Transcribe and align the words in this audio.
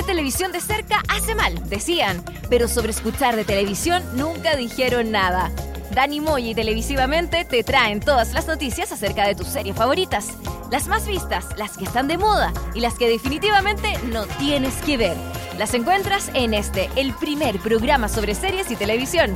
Ver 0.00 0.06
televisión 0.06 0.50
de 0.50 0.62
cerca 0.62 1.02
hace 1.08 1.34
mal, 1.34 1.68
decían, 1.68 2.24
pero 2.48 2.68
sobre 2.68 2.90
escuchar 2.90 3.36
de 3.36 3.44
televisión 3.44 4.02
nunca 4.14 4.56
dijeron 4.56 5.10
nada. 5.10 5.50
Dani 5.94 6.22
Moy 6.22 6.48
y 6.48 6.54
Televisivamente 6.54 7.44
te 7.44 7.62
traen 7.62 8.00
todas 8.00 8.32
las 8.32 8.46
noticias 8.46 8.92
acerca 8.92 9.26
de 9.26 9.34
tus 9.34 9.48
series 9.48 9.76
favoritas. 9.76 10.28
Las 10.70 10.88
más 10.88 11.06
vistas, 11.06 11.44
las 11.58 11.76
que 11.76 11.84
están 11.84 12.08
de 12.08 12.16
moda 12.16 12.50
y 12.74 12.80
las 12.80 12.94
que 12.94 13.10
definitivamente 13.10 13.92
no 14.04 14.24
tienes 14.38 14.74
que 14.76 14.96
ver. 14.96 15.18
Las 15.58 15.74
encuentras 15.74 16.30
en 16.32 16.54
este, 16.54 16.88
el 16.96 17.12
primer 17.12 17.58
programa 17.58 18.08
sobre 18.08 18.34
series 18.34 18.70
y 18.70 18.76
televisión. 18.76 19.34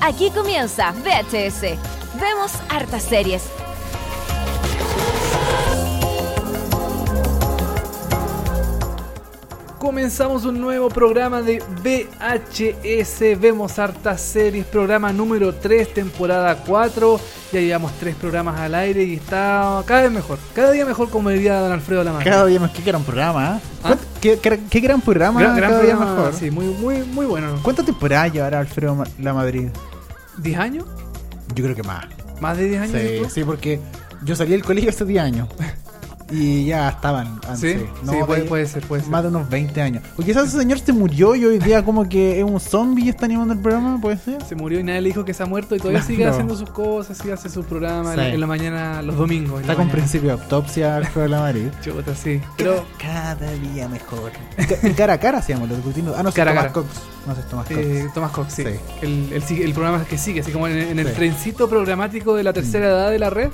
Aquí 0.00 0.30
comienza 0.30 0.92
VHS. 0.92 1.76
Vemos 2.18 2.52
hartas 2.70 3.02
series. 3.02 3.42
Comenzamos 9.92 10.46
un 10.46 10.58
nuevo 10.58 10.88
programa 10.88 11.42
de 11.42 11.62
VHS. 11.84 13.38
Vemos 13.38 13.78
hartas 13.78 14.22
series, 14.22 14.64
programa 14.64 15.12
número 15.12 15.54
3, 15.54 15.92
temporada 15.92 16.56
4. 16.66 17.20
Ya 17.52 17.60
llevamos 17.60 17.92
tres 18.00 18.14
programas 18.16 18.58
al 18.58 18.74
aire 18.74 19.04
y 19.04 19.16
está 19.16 19.82
cada 19.84 20.00
vez 20.04 20.10
mejor. 20.10 20.38
Cada 20.54 20.70
día 20.72 20.86
mejor, 20.86 21.10
como 21.10 21.28
diría 21.28 21.60
don 21.60 21.72
Alfredo 21.72 22.02
Lamar. 22.04 22.24
Cada 22.24 22.46
día 22.46 22.58
más, 22.58 22.70
qué 22.70 22.80
gran 22.80 23.02
programa. 23.04 23.58
¿eh? 23.58 23.60
¿Ah? 23.84 23.96
¿Qué, 24.18 24.38
qué- 24.38 24.60
qué 24.70 24.80
gran 24.80 25.02
programa. 25.02 25.38
Gran, 25.38 25.56
gran 25.58 25.70
cada 25.72 25.82
día 25.82 25.94
mejor. 25.96 26.32
sí, 26.32 26.50
muy, 26.50 26.64
muy, 26.64 27.02
muy 27.02 27.26
bueno. 27.26 27.60
¿Cuántas 27.62 27.84
temporadas 27.84 28.32
llevará 28.32 28.60
Alfredo 28.60 29.04
La 29.20 29.34
Madrid? 29.34 29.68
¿10 30.42 30.56
años? 30.56 30.86
Yo 31.54 31.62
creo 31.64 31.76
que 31.76 31.82
más. 31.82 32.06
¿Más 32.40 32.56
de 32.56 32.64
10 32.66 32.80
años? 32.80 32.98
Sí, 32.98 33.22
sí, 33.34 33.44
porque 33.44 33.78
yo 34.24 34.34
salí 34.36 34.52
del 34.52 34.64
colegio 34.64 34.88
hace 34.88 35.04
10 35.04 35.22
años. 35.22 35.48
Y 36.32 36.64
ya 36.64 36.88
estaban 36.88 37.38
antes. 37.46 37.60
Sí, 37.60 37.84
puede, 38.24 38.40
de- 38.42 38.46
puede 38.48 38.66
ser, 38.66 38.82
puede 38.86 39.02
ser. 39.02 39.10
Más 39.10 39.22
de 39.22 39.28
unos 39.28 39.48
20 39.50 39.82
años. 39.82 40.02
O 40.16 40.22
quizás 40.22 40.48
ese 40.48 40.58
señor 40.58 40.78
se 40.78 40.92
murió 40.92 41.34
y 41.34 41.44
hoy 41.44 41.58
día 41.58 41.84
como 41.84 42.08
que 42.08 42.38
es 42.38 42.44
un 42.44 42.58
zombie 42.58 43.04
y 43.04 43.08
está 43.10 43.26
animando 43.26 43.52
el 43.54 43.60
programa, 43.60 44.00
¿puede 44.00 44.16
ser? 44.16 44.42
Se 44.44 44.54
murió 44.54 44.80
y 44.80 44.82
nadie 44.82 45.02
le 45.02 45.08
dijo 45.10 45.24
que 45.24 45.34
se 45.34 45.42
ha 45.42 45.46
muerto 45.46 45.76
y 45.76 45.78
todavía 45.78 46.02
sigue 46.02 46.26
haciendo 46.26 46.56
sus 46.56 46.70
cosas, 46.70 47.18
sigue 47.18 47.34
hace 47.34 47.48
su 47.50 47.64
programa 47.64 48.10
en, 48.14 48.18
Sí. 48.18 48.24
la, 48.24 48.28
en 48.34 48.40
la 48.40 48.46
mañana, 48.46 49.02
los 49.02 49.16
domingos. 49.16 49.60
Está 49.60 49.74
con 49.74 49.84
mañana. 49.86 49.92
principio 49.98 50.28
de 50.34 50.42
autopsia 50.42 50.96
Alfredo 50.96 51.28
La 51.28 51.40
Madrid. 51.40 51.66
Chuta, 51.82 52.14
sí. 52.14 52.40
Pero 52.56 52.84
cada 52.98 53.52
día 53.52 53.88
mejor. 53.88 54.32
Cara 54.96 55.14
a 55.14 55.18
cara 55.18 55.38
hacíamos 55.38 55.68
los 55.68 55.78
discutimos. 55.78 56.14
Ah, 56.16 56.22
no, 56.22 56.32
Cara 56.32 56.52
Tomás 56.52 56.62
cara. 56.64 56.72
Cox. 56.72 56.88
No 57.26 57.34
sé, 57.36 57.42
Tomás 57.48 57.66
Cox. 57.66 57.78
Eh, 57.78 58.06
Thomas 58.14 58.30
Cox, 58.32 58.52
sí. 58.54 58.62
Sí. 58.64 58.70
El, 59.02 59.32
el, 59.32 59.62
el 59.62 59.72
programa 59.74 60.04
que 60.04 60.18
sigue, 60.18 60.40
así 60.40 60.50
como 60.50 60.66
en, 60.66 60.76
en 60.78 60.98
el. 60.98 61.06
Mm. 61.08 61.12
trencito 61.14 61.68
programático 61.68 62.34
de 62.34 62.42
la 62.42 62.52
tercera 62.52 62.86
edad 62.88 63.10
de 63.10 63.18
la 63.20 63.30
red, 63.30 63.50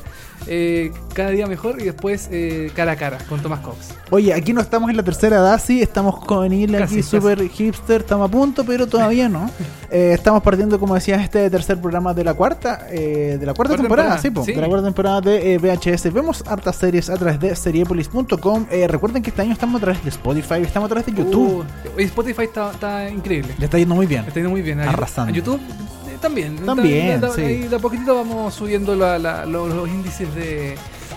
eh, 0.46 0.90
cada 1.12 1.30
día 1.30 1.46
mejor 1.46 1.80
y 1.80 1.84
después 1.84 2.28
eh, 2.30 2.67
cara 2.70 2.92
a 2.92 2.96
cara 2.96 3.18
con 3.28 3.40
Thomas 3.40 3.60
Cox. 3.60 3.88
Oye, 4.10 4.32
aquí 4.32 4.52
no 4.52 4.60
estamos 4.60 4.90
en 4.90 4.96
la 4.96 5.02
tercera 5.02 5.36
edad, 5.36 5.60
sí, 5.64 5.82
estamos 5.82 6.24
con 6.24 6.52
Il 6.52 6.74
aquí 6.76 7.02
super 7.02 7.48
hipster, 7.48 8.00
estamos 8.02 8.28
a 8.28 8.30
punto, 8.30 8.64
pero 8.64 8.86
todavía 8.86 9.28
no. 9.28 9.50
Eh, 9.90 10.12
estamos 10.12 10.42
partiendo, 10.42 10.78
como 10.78 10.94
decías, 10.94 11.22
este 11.22 11.48
tercer 11.48 11.80
programa 11.80 12.12
de 12.12 12.22
la 12.22 12.34
cuarta, 12.34 12.88
eh, 12.90 13.38
de 13.40 13.46
la 13.46 13.54
cuarta 13.54 13.70
Cuarta 13.70 13.76
temporada, 13.82 14.16
temporada, 14.16 14.18
sí, 14.20 14.30
po, 14.30 14.44
sí. 14.44 14.52
de 14.52 14.60
la 14.60 14.66
cuarta 14.68 14.84
temporada 14.84 15.20
de 15.22 15.54
eh, 15.54 15.58
VHS. 15.58 16.12
Vemos 16.12 16.44
hartas 16.46 16.76
series 16.76 17.08
a 17.08 17.16
través 17.16 17.40
de 17.40 17.56
seriepolis.com. 17.56 18.66
Eh, 18.70 18.86
recuerden 18.86 19.22
que 19.22 19.30
este 19.30 19.40
año 19.40 19.52
estamos 19.54 19.80
a 19.80 19.84
través 19.84 20.02
de 20.04 20.10
Spotify, 20.10 20.56
estamos 20.62 20.88
a 20.88 20.88
través 20.90 21.06
de 21.06 21.12
YouTube. 21.14 21.64
Uh, 21.96 22.00
Spotify 22.00 22.42
está, 22.42 22.70
está 22.72 23.08
increíble. 23.08 23.54
Le 23.58 23.64
está 23.64 23.78
yendo 23.78 23.94
muy 23.94 24.04
bien. 24.06 24.20
Está 24.26 24.34
yendo 24.34 24.50
muy 24.50 24.60
bien. 24.60 24.78
Arrasando. 24.80 25.32
A 25.32 25.34
YouTube 25.34 25.58
eh, 25.58 26.18
también. 26.20 26.56
También, 26.56 27.18
da- 27.22 27.30
sí. 27.32 27.40
ahí 27.40 27.58
de 27.68 27.76
a 27.76 27.78
poquitito 27.78 28.14
vamos 28.14 28.52
subiendo 28.52 28.94
la- 28.94 29.18
la- 29.18 29.46
los, 29.46 29.72
los 29.74 29.88
índices 29.88 30.34
de, 30.34 30.74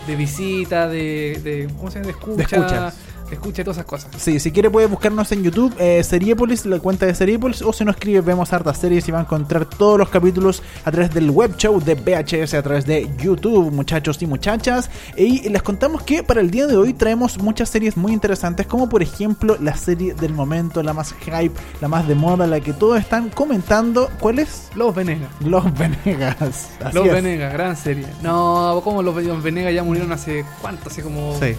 de 0.08 0.16
visita, 0.16 0.88
de, 0.88 1.40
de, 1.44 1.68
¿cómo 1.78 1.92
se 1.92 2.00
llama? 2.00 2.08
De 2.08 2.12
escucha. 2.12 2.36
De 2.36 2.44
escucha 2.44 2.94
y 3.36 3.38
todas 3.64 3.78
esas 3.78 3.86
cosas. 3.86 4.10
Sí, 4.18 4.40
si 4.40 4.52
quiere 4.52 4.70
puede 4.70 4.88
buscarnos 4.88 5.32
en 5.32 5.44
YouTube, 5.44 5.74
eh, 5.80 6.04
Seriepolis, 6.04 6.66
la 6.66 6.80
cuenta 6.80 7.06
de 7.06 7.16
Seriepolis, 7.16 7.62
o 7.62 7.72
si 7.74 7.86
no 7.86 7.92
escribe 7.92 8.22
Vemos 8.22 8.52
Hartas 8.54 8.78
Series 8.78 9.08
y 9.08 9.12
va 9.12 9.20
a 9.20 9.22
encontrar 9.22 9.66
todos 9.66 9.98
los 9.98 10.10
capítulos 10.10 10.62
a 10.86 10.92
través 10.92 11.14
del 11.14 11.30
web 11.32 11.56
show 11.58 11.80
de 11.80 11.96
VHS, 11.96 12.54
a 12.56 12.62
través 12.64 12.86
de 12.86 13.10
YouTube, 13.22 13.72
muchachos 13.72 14.22
y 14.22 14.28
muchachas. 14.28 14.90
Y 15.18 15.50
les 15.50 15.62
contamos 15.62 16.04
que 16.04 16.24
para 16.24 16.42
el 16.42 16.52
día 16.52 16.68
de 16.68 16.76
hoy 16.78 16.94
traemos 16.94 17.38
muchas 17.40 17.70
series 17.70 17.98
muy 17.98 18.14
interesantes, 18.14 18.68
como 18.68 18.90
por 18.90 19.02
ejemplo 19.02 19.58
la 19.60 19.76
serie 19.76 20.14
del 20.14 20.34
momento, 20.34 20.82
la 20.84 20.94
más 20.94 21.14
hype, 21.14 21.52
la 21.82 21.88
más 21.88 22.08
de 22.08 22.16
moda, 22.16 22.48
la 22.48 22.60
que 22.60 22.74
todos 22.74 23.00
están 23.00 23.30
comentando. 23.30 24.10
¿Cuál 24.20 24.40
es? 24.40 24.70
Los 24.76 24.94
Venegas. 24.96 25.30
Los 25.40 25.64
Venegas. 25.78 26.70
Así 26.84 26.96
Los. 26.96 27.08
Venegas, 27.08 27.54
gran 27.54 27.76
serie. 27.78 28.06
No, 28.22 28.82
como 28.84 29.02
los 29.04 29.16
Ve- 29.16 29.32
Venegas 29.42 29.74
ya 29.74 29.84
murieron 29.84 30.12
hace 30.12 30.46
cuánto, 30.62 30.90
hace 30.90 31.02
como 31.02 31.34
Sí, 31.40 31.56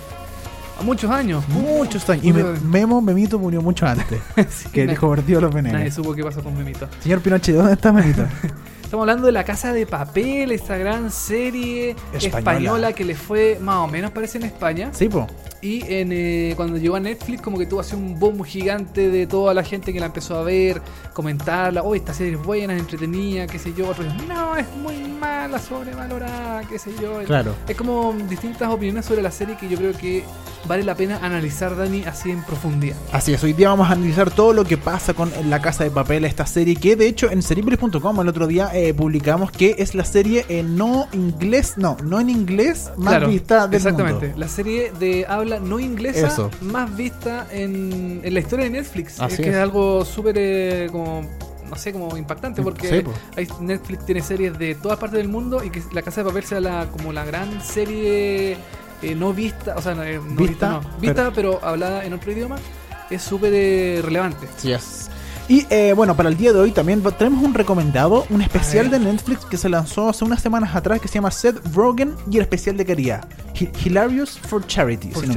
muchos 0.82 1.10
años. 1.10 1.46
muchos 1.48 2.08
años. 2.10 2.24
Y 2.24 2.32
me- 2.32 2.42
Memo, 2.60 3.00
Memito 3.00 3.38
murió 3.38 3.62
mucho 3.62 3.86
antes. 3.86 4.20
Sí, 4.50 4.68
que 4.72 4.82
nadie- 4.84 4.90
dijo 4.90 5.10
perdió 5.10 5.40
los 5.40 5.54
Nadie 5.54 5.70
Venegas. 5.72 5.94
supo 5.94 6.14
qué 6.14 6.22
pasó 6.24 6.42
con 6.42 6.56
Memito. 6.56 6.88
Señor 7.00 7.20
Pinochet, 7.20 7.54
¿dónde 7.56 7.72
está 7.74 7.92
Memito? 7.92 8.24
Estamos 8.92 9.04
hablando 9.04 9.24
de 9.24 9.32
La 9.32 9.42
Casa 9.42 9.72
de 9.72 9.86
Papel, 9.86 10.52
esta 10.52 10.76
gran 10.76 11.10
serie 11.10 11.96
Española. 12.12 12.38
española, 12.38 12.92
que 12.92 13.06
le 13.06 13.14
fue 13.14 13.58
más 13.58 13.76
o 13.76 13.86
menos 13.86 14.10
parece 14.10 14.36
en 14.36 14.44
España. 14.44 14.90
sí, 14.92 15.08
po. 15.08 15.26
Y 15.62 15.80
en, 15.94 16.10
eh, 16.10 16.54
cuando 16.56 16.76
llegó 16.76 16.96
a 16.96 17.00
Netflix, 17.00 17.40
como 17.40 17.56
que 17.56 17.66
tuvo 17.66 17.80
así 17.80 17.94
un 17.94 18.18
boom 18.18 18.42
gigante 18.42 19.08
de 19.08 19.28
toda 19.28 19.54
la 19.54 19.62
gente 19.62 19.92
que 19.92 20.00
la 20.00 20.06
empezó 20.06 20.36
a 20.36 20.42
ver, 20.42 20.82
comentarla. 21.14 21.84
Oh, 21.84 21.94
esta 21.94 22.12
serie 22.12 22.34
es 22.34 22.42
buena, 22.42 22.74
es 22.74 22.80
entretenida, 22.80 23.46
qué 23.46 23.60
sé 23.60 23.72
yo. 23.72 23.88
Otros, 23.88 24.06
no, 24.26 24.56
es 24.56 24.66
muy 24.82 24.96
mala, 24.96 25.60
sobrevalorada, 25.60 26.62
qué 26.68 26.80
sé 26.80 26.90
yo. 27.00 27.22
Claro. 27.24 27.54
Es 27.68 27.76
como 27.76 28.12
distintas 28.28 28.68
opiniones 28.72 29.06
sobre 29.06 29.22
la 29.22 29.30
serie 29.30 29.56
que 29.56 29.68
yo 29.68 29.78
creo 29.78 29.92
que 29.92 30.24
vale 30.66 30.82
la 30.82 30.96
pena 30.96 31.20
analizar, 31.22 31.76
Dani, 31.76 32.02
así 32.04 32.32
en 32.32 32.42
profundidad. 32.42 32.96
Así 33.12 33.32
es, 33.32 33.44
hoy 33.44 33.52
día 33.52 33.68
vamos 33.68 33.88
a 33.88 33.92
analizar 33.92 34.32
todo 34.32 34.52
lo 34.52 34.64
que 34.64 34.78
pasa 34.78 35.14
con 35.14 35.30
La 35.48 35.62
Casa 35.62 35.84
de 35.84 35.92
Papel, 35.92 36.24
esta 36.24 36.44
serie 36.44 36.74
que 36.74 36.96
de 36.96 37.06
hecho 37.06 37.30
en 37.30 37.40
seriepolis.com 37.40 38.20
el 38.20 38.28
otro 38.28 38.48
día 38.48 38.70
eh, 38.74 38.81
publicamos 38.96 39.50
que 39.52 39.76
es 39.78 39.94
la 39.94 40.04
serie 40.04 40.44
en 40.48 40.76
no 40.76 41.06
inglés, 41.12 41.74
no, 41.76 41.96
no 42.02 42.20
en 42.20 42.28
inglés 42.30 42.90
más 42.96 43.08
Claro, 43.14 43.28
vista 43.28 43.66
del 43.66 43.76
Exactamente. 43.76 44.26
mundo. 44.28 44.38
La 44.40 44.48
serie 44.48 44.92
de 44.98 45.24
habla 45.28 45.60
no 45.60 45.78
inglesa 45.80 46.26
Eso. 46.28 46.50
más 46.60 46.94
vista 46.96 47.46
en, 47.50 48.20
en 48.22 48.34
la 48.34 48.40
historia 48.40 48.64
de 48.64 48.70
Netflix. 48.70 49.20
Así 49.20 49.34
es 49.34 49.40
que 49.40 49.48
es, 49.50 49.54
es. 49.56 49.62
algo 49.62 50.04
súper 50.04 50.34
eh, 50.38 50.88
como 50.90 51.22
no 51.68 51.76
sé, 51.78 51.90
como 51.92 52.16
impactante 52.18 52.60
porque 52.60 52.86
Sí, 52.88 53.00
po. 53.00 53.12
hay- 53.34 53.48
Netflix 53.60 54.04
tiene 54.04 54.20
series 54.20 54.58
de 54.58 54.74
todas 54.74 54.98
partes 54.98 55.16
del 55.16 55.28
mundo 55.28 55.64
y 55.64 55.70
que 55.70 55.82
La 55.92 56.02
Casa 56.02 56.20
de 56.22 56.28
Papel 56.28 56.44
sea 56.44 56.60
la, 56.60 56.86
como 56.90 57.12
la 57.14 57.24
gran 57.24 57.62
serie 57.62 58.58
eh, 59.00 59.14
no 59.16 59.32
vista, 59.32 59.74
o 59.76 59.80
sea, 59.80 59.94
no, 59.94 60.02
eh, 60.04 60.16
no 60.18 60.22
Vista, 60.36 60.44
vista, 60.46 60.68
no, 60.68 61.00
vista, 61.00 61.32
pero, 61.34 61.58
hablada 61.64 62.04
en 62.04 62.12
otro 62.12 62.30
idioma, 62.30 62.56
es 63.10 63.22
súper 63.22 63.52
eh, 63.54 64.00
relevante. 64.04 64.46
Así 64.56 64.70
es. 64.72 65.08
Y 65.48 65.66
eh, 65.70 65.92
bueno, 65.94 66.16
para 66.16 66.28
el 66.28 66.36
día 66.36 66.52
de 66.52 66.60
hoy 66.60 66.70
también 66.70 67.02
tenemos 67.18 67.42
un 67.44 67.52
recomendado, 67.52 68.24
un 68.30 68.40
especial 68.42 68.90
de. 68.90 68.98
Netflix 69.02 69.44
que 69.44 69.56
se 69.56 69.68
lanzó 69.68 70.08
hace 70.08 70.24
unas 70.24 70.40
semanas 70.40 70.74
atrás 70.76 71.00
que 71.00 71.08
se 71.08 71.14
llama 71.14 71.30
Seth 71.30 71.56
Rogen 71.74 72.14
y 72.30 72.36
el 72.36 72.42
especial 72.42 72.76
de 72.76 72.86
caridad, 72.86 73.24
Hi- 73.58 73.70
Hilarious 73.84 74.38
for 74.38 74.64
Charity, 74.66 75.10
For 75.10 75.26
si 75.26 75.32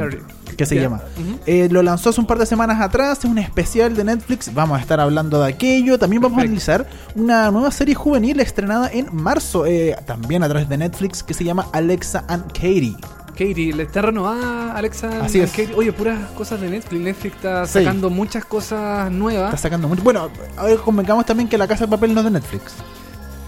que 0.55 0.65
se 0.65 0.75
llama. 0.79 1.01
Eh, 1.45 1.67
lo 1.69 1.81
lanzó 1.81 2.11
hace 2.11 2.21
un 2.21 2.27
par 2.27 2.37
de 2.37 2.45
semanas 2.45 2.79
atrás, 2.79 3.19
es 3.19 3.25
un 3.25 3.39
especial 3.39 3.95
de 3.95 4.03
Netflix, 4.05 4.53
vamos 4.53 4.77
a 4.77 4.81
estar 4.81 4.99
hablando 5.01 5.41
de 5.41 5.49
aquello, 5.49 5.97
también 5.99 6.21
vamos 6.21 6.37
Perfecto. 6.37 6.71
a 6.71 6.75
analizar 6.75 7.11
una 7.15 7.51
nueva 7.51 7.71
serie 7.71 7.95
juvenil 7.95 8.39
estrenada 8.39 8.89
en 8.93 9.07
marzo, 9.11 9.65
eh, 9.65 9.95
también 10.05 10.43
a 10.43 10.47
través 10.47 10.69
de 10.69 10.77
Netflix, 10.77 11.23
que 11.23 11.33
se 11.33 11.43
llama 11.43 11.67
Alexa 11.73 12.23
and 12.29 12.45
Katie. 12.53 12.95
Katie, 13.35 13.73
le 13.73 13.83
está 13.83 14.01
renovada 14.01 14.73
Alexa. 14.73 15.23
Así 15.25 15.39
es. 15.39 15.51
Katie. 15.51 15.73
Oye, 15.75 15.91
puras 15.93 16.17
cosas 16.31 16.59
de 16.61 16.69
Netflix. 16.69 17.01
Netflix 17.03 17.35
está 17.35 17.65
Sí. 17.67 17.73
sacando 17.79 18.09
muchas 18.09 18.45
cosas 18.45 19.11
nuevas. 19.11 19.49
Está 19.53 19.63
sacando 19.69 19.87
mucho. 19.87 20.01
Bueno, 20.03 20.29
a 20.57 20.63
ver, 20.65 20.77
convengamos 20.79 21.25
también 21.25 21.47
que 21.49 21.57
La 21.57 21.67
Casa 21.67 21.85
de 21.85 21.91
Papel 21.91 22.13
no 22.13 22.21
es 22.21 22.25
de 22.25 22.31
Netflix, 22.31 22.73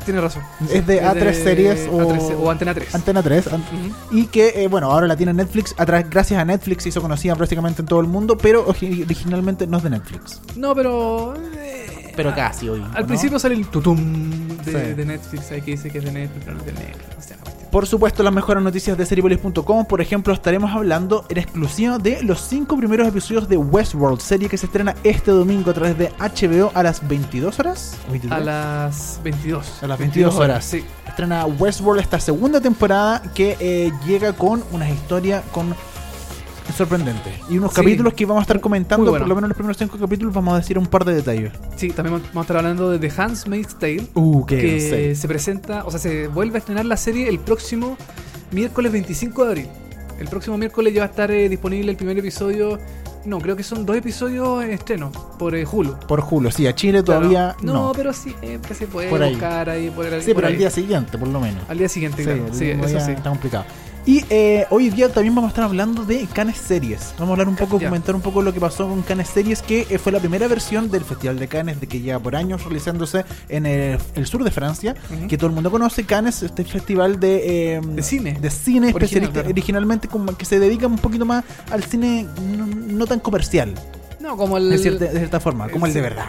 Tiene 0.05 0.21
razón. 0.21 0.43
es 0.71 0.85
de 0.87 1.01
A3 1.03 1.33
Series 1.43 1.87
o, 1.91 1.99
A3 1.99 2.35
o 2.39 2.49
Antena 2.51 2.73
3. 2.73 2.93
Antena 2.95 3.21
3. 3.23 3.47
an- 3.47 3.61
Ujú. 3.61 4.17
Y 4.17 4.27
que, 4.27 4.63
eh, 4.63 4.67
bueno, 4.67 4.91
ahora 4.91 5.07
la 5.07 5.15
tiene 5.17 5.33
Netflix. 5.33 5.73
A 5.77 5.85
gracias 5.85 6.39
a 6.39 6.45
Netflix 6.45 6.83
se 6.83 6.89
hizo 6.89 7.01
conocida 7.01 7.35
prácticamente 7.35 7.81
en 7.81 7.87
todo 7.87 7.99
el 7.99 8.07
mundo, 8.07 8.37
pero 8.37 8.65
origi- 8.67 9.03
originalmente 9.03 9.67
no 9.67 9.77
es 9.77 9.83
de 9.83 9.89
Netflix. 9.89 10.41
No, 10.55 10.73
pero. 10.75 11.33
eh, 11.55 12.13
Pero 12.15 12.33
casi 12.33 12.67
hoy. 12.67 12.83
Al 12.95 13.05
principio 13.05 13.37
sale 13.37 13.53
el 13.55 13.67
tutum 13.67 13.97
de, 14.65 14.71
Sí. 14.71 14.93
de 14.95 15.05
Netflix. 15.05 15.51
Ahí 15.51 15.61
que 15.61 15.71
dice 15.71 15.89
que 15.91 15.99
es 15.99 16.03
de 16.05 16.11
Netflix, 16.11 16.43
pero 16.45 16.57
no 16.57 16.59
es 16.61 16.65
de 16.65 16.73
Netflix. 16.73 17.17
O 17.17 17.21
sea. 17.21 17.37
Por 17.77 17.85
supuesto, 17.85 18.23
las 18.23 18.33
mejores 18.33 18.63
noticias 18.63 18.97
de 18.97 19.05
Seriepolis.com. 19.05 19.85
Por 19.85 20.01
ejemplo, 20.01 20.33
estaremos 20.33 20.71
hablando 20.71 21.25
en 21.29 21.37
exclusiva 21.37 21.99
de 21.99 22.23
los 22.23 22.41
cinco 22.41 22.75
primeros 22.75 23.07
episodios 23.07 23.47
de 23.47 23.55
Westworld, 23.55 24.19
serie 24.19 24.49
que 24.49 24.57
se 24.57 24.65
estrena 24.65 24.95
este 25.03 25.29
domingo 25.29 25.69
a 25.69 25.75
través 25.75 25.95
de 25.95 26.11
HBO 26.17 26.71
a 26.73 26.81
las 26.81 27.07
22 27.07 27.59
horas. 27.59 27.95
¿O 28.07 28.11
23? 28.13 28.41
a 28.41 28.43
las 28.43 29.19
22. 29.23 29.83
A 29.83 29.87
las 29.89 29.99
22 29.99 30.35
horas. 30.37 30.65
Sí. 30.65 30.83
Estrena 31.07 31.45
Westworld 31.45 32.01
esta 32.01 32.19
segunda 32.19 32.59
temporada 32.59 33.21
que 33.35 33.55
eh, 33.59 33.91
llega 34.07 34.33
con 34.33 34.63
una 34.71 34.89
historia 34.89 35.43
con 35.51 35.75
sorprendente. 36.75 37.31
Y 37.49 37.57
unos 37.57 37.71
Sí. 37.71 37.77
capítulos 37.81 38.13
que 38.13 38.25
vamos 38.25 38.41
a 38.41 38.43
estar 38.43 38.59
comentando, 38.59 39.05
bueno. 39.11 39.23
por 39.23 39.29
lo 39.29 39.35
menos 39.35 39.49
los 39.49 39.55
primeros 39.57 39.77
cinco 39.77 39.97
capítulos, 39.97 40.33
vamos 40.33 40.53
a 40.53 40.57
decir 40.57 40.77
un 40.77 40.87
par 40.87 41.05
de 41.05 41.13
detalles. 41.15 41.51
Sí, 41.75 41.89
también 41.89 42.15
vamos 42.19 42.35
a 42.37 42.41
estar 42.41 42.57
hablando 42.57 42.89
de 42.89 42.99
The 42.99 43.21
Handmaid's 43.21 43.75
Tale. 43.79 44.07
Uh, 44.13 44.45
que 44.45 45.15
se 45.15 45.27
presenta, 45.27 45.83
o 45.85 45.91
sea, 45.91 45.99
se 45.99 46.27
vuelve 46.27 46.57
a 46.57 46.59
estrenar 46.59 46.85
la 46.85 46.97
serie 46.97 47.29
el 47.29 47.39
próximo 47.39 47.97
miércoles 48.51 48.91
25 48.91 49.43
de 49.43 49.49
abril. 49.49 49.67
El 50.19 50.27
próximo 50.27 50.57
miércoles 50.57 50.93
ya 50.93 51.01
va 51.01 51.05
a 51.07 51.09
estar 51.09 51.29
eh, 51.31 51.47
disponible 51.47 51.91
el 51.91 51.97
primer 51.97 52.17
episodio 52.17 52.79
No, 53.25 53.39
creo 53.41 53.55
que 53.57 53.63
son 53.63 53.85
dos 53.85 53.97
episodios 53.97 54.63
en 54.63 54.71
estreno 54.71 55.11
por 55.37 55.53
eh, 55.53 55.65
Hulu. 55.69 55.97
Por 56.07 56.23
Hulu, 56.27 56.49
sí, 56.49 56.65
a 56.65 56.73
Chile 56.73 57.03
todavía 57.03 57.57
no, 57.61 57.73
no. 57.73 57.91
pero 57.93 58.13
sí, 58.13 58.33
eh, 58.41 58.57
que 58.65 58.73
se 58.73 58.87
puede 58.87 59.09
Por 59.09 59.21
ahí. 59.21 59.31
buscar 59.33 59.69
ahí. 59.69 59.89
por 59.89 60.05
el- 60.05 60.21
sí, 60.21 60.27
por 60.27 60.35
pero 60.37 60.47
al 60.47 60.57
día 60.57 60.69
siguiente, 60.71 61.17
por 61.17 61.27
lo 61.27 61.41
menos. 61.41 61.61
Al 61.67 61.77
día 61.77 61.89
siguiente, 61.89 62.19
Sí, 62.19 62.23
claro. 62.23 62.45
el 62.47 62.53
Sí, 62.53 62.63
mismo 62.65 62.85
eso 62.85 62.95
día 62.95 63.05
sí. 63.05 63.11
Está 63.11 63.29
complicado. 63.29 63.65
Y 64.07 64.23
eh, 64.29 64.65
hoy 64.69 64.89
día 64.89 65.09
también 65.11 65.35
vamos 65.35 65.49
a 65.49 65.51
estar 65.51 65.65
hablando 65.65 66.05
de 66.05 66.25
Canes 66.31 66.55
Series. 66.57 67.13
Vamos 67.19 67.31
a 67.31 67.33
hablar 67.33 67.49
un 67.49 67.57
poco, 67.57 67.77
Ya. 67.77 67.89
comentar 67.89 68.15
un 68.15 68.21
poco 68.21 68.41
lo 68.41 68.53
que 68.53 68.59
pasó 68.61 68.87
con 68.87 69.01
Canes 69.01 69.27
Series, 69.27 69.61
que 69.61 69.85
eh, 69.89 69.97
fue 69.97 70.13
la 70.13 70.19
primera 70.21 70.47
versión 70.47 70.89
del 70.89 71.03
Festival 71.03 71.37
de 71.37 71.49
Cannes 71.49 71.81
de 71.81 71.87
que 71.87 71.99
lleva 71.99 72.17
por 72.17 72.33
años 72.37 72.63
realizándose 72.63 73.25
en 73.49 73.65
el, 73.65 73.99
el 74.15 74.25
sur 74.25 74.45
de 74.45 74.51
Francia, 74.51 74.95
que 75.27 75.37
todo 75.37 75.47
el 75.47 75.53
mundo 75.53 75.69
conoce. 75.69 76.05
Cannes, 76.05 76.41
este 76.41 76.63
festival 76.63 77.19
de, 77.19 77.75
eh, 77.75 77.81
De 77.83 78.01
cine. 78.01 78.37
de 78.39 78.49
cine 78.49 78.93
Original, 78.95 79.29
claro. 79.33 79.49
originalmente 79.49 80.07
como 80.07 80.37
que 80.37 80.45
se 80.45 80.57
dedica 80.57 80.87
un 80.87 80.99
poquito 80.99 81.25
más 81.25 81.43
al 81.69 81.83
cine 81.83 82.25
no, 82.55 82.65
no 82.65 83.05
tan 83.07 83.19
comercial, 83.19 83.73
No, 84.21 84.37
como 84.37 84.55
el. 84.57 84.69
de 84.69 84.77
cierta, 84.77 85.03
de 85.05 85.17
cierta 85.17 85.41
forma, 85.41 85.67
como 85.67 85.85
el 85.85 85.93
de 85.93 85.99
verdad. 86.01 86.27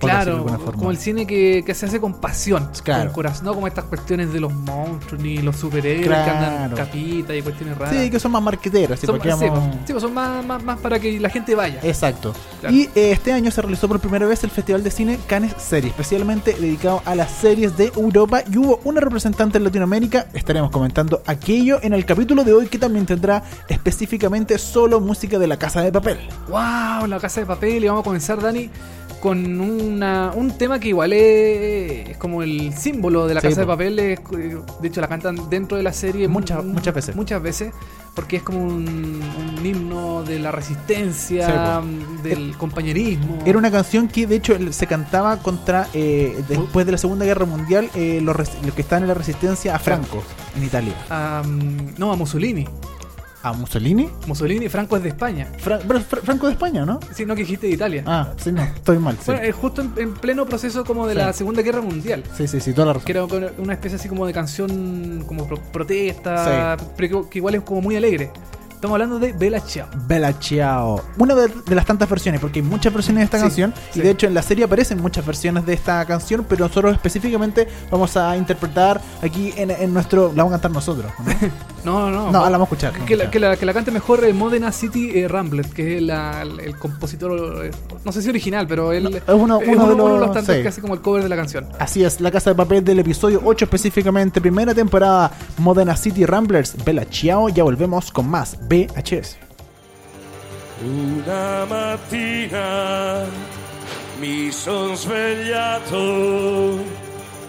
Claro, 0.00 0.46
como 0.76 0.90
el 0.90 0.96
cine 0.96 1.26
que, 1.26 1.62
que 1.64 1.74
se 1.74 1.86
hace 1.86 2.00
con 2.00 2.14
pasión, 2.14 2.68
Claro. 2.82 3.04
con 3.06 3.12
corazón, 3.14 3.44
no 3.44 3.54
como 3.54 3.66
estas 3.66 3.84
cuestiones 3.84 4.32
de 4.32 4.40
los 4.40 4.52
monstruos 4.52 5.22
ni 5.22 5.38
los 5.38 5.56
superhéroes 5.56 6.06
que 6.24 6.30
andan 6.30 6.70
capitas 6.74 7.36
y 7.36 7.42
cuestiones 7.42 7.76
raras. 7.78 7.94
Sí, 7.94 8.10
que 8.10 8.18
son 8.18 8.32
más 8.32 8.42
marqueteros. 8.42 8.98
sí, 8.98 9.06
son, 9.06 9.20
sí, 9.20 9.28
vamos- 9.28 9.48
pues, 9.50 9.62
sí, 9.86 9.92
pues 9.92 10.02
son 10.02 10.14
más, 10.14 10.44
más, 10.44 10.62
más 10.62 10.78
para 10.80 10.98
que 10.98 11.20
la 11.20 11.28
gente 11.30 11.54
vaya. 11.54 11.80
Exacto. 11.82 12.32
Claro. 12.60 12.74
Y 12.74 12.82
eh, 12.94 13.12
este 13.12 13.32
año 13.32 13.50
se 13.50 13.60
realizó 13.62 13.88
por 13.88 14.00
primera 14.00 14.26
vez 14.26 14.42
el 14.44 14.50
Festival 14.50 14.82
de 14.82 14.90
Cine 14.90 15.18
Cannes 15.26 15.54
Series, 15.58 15.92
especialmente 15.92 16.54
dedicado 16.54 17.02
a 17.04 17.14
las 17.14 17.30
series 17.30 17.76
de 17.76 17.92
Europa 17.96 18.42
y 18.50 18.56
hubo 18.58 18.80
una 18.84 19.00
representante 19.00 19.58
en 19.58 19.64
Latinoamérica. 19.64 20.26
Estaremos 20.32 20.70
comentando 20.70 21.22
aquello 21.26 21.78
en 21.82 21.92
el 21.92 22.04
capítulo 22.06 22.44
de 22.44 22.52
hoy 22.52 22.66
que 22.68 22.78
también 22.78 23.06
tendrá 23.06 23.42
específicamente 23.68 24.58
solo 24.58 25.00
música 25.00 25.38
de 25.38 25.46
la 25.46 25.58
Casa 25.58 25.80
de 25.82 25.92
Papel. 25.92 26.18
¡Wow! 26.48 27.06
La 27.06 27.18
casa 27.20 27.40
de 27.40 27.46
papel. 27.46 27.82
Y 27.84 27.88
vamos 27.88 28.02
a 28.02 28.04
comenzar, 28.04 28.40
Dani, 28.40 28.70
con 29.20 29.60
una, 29.60 30.32
un 30.34 30.56
tema 30.56 30.80
que 30.80 30.88
igual 30.88 31.12
es, 31.12 32.08
es 32.10 32.16
como 32.16 32.42
el 32.42 32.72
símbolo 32.74 33.26
de 33.26 33.34
la 33.34 33.40
Sí, 33.42 33.48
casa 33.48 33.60
de 33.60 33.66
papel. 33.66 33.98
es- 33.98 34.20
de 34.80 34.88
hecho, 34.88 35.00
la 35.02 35.08
cantan 35.08 35.50
dentro 35.50 35.76
de 35.76 35.82
la 35.82 35.92
serie 35.92 36.26
Muchas- 36.26 36.64
mu- 36.64 36.72
muchas 36.72 36.94
veces. 36.94 37.14
Muchas 37.16 37.42
veces. 37.42 37.72
Porque 38.14 38.36
es 38.38 38.42
como 38.42 38.60
un, 38.64 39.22
un 39.58 39.64
himno 39.66 40.24
de 40.24 40.40
la 40.40 40.50
resistencia, 40.50 41.80
del 42.24 42.56
compañerismo. 42.56 43.38
Era 43.46 43.56
una 43.58 43.70
canción 43.70 44.08
que 44.08 44.26
de 44.26 44.36
hecho 44.36 44.56
se 44.72 44.86
cantaba 44.86 45.36
contra, 45.38 45.86
eh, 45.94 46.42
después 46.48 46.84
de 46.86 46.92
la 46.92 46.98
Segunda 46.98 47.24
Guerra 47.24 47.44
Mundial, 47.46 47.88
eh, 47.94 48.20
los, 48.22 48.36
los 48.36 48.74
que 48.74 48.82
estaban 48.82 49.04
en 49.04 49.08
la 49.08 49.14
resistencia 49.14 49.76
a 49.76 49.78
Franco 49.78 50.22
en 50.56 50.64
Italia. 50.64 50.94
mm, 51.44 51.98
no, 51.98 52.12
a 52.12 52.16
Mussolini. 52.16 52.66
¿A 53.42 53.54
Mussolini? 53.54 54.10
Mussolini, 54.26 54.68
Franco 54.68 54.96
es 54.98 55.02
de 55.02 55.08
España. 55.08 55.48
Fra- 55.58 55.78
Fra- 55.78 56.00
Franco 56.00 56.46
de 56.46 56.52
España, 56.52 56.84
¿no? 56.84 57.00
Sí, 57.14 57.24
no 57.24 57.34
que 57.34 57.40
dijiste 57.42 57.68
de 57.68 57.72
Italia. 57.72 58.04
Ah, 58.06 58.34
sí, 58.36 58.52
no, 58.52 58.62
estoy 58.62 58.98
mal. 58.98 59.16
Sí, 59.16 59.22
Bueno, 59.26 59.40
es 59.42 59.54
justo 59.54 59.80
en, 59.80 59.92
en 59.96 60.12
pleno 60.14 60.44
proceso 60.44 60.84
como 60.84 61.06
de 61.06 61.14
Sí. 61.14 61.18
la 61.20 61.32
Segunda 61.32 61.62
Guerra 61.62 61.80
Mundial. 61.80 62.22
sí, 62.36 62.46
sí, 62.46 62.60
sí, 62.60 62.72
toda 62.74 62.88
la 62.88 62.92
razón. 62.94 63.06
Que 63.06 63.12
era 63.12 63.24
una 63.56 63.72
especie 63.72 63.96
así 63.96 64.08
como 64.10 64.26
de 64.26 64.34
canción, 64.34 65.24
como 65.26 65.46
pro- 65.46 65.56
protesta, 65.72 66.76
pero 66.98 67.22
que, 67.24 67.30
que 67.30 67.38
igual 67.38 67.54
es 67.54 67.62
como 67.62 67.80
muy 67.80 67.96
alegre. 67.96 68.30
Estamos 68.80 68.94
hablando 68.94 69.18
de 69.18 69.34
Bella 69.34 69.60
Ciao. 69.60 69.86
Bella 70.08 70.32
Ciao. 70.40 71.02
Una 71.18 71.34
de, 71.34 71.48
de 71.66 71.74
las 71.74 71.84
tantas 71.84 72.08
versiones, 72.08 72.40
porque 72.40 72.60
hay 72.60 72.64
muchas 72.64 72.90
versiones 72.94 73.20
de 73.20 73.24
esta 73.26 73.36
Sí, 73.36 73.42
canción. 73.42 73.74
sí. 73.92 74.00
Y 74.00 74.02
de 74.02 74.08
hecho 74.08 74.26
en 74.26 74.32
la 74.32 74.40
serie 74.40 74.64
aparecen 74.64 75.02
muchas 75.02 75.26
versiones 75.26 75.66
de 75.66 75.74
esta 75.74 76.02
canción, 76.06 76.46
pero 76.48 76.64
nosotros 76.66 76.94
específicamente 76.94 77.68
vamos 77.90 78.16
a 78.16 78.34
interpretar 78.38 78.98
aquí 79.22 79.52
en, 79.58 79.70
en 79.70 79.92
nuestro. 79.92 80.28
La 80.34 80.44
vamos 80.44 80.52
a 80.52 80.56
cantar 80.56 80.70
nosotros. 80.70 81.12
¿no? 81.18 81.50
No, 81.82 82.10
no, 82.10 82.26
No, 82.30 82.32
la 82.44 82.58
vamos 82.58 82.60
a 82.60 82.74
escuchar. 82.74 82.92
Que 83.06 83.16
la, 83.16 83.30
que, 83.30 83.38
la, 83.40 83.56
que 83.56 83.64
la 83.64 83.72
cante 83.72 83.90
mejor 83.90 84.22
eh, 84.26 84.34
Modena 84.34 84.70
City 84.70 85.12
eh, 85.18 85.28
Ramblet, 85.28 85.72
que 85.72 85.96
es 85.96 86.02
la- 86.02 86.42
el, 86.42 86.60
el 86.60 86.76
compositor, 86.76 87.64
eh, 87.64 87.70
no 88.04 88.12
sé 88.12 88.20
si 88.20 88.28
original, 88.28 88.66
pero 88.66 88.92
él 88.92 89.04
No, 89.04 89.08
es 89.16 89.22
uno- 89.28 89.60
es 89.62 89.68
uno 89.78 89.88
de 89.88 90.20
los- 90.20 90.32
tantos 90.34 90.54
sí. 90.56 90.60
que 90.60 90.68
hace 90.68 90.82
como 90.82 90.92
el 90.92 91.00
cover 91.00 91.22
de 91.22 91.30
la 91.30 91.36
canción. 91.36 91.66
Así 91.78 92.04
es, 92.04 92.20
la 92.20 92.30
casa 92.30 92.50
de 92.50 92.56
papel 92.56 92.84
del 92.84 92.98
episodio 92.98 93.40
8 93.42 93.64
específicamente, 93.64 94.42
primera 94.42 94.74
temporada, 94.74 95.30
Modena 95.56 95.96
City 95.96 96.26
Ramblers, 96.26 96.76
Bella 96.84 97.06
Ciao. 97.10 97.48
Ya 97.48 97.62
volvemos 97.64 98.12
con 98.12 98.28
más 98.28 98.58
VHS. 98.70 99.36
Una 100.80 101.66
mattina 101.66 103.26
mi 104.20 104.52
son 104.52 104.96
svegliato. 104.96 106.78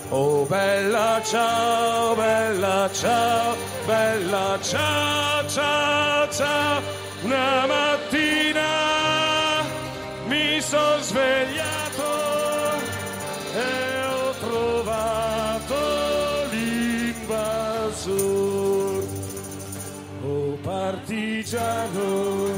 Oh 0.09 0.45
bella 0.45 1.21
ciao, 1.23 2.15
bella 2.15 2.89
ciao, 2.91 3.55
bella 3.85 4.57
ciao, 4.63 5.47
ciao, 5.47 6.27
ciao. 6.31 6.81
Una 7.21 7.67
mattina 7.67 8.69
mi 10.25 10.59
son 10.59 11.03
svegliato 11.03 12.09
e 13.53 14.05
ho 14.09 14.33
trovato 14.39 16.10
partigiano, 20.91 22.51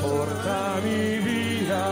portami 0.00 1.18
via. 1.24 1.88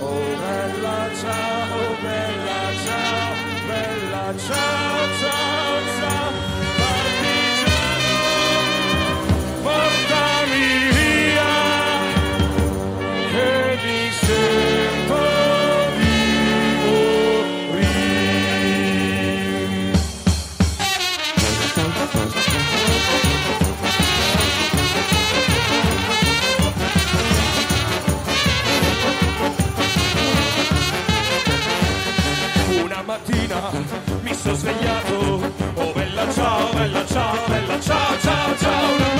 Oh 0.00 0.36
bella 0.40 1.10
ciao, 1.20 1.78
bella 2.00 2.62
ciao, 2.84 3.34
bella 3.68 4.34
ciao, 4.38 5.18
ciao. 5.20 5.75
Mattina 33.46 33.70
mi 34.22 34.34
sono 34.34 34.54
svegliato, 34.54 35.52
oh 35.74 35.92
bella 35.92 36.32
ciao, 36.32 36.72
bella 36.72 37.06
ciao, 37.06 37.46
bella 37.46 37.80
ciao, 37.80 38.18
ciao, 38.18 38.56
ciao. 38.56 39.15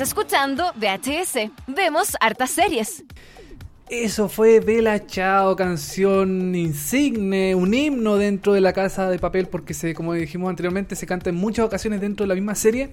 Estás 0.00 0.16
escuchando 0.16 0.72
VHS. 0.76 1.50
Vemos 1.66 2.16
hartas 2.20 2.48
series. 2.48 3.04
Eso 3.90 4.30
fue 4.30 4.60
Bella 4.60 5.06
Chao, 5.06 5.54
canción 5.54 6.54
insigne, 6.54 7.54
un 7.54 7.74
himno 7.74 8.16
dentro 8.16 8.54
de 8.54 8.62
la 8.62 8.72
casa 8.72 9.10
de 9.10 9.18
papel, 9.18 9.48
porque 9.48 9.74
se, 9.74 9.92
como 9.92 10.14
dijimos 10.14 10.48
anteriormente, 10.48 10.96
se 10.96 11.04
canta 11.04 11.28
en 11.28 11.36
muchas 11.36 11.66
ocasiones 11.66 12.00
dentro 12.00 12.24
de 12.24 12.28
la 12.28 12.34
misma 12.34 12.54
serie. 12.54 12.92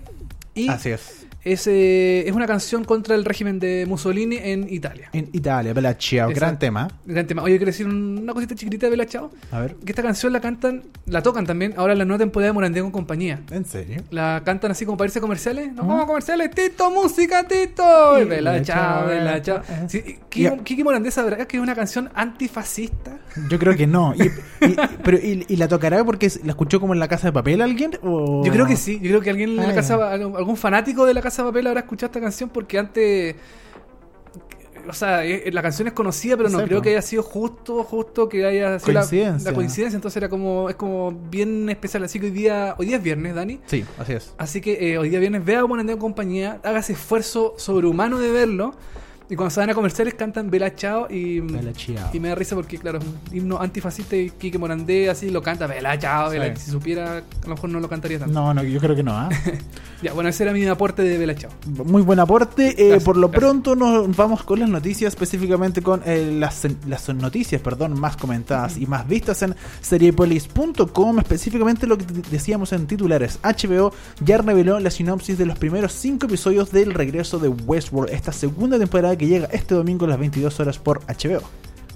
Y 0.53 0.67
Así 0.67 0.89
es. 0.89 1.26
Es, 1.51 1.67
eh, 1.67 2.27
es 2.27 2.33
una 2.33 2.45
canción 2.47 2.83
contra 2.83 3.15
el 3.15 3.25
régimen 3.25 3.59
de 3.59 3.85
Mussolini 3.87 4.37
en 4.37 4.71
Italia. 4.71 5.09
En 5.13 5.29
Italia, 5.33 5.73
Bella 5.73 5.97
Ciao, 5.97 6.29
gran 6.29 6.57
tema. 6.59 6.87
Gran 7.05 7.25
tema. 7.27 7.43
Oye, 7.43 7.57
quiero 7.57 7.71
decir 7.71 7.87
una 7.87 8.33
cosita 8.33 8.55
chiquitita 8.55 8.85
de 8.87 8.91
Bella 8.91 9.05
Chao. 9.05 9.31
A 9.51 9.59
ver. 9.59 9.75
Que 9.75 9.91
esta 9.91 10.03
canción 10.03 10.31
la 10.33 10.39
cantan, 10.41 10.83
la 11.05 11.21
tocan 11.21 11.45
también 11.45 11.73
ahora 11.77 11.93
en 11.93 11.99
la 11.99 12.05
nueva 12.05 12.19
temporada 12.19 12.47
de 12.49 12.53
Morandé 12.53 12.81
con 12.81 12.91
compañía. 12.91 13.41
¿En 13.51 13.65
serio? 13.65 14.01
La 14.11 14.41
cantan 14.45 14.71
así 14.71 14.85
como 14.85 14.97
para 14.97 15.07
irse 15.07 15.19
a 15.19 15.21
comerciales. 15.21 15.73
Nos 15.73 15.85
¿Mm? 15.85 15.87
vamos 15.87 16.03
a 16.03 16.07
comerciales. 16.07 16.51
Tito, 16.51 16.91
música, 16.91 17.47
Tito. 17.47 18.19
Y 18.21 18.25
Bella 18.25 18.63
Ciao, 18.63 19.07
Bella. 19.07 19.41
Ciao. 19.41 19.61
Sí. 19.87 20.01
Kiki, 20.29 20.49
Kiki 20.63 20.83
Morandé 20.83 21.11
sabrá 21.11 21.45
que 21.47 21.57
es 21.57 21.63
una 21.63 21.75
canción 21.75 22.09
antifascista. 22.13 23.17
Yo 23.49 23.59
creo 23.59 23.75
que 23.75 23.87
no. 23.87 24.13
Y, 24.15 24.23
y- 24.65 24.75
pero, 25.03 25.17
y, 25.17 25.45
y 25.47 25.55
la 25.57 25.67
tocará 25.67 26.03
porque 26.03 26.31
la 26.43 26.51
escuchó 26.51 26.79
como 26.79 26.93
en 26.93 26.99
la 26.99 27.07
casa 27.07 27.27
de 27.27 27.33
papel 27.33 27.61
alguien? 27.61 27.91
O... 28.03 28.43
Yo 28.45 28.51
creo 28.51 28.65
que 28.65 28.75
sí. 28.75 28.95
Yo 29.01 29.09
creo 29.09 29.21
que 29.21 29.29
alguien 29.29 29.51
en 29.51 29.59
Ah, 29.59 29.67
la 29.67 29.75
casa, 29.75 29.97
ya. 29.97 30.11
algún 30.13 30.57
fanático 30.57 31.05
de 31.05 31.13
la 31.13 31.21
Casa 31.21 31.36
Papel 31.45 31.67
habrá 31.67 31.81
escuchado 31.81 32.07
esta 32.07 32.21
canción 32.21 32.49
porque 32.49 32.77
antes. 32.79 33.35
O 34.89 34.93
sea, 34.93 35.25
eh, 35.25 35.49
la 35.51 35.61
canción 35.61 35.87
es 35.89 35.93
conocida, 35.93 36.37
pero 36.37 36.49
no 36.49 36.63
creo 36.63 36.81
que 36.81 36.89
haya 36.91 37.01
sido 37.01 37.21
justo, 37.21 37.83
justo 37.83 38.29
que 38.29 38.45
haya 38.45 38.79
sido 38.79 38.93
la- 38.93 38.99
Coincidencia. 39.01 39.51
La, 39.51 39.55
coincidencia. 39.55 39.95
Entonces 39.97 40.15
era 40.17 40.29
como, 40.29 40.69
es 40.69 40.75
como 40.75 41.11
bien 41.11 41.67
especial. 41.69 42.03
Así 42.05 42.19
que 42.19 42.27
hoy 42.27 42.31
día, 42.31 42.73
hoy 42.77 42.85
día 42.85 42.95
es 42.97 43.03
viernes, 43.03 43.35
Dani. 43.35 43.59
Sí, 43.65 43.83
así 43.99 44.13
es. 44.13 44.33
Así 44.37 44.61
que 44.61 44.91
eh, 44.91 44.97
hoy 44.97 45.09
día 45.09 45.19
viernes 45.19 45.43
vea 45.43 45.59
a 45.59 45.81
en 45.81 45.97
compañía, 45.97 46.61
hágase 46.63 46.93
esfuerzo 46.93 47.53
sobrehumano 47.57 48.17
de 48.19 48.31
verlo. 48.31 48.75
Y 49.29 49.35
cuando 49.35 49.49
se 49.49 49.59
van 49.59 49.69
a 49.69 49.73
comerciales 49.73 50.13
cantan 50.13 50.49
Bella 50.49 50.73
Chao 50.73 51.07
y, 51.09 51.41
Bella 51.41 51.73
y 52.13 52.19
me 52.19 52.29
da 52.29 52.35
risa 52.35 52.55
porque, 52.55 52.77
claro, 52.77 52.99
es 52.99 53.05
un 53.05 53.19
himno 53.35 53.59
antifascista 53.59 54.15
y 54.15 54.29
Quique 54.29 54.57
Morandé 54.57 55.09
así 55.09 55.29
lo 55.29 55.41
canta 55.41 55.67
Bella 55.67 55.99
Chao. 55.99 56.31
Sí. 56.31 56.37
Si 56.55 56.71
supiera, 56.71 57.17
a 57.17 57.23
lo 57.43 57.55
mejor 57.55 57.69
no 57.69 57.81
lo 57.81 57.89
cantaría 57.89 58.19
tanto. 58.19 58.33
No, 58.33 58.53
no, 58.53 58.63
yo 58.63 58.79
creo 58.79 58.95
que 58.95 59.03
no. 59.03 59.11
¿ah? 59.13 59.29
Ya, 60.01 60.13
bueno, 60.13 60.29
ese 60.29 60.43
era 60.43 60.53
mi 60.53 60.63
aporte 60.67 61.01
de 61.01 61.17
Bella 61.17 61.35
Chao. 61.35 61.49
Muy 61.65 62.03
buen 62.03 62.19
aporte. 62.19 62.69
Eh, 62.69 62.89
Gracias, 62.89 63.03
por 63.03 63.17
lo 63.17 63.29
gracias. 63.29 63.49
pronto 63.49 63.75
nos 63.75 64.15
vamos 64.15 64.43
con 64.43 64.59
las 64.59 64.69
noticias, 64.69 65.13
específicamente 65.13 65.81
con 65.81 66.03
eh, 66.05 66.35
las, 66.37 66.67
las 66.87 67.09
noticias, 67.09 67.59
perdón, 67.61 67.99
más 67.99 68.15
comentadas 68.15 68.77
y 68.77 68.85
más 68.85 69.07
vistas 69.07 69.41
en 69.41 69.55
seriepolis.com. 69.81 71.19
Específicamente 71.19 71.87
lo 71.87 71.97
que 71.97 72.05
decíamos 72.29 72.73
en 72.73 72.85
titulares. 72.85 73.39
HBO 73.41 73.91
ya 74.21 74.37
reveló 74.37 74.79
la 74.79 74.91
sinopsis 74.91 75.37
de 75.37 75.47
los 75.47 75.57
primeros 75.57 75.93
cinco 75.93 76.27
episodios 76.27 76.71
del 76.71 76.93
regreso 76.93 77.39
de 77.39 77.49
Westworld, 77.49 78.13
esta 78.13 78.31
segunda 78.31 78.77
temporada 78.77 79.16
que 79.17 79.27
llega 79.27 79.47
este 79.51 79.75
domingo 79.75 80.05
a 80.05 80.09
las 80.09 80.19
22 80.19 80.59
horas 80.59 80.77
por 80.79 81.01
HBO. 81.05 81.41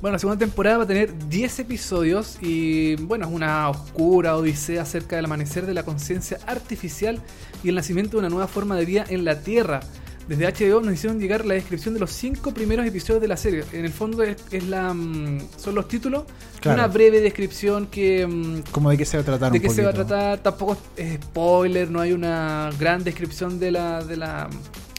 Bueno, 0.02 0.14
la 0.16 0.20
segunda 0.20 0.40
temporada 0.40 0.80
va 0.80 0.84
a 0.86 0.88
tener 0.88 1.14
10 1.30 1.60
episodios 1.60 2.40
y, 2.42 2.96
bueno, 2.96 3.28
es 3.28 3.32
una 3.32 3.70
oscura 3.70 4.36
odisea 4.36 4.82
acerca 4.82 5.16
del 5.16 5.26
amanecer 5.26 5.68
de 5.68 5.76
la 5.76 5.84
conciencia 5.84 6.40
artificial 6.48 7.22
y 7.64 7.70
el 7.70 7.76
nacimiento 7.76 8.18
de 8.18 8.22
una 8.22 8.30
nueva 8.30 8.48
forma 8.48 8.76
de 8.76 8.86
vida 8.86 9.06
en 9.10 9.26
la 9.26 9.42
Tierra. 9.42 9.82
Desde 10.28 10.46
HBO 10.48 10.82
nos 10.82 10.94
hicieron 10.94 11.20
llegar 11.20 11.46
la 11.46 11.56
descripción 11.56 11.94
de 11.94 12.00
los 12.00 12.12
cinco 12.12 12.52
primeros 12.52 12.86
episodios 12.88 13.22
de 13.22 13.28
la 13.28 13.38
serie. 13.38 13.64
En 13.74 13.86
el 13.86 13.92
fondo 13.92 14.24
es, 14.24 14.38
es 14.52 14.64
la, 14.68 14.94
mm, 14.94 15.50
son 15.58 15.76
los 15.76 15.88
títulos, 15.88 16.24
Claro. 16.62 16.80
una 16.80 16.88
breve 16.88 17.22
descripción 17.22 17.88
que 17.88 18.26
mm, 18.26 18.72
¿Cómo 18.72 18.90
de 18.92 18.98
qué 18.98 19.06
se 19.06 19.18
va 19.18 19.22
a 19.22 19.26
tratar 19.26 19.52
de 19.52 19.60
qué 19.60 19.70
se 19.70 19.84
va 19.84 19.90
a 19.90 19.94
tratar. 19.94 20.40
Tampoco 20.40 20.78
es 20.96 21.16
spoiler, 21.16 21.90
no 21.92 22.02
hay 22.02 22.14
una 22.14 22.70
gran 22.80 23.04
descripción 23.04 23.60
de 23.60 23.72
la, 23.72 24.04
de 24.04 24.16
la, 24.16 24.48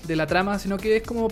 de 0.07 0.17
la 0.17 0.27
trama, 0.27 0.59
sino 0.59 0.77
que 0.77 0.97
es 0.97 1.03
como 1.03 1.29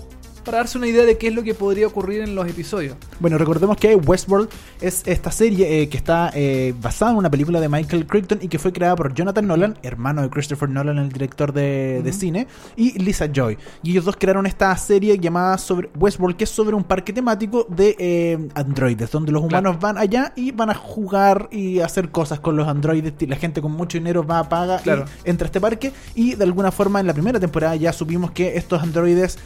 para 0.50 0.62
darse 0.62 0.78
una 0.78 0.88
idea 0.88 1.04
de 1.04 1.16
qué 1.16 1.28
es 1.28 1.34
lo 1.34 1.44
que 1.44 1.54
podría 1.54 1.86
ocurrir 1.86 2.22
en 2.22 2.34
los 2.34 2.44
episodios. 2.48 2.96
Bueno, 3.20 3.38
recordemos 3.38 3.76
que 3.76 3.94
Westworld 3.94 4.48
es 4.80 5.04
esta 5.06 5.30
serie 5.30 5.82
eh, 5.82 5.88
que 5.88 5.96
está 5.96 6.32
eh, 6.34 6.74
basada 6.82 7.12
en 7.12 7.18
una 7.18 7.30
película 7.30 7.60
de 7.60 7.68
Michael 7.68 8.04
Crichton 8.04 8.40
y 8.42 8.48
que 8.48 8.58
fue 8.58 8.72
creada 8.72 8.96
por 8.96 9.14
Jonathan 9.14 9.46
Nolan, 9.46 9.78
hermano 9.84 10.22
de 10.22 10.28
Christopher 10.28 10.68
Nolan, 10.68 10.98
el 10.98 11.12
director 11.12 11.52
de, 11.52 12.12
cine, 12.12 12.48
y 12.74 12.98
Lisa 12.98 13.28
Joy. 13.32 13.58
Y 13.84 13.92
ellos 13.92 14.04
dos 14.04 14.16
crearon 14.16 14.44
esta 14.44 14.76
serie 14.76 15.20
llamada 15.20 15.56
sobre 15.56 15.88
Westworld, 15.96 16.36
que 16.36 16.42
es 16.42 16.50
sobre 16.50 16.74
un 16.74 16.82
parque 16.82 17.12
temático 17.12 17.64
de 17.68 17.94
eh, 18.00 18.48
androides, 18.54 19.08
donde 19.12 19.30
los 19.30 19.44
humanos 19.44 19.78
van 19.78 19.98
allá 19.98 20.32
y 20.34 20.50
van 20.50 20.70
a 20.70 20.74
jugar 20.74 21.48
y 21.52 21.78
hacer 21.78 22.10
cosas 22.10 22.40
con 22.40 22.56
los 22.56 22.66
androides. 22.66 23.12
Y 23.20 23.26
La 23.26 23.36
gente 23.36 23.62
con 23.62 23.70
mucho 23.70 23.98
dinero 23.98 24.26
va 24.26 24.40
a 24.40 24.48
pagar 24.48 24.82
Claro. 24.82 25.04
y 25.24 25.30
entra 25.30 25.44
a 25.44 25.46
este 25.46 25.60
parque. 25.60 25.92
Y 26.16 26.34
de 26.34 26.42
alguna 26.42 26.72
forma 26.72 26.98
en 26.98 27.06
la 27.06 27.14
primera 27.14 27.38
temporada 27.38 27.76
ya 27.76 27.92
supimos 27.92 28.32
que 28.32 28.56
estos 28.56 28.82
androides 28.82 29.38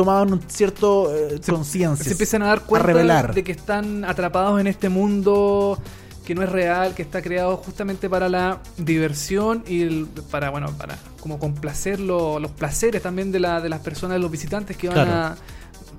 tomaban 0.00 0.32
un 0.32 0.40
cierto 0.48 1.14
eh, 1.14 1.40
conciencia. 1.48 2.04
se 2.04 2.12
empiezan 2.12 2.42
a 2.42 2.46
dar 2.46 2.60
cuenta 2.62 2.86
revelar. 2.86 3.34
de 3.34 3.42
que 3.44 3.52
están 3.52 4.04
atrapados 4.04 4.60
en 4.60 4.66
este 4.66 4.88
mundo 4.88 5.78
que 6.24 6.34
no 6.34 6.42
es 6.42 6.48
real, 6.50 6.94
que 6.94 7.02
está 7.02 7.20
creado 7.22 7.56
justamente 7.56 8.08
para 8.08 8.28
la 8.28 8.60
diversión 8.76 9.64
y 9.66 9.82
el- 9.82 10.06
para 10.30 10.50
bueno, 10.50 10.70
para 10.78 10.96
como 11.20 11.38
complacer 11.38 11.98
lo- 12.00 12.38
los 12.38 12.50
placeres 12.52 13.02
también 13.02 13.32
de, 13.32 13.40
la, 13.40 13.60
de 13.60 13.68
las 13.68 13.80
personas, 13.80 14.14
de 14.16 14.20
los 14.20 14.30
visitantes 14.30 14.76
que 14.76 14.88
van 14.88 14.94
Claro. 14.94 15.10
a 15.12 15.36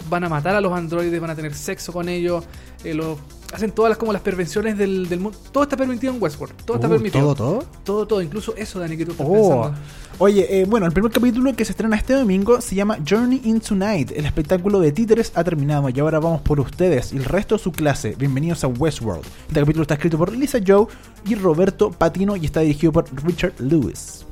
van 0.10 0.24
a 0.24 0.29
matar 0.29 0.55
a 0.55 0.62
los 0.62 0.72
androides, 0.74 1.20
van 1.22 1.29
a 1.29 1.36
tener 1.36 1.53
sexo 1.53 1.91
con 1.93 2.10
ellos, 2.10 2.43
eh, 2.84 2.93
los- 2.93 3.17
hacen 3.53 3.72
todas 3.72 3.89
las 3.89 3.98
como 3.98 4.13
las 4.13 4.22
pervenciones 4.22 4.77
del, 4.77 5.10
del 5.10 5.20
mundo. 5.20 5.38
Todo 5.51 5.63
está 5.63 5.75
permitido 5.75 6.13
en 6.13 6.22
Westworld, 6.22 6.55
todo 6.65 6.75
está 6.77 6.88
Uh, 6.88 6.91
permitido. 6.91 7.34
¿Todo, 7.34 7.36
todo? 7.36 7.65
todo, 7.84 8.08
todo, 8.08 8.22
incluso 8.22 8.55
eso, 8.55 8.79
Dani, 8.79 8.96
que 8.96 9.05
tú 9.05 9.12
estás 9.12 9.27
Oh. 9.29 9.34
pensando. 9.34 9.74
Oye, 10.20 10.62
eh, 10.62 10.65
bueno, 10.65 10.86
el 10.86 10.91
primer 10.93 11.12
capítulo 11.12 11.53
que 11.55 11.65
se 11.65 11.72
estrena 11.72 11.96
este 11.96 12.13
domingo 12.13 12.62
se 12.62 12.75
llama 12.75 12.98
Journey 13.08 13.41
into 13.43 13.75
Night. 13.75 14.12
El 14.12 14.25
espectáculo 14.25 14.79
de 14.79 14.91
títeres 14.91 15.31
ha 15.36 15.43
terminado 15.43 15.89
y 15.89 16.00
ahora 16.00 16.20
vamos 16.20 16.41
por 16.41 16.60
ustedes 16.60 17.12
y 17.12 17.17
el 17.17 17.25
resto 17.25 17.55
de 17.58 17.63
su 17.63 17.72
clase. 17.72 18.15
Bienvenidos 18.17 18.63
a 18.63 18.67
Westworld. 18.67 19.25
Este 19.48 19.60
capítulo 19.60 19.81
está 19.81 19.96
escrito 19.96 20.17
por 20.17 20.31
Lisa 20.31 20.60
Joe 20.65 20.86
y 21.25 21.36
Roberto 21.36 21.89
Patino 21.91 22.36
y 22.36 22.46
está 22.46 22.60
dirigido 22.62 22.91
por 22.93 23.05
Richard 23.25 23.53
Lewis. 23.60 24.25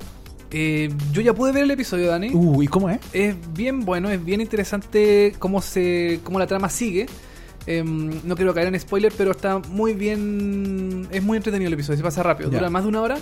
Eh, 0.52 0.90
yo 1.12 1.22
ya 1.22 1.34
pude 1.34 1.52
ver 1.52 1.64
el 1.64 1.72
episodio, 1.72 2.08
Dani. 2.08 2.32
Uh, 2.34 2.64
¿y 2.64 2.68
cómo 2.68 2.90
es? 2.90 3.00
Es 3.14 3.36
bien 3.54 3.86
bueno, 3.86 4.10
es 4.10 4.24
bien 4.24 4.42
interesante 4.42 5.34
cómo 5.40 5.62
se 5.62 6.20
cómo 6.24 6.40
la 6.40 6.48
trama 6.48 6.70
sigue. 6.70 7.06
Em, 7.68 8.10
no 8.24 8.36
quiero 8.36 8.54
caer 8.54 8.68
en 8.74 8.80
spoiler, 8.80 9.12
pero 9.16 9.32
está 9.32 9.60
muy 9.60 9.94
bien. 9.94 11.08
Es 11.12 11.22
muy 11.24 11.38
entretenido 11.38 11.68
el 11.68 11.74
episodio, 11.74 11.98
se 11.98 12.04
pasa 12.04 12.24
rápido. 12.24 12.50
Dura 12.50 12.70
más 12.70 12.84
de 12.84 12.90
una 12.90 13.02
hora, 13.02 13.18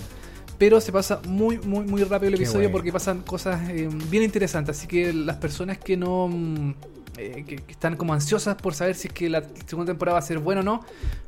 pero 0.58 0.80
se 0.80 0.90
pasa 0.90 1.20
muy, 1.26 1.58
muy, 1.58 1.84
muy 1.84 2.02
rápido 2.04 2.28
el 2.28 2.34
episodio 2.34 2.60
bueno. 2.68 2.72
porque 2.72 2.92
pasan 2.92 3.20
cosas 3.22 3.68
em, 3.68 3.90
bien 4.10 4.22
interesantes. 4.22 4.78
Así 4.78 4.86
que 4.86 5.12
las 5.12 5.36
personas 5.36 5.76
que 5.78 5.96
no. 5.98 6.28
mm, 6.28 6.74
eh, 7.18 7.44
que, 7.48 7.56
que 7.56 7.72
están 7.72 7.96
como 7.96 8.14
ansiosas 8.14 8.54
por 8.54 8.74
saber 8.74 8.94
si 8.94 9.08
es 9.08 9.12
que 9.12 9.28
la 9.28 9.42
segunda 9.66 9.90
temporada 9.92 10.14
va 10.14 10.18
a 10.20 10.22
ser 10.22 10.38
buena 10.38 10.60
o 10.60 10.64
no, 10.64 10.84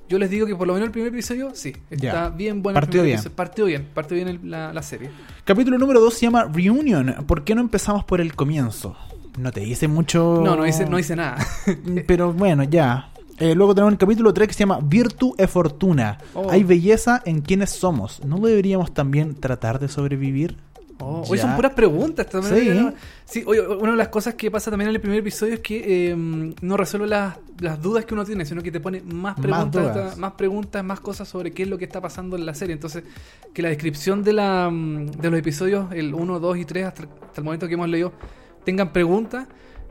yo 0.09 0.21
les 0.21 0.31
digo 0.31 0.47
que 0.47 0.55
por 0.55 0.69
lo 0.69 0.73
menos 0.75 0.87
el 0.87 0.93
primer 0.93 1.13
episodio, 1.13 1.51
sí, 1.53 1.73
está 1.91 2.29
bien 2.29 2.63
bueno. 2.63 2.79
Partió 2.79 3.03
bien. 3.03 3.17
episodio. 3.17 3.35
Partió 3.35 3.65
bien, 3.65 3.89
partió 3.93 4.15
bien 4.15 4.29
el- 4.29 4.51
la, 4.51 4.73
la 4.73 4.83
serie. 4.83 5.11
Capítulo 5.51 5.79
número 5.79 5.99
2 5.99 6.15
se 6.15 6.21
llama 6.27 6.45
Reunion. 6.45 7.13
¿Por 7.27 7.43
qué 7.43 7.57
no 7.57 7.61
empezamos 7.61 8.05
por 8.05 8.21
el 8.21 8.37
comienzo? 8.37 8.95
No 9.37 9.51
te 9.51 9.59
dice 9.59 9.89
mucho. 9.89 10.41
No, 10.45 10.55
no 10.55 10.65
hice, 10.65 10.87
no 10.89 10.97
hice 10.97 11.17
nada. 11.17 11.45
Pero 12.07 12.33
bueno, 12.33 12.63
ya. 12.63 13.11
Eh, 13.37 13.57
luego 13.57 13.75
tenemos 13.75 13.95
el 13.95 13.99
capítulo 13.99 14.33
3 14.33 14.47
que 14.47 14.55
se 14.55 14.61
llama 14.61 14.79
Virtu 14.81 15.35
e 15.37 15.49
Fortuna. 15.49 16.19
Oh. 16.35 16.49
Hay 16.53 16.63
belleza 16.63 17.21
en 17.25 17.41
quienes 17.41 17.71
somos. 17.71 18.25
¿No 18.25 18.39
deberíamos 18.39 18.95
también 18.95 19.35
tratar 19.35 19.81
de 19.81 19.89
sobrevivir? 19.89 20.57
Oh, 21.01 21.25
hoy 21.27 21.39
son 21.39 21.57
puras 21.57 21.73
preguntas 21.73 22.29
también. 22.29 22.55
Sí. 22.55 22.71
¿no? 22.71 22.93
Sí, 23.25 23.43
oye, 23.47 23.61
una 23.61 23.93
de 23.93 23.97
las 23.97 24.09
cosas 24.09 24.35
que 24.35 24.51
pasa 24.51 24.71
también 24.71 24.91
en 24.91 24.97
el 24.97 25.01
primer 25.01 25.21
episodio 25.21 25.55
es 25.55 25.61
que 25.61 26.11
eh, 26.11 26.17
no 26.17 26.77
resuelve 26.77 27.07
las, 27.07 27.39
las 27.59 27.81
dudas 27.81 28.05
que 28.05 28.15
uno 28.15 28.25
tiene, 28.25 28.45
sino 28.45 28.63
que 28.63 28.71
te 28.71 28.81
pone 28.81 29.01
más 29.03 29.39
preguntas, 29.39 30.19
más 30.19 30.33
preguntas, 30.33 30.85
más 30.85 31.01
cosas 31.01 31.29
sobre 31.29 31.53
qué 31.53 31.63
es 31.63 31.69
lo 31.69 31.79
que 31.79 31.85
está 31.87 32.01
pasando 32.01 32.37
en 32.37 32.45
la 32.45 32.55
serie. 32.55 32.75
Entonces, 32.75 33.05
que 33.55 33.63
la 33.63 33.71
descripción 33.71 34.23
de 34.23 34.33
la 34.35 34.69
mm, 34.71 35.13
de 35.13 35.31
los 35.31 35.39
episodios, 35.39 35.91
el 35.93 36.15
1, 36.15 36.39
2 36.39 36.59
y 36.59 36.65
3, 36.65 36.87
hasta, 36.87 37.03
hasta 37.05 37.41
el 37.41 37.45
momento 37.45 37.67
que 37.67 37.75
hemos 37.75 37.89
leído, 37.89 38.13
tengan 38.65 38.93
preguntas, 38.93 39.47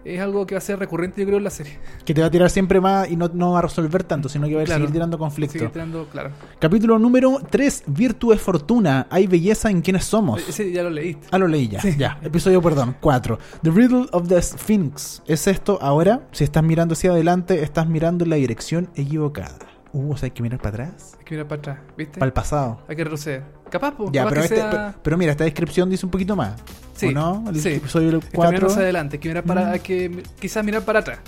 es 0.05 0.19
algo 0.21 0.45
que 0.45 0.55
va 0.55 0.59
a 0.59 0.61
ser 0.61 0.79
recurrente, 0.79 1.21
yo 1.21 1.25
creo, 1.27 1.37
en 1.37 1.43
la 1.43 1.49
serie. 1.49 1.77
Que 2.05 2.13
te 2.13 2.21
va 2.21 2.27
a 2.27 2.31
tirar 2.31 2.49
siempre 2.49 2.79
más 2.81 3.09
y 3.09 3.15
no, 3.15 3.29
no 3.33 3.51
va 3.51 3.59
a 3.59 3.61
resolver 3.63 4.03
tanto, 4.03 4.29
sino 4.29 4.47
que 4.47 4.55
va 4.55 4.61
a 4.61 4.65
Claro. 4.65 4.79
seguir 4.81 4.93
tirando 4.93 5.17
conflicto. 5.17 5.53
Sigue 5.53 5.67
tirando, 5.69 6.07
claro. 6.11 6.31
Capítulo 6.59 6.97
número 6.99 7.39
3, 7.49 7.83
Virtu 7.87 8.31
e 8.33 8.37
Fortuna. 8.37 9.07
Hay 9.09 9.27
belleza 9.27 9.69
en 9.69 9.81
quienes 9.81 10.05
somos. 10.05 10.47
Ese 10.47 10.71
ya 10.71 10.83
lo 10.83 10.89
leíste. 10.89 11.27
Ah, 11.31 11.37
lo 11.37 11.47
leí 11.47 11.67
ya. 11.67 11.81
Ya. 11.97 12.19
Episodio, 12.23 12.61
perdón. 12.61 12.95
4. 13.01 13.37
The 13.63 13.71
Riddle 13.71 14.07
of 14.11 14.27
the 14.27 14.41
Sphinx. 14.41 15.21
¿Es 15.27 15.47
esto 15.47 15.79
ahora? 15.81 16.21
Si 16.31 16.43
estás 16.43 16.63
mirando 16.63 16.93
hacia 16.93 17.11
adelante, 17.11 17.61
estás 17.63 17.87
mirando 17.87 18.23
en 18.23 18.29
la 18.29 18.35
dirección 18.37 18.89
equivocada. 18.95 19.57
Uh, 19.91 20.11
o 20.13 20.17
sea, 20.17 20.27
hay 20.27 20.31
que 20.31 20.43
mirar 20.43 20.59
para 20.59 20.69
atrás. 20.85 21.15
Hay 21.17 21.25
que 21.25 21.33
mirar 21.35 21.47
para 21.47 21.59
atrás, 21.61 21.77
¿viste? 21.97 22.19
Para 22.19 22.27
el 22.27 22.33
pasado. 22.33 22.81
Hay 22.87 22.95
que 22.95 23.03
retroceder. 23.03 23.43
Capaz, 23.69 23.91
po, 23.95 24.11
Ya, 24.11 24.23
pero, 24.27 24.41
que 24.41 24.45
este- 24.45 24.55
sea- 24.57 24.69
pero, 24.69 24.93
pero 25.03 25.17
mira, 25.17 25.31
esta 25.31 25.43
descripción 25.43 25.89
dice 25.89 26.05
un 26.05 26.11
poquito 26.11 26.35
más. 26.35 26.59
Sí, 26.95 27.07
¿O 27.07 27.11
no? 27.11 27.43
El 27.49 27.59
sí. 27.59 27.69
episodio 27.69 28.17
Está 28.17 28.29
4. 28.35 28.51
mirando 28.51 28.67
hacia 28.67 28.81
adelante, 28.83 29.15
hay 29.15 29.19
que 29.19 29.27
mirar 29.29 29.43
para, 29.43 29.65
Mm. 29.65 29.69
hay 29.71 29.79
que 29.79 30.23
quizás 30.39 30.63
mirar 30.65 30.83
para 30.83 30.99
atrás. 30.99 31.19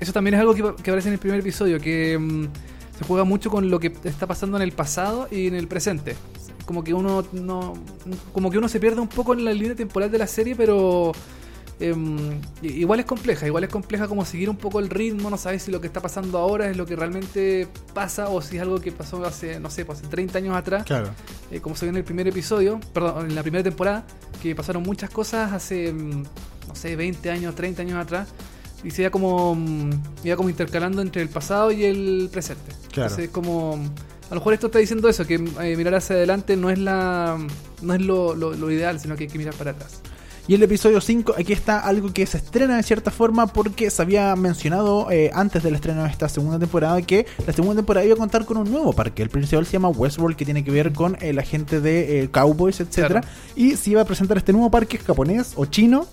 Eso 0.00 0.12
también 0.12 0.34
es 0.34 0.40
algo 0.40 0.54
que, 0.54 0.62
que 0.82 0.90
aparece 0.90 1.08
en 1.08 1.14
el 1.14 1.18
primer 1.20 1.40
episodio, 1.40 1.80
que 1.80 2.18
mm, 2.18 2.44
se 2.98 3.04
juega 3.04 3.24
mucho 3.24 3.50
con 3.50 3.70
lo 3.70 3.80
que 3.80 3.92
está 4.04 4.26
pasando 4.26 4.56
en 4.58 4.62
el 4.62 4.72
pasado 4.72 5.28
y 5.30 5.46
en 5.48 5.54
el 5.54 5.66
presente. 5.66 6.14
Como 6.66 6.82
que 6.84 6.94
uno 6.94 7.24
no, 7.32 7.74
como 8.32 8.50
que 8.50 8.58
uno 8.58 8.68
se 8.68 8.80
pierde 8.80 9.00
un 9.00 9.08
poco 9.08 9.34
en 9.34 9.44
la 9.44 9.52
línea 9.52 9.74
temporal 9.74 10.10
de 10.10 10.18
la 10.18 10.26
serie, 10.26 10.54
pero 10.56 11.12
em, 11.80 12.40
igual 12.62 13.00
es 13.00 13.06
compleja, 13.06 13.46
igual 13.46 13.64
es 13.64 13.70
compleja 13.70 14.06
como 14.08 14.24
seguir 14.24 14.48
un 14.50 14.56
poco 14.56 14.78
el 14.80 14.88
ritmo, 14.90 15.28
no 15.30 15.36
sabes 15.36 15.62
si 15.64 15.70
lo 15.72 15.80
que 15.80 15.86
está 15.88 16.00
pasando 16.00 16.38
ahora 16.38 16.70
es 16.70 16.76
lo 16.76 16.86
que 16.86 16.94
realmente 16.96 17.66
pasa 17.92 18.28
o 18.28 18.40
si 18.40 18.56
es 18.56 18.62
algo 18.62 18.80
que 18.80 18.92
pasó 18.92 19.24
hace, 19.24 19.58
no 19.60 19.70
sé, 19.70 19.84
pues 19.84 19.98
hace 20.00 20.08
30 20.08 20.38
años 20.38 20.56
atrás, 20.56 20.84
Claro. 20.84 21.10
eh, 21.50 21.60
como 21.60 21.74
se 21.76 21.86
ve 21.86 21.90
en 21.90 21.96
el 21.96 22.04
primer 22.04 22.28
episodio, 22.28 22.80
perdón, 22.92 23.26
en 23.30 23.34
la 23.34 23.42
primera 23.42 23.62
temporada, 23.64 24.04
que 24.42 24.54
pasaron 24.54 24.82
muchas 24.82 25.10
cosas 25.10 25.52
hace, 25.52 25.92
mm, 25.92 26.22
no 26.68 26.74
sé, 26.74 26.94
20 26.96 27.30
años, 27.30 27.54
30 27.54 27.82
años 27.82 27.98
atrás, 27.98 28.28
y 28.84 28.90
se 28.90 29.02
iba 29.02 29.10
como, 29.10 29.54
mm, 29.54 29.90
iba 30.24 30.36
como 30.36 30.48
intercalando 30.50 31.02
entre 31.02 31.22
el 31.22 31.28
pasado 31.28 31.72
y 31.72 31.84
el 31.84 32.28
presente. 32.30 32.70
Claro. 32.92 33.10
Entonces, 33.10 33.30
como, 33.30 33.74
a 33.74 34.28
lo 34.34 34.36
mejor 34.36 34.54
esto 34.54 34.66
está 34.66 34.78
diciendo 34.78 35.08
eso, 35.08 35.26
que 35.26 35.34
eh, 35.36 35.76
mirar 35.76 35.94
hacia 35.94 36.16
adelante 36.16 36.56
no 36.56 36.70
es, 36.70 36.78
la, 36.78 37.38
no 37.82 37.94
es 37.94 38.00
lo, 38.02 38.34
lo- 38.34 38.52
lo 38.54 38.70
ideal, 38.70 39.00
sino 39.00 39.16
que 39.16 39.24
hay 39.24 39.30
que 39.30 39.38
mirar 39.38 39.54
para 39.54 39.72
atrás. 39.72 40.00
Y 40.46 40.54
el 40.54 40.62
episodio 40.62 41.00
5, 41.00 41.36
aquí 41.38 41.54
está 41.54 41.80
algo 41.80 42.12
que 42.12 42.26
se 42.26 42.36
estrena 42.36 42.76
de 42.76 42.82
cierta 42.82 43.10
forma 43.10 43.46
porque 43.46 43.88
se 43.88 44.02
había 44.02 44.36
mencionado 44.36 45.10
eh, 45.10 45.30
antes 45.32 45.62
del 45.62 45.74
estreno 45.74 46.02
de 46.02 46.10
esta 46.10 46.28
segunda 46.28 46.58
temporada 46.58 47.00
que 47.00 47.24
la 47.46 47.52
segunda 47.54 47.76
temporada 47.76 48.04
iba 48.04 48.14
a 48.14 48.18
contar 48.18 48.44
con 48.44 48.58
un 48.58 48.70
nuevo 48.70 48.92
parque. 48.92 49.22
El 49.22 49.30
principal 49.30 49.64
se 49.64 49.72
llama 49.72 49.88
Westworld 49.88 50.36
que 50.36 50.44
tiene 50.44 50.62
que 50.62 50.70
ver 50.70 50.92
con 50.92 51.16
eh, 51.22 51.32
la 51.32 51.42
gente 51.42 51.80
de 51.80 52.20
eh, 52.24 52.28
Cowboys, 52.30 52.80
etcétera 52.80 53.22
Claro. 53.22 53.26
Y 53.56 53.76
se 53.76 53.90
iba 53.90 54.02
a 54.02 54.04
presentar 54.04 54.36
este 54.36 54.52
nuevo 54.52 54.70
parque 54.70 54.98
japonés 54.98 55.54
o 55.56 55.64
chino 55.64 56.06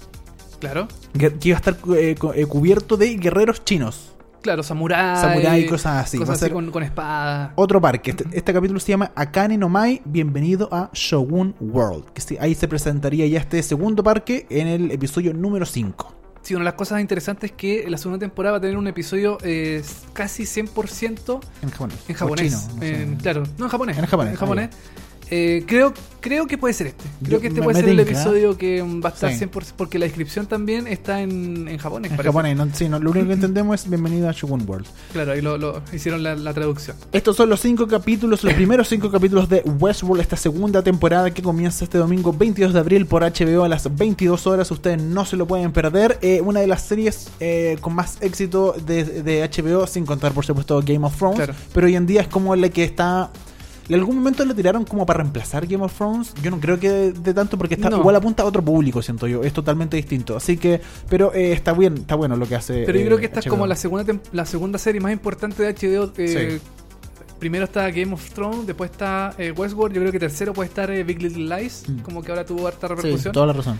Claro. 0.62 0.88
que 1.18 1.34
que 1.34 1.50
iba 1.50 1.58
a 1.58 1.60
estar 1.60 1.76
eh, 1.98 2.16
cubierto 2.48 2.96
de 2.96 3.16
guerreros 3.18 3.66
chinos. 3.66 4.11
Claro, 4.42 4.64
samurái. 4.64 5.18
Samurái, 5.22 5.66
cosas 5.68 6.06
así. 6.06 6.18
Cosas 6.18 6.42
así 6.42 6.52
con, 6.52 6.72
con 6.72 6.82
espada. 6.84 7.54
Otro 7.56 7.80
parque. 7.80 8.12
Este, 8.12 8.26
este 8.34 8.54
capítulo 8.54 8.80
se 8.80 8.90
llama 8.92 9.12
Akane 9.16 9.58
no 9.58 9.70
Mai. 9.70 10.02
Bienvenido 10.06 10.68
a 10.72 10.90
Shogun 10.94 11.56
World. 11.60 12.06
Que 12.14 12.40
ahí 12.40 12.56
se 12.56 12.68
presentaría 12.68 13.28
ya 13.28 13.40
este 13.40 13.62
segundo 13.62 14.04
parque 14.04 14.48
en 14.50 14.68
el 14.68 14.92
episodio 14.92 15.34
número 15.34 15.66
5. 15.66 16.16
Sí, 16.42 16.56
una 16.56 16.62
de 16.62 16.66
las 16.66 16.74
cosas 16.74 17.02
interesantes 17.02 17.52
es 17.52 17.56
que 17.56 17.86
la 17.88 17.98
segunda 18.00 18.18
temporada 18.18 18.54
va 18.54 18.58
a 18.58 18.62
tener 18.62 18.76
un 18.76 18.88
episodio 18.88 19.38
eh, 19.44 19.84
casi 20.12 20.44
100% 20.44 21.40
En 21.62 21.70
japonés. 21.70 21.98
en 22.08 22.16
japonés. 22.16 22.52
chino, 22.68 22.74
no 22.74 22.82
sé. 22.82 23.02
En- 23.04 23.16
claro, 23.18 23.44
no 23.60 23.66
en 23.66 23.70
japonés. 23.72 23.98
En 24.00 24.06
japonés, 24.08 24.32
En 24.34 24.40
japonés. 24.40 24.70
Eh, 25.34 25.64
creo, 25.66 25.94
creo 26.20 26.46
que 26.46 26.58
puede 26.58 26.74
ser 26.74 26.88
este. 26.88 27.06
Creo 27.24 27.40
que 27.40 27.48
este 27.48 27.62
me- 27.62 27.64
puede 27.66 27.78
me 27.78 27.82
ser 27.84 27.90
el 27.90 28.00
episodio 28.02 28.58
que 28.58 28.82
va 28.82 29.10
a 29.10 29.14
estar 29.14 29.32
Sí. 29.32 29.38
100%. 29.46 29.74
Porque 29.78 29.98
la 29.98 30.06
descripción 30.06 30.46
también 30.46 30.88
está 30.88 31.22
en, 31.22 31.70
en 31.70 31.78
japonés. 31.78 32.12
En 32.12 32.18
parece. 32.18 32.30
japonés, 32.34 32.58
no, 32.58 32.68
sí, 32.74 32.90
no, 32.90 33.00
lo 33.00 33.12
único 33.12 33.28
que 33.28 33.34
entendemos 33.42 33.82
es 33.82 33.90
bienvenido 33.90 34.28
a 34.28 34.34
Shogun 34.34 34.64
World. 34.68 34.86
Claro, 35.14 35.32
ahí 35.32 35.42
lo, 35.42 35.58
lo- 35.58 35.82
hicieron 35.94 36.22
la, 36.22 36.36
la 36.36 36.54
traducción. 36.54 36.98
Estos 37.14 37.38
son 37.38 37.50
los 37.50 37.62
cinco 37.62 37.88
capítulos, 37.88 38.44
los 38.44 38.54
primeros 38.54 38.90
cinco 38.90 39.10
capítulos 39.10 39.48
de 39.48 39.62
Westworld, 39.80 40.22
esta 40.22 40.36
segunda 40.36 40.84
temporada 40.84 41.32
que 41.34 41.42
comienza 41.42 41.86
este 41.86 41.98
domingo 41.98 42.34
22 42.34 42.74
de 42.74 42.80
abril 42.80 43.06
por 43.06 43.24
HBO 43.24 43.64
a 43.64 43.70
las 43.70 43.96
22 43.96 44.46
horas. 44.48 44.70
Ustedes 44.70 45.02
no 45.02 45.26
se 45.26 45.38
lo 45.38 45.48
pueden 45.48 45.72
perder. 45.72 46.20
Eh, 46.22 46.42
una 46.42 46.60
de 46.60 46.68
las 46.68 46.82
series 46.82 47.30
eh, 47.40 47.78
con 47.80 47.96
más 47.96 48.18
éxito 48.22 48.76
de, 48.86 49.06
de 49.24 49.50
HBO, 49.50 49.88
sin 49.88 50.06
contar 50.06 50.34
por 50.34 50.46
supuesto 50.46 50.82
Game 50.86 51.06
of 51.06 51.16
Thrones. 51.16 51.38
Claro. 51.38 51.54
Pero 51.74 51.88
hoy 51.88 51.96
en 51.96 52.06
día 52.06 52.20
es 52.22 52.28
como 52.28 52.54
la 52.56 52.68
que 52.68 52.84
está. 52.84 53.30
En 53.90 53.96
algún 53.96 54.16
momento 54.18 54.46
lo 54.46 54.56
tiraron 54.56 54.86
como 54.86 55.06
para 55.06 55.18
reemplazar 55.20 55.66
Game 55.68 55.84
of 55.84 55.94
Thrones. 55.98 56.34
Yo 56.42 56.50
no 56.52 56.60
creo 56.60 56.80
que 56.80 56.90
de, 56.90 57.12
de 57.12 57.34
tanto 57.34 57.58
porque 57.58 57.76
está 57.76 57.90
No. 57.90 57.98
igual 57.98 58.16
apunta 58.16 58.44
a 58.44 58.46
otro 58.46 58.64
público, 58.64 59.02
siento 59.02 59.28
yo. 59.28 59.44
Es 59.44 59.52
totalmente 59.54 59.98
distinto. 59.98 60.38
Así 60.38 60.56
que, 60.58 60.80
pero 61.10 61.34
eh, 61.34 61.52
está 61.52 61.74
bien, 61.74 61.96
está 61.96 62.16
bueno 62.16 62.36
lo 62.38 62.48
que 62.48 62.56
hace. 62.56 62.84
Pero 62.86 62.98
yo 62.98 63.04
eh, 63.04 63.08
creo 63.08 63.18
que 63.18 63.26
esta 63.26 63.40
es 63.42 63.48
como 63.48 63.68
la 63.68 63.76
segunda, 63.76 64.06
la 64.32 64.46
segunda 64.46 64.78
serie 64.78 65.02
más 65.02 65.12
importante 65.12 65.64
de 65.64 65.74
HBO. 65.74 66.12
eh, 66.18 66.60
Sí. 66.62 66.68
Primero 67.40 67.66
está 67.66 67.90
Game 67.90 68.14
of 68.14 68.30
Thrones, 68.34 68.68
después 68.68 68.92
está 68.92 69.34
eh, 69.40 69.52
Westworld. 69.52 69.96
Yo 69.96 70.02
creo 70.02 70.12
que 70.12 70.20
tercero 70.20 70.54
puede 70.54 70.70
estar 70.70 70.92
eh, 70.92 71.04
Big 71.04 71.22
Little 71.22 71.58
Lies, 71.58 71.86
Mm. 71.90 72.00
como 72.02 72.22
que 72.22 72.32
ahora 72.32 72.46
tuvo 72.46 72.68
harta 72.68 72.88
Sí, 72.88 72.94
repercusión. 72.94 73.34
toda 73.34 73.48
la 73.48 73.54
razón. 73.54 73.80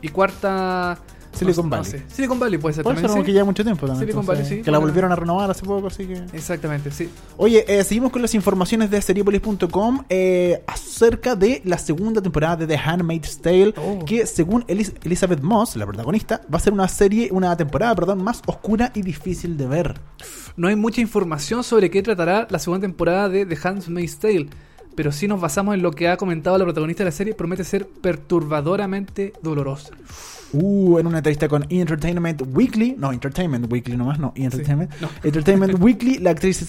Y 0.00 0.08
cuarta. 0.10 0.96
Silicon 1.32 1.66
no- 1.66 1.70
Valley. 1.76 1.92
no 1.92 1.98
sé. 1.98 2.04
Silicon 2.14 2.38
Valley 2.38 2.58
puede 2.58 2.74
ser 2.74 2.82
Por 2.84 2.92
eso 2.92 3.02
también. 3.02 3.12
como 3.12 3.22
sí. 3.22 3.26
que 3.26 3.32
ya 3.32 3.44
mucho 3.44 3.62
tiempo 3.64 3.86
también. 3.86 4.00
Silicon 4.00 4.20
entonces, 4.22 4.44
Valley, 4.44 4.58
sí, 4.58 4.64
Que 4.64 4.70
la 4.70 4.78
volvieron 4.78 5.12
a 5.12 5.16
renovar 5.16 5.50
hace 5.50 5.64
poco, 5.64 5.86
así 5.86 6.06
que. 6.06 6.14
Exactamente, 6.32 6.90
sí. 6.90 7.08
Oye, 7.36 7.64
eh, 7.68 7.84
seguimos 7.84 8.10
con 8.12 8.20
las 8.22 8.34
informaciones 8.34 8.90
de 8.90 9.00
Seriepolis.com 9.00 10.04
eh, 10.08 10.62
acerca 10.66 11.36
de 11.36 11.62
la 11.64 11.78
segunda 11.78 12.20
temporada 12.20 12.56
de 12.56 12.66
The 12.66 12.76
Handmaid's 12.76 13.40
Tale, 13.40 13.74
Oh. 13.76 14.04
que 14.04 14.26
según 14.26 14.64
Elis- 14.66 14.94
Elizabeth 15.04 15.40
Moss, 15.40 15.76
la 15.76 15.86
protagonista, 15.86 16.40
va 16.52 16.58
a 16.58 16.60
ser 16.60 16.72
una 16.72 16.88
serie, 16.88 17.28
una 17.32 17.56
temporada, 17.56 17.94
perdón, 17.94 18.22
más 18.22 18.42
oscura 18.46 18.90
y 18.94 19.02
difícil 19.02 19.56
de 19.56 19.66
ver. 19.66 20.00
No 20.56 20.68
hay 20.68 20.76
mucha 20.76 21.00
información 21.00 21.62
sobre 21.64 21.90
qué 21.90 22.02
tratará 22.02 22.46
la 22.50 22.58
segunda 22.58 22.82
temporada 22.86 23.28
de 23.28 23.46
The 23.46 23.56
Handmaid's 23.62 24.18
Tale. 24.18 24.48
Pero 24.96 25.12
si 25.12 25.28
nos 25.28 25.40
basamos 25.40 25.74
en 25.76 25.82
lo 25.82 25.92
que 25.92 26.08
ha 26.08 26.16
comentado 26.16 26.58
la 26.58 26.64
protagonista 26.64 27.04
de 27.04 27.10
la 27.10 27.16
serie, 27.16 27.32
promete 27.34 27.62
ser 27.64 27.86
perturbadoramente 27.86 29.32
dolorosa. 29.42 29.90
Uh, 30.52 30.98
en 30.98 31.06
una 31.06 31.18
entrevista 31.18 31.48
con 31.48 31.64
Entertainment 31.68 32.42
Weekly, 32.52 32.96
no, 32.98 33.12
Entertainment 33.12 33.70
Weekly 33.70 33.96
nomás, 33.96 34.18
no, 34.18 34.32
Entertainment. 34.34 34.90
no. 35.00 35.08
Entertainment 35.22 35.80
Weekly, 35.80 36.18
la 36.18 36.30
actriz 36.30 36.66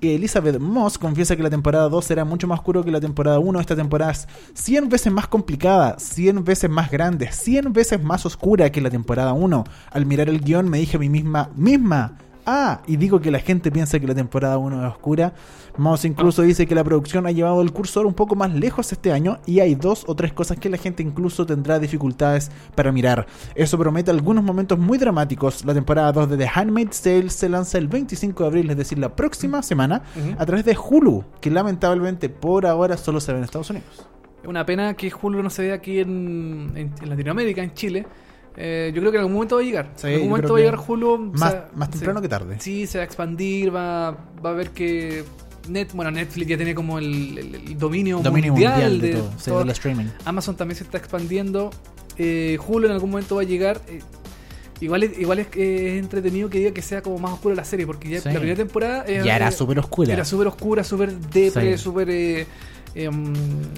Elizabeth 0.00 0.58
Moss 0.60 0.98
confiesa 0.98 1.34
que 1.34 1.42
la 1.42 1.50
temporada 1.50 1.88
2 1.88 2.04
será 2.04 2.24
mucho 2.24 2.46
más 2.46 2.60
oscuro 2.60 2.84
que 2.84 2.90
la 2.90 3.00
temporada 3.00 3.40
1. 3.40 3.60
Esta 3.60 3.74
temporada 3.74 4.12
es 4.12 4.28
100 4.54 4.88
veces 4.88 5.12
más 5.12 5.26
complicada, 5.26 5.96
100 5.98 6.44
veces 6.44 6.70
más 6.70 6.90
grande, 6.90 7.30
100 7.32 7.72
veces 7.72 8.02
más 8.02 8.24
oscura 8.24 8.70
que 8.70 8.80
la 8.80 8.90
temporada 8.90 9.32
1. 9.32 9.64
Al 9.90 10.06
mirar 10.06 10.28
el 10.28 10.40
guion 10.40 10.68
me 10.68 10.78
dije 10.78 10.96
a 10.96 11.00
mí 11.00 11.08
misma, 11.08 11.50
misma, 11.56 12.18
ah, 12.46 12.80
y 12.86 12.96
digo 12.96 13.20
que 13.20 13.30
la 13.30 13.38
gente 13.40 13.70
piensa 13.70 13.98
que 14.00 14.06
la 14.06 14.14
temporada 14.14 14.58
1 14.58 14.86
es 14.86 14.92
oscura. 14.92 15.32
Moss 15.76 16.04
incluso 16.04 16.42
dice 16.42 16.66
que 16.66 16.74
la 16.74 16.84
producción 16.84 17.26
ha 17.26 17.32
llevado 17.32 17.60
el 17.60 17.72
cursor 17.72 18.06
un 18.06 18.14
poco 18.14 18.36
más 18.36 18.52
lejos 18.54 18.92
este 18.92 19.12
año 19.12 19.38
y 19.44 19.58
hay 19.60 19.74
dos 19.74 20.04
o 20.06 20.14
tres 20.14 20.32
cosas 20.32 20.58
que 20.58 20.68
la 20.70 20.76
gente 20.76 21.02
incluso 21.02 21.44
tendrá 21.46 21.78
dificultades 21.80 22.50
para 22.76 22.92
mirar. 22.92 23.26
Eso 23.56 23.76
promete 23.76 24.10
algunos 24.10 24.44
momentos 24.44 24.78
muy 24.78 24.98
dramáticos. 24.98 25.64
La 25.64 25.74
temporada 25.74 26.12
2 26.12 26.30
de 26.30 26.36
The 26.36 26.48
Handmaid's 26.54 27.02
Tale 27.02 27.28
se 27.30 27.48
lanza 27.48 27.78
el 27.78 27.88
25 27.88 28.42
de 28.44 28.46
abril, 28.48 28.70
es 28.70 28.76
decir, 28.76 28.98
la 28.98 29.16
próxima 29.16 29.62
semana, 29.62 30.02
a 30.38 30.46
través 30.46 30.64
de 30.64 30.76
Hulu, 30.76 31.24
que 31.40 31.50
lamentablemente 31.50 32.28
por 32.28 32.66
ahora 32.66 32.96
solo 32.96 33.20
se 33.20 33.32
ve 33.32 33.38
en 33.38 33.44
Estados 33.44 33.70
Unidos. 33.70 34.06
Es 34.42 34.48
una 34.48 34.64
pena 34.66 34.94
que 34.94 35.10
Hulu 35.10 35.42
no 35.42 35.50
se 35.50 35.62
vea 35.62 35.74
aquí 35.74 35.98
en, 35.98 36.70
en- 36.76 36.92
en 37.02 37.08
Latinoamérica, 37.08 37.62
en 37.62 37.72
Chile. 37.74 38.06
Eh, 38.56 38.92
yo 38.94 39.00
creo 39.00 39.10
que 39.10 39.16
en 39.16 39.20
algún 39.22 39.34
momento 39.34 39.56
va 39.56 39.62
a 39.62 39.64
llegar. 39.64 39.90
Sí, 39.96 40.06
en 40.06 40.14
algún 40.14 40.28
momento 40.30 40.52
va 40.52 40.58
a 40.58 40.62
llegar 40.62 40.78
Hulu. 40.86 41.18
Más, 41.34 41.50
sea, 41.50 41.68
más 41.74 41.90
temprano 41.90 42.20
sí. 42.20 42.22
que 42.22 42.28
tarde. 42.28 42.56
Sí, 42.60 42.86
se 42.86 42.98
va 42.98 43.02
a 43.02 43.04
expandir, 43.04 43.74
va, 43.74 44.10
va 44.44 44.50
a 44.50 44.52
ver 44.52 44.70
que 44.70 45.24
Net, 45.68 45.88
bueno, 45.94 46.10
Netflix 46.10 46.46
ya 46.46 46.56
tiene 46.56 46.74
como 46.74 46.98
el, 46.98 47.38
el- 47.38 47.54
el 47.54 47.78
dominio, 47.78 48.18
Dominio 48.18 48.52
mundial, 48.52 48.72
mundial 48.72 49.00
de, 49.00 49.08
de, 49.08 49.14
todo, 49.46 49.64
sí, 49.64 49.70
streaming. 49.70 50.04
Amazon 50.26 50.56
también 50.56 50.76
se 50.76 50.84
está 50.84 50.98
expandiendo. 50.98 51.70
Eh, 52.18 52.58
Hulu 52.66 52.86
en 52.86 52.92
algún 52.92 53.10
momento 53.10 53.36
va 53.36 53.42
a 53.42 53.44
llegar. 53.44 53.80
eh, 53.88 54.00
igual 54.80 55.04
es, 55.04 55.18
igual 55.18 55.38
es, 55.38 55.46
que 55.48 55.96
es 55.96 56.02
entretenido 56.02 56.50
que 56.50 56.58
diga 56.58 56.70
que 56.72 56.82
sea 56.82 57.00
como 57.02 57.18
más 57.18 57.32
oscura 57.32 57.54
la 57.54 57.64
serie, 57.64 57.86
porque 57.86 58.08
ya 58.10 58.16
la 58.18 58.38
primera 58.38 58.56
temporada 58.56 59.04
eh, 59.08 59.22
Ya 59.24 59.36
era 59.36 59.48
eh, 59.48 59.52
súper 59.52 59.78
oscura. 59.78 60.12
era 60.12 60.24
súper 60.24 60.46
oscura, 60.48 60.84
súper 60.84 61.18
depre, 61.18 61.78
súper. 61.78 62.46
Eh, 62.94 63.04
em, 63.04 63.32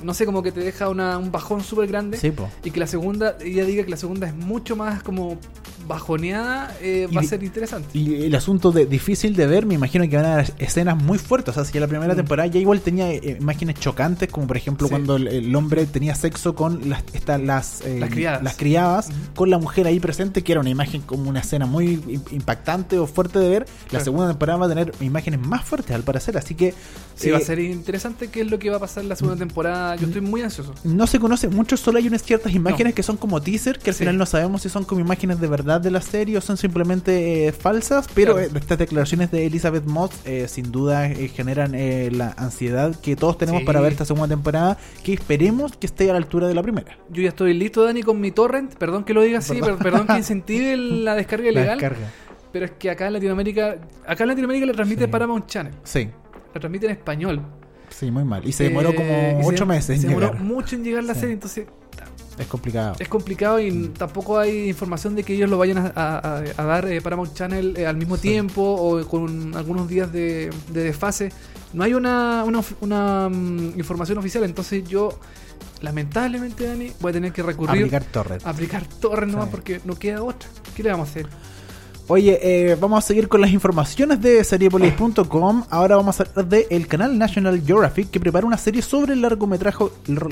no 0.04 0.14
sé, 0.14 0.26
como 0.26 0.42
que 0.42 0.52
te 0.52 0.60
deja 0.60 0.88
una- 0.88 1.18
un 1.18 1.30
bajón 1.32 1.62
súper 1.62 1.88
grande. 1.88 2.18
Sí, 2.18 2.30
po. 2.30 2.48
Y 2.64 2.70
que 2.70 2.80
la 2.80 2.86
segunda, 2.86 3.36
ella 3.44 3.64
diga 3.64 3.84
que 3.84 3.90
la 3.90 3.96
segunda 3.96 4.26
es 4.26 4.34
mucho 4.34 4.76
más 4.76 5.02
como 5.02 5.38
bajoneada, 5.86 6.76
eh, 6.80 7.08
va 7.16 7.20
a 7.20 7.24
ser 7.24 7.42
interesante. 7.42 7.88
Y 7.96 8.24
el 8.24 8.34
asunto 8.34 8.72
de 8.72 8.86
difícil 8.86 9.36
de 9.36 9.46
ver, 9.46 9.66
me 9.66 9.74
imagino 9.74 10.08
que 10.08 10.16
van 10.16 10.24
a 10.24 10.34
haber 10.34 10.52
escenas 10.58 10.96
muy 11.00 11.18
fuertes. 11.18 11.50
O 11.50 11.54
sea, 11.54 11.64
si 11.64 11.78
la 11.78 11.86
primera 11.86 12.12
Mm. 12.12 12.16
temporada 12.16 12.46
ya 12.48 12.58
igual 12.60 12.80
tenía 12.80 13.10
eh, 13.12 13.36
imágenes 13.40 13.76
chocantes, 13.78 14.28
como 14.28 14.46
por 14.46 14.56
ejemplo 14.56 14.88
Sí. 14.88 14.90
cuando 14.90 15.16
el, 15.16 15.28
el 15.28 15.54
hombre 15.54 15.86
tenía 15.86 16.14
sexo 16.14 16.54
con 16.54 16.88
las, 16.88 17.04
esta- 17.12 17.38
las, 17.38 17.82
eh, 17.82 17.98
Las 18.00 18.10
criadas. 18.10 18.42
las 18.42 18.56
criadas, 18.56 19.08
con 19.34 19.48
la 19.50 19.58
mujer 19.58 19.86
ahí 19.86 20.00
presente, 20.00 20.42
que 20.42 20.52
era 20.52 20.60
una 20.60 20.70
imagen 20.70 21.02
como 21.02 21.30
una 21.30 21.40
escena 21.40 21.66
muy 21.66 21.96
im- 21.98 22.32
impactante 22.32 22.98
o 22.98 23.06
fuerte 23.06 23.38
de 23.38 23.48
ver. 23.48 23.66
La 23.84 23.88
Claro. 23.90 24.04
segunda 24.04 24.28
temporada 24.28 24.58
va 24.58 24.66
a 24.66 24.68
tener 24.68 24.92
imágenes 25.00 25.40
más 25.40 25.64
fuertes 25.64 25.94
al 25.94 26.02
parecer, 26.02 26.36
así 26.36 26.54
que 26.54 26.74
Sí, 27.14 27.30
va 27.30 27.38
a 27.38 27.40
ser 27.40 27.58
interesante 27.60 28.28
qué 28.28 28.40
es 28.42 28.50
lo 28.50 28.58
que 28.58 28.70
va 28.70 28.76
a 28.76 28.80
pasar 28.80 29.04
la 29.08 29.16
segunda 29.16 29.38
temporada. 29.38 29.96
Yo 29.96 30.06
estoy 30.06 30.20
muy 30.22 30.42
ansioso. 30.42 30.74
no 30.84 31.06
se 31.06 31.18
conoce 31.18 31.48
mucho, 31.48 31.76
solo 31.76 31.98
hay 31.98 32.06
unas 32.08 32.22
ciertas 32.22 32.52
imágenes 32.54 32.94
que 32.94 33.02
son 33.02 33.16
como 33.16 33.40
teaser, 33.40 33.78
que 33.78 33.90
al 33.90 33.94
Sí. 33.94 34.00
final 34.00 34.18
no 34.18 34.26
sabemos 34.26 34.62
si 34.62 34.68
son 34.68 34.84
como 34.84 35.00
imágenes 35.00 35.40
de 35.40 35.46
verdad 35.48 35.80
de 35.80 35.90
la 35.90 36.00
serie 36.00 36.38
o 36.38 36.40
son 36.40 36.56
simplemente 36.56 37.48
eh, 37.48 37.52
falsas, 37.52 38.06
pero 38.14 38.34
Claro. 38.34 38.48
eh, 38.48 38.58
estas 38.58 38.78
declaraciones 38.78 39.30
de 39.30 39.46
Elizabeth 39.46 39.84
Moss 39.86 40.10
eh, 40.24 40.46
sin 40.48 40.70
duda 40.72 41.06
eh, 41.10 41.28
generan 41.28 41.72
la 42.16 42.34
ansiedad 42.36 42.94
que 43.00 43.16
todos 43.16 43.38
tenemos 43.38 43.60
Sí. 43.60 43.66
para 43.66 43.80
ver 43.80 43.92
esta 43.92 44.04
segunda 44.04 44.28
temporada, 44.28 44.76
que 45.02 45.12
esperemos 45.14 45.76
que 45.76 45.86
esté 45.86 46.08
a 46.10 46.12
la 46.12 46.18
altura 46.18 46.48
de 46.48 46.54
la 46.54 46.62
primera. 46.62 46.98
Yo 47.10 47.22
ya 47.22 47.28
estoy 47.28 47.54
listo, 47.54 47.84
Dani, 47.84 48.02
con 48.02 48.20
mi 48.20 48.30
torrent. 48.30 48.74
Perdón 48.76 49.04
que 49.04 49.14
lo 49.14 49.22
diga 49.22 49.38
así, 49.38 49.54
Perdón. 49.60 49.76
pero 49.78 49.90
perdón 49.90 50.06
que 50.06 50.16
incentive 50.18 50.76
la 50.76 51.14
descarga 51.14 51.44
La 51.46 51.50
ilegal. 51.50 51.78
descarga. 51.78 52.10
Pero 52.52 52.64
es 52.64 52.70
que 52.72 52.90
acá 52.90 53.06
en 53.08 53.12
Latinoamérica, 53.12 53.76
acá 54.06 54.24
en 54.24 54.28
Latinoamérica 54.28 54.66
le 54.66 54.72
transmite 54.72 55.04
Sí. 55.04 55.10
Paramount 55.10 55.46
Channel. 55.46 55.74
Sí, 55.84 56.08
La 56.54 56.60
transmite 56.60 56.86
en 56.86 56.92
español. 56.92 57.42
Sí, 57.98 58.10
muy 58.10 58.24
mal. 58.24 58.46
Y 58.46 58.52
se 58.52 58.64
demoró 58.64 58.90
Eh, 58.90 58.92
y 58.92 58.96
como 58.96 59.42
se- 59.42 59.54
ocho 59.54 59.66
meses 59.66 59.86
Se 59.86 60.06
en 60.06 60.08
demoró 60.08 60.26
llegar. 60.32 60.42
mucho 60.42 60.76
en 60.76 60.84
llegar 60.84 61.04
la 61.04 61.14
Sí. 61.14 61.20
serie, 61.20 61.34
entonces 61.34 61.66
Es 62.38 62.46
complicado. 62.46 62.94
es 62.98 63.08
complicado 63.08 63.60
y 63.60 63.88
tampoco 63.88 64.38
hay 64.38 64.68
información 64.68 65.14
de 65.16 65.22
que 65.24 65.34
ellos 65.34 65.48
lo 65.48 65.56
vayan 65.58 65.78
a, 65.78 65.92
a- 65.94 66.18
a- 66.18 66.44
a 66.56 66.64
dar 66.64 66.86
eh, 66.88 67.00
Paramount 67.00 67.32
Channel 67.34 67.74
eh, 67.76 67.86
al 67.86 67.96
mismo 67.96 68.16
Sí. 68.16 68.22
tiempo 68.28 68.62
o 68.62 69.06
con 69.08 69.54
algunos 69.56 69.88
días 69.88 70.12
de, 70.12 70.50
de 70.70 70.82
desfase. 70.84 71.32
No 71.72 71.82
hay 71.84 71.94
una, 71.94 72.44
una, 72.44 72.60
una, 72.80 73.28
mm, 73.30 73.78
información 73.78 74.18
oficial, 74.18 74.44
entonces 74.44 74.86
yo 74.88 75.18
lamentablemente, 75.80 76.66
Dani, 76.66 76.92
voy 77.00 77.10
a 77.10 77.12
tener 77.12 77.32
que 77.32 77.42
recurrir 77.42 77.82
Aplicar 77.84 78.04
torres. 78.04 78.46
a 78.46 78.50
aplicar 78.50 78.86
torres 78.86 79.28
nomás 79.30 79.46
Sí. 79.46 79.50
porque 79.50 79.80
no 79.84 79.94
queda 79.96 80.22
otra. 80.22 80.48
¿Qué 80.74 80.82
le 80.82 80.90
vamos 80.90 81.08
a 81.08 81.10
hacer? 81.10 81.26
Oye, 82.08 82.38
eh, 82.40 82.76
vamos 82.76 83.02
a 83.02 83.06
seguir 83.06 83.26
con 83.26 83.40
las 83.40 83.50
informaciones 83.50 84.20
de 84.20 84.44
seriepolis.com. 84.44 85.64
Ahora 85.70 85.96
vamos 85.96 86.20
a 86.20 86.22
hablar 86.22 86.46
del 86.46 86.86
canal 86.86 87.18
National 87.18 87.60
Geographic 87.60 88.10
que 88.12 88.20
prepara 88.20 88.46
una 88.46 88.58
serie 88.58 88.80
sobre 88.80 89.14
el 89.14 89.22
largometraje, 89.22 89.86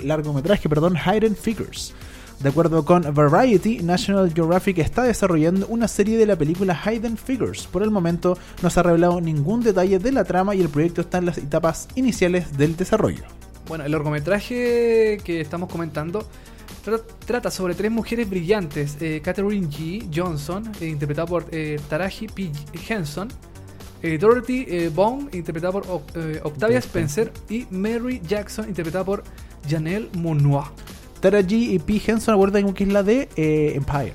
largometraje 0.05 0.69
perdón, 0.69 0.95
Hidden 0.97 1.35
Figures. 1.35 1.93
De 2.39 2.51
acuerdo 2.51 2.85
con 2.85 3.13
Variety, 3.13 3.81
National 3.83 4.33
Geographic 4.33 4.79
está 4.79 5.03
desarrollando 5.03 5.67
una 5.67 5.89
serie 5.89 6.17
de 6.17 6.27
la 6.27 6.37
película 6.37 6.81
Hidden 6.81 7.17
Figures. 7.17 7.67
Por 7.67 7.83
el 7.83 7.91
momento 7.91 8.39
no 8.63 8.71
se 8.71 8.79
ha 8.79 8.85
revelado 8.85 9.21
ningún 9.21 9.61
detalle 9.61 9.99
de 9.99 10.13
la 10.13 10.23
trama 10.23 10.55
y 10.55 10.61
el 10.61 10.69
proyecto 10.69 11.01
está 11.01 11.19
en 11.19 11.27
las 11.27 11.39
etapas 11.39 11.89
iniciales 11.97 12.57
del 12.57 12.77
desarrollo. 12.77 13.25
Bueno, 13.67 13.85
el 13.85 13.91
largometraje 13.91 15.19
que 15.25 15.41
estamos 15.41 15.69
comentando 15.69 16.25
tra- 16.85 17.03
trata 17.25 17.51
sobre 17.51 17.75
tres 17.75 17.91
mujeres 17.91 18.29
brillantes. 18.29 18.97
eh, 19.01 19.21
Catherine 19.23 19.69
G. 19.69 20.09
Johnson, 20.15 20.71
eh, 20.81 20.87
interpretada 20.87 21.27
por 21.27 21.47
eh, 21.51 21.81
Taraji 21.89 22.27
P. 22.29 22.51
Henson. 22.89 23.29
Dorothy 24.21 24.89
Bone, 24.89 25.31
interpretada 25.33 25.73
por 25.73 25.87
Oc- 25.87 26.41
Octavia 26.43 26.79
Spencer. 26.81 27.33
Y 27.49 27.67
Mary 27.71 28.21
Jackson, 28.27 28.69
interpretada 28.69 29.03
por 29.03 29.25
Janelle 29.67 30.11
Monois. 30.13 30.67
Tara 31.21 31.41
G 31.41 31.53
y 31.73 31.79
P. 31.79 32.03
Henson, 32.07 32.35
acuerdan 32.35 32.75
que 32.75 32.85
es 32.85 32.93
la 32.93 33.03
de 33.03 33.31
Empire. 33.75 34.13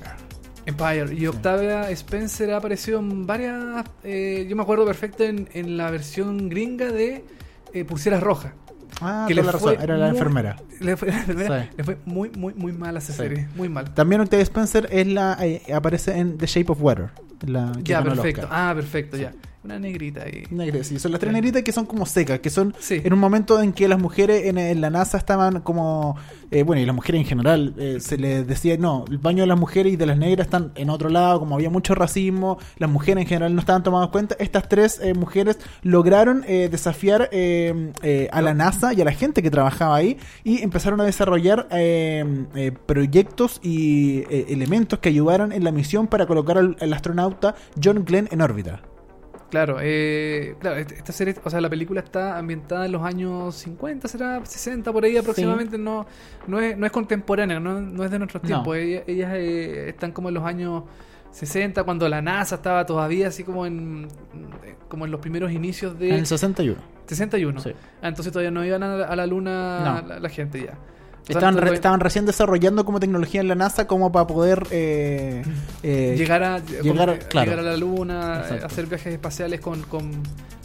Empire. 0.64 1.12
Y 1.12 1.26
Octavia 1.26 1.90
Spencer 1.90 2.52
ha 2.52 2.58
aparecido 2.58 3.00
en 3.00 3.26
varias. 3.26 3.84
yo 4.04 4.54
me 4.54 4.62
acuerdo 4.62 4.84
perfecto 4.86 5.24
en, 5.24 5.48
en 5.54 5.76
la 5.76 5.90
versión 5.90 6.48
gringa 6.48 6.92
de 6.92 7.24
Pulseras 7.88 8.22
Rojas. 8.22 8.52
Ah, 9.00 9.24
que 9.28 9.34
le 9.34 9.42
la 9.42 9.52
razón, 9.52 9.76
era 9.80 9.96
la 9.96 10.06
muy- 10.08 10.16
enfermera. 10.18 10.56
Le 10.80 10.96
fue, 10.96 11.08
la 11.10 11.16
enfermera, 11.18 11.62
Sí. 11.64 11.68
le 11.76 11.84
fue 11.84 11.98
muy, 12.04 12.30
muy, 12.30 12.54
muy 12.54 12.72
mal 12.72 12.96
a 12.96 12.98
esa 12.98 13.12
Sí. 13.12 13.18
serie. 13.18 13.48
Muy 13.56 13.68
mal. 13.68 13.92
También 13.94 14.20
Octavia 14.20 14.42
Spencer 14.42 14.88
es 14.90 15.06
la, 15.06 15.36
eh, 15.40 15.62
aparece 15.74 16.18
en 16.18 16.36
The 16.38 16.46
Shape 16.46 16.72
of 16.72 16.82
Water. 16.82 17.10
La 17.46 17.72
Ya, 17.82 18.02
perfecto. 18.02 18.46
Ah, 18.50 18.72
perfecto, 18.74 19.16
ya. 19.16 19.32
Una 19.62 19.78
negrita 19.78 20.22
ahí. 20.22 20.44
Negras, 20.50 20.86
sí, 20.86 20.98
son 20.98 21.12
las 21.12 21.20
tres 21.20 21.34
negritas 21.34 21.62
que 21.62 21.70
son 21.70 21.84
como 21.84 22.06
secas, 22.06 22.38
que 22.40 22.48
son 22.48 22.74
Sí. 22.78 23.02
en 23.04 23.12
un 23.12 23.18
momento 23.18 23.60
en 23.60 23.74
que 23.74 23.88
las 23.88 23.98
mujeres 24.00 24.46
en, 24.46 24.56
en 24.56 24.80
la 24.80 24.88
NASA 24.88 25.18
estaban 25.18 25.60
como, 25.60 26.16
eh, 26.50 26.62
bueno, 26.62 26.80
y 26.80 26.86
las 26.86 26.94
mujeres 26.94 27.20
en 27.20 27.26
general, 27.26 27.74
eh, 27.76 27.98
se 28.00 28.16
les 28.16 28.46
decía, 28.46 28.78
no, 28.78 29.04
el 29.10 29.18
baño 29.18 29.42
de 29.42 29.46
las 29.46 29.58
mujeres 29.58 29.92
y 29.92 29.96
de 29.96 30.06
las 30.06 30.16
negras 30.16 30.46
están 30.46 30.72
en 30.76 30.88
otro 30.88 31.10
lado, 31.10 31.40
como 31.40 31.56
había 31.56 31.68
mucho 31.68 31.94
racismo, 31.94 32.58
las 32.78 32.88
mujeres 32.88 33.20
en 33.20 33.28
general 33.28 33.54
no 33.54 33.60
estaban 33.60 33.82
tomadas 33.82 34.06
en 34.08 34.12
cuenta, 34.12 34.34
estas 34.38 34.66
tres 34.66 34.98
eh, 35.02 35.12
mujeres 35.12 35.58
lograron 35.82 36.42
eh, 36.48 36.68
desafiar 36.70 37.28
eh, 37.30 38.28
a 38.32 38.40
la 38.40 38.54
NASA 38.54 38.94
y 38.94 39.02
a 39.02 39.04
la 39.04 39.12
gente 39.12 39.42
que 39.42 39.50
trabajaba 39.50 39.94
ahí 39.94 40.16
y 40.42 40.62
empezaron 40.62 41.02
a 41.02 41.04
desarrollar 41.04 41.68
proyectos 42.86 43.60
y 43.62 44.24
elementos 44.30 45.00
que 45.00 45.10
ayudaran 45.10 45.52
en 45.52 45.64
la 45.64 45.70
misión 45.70 46.06
para 46.06 46.26
colocar 46.26 46.56
al, 46.56 46.76
al 46.80 46.92
astronauta 46.94 47.54
John 47.82 48.04
Glenn 48.06 48.28
en 48.30 48.40
órbita. 48.40 48.80
Claro, 49.50 49.78
eh, 49.80 50.54
claro, 50.60 50.76
este- 50.76 50.94
esta 50.94 51.12
serie, 51.12 51.34
o 51.44 51.50
sea, 51.50 51.60
la 51.60 51.68
película 51.68 52.00
está 52.00 52.38
ambientada 52.38 52.86
en 52.86 52.92
los 52.92 53.02
años 53.02 53.54
50, 53.56 54.06
será 54.08 54.44
60 54.44 54.92
por 54.92 55.04
ahí 55.04 55.16
aproximadamente, 55.16 55.76
no, 55.76 56.06
no, 56.46 56.60
es, 56.60 56.76
no 56.78 56.86
es 56.86 56.92
contemporánea, 56.92 57.58
no, 57.60 57.80
no 57.80 58.04
es 58.04 58.10
de 58.10 58.18
nuestros 58.18 58.42
No. 58.44 58.46
tiempos. 58.46 58.76
Ellas, 58.76 59.02
ellas, 59.08 59.30
eh, 59.34 59.88
están 59.88 60.12
como 60.12 60.28
en 60.28 60.34
los 60.34 60.44
años 60.44 60.84
60, 61.32 61.82
cuando 61.84 62.08
la 62.08 62.22
NASA 62.22 62.56
estaba 62.56 62.86
todavía 62.86 63.28
así 63.28 63.42
como 63.44 63.66
en, 63.66 64.08
como 64.88 65.04
en 65.04 65.10
los 65.10 65.20
primeros 65.20 65.50
inicios 65.52 65.98
de... 65.98 66.10
En 66.10 66.14
el 66.16 66.26
61. 66.26 66.80
61. 67.06 67.60
Sí. 67.60 67.72
Ah, 68.02 68.08
entonces 68.08 68.32
todavía 68.32 68.50
no 68.52 68.64
iban 68.64 68.82
a 68.84 68.96
la, 68.96 69.06
a 69.06 69.16
la 69.16 69.26
luna 69.26 70.00
No. 70.02 70.08
la, 70.08 70.20
la 70.20 70.28
gente 70.28 70.60
ya. 70.64 70.74
Estaban, 71.28 71.56
re- 71.58 71.74
estaban 71.74 72.00
recién 72.00 72.26
desarrollando 72.26 72.84
como 72.84 72.98
tecnología 72.98 73.40
en 73.40 73.48
la 73.48 73.54
NASA 73.54 73.86
como 73.86 74.10
para 74.10 74.26
poder 74.26 74.66
eh, 74.72 75.42
eh, 75.82 76.14
llegar 76.18 76.42
a 76.42 76.58
llegar, 76.58 77.18
claro. 77.28 77.50
llegar 77.50 77.64
a 77.66 77.70
la 77.70 77.76
luna, 77.76 78.36
eh, 78.38 78.40
Exacto. 78.42 78.66
hacer 78.66 78.86
viajes 78.86 79.12
espaciales 79.14 79.60
con, 79.60 79.82
con, 79.82 80.10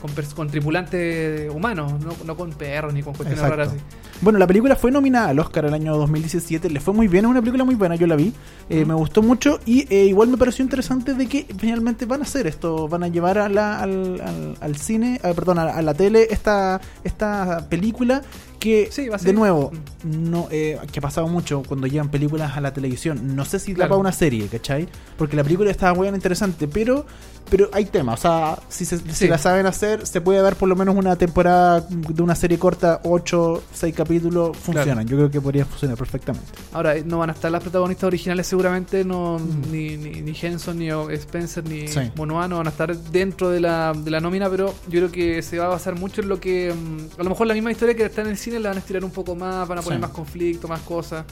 con, 0.01 0.11
con 0.35 0.47
tripulantes 0.49 1.51
humanos, 1.53 1.93
no, 2.03 2.13
no 2.25 2.35
con 2.35 2.51
perros 2.53 2.93
ni 2.93 3.03
con 3.03 3.13
cuestiones 3.13 3.39
Exacto. 3.43 3.55
raras 3.57 3.73
así. 3.73 3.81
Bueno, 4.21 4.39
la 4.39 4.47
película 4.47 4.75
fue 4.77 4.91
nominada 4.91 5.29
al 5.29 5.39
Oscar 5.39 5.65
el 5.65 5.73
año 5.73 5.95
2017, 5.97 6.69
le 6.69 6.79
fue 6.79 6.93
muy 6.93 7.07
bien, 7.09 7.25
es 7.25 7.31
una 7.31 7.41
película 7.41 7.63
muy 7.65 7.75
buena, 7.75 7.95
yo 7.95 8.07
la 8.07 8.15
vi, 8.15 8.33
eh, 8.69 8.85
me 8.85 8.93
gustó 8.93 9.21
mucho 9.21 9.59
y 9.65 9.85
eh, 9.93 10.05
igual 10.05 10.29
me 10.29 10.37
pareció 10.37 10.63
interesante 10.63 11.13
de 11.15 11.27
que 11.27 11.45
finalmente 11.57 12.05
van 12.05 12.21
a 12.21 12.23
hacer 12.23 12.47
esto, 12.47 12.87
van 12.87 13.03
a 13.03 13.07
llevar 13.09 13.37
a 13.37 13.49
la- 13.49 13.79
al, 13.81 14.21
al- 14.21 14.57
al 14.61 14.75
cine, 14.77 15.19
perdón, 15.21 15.59
a, 15.59 15.63
a 15.63 15.81
la 15.81 15.93
tele 15.93 16.27
esta, 16.31 16.79
esta 17.03 17.67
película 17.69 18.21
que, 18.65 18.89
Sí, 18.91 19.07
va 19.07 19.15
a 19.15 19.19
de 19.19 19.33
nuevo, 19.33 19.71
no 20.03 20.47
eh, 20.51 20.79
que 20.91 20.99
ha 20.99 21.01
pasado 21.01 21.27
mucho 21.27 21.63
cuando 21.67 21.87
llevan 21.87 22.09
películas 22.09 22.57
a 22.57 22.61
la 22.61 22.73
televisión, 22.73 23.35
no 23.35 23.45
sé 23.45 23.59
si 23.59 23.73
Claro. 23.73 23.89
para 23.89 23.99
una 23.99 24.11
serie, 24.11 24.47
¿cachai? 24.47 24.87
Porque 25.17 25.35
la 25.35 25.43
película 25.43 25.69
estaba 25.71 25.93
muy 25.93 26.07
interesante, 26.07 26.67
pero 26.67 27.05
pero 27.47 27.69
hay 27.73 27.85
temas, 27.85 28.19
o 28.19 28.21
sea, 28.23 28.59
si, 28.69 28.85
se, 28.85 28.97
si 29.13 29.27
la 29.27 29.37
saben 29.37 29.67
hacer, 29.67 30.07
se 30.07 30.19
puede 30.19 30.41
dar 30.41 30.55
por 30.55 30.67
lo 30.67 30.75
menos 30.75 30.95
una 30.95 31.15
temporada 31.15 31.81
de 31.81 32.23
una 32.23 32.33
serie 32.33 32.57
corta, 32.57 33.01
8, 33.03 33.63
6 33.71 33.93
capítulos, 33.95 34.57
funcionan. 34.57 35.05
Yo 35.07 35.15
creo 35.15 35.29
que 35.29 35.39
podría 35.39 35.63
funcionar 35.63 35.95
perfectamente. 35.95 36.47
Ahora, 36.73 36.95
eh, 36.95 37.03
no 37.05 37.19
van 37.19 37.29
a 37.29 37.33
estar 37.33 37.51
las 37.51 37.61
protagonistas 37.61 38.05
originales 38.07 38.47
seguramente, 38.47 39.05
no 39.05 39.39
ni, 39.71 39.95
ni, 39.95 40.21
ni 40.23 40.33
Henson, 40.41 40.79
ni 40.79 40.89
Spencer, 41.13 41.63
ni 41.69 41.75
Mm. 41.85 41.87
Sí. 41.87 41.99
Monoa 42.15 42.47
no 42.47 42.57
van 42.57 42.65
a 42.65 42.71
estar 42.71 42.97
dentro 42.97 43.49
de 43.51 43.59
la, 43.59 43.93
de 43.93 44.09
la 44.09 44.19
nómina, 44.19 44.49
pero 44.49 44.73
yo 44.87 45.01
creo 45.01 45.11
que 45.11 45.41
se 45.43 45.59
va 45.59 45.65
a 45.65 45.69
basar 45.69 45.93
mucho 45.93 46.21
en 46.21 46.29
lo 46.29 46.39
que... 46.39 46.73
mm, 46.73 47.19
a 47.19 47.23
lo 47.23 47.29
mejor 47.29 47.45
la 47.45 47.53
misma 47.53 47.71
historia 47.71 47.93
que 47.95 48.05
está 48.05 48.21
en 48.21 48.27
el 48.29 48.37
cine 48.37 48.54
la 48.59 48.69
van 48.69 48.77
a 48.77 48.79
estirar 48.81 49.03
un 49.03 49.11
poco 49.11 49.35
más, 49.35 49.67
van 49.67 49.79
a 49.79 49.81
poner 49.81 49.99
Sí. 49.99 50.01
más 50.01 50.11
conflicto, 50.11 50.67
más 50.67 50.81
cosas. 50.81 51.25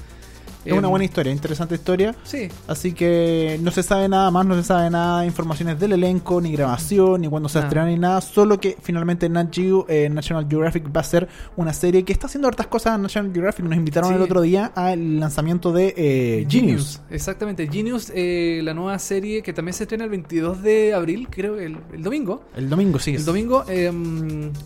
Es 0.66 0.72
una 0.72 0.84
Em, 0.88 0.92
buena 0.92 1.04
historia, 1.04 1.34
interesante 1.34 1.76
historia. 1.76 2.16
Sí, 2.24 2.48
Así 2.68 2.94
que 2.94 3.60
no 3.62 3.70
se 3.70 3.84
sabe 3.84 4.08
nada 4.08 4.32
más, 4.32 4.46
no 4.46 4.56
se 4.56 4.64
sabe 4.64 4.90
nada 4.90 5.20
de 5.20 5.26
informaciones 5.28 5.78
del 5.78 5.92
elenco, 5.92 6.40
ni 6.40 6.54
grabación, 6.54 7.20
ni 7.20 7.28
cuándo 7.28 7.50
se 7.50 7.58
Nada. 7.58 7.68
estrena, 7.68 7.88
ni 7.88 8.00
nada. 8.00 8.22
Solo 8.22 8.62
que 8.62 8.78
finalmente 8.82 9.28
Nat 9.28 9.54
Geo, 9.54 9.86
eh, 9.90 10.08
National 10.10 10.48
Geographic 10.50 10.86
va 10.96 11.02
a 11.02 11.04
ser 11.04 11.28
una 11.58 11.74
serie 11.74 12.06
que 12.06 12.14
está 12.14 12.28
haciendo 12.28 12.48
hartas 12.48 12.68
cosas. 12.68 12.98
National 12.98 13.34
Geographic 13.34 13.66
nos 13.66 13.76
invitaron 13.76 14.12
Sí. 14.12 14.16
el 14.16 14.22
otro 14.22 14.40
día 14.40 14.72
al 14.74 15.20
lanzamiento 15.20 15.74
de 15.74 15.94
eh, 15.98 16.48
Genius. 16.50 17.02
Exactamente, 17.10 17.68
Genius, 17.70 18.10
eh, 18.16 18.62
la 18.64 18.74
nueva 18.74 18.98
serie 19.00 19.44
que 19.44 19.52
también 19.52 19.74
se 19.74 19.84
estrena 19.84 20.06
el 20.06 20.12
22 20.12 20.62
de 20.64 20.94
abril, 20.94 21.28
creo, 21.30 21.60
el, 21.60 21.76
el 21.92 22.02
domingo. 22.02 22.42
El 22.56 22.70
domingo, 22.70 23.00
sí. 23.00 23.14
El 23.16 23.26
domingo, 23.26 23.66
eh, 23.68 23.92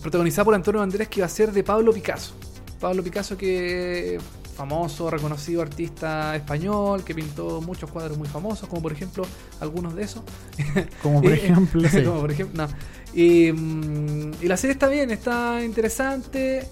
protagonizada 0.03 0.45
por 0.45 0.53
Antonio 0.53 0.79
Banderas, 0.79 1.07
que 1.07 1.21
va 1.21 1.25
a 1.25 1.29
ser 1.29 1.51
de 1.51 1.63
Pablo 1.63 1.91
Picasso. 1.91 2.33
Pablo 2.79 3.03
Picasso, 3.03 3.37
que 3.37 4.19
famoso, 4.55 5.09
reconocido 5.11 5.61
artista 5.61 6.35
español, 6.35 7.03
que 7.03 7.13
pintó 7.13 7.61
muchos 7.61 7.91
cuadros 7.91 8.17
muy 8.17 8.27
famosos, 8.27 8.67
como 8.67 8.81
por 8.81 8.91
ejemplo 8.91 9.23
algunos 9.59 9.95
de 9.95 10.03
esos. 10.03 10.23
Como 11.03 11.21
por 11.21 11.31
Eh, 11.31 11.35
ejemplo. 11.35 11.87
sí. 11.91 12.03
como 12.03 12.21
por 12.21 12.31
ejemplo, 12.31 12.65
no. 12.65 12.73
Y, 13.13 13.51
mm, 13.51 14.31
y 14.41 14.47
la 14.47 14.57
serie 14.57 14.73
está 14.73 14.87
bien, 14.87 15.11
está 15.11 15.63
interesante. 15.63 16.67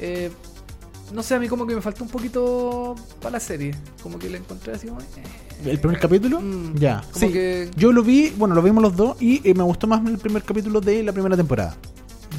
eh, 0.00 0.30
no 1.12 1.22
sé, 1.22 1.34
a 1.36 1.38
mí 1.38 1.48
como 1.48 1.66
que 1.66 1.74
me 1.74 1.80
faltó 1.80 2.04
un 2.04 2.10
poquito 2.10 2.94
para 3.22 3.32
la 3.34 3.40
serie. 3.40 3.74
Como 4.02 4.18
que 4.18 4.28
la 4.28 4.36
encontré 4.36 4.74
así 4.74 4.88
como... 4.88 5.00
eh, 5.00 5.04
¿El 5.64 5.80
primer 5.80 5.98
capítulo? 5.98 6.40
Mm, 6.40 6.74
ya. 6.76 7.02
como 7.12 7.26
Sí. 7.26 7.32
que 7.32 7.70
Yo 7.76 7.92
lo 7.92 8.02
vi, 8.02 8.30
bueno, 8.36 8.54
lo 8.54 8.60
vimos 8.62 8.82
los 8.82 8.94
dos 8.94 9.16
y 9.22 9.40
eh, 9.48 9.54
me 9.54 9.62
gustó 9.62 9.86
más 9.86 10.04
el 10.06 10.18
primer 10.18 10.42
capítulo 10.42 10.80
de 10.82 11.02
la 11.02 11.12
primera 11.12 11.34
temporada. 11.36 11.76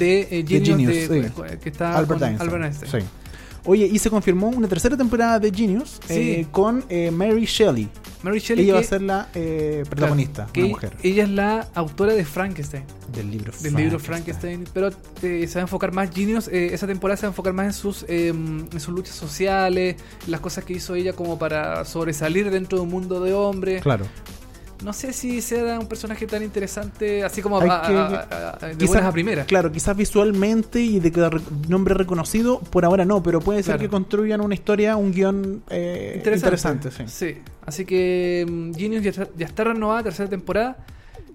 De 0.00 0.22
eh, 0.22 0.44
Genius, 0.46 0.68
Genius, 0.68 1.08
de- 1.08 1.28
sí. 1.28 1.56
que 1.62 1.68
está 1.68 1.96
Albert 1.96 2.22
Einstein. 2.22 2.48
Albert 2.50 2.64
Einstein. 2.64 3.02
Sí. 3.02 3.08
Oye, 3.66 3.86
y 3.86 3.98
se 3.98 4.08
confirmó 4.08 4.48
una 4.48 4.66
tercera 4.68 4.96
temporada 4.96 5.38
de 5.38 5.52
Genius 5.52 6.00
Sí. 6.08 6.14
eh, 6.14 6.46
con 6.50 6.82
eh, 6.88 7.10
Mary 7.10 7.44
Shelley. 7.44 7.88
Mary 8.22 8.38
Shelley, 8.38 8.64
Ella 8.64 8.72
va 8.74 8.78
a 8.78 8.82
que- 8.82 8.88
ser 8.88 9.02
la 9.02 9.28
eh, 9.34 9.84
protagonista, 9.88 10.34
claro, 10.44 10.52
que 10.54 10.60
una 10.62 10.68
mujer. 10.70 10.92
Ella 11.02 11.22
es 11.24 11.28
la 11.30 11.68
autora 11.74 12.14
de 12.14 12.24
Frankenstein, 12.24 12.84
Del 13.14 13.30
libro 13.30 13.52
del 13.62 13.74
libro 13.74 13.98
Frankenstein, 13.98 14.64
pero 14.72 14.90
se 15.20 15.46
va 15.46 15.60
a 15.60 15.60
enfocar 15.60 15.92
más, 15.92 16.10
Genius, 16.14 16.48
esa 16.48 16.86
temporada 16.86 17.16
se 17.18 17.22
va 17.26 17.28
a 17.28 17.32
enfocar 17.32 17.52
más 17.52 17.66
en 17.66 17.72
sus, 17.74 18.04
eh, 18.08 18.28
en 18.28 18.80
sus 18.80 18.94
luchas 18.94 19.14
sociales, 19.14 19.96
las 20.26 20.40
cosas 20.40 20.64
que 20.64 20.72
hizo 20.74 20.94
ella 20.94 21.12
como 21.12 21.38
para 21.38 21.84
sobresalir 21.84 22.50
dentro 22.50 22.78
de 22.78 22.84
un 22.84 22.90
mundo 22.90 23.20
de 23.20 23.34
hombres. 23.34 23.82
Claro. 23.82 24.06
No 24.82 24.92
sé 24.92 25.12
si 25.12 25.42
sea 25.42 25.78
un 25.78 25.86
personaje 25.86 26.26
tan 26.26 26.42
interesante, 26.42 27.22
así 27.22 27.42
como 27.42 27.58
a- 27.58 27.62
que- 27.62 27.70
a- 27.70 28.56
a- 28.60 28.66
de 28.68 28.76
Quizás- 28.76 28.88
buenas 28.88 29.04
a 29.06 29.12
primeras. 29.12 29.46
Claro, 29.46 29.70
quizás 29.70 29.96
visualmente 29.96 30.80
y 30.80 31.00
de 31.00 31.10
re- 31.28 31.40
nombre 31.68 31.94
reconocido, 31.94 32.60
por 32.60 32.84
ahora 32.84 33.04
no, 33.04 33.22
pero 33.22 33.40
puede 33.40 33.58
ser 33.62 33.74
Claro. 33.74 33.80
que 33.80 33.88
construyan 33.90 34.40
una 34.40 34.54
historia, 34.54 34.96
un 34.96 35.12
guion 35.12 35.62
eh, 35.68 36.14
interesante. 36.16 36.90
sí. 36.90 37.02
Sí, 37.06 37.38
así 37.66 37.84
que 37.84 38.46
mm, 38.48 38.72
Genius 38.74 39.02
ya 39.02 39.10
está, 39.10 39.28
ya 39.36 39.46
está 39.46 39.64
renovada, 39.64 40.04
tercera 40.04 40.28
temporada. 40.30 40.76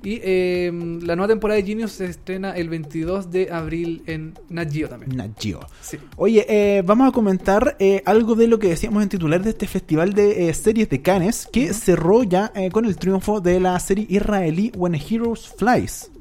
Y 0.06 0.20
eh, 0.24 0.72
la 1.02 1.16
nueva 1.16 1.28
temporada 1.28 1.60
de 1.60 1.66
Genius 1.66 1.94
se 1.94 2.06
estrena 2.06 2.52
el 2.52 2.70
22 2.70 3.32
de 3.32 3.52
abril 3.52 4.04
en 4.06 4.36
Nat 4.50 4.72
Geo 4.72 4.88
también. 4.88 5.16
Nat 5.18 5.32
Geo. 5.40 5.60
Sí. 5.82 5.98
Oye, 6.16 6.46
eh, 6.48 6.84
vamos 6.86 7.10
a 7.10 7.12
comentar 7.12 7.76
eh, 7.80 8.02
algo 8.06 8.36
de 8.36 8.48
lo 8.48 8.60
que 8.60 8.70
decíamos 8.70 9.02
en 9.02 9.10
titular 9.10 9.42
de 9.42 9.50
este 9.50 9.68
festival 9.68 10.14
de 10.14 10.48
eh, 10.50 10.54
series 10.54 10.90
de 10.90 11.02
Cannes, 11.02 11.48
que 11.52 11.66
Ujú. 11.72 11.74
cerró 11.74 12.24
ya 12.24 12.52
eh, 12.56 12.70
con 12.70 12.86
el 12.86 12.96
triunfo 12.98 13.42
de 13.42 13.60
la 13.60 13.80
serie 13.80 14.06
israelí 14.10 14.72
When 14.78 14.94
Heroes 14.96 15.50
Flies. 15.58 16.12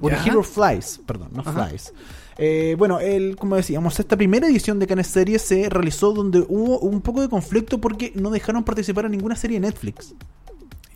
Bueno, 0.00 0.18
Ya. 0.18 0.30
Hero 0.30 0.42
Flies, 0.42 1.00
perdón, 1.06 1.28
no 1.32 1.40
Ajá. 1.40 1.66
Flies. 1.66 1.92
Eh, 2.38 2.74
bueno, 2.78 3.00
el, 3.00 3.36
como 3.36 3.56
decíamos, 3.56 3.98
esta 3.98 4.14
primera 4.16 4.46
edición 4.46 4.78
de 4.78 4.86
Cannes 4.86 5.06
Series 5.06 5.40
se 5.40 5.70
realizó 5.70 6.12
donde 6.12 6.40
hubo 6.48 6.78
un 6.80 7.00
poco 7.00 7.22
de 7.22 7.28
conflicto 7.30 7.80
porque 7.80 8.12
no 8.14 8.30
dejaron 8.30 8.62
participar 8.62 9.06
a 9.06 9.08
ninguna 9.08 9.36
serie 9.36 9.58
de 9.58 9.66
Netflix. 9.66 10.14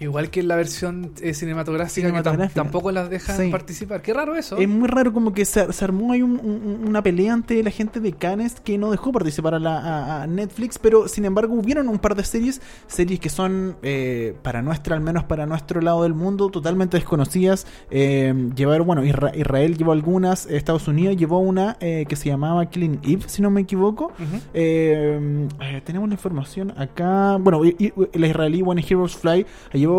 Igual 0.00 0.30
que 0.30 0.40
en 0.40 0.48
la 0.48 0.56
versión 0.56 1.12
eh, 1.20 1.34
cinematográfica, 1.34 1.94
que 2.06 2.12
tam- 2.12 2.16
Cinematográfica. 2.22 2.62
tampoco 2.62 2.90
las 2.90 3.10
dejan 3.10 3.36
Sí. 3.36 3.48
participar. 3.50 4.00
Qué 4.00 4.14
raro 4.14 4.34
eso. 4.34 4.56
Es 4.56 4.66
muy 4.68 4.88
raro 4.88 5.12
como 5.12 5.34
que 5.34 5.44
se, 5.44 5.70
se 5.72 5.84
armó 5.84 6.12
ahí 6.12 6.22
un- 6.22 6.40
un- 6.42 6.88
una 6.88 7.02
pelea 7.02 7.34
ante 7.34 7.62
la 7.62 7.70
gente 7.70 8.00
de 8.00 8.12
Cannes 8.14 8.60
que 8.60 8.78
no 8.78 8.90
dejó 8.90 9.12
participar 9.12 9.54
a, 9.54 9.58
la, 9.58 9.78
a- 9.78 10.22
a 10.22 10.26
Netflix, 10.26 10.78
pero 10.78 11.06
sin 11.06 11.26
embargo 11.26 11.52
hubieron 11.54 11.88
un 11.90 11.98
par 11.98 12.14
de 12.14 12.24
series, 12.24 12.62
series 12.86 13.20
que 13.20 13.28
son 13.28 13.76
eh, 13.82 14.34
para 14.42 14.62
nuestra, 14.62 14.96
al 14.96 15.02
menos 15.02 15.24
para 15.24 15.44
nuestro 15.44 15.82
lado 15.82 16.02
del 16.04 16.14
mundo, 16.14 16.48
totalmente 16.48 16.96
desconocidas. 16.96 17.66
Eh, 17.90 18.32
llevaron, 18.56 18.86
bueno, 18.86 19.04
Isra- 19.04 19.36
Israel 19.36 19.76
llevó 19.76 19.92
algunas, 19.92 20.46
Estados 20.46 20.88
Unidos 20.88 21.16
llevó 21.18 21.40
una 21.40 21.76
eh, 21.80 22.06
que 22.08 22.16
se 22.16 22.30
llamaba 22.30 22.64
Killing 22.70 23.00
Eve, 23.02 23.24
si 23.26 23.42
no 23.42 23.50
me 23.50 23.60
equivoco. 23.60 24.12
Eh, 24.54 25.46
tenemos 25.84 26.08
la 26.08 26.14
información 26.14 26.72
acá. 26.78 27.36
Bueno, 27.38 27.64
y- 27.66 27.76
y- 27.78 28.18
la 28.18 28.26
israelí 28.26 28.62
One 28.64 28.82
Heroes 28.88 29.14
Fly 29.16 29.44
llevó, 29.72 29.89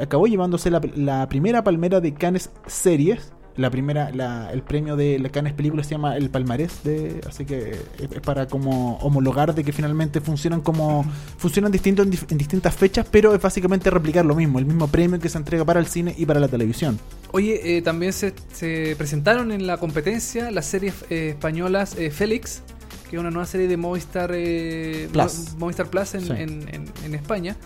acabó 0.00 0.26
llevándose 0.26 0.70
la, 0.70 0.80
la 0.94 1.28
primera 1.28 1.62
palmera 1.64 2.00
de 2.00 2.14
Cannes 2.14 2.50
Series. 2.66 3.32
La 3.56 3.70
primera, 3.70 4.10
la- 4.12 4.52
el 4.52 4.60
premio 4.62 4.96
de 4.96 5.18
la 5.18 5.30
Cannes 5.30 5.54
Película 5.54 5.82
se 5.82 5.92
llama 5.92 6.14
el 6.18 6.28
palmarés, 6.28 6.84
de, 6.84 7.22
así 7.26 7.46
que 7.46 7.70
es, 7.98 8.20
para 8.20 8.46
como 8.48 8.98
homologar 8.98 9.54
de 9.54 9.64
que 9.64 9.72
finalmente 9.72 10.20
funcionan 10.20 10.60
como 10.60 11.06
funcionan 11.38 11.72
distintos 11.72 12.06
en, 12.28 12.36
distintas 12.36 12.74
fechas, 12.74 13.06
pero 13.10 13.34
es 13.34 13.40
básicamente 13.40 13.88
replicar 13.88 14.26
lo 14.26 14.34
mismo, 14.34 14.58
el 14.58 14.66
mismo 14.66 14.88
premio 14.88 15.18
que 15.18 15.30
se 15.30 15.38
entrega 15.38 15.64
para 15.64 15.80
el 15.80 15.86
cine 15.86 16.14
y 16.18 16.26
para 16.26 16.38
la 16.38 16.48
televisión. 16.48 16.98
Oye, 17.32 17.78
eh, 17.78 17.80
también 17.80 18.12
se, 18.12 18.34
se 18.52 18.94
presentaron 18.98 19.50
en 19.50 19.66
la 19.66 19.78
competencia 19.78 20.50
las 20.50 20.66
series 20.66 20.92
eh, 21.08 21.30
españolas 21.30 21.96
eh, 21.98 22.10
Félix, 22.10 22.60
que 23.08 23.16
es 23.16 23.20
una 23.20 23.30
nueva 23.30 23.46
serie 23.46 23.68
de 23.68 23.78
Movistar 23.78 24.32
eh, 24.34 25.08
Plus. 25.10 25.52
Mo- 25.54 25.60
Movistar 25.60 25.86
Plus 25.88 26.14
en, 26.14 26.20
Sí. 26.26 26.32
en- 26.36 26.68
en- 26.74 26.92
en 27.06 27.14
España. 27.14 27.56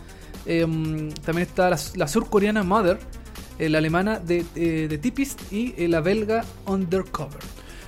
Eh, 0.47 0.65
mm, 0.67 1.11
también 1.25 1.47
está 1.49 1.71
la, 1.71 1.79
la 1.95 2.09
surcoreana 2.09 2.63
Mother, 2.63 2.99
eh, 3.59 3.69
la 3.69 3.79
alemana 3.79 4.19
de, 4.19 4.45
eh, 4.55 4.87
de 4.89 4.99
Tipist 4.99 5.53
y 5.53 5.75
eh, 5.77 5.89
la 5.89 6.01
belga 6.01 6.45
Undercover. 6.67 7.39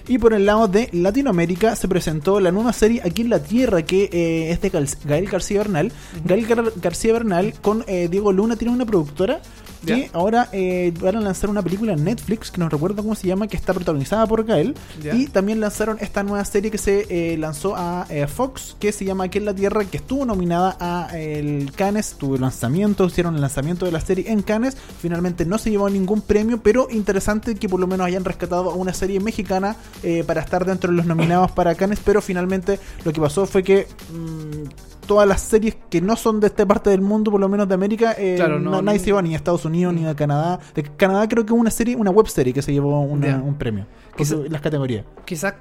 Y 0.08 0.18
por 0.18 0.34
el 0.34 0.44
lado 0.46 0.66
de 0.66 0.88
Latinoamérica 0.90 1.76
se 1.76 1.86
presentó 1.86 2.40
la 2.40 2.50
nueva 2.50 2.72
serie 2.72 3.00
Aquí 3.04 3.22
en 3.22 3.30
la 3.30 3.40
Tierra, 3.40 3.82
que 3.82 4.10
eh, 4.12 4.50
es 4.50 4.60
de 4.60 4.70
Gael 5.04 5.26
García 5.28 5.58
Bernal. 5.58 5.92
Gael 6.24 6.46
Gar- 6.48 6.72
García 6.80 7.12
Bernal 7.12 7.54
con 7.62 7.84
eh, 7.86 8.08
Diego 8.10 8.32
Luna 8.32 8.56
tiene 8.56 8.74
una 8.74 8.84
productora 8.84 9.40
que 9.84 10.10
ahora 10.12 10.48
eh, 10.52 10.92
van 11.00 11.16
a 11.16 11.20
lanzar 11.20 11.50
una 11.50 11.62
película 11.62 11.92
en 11.92 12.04
Netflix, 12.04 12.50
que 12.50 12.58
no 12.58 12.68
recuerdo 12.68 13.02
cómo 13.02 13.14
se 13.14 13.26
llama, 13.26 13.48
que 13.48 13.56
está 13.56 13.74
protagonizada 13.74 14.26
por 14.26 14.44
Gael. 14.44 14.74
Y 15.12 15.26
también 15.26 15.60
lanzaron 15.60 15.98
esta 16.00 16.22
nueva 16.22 16.44
serie 16.44 16.70
que 16.70 16.78
se 16.78 17.06
eh, 17.08 17.36
lanzó 17.36 17.74
a 17.76 18.06
eh, 18.08 18.26
Fox, 18.26 18.76
que 18.78 18.92
se 18.92 19.04
llama 19.04 19.24
Aquí 19.24 19.38
en 19.38 19.44
la 19.44 19.54
Tierra, 19.54 19.84
que 19.84 19.96
estuvo 19.96 20.24
nominada 20.24 20.76
a 20.80 21.18
el 21.18 21.72
Cannes, 21.74 22.16
tuvo 22.18 22.36
lanzamiento, 22.36 23.06
hicieron 23.06 23.34
el 23.34 23.40
lanzamiento 23.40 23.86
de 23.86 23.92
la 23.92 24.00
serie 24.00 24.30
en 24.30 24.42
Cannes. 24.42 24.76
Finalmente 25.00 25.44
no 25.44 25.58
se 25.58 25.70
llevó 25.70 25.88
ningún 25.90 26.20
premio, 26.20 26.62
pero 26.62 26.88
interesante 26.90 27.54
que 27.54 27.68
por 27.68 27.80
lo 27.80 27.86
menos 27.86 28.06
hayan 28.06 28.24
rescatado 28.24 28.70
a 28.70 28.74
una 28.74 28.92
serie 28.92 29.20
mexicana 29.20 29.76
eh, 30.02 30.24
para 30.26 30.40
estar 30.40 30.64
dentro 30.64 30.90
de 30.90 30.96
los 30.96 31.06
nominados 31.06 31.50
para 31.52 31.74
Cannes, 31.74 32.00
pero 32.04 32.22
finalmente 32.22 32.78
lo 33.04 33.12
que 33.12 33.20
pasó 33.20 33.46
fue 33.46 33.62
que 33.62 33.86
mm, 34.12 34.91
todas 35.06 35.28
las 35.28 35.40
series 35.40 35.76
que 35.90 36.00
no 36.00 36.16
son 36.16 36.40
de 36.40 36.46
esta 36.46 36.64
parte 36.66 36.90
del 36.90 37.00
mundo, 37.02 37.30
por 37.30 37.40
lo 37.40 37.48
menos 37.48 37.68
de 37.68 37.74
América, 37.74 38.14
eh, 38.18 38.34
Claro, 38.36 38.58
no- 38.58 38.80
se 38.92 38.98
lleva 38.98 39.20
ni 39.22 39.34
a 39.34 39.36
Estados 39.36 39.64
Unidos 39.64 39.92
ni 39.94 40.06
a 40.06 40.14
Canadá. 40.14 40.58
De 40.74 40.82
Canadá 40.82 41.28
creo 41.28 41.44
que 41.44 41.52
hubo 41.52 41.60
una 41.60 41.70
serie, 41.70 41.96
una 41.96 42.10
web 42.10 42.26
serie 42.28 42.52
que 42.52 42.62
se 42.62 42.72
llevó 42.72 43.00
una- 43.02 43.42
un 43.42 43.56
premio. 43.56 43.86
Quizá- 44.16 44.36
las 44.48 44.60
categorías. 44.60 45.04
Quizás 45.24 45.54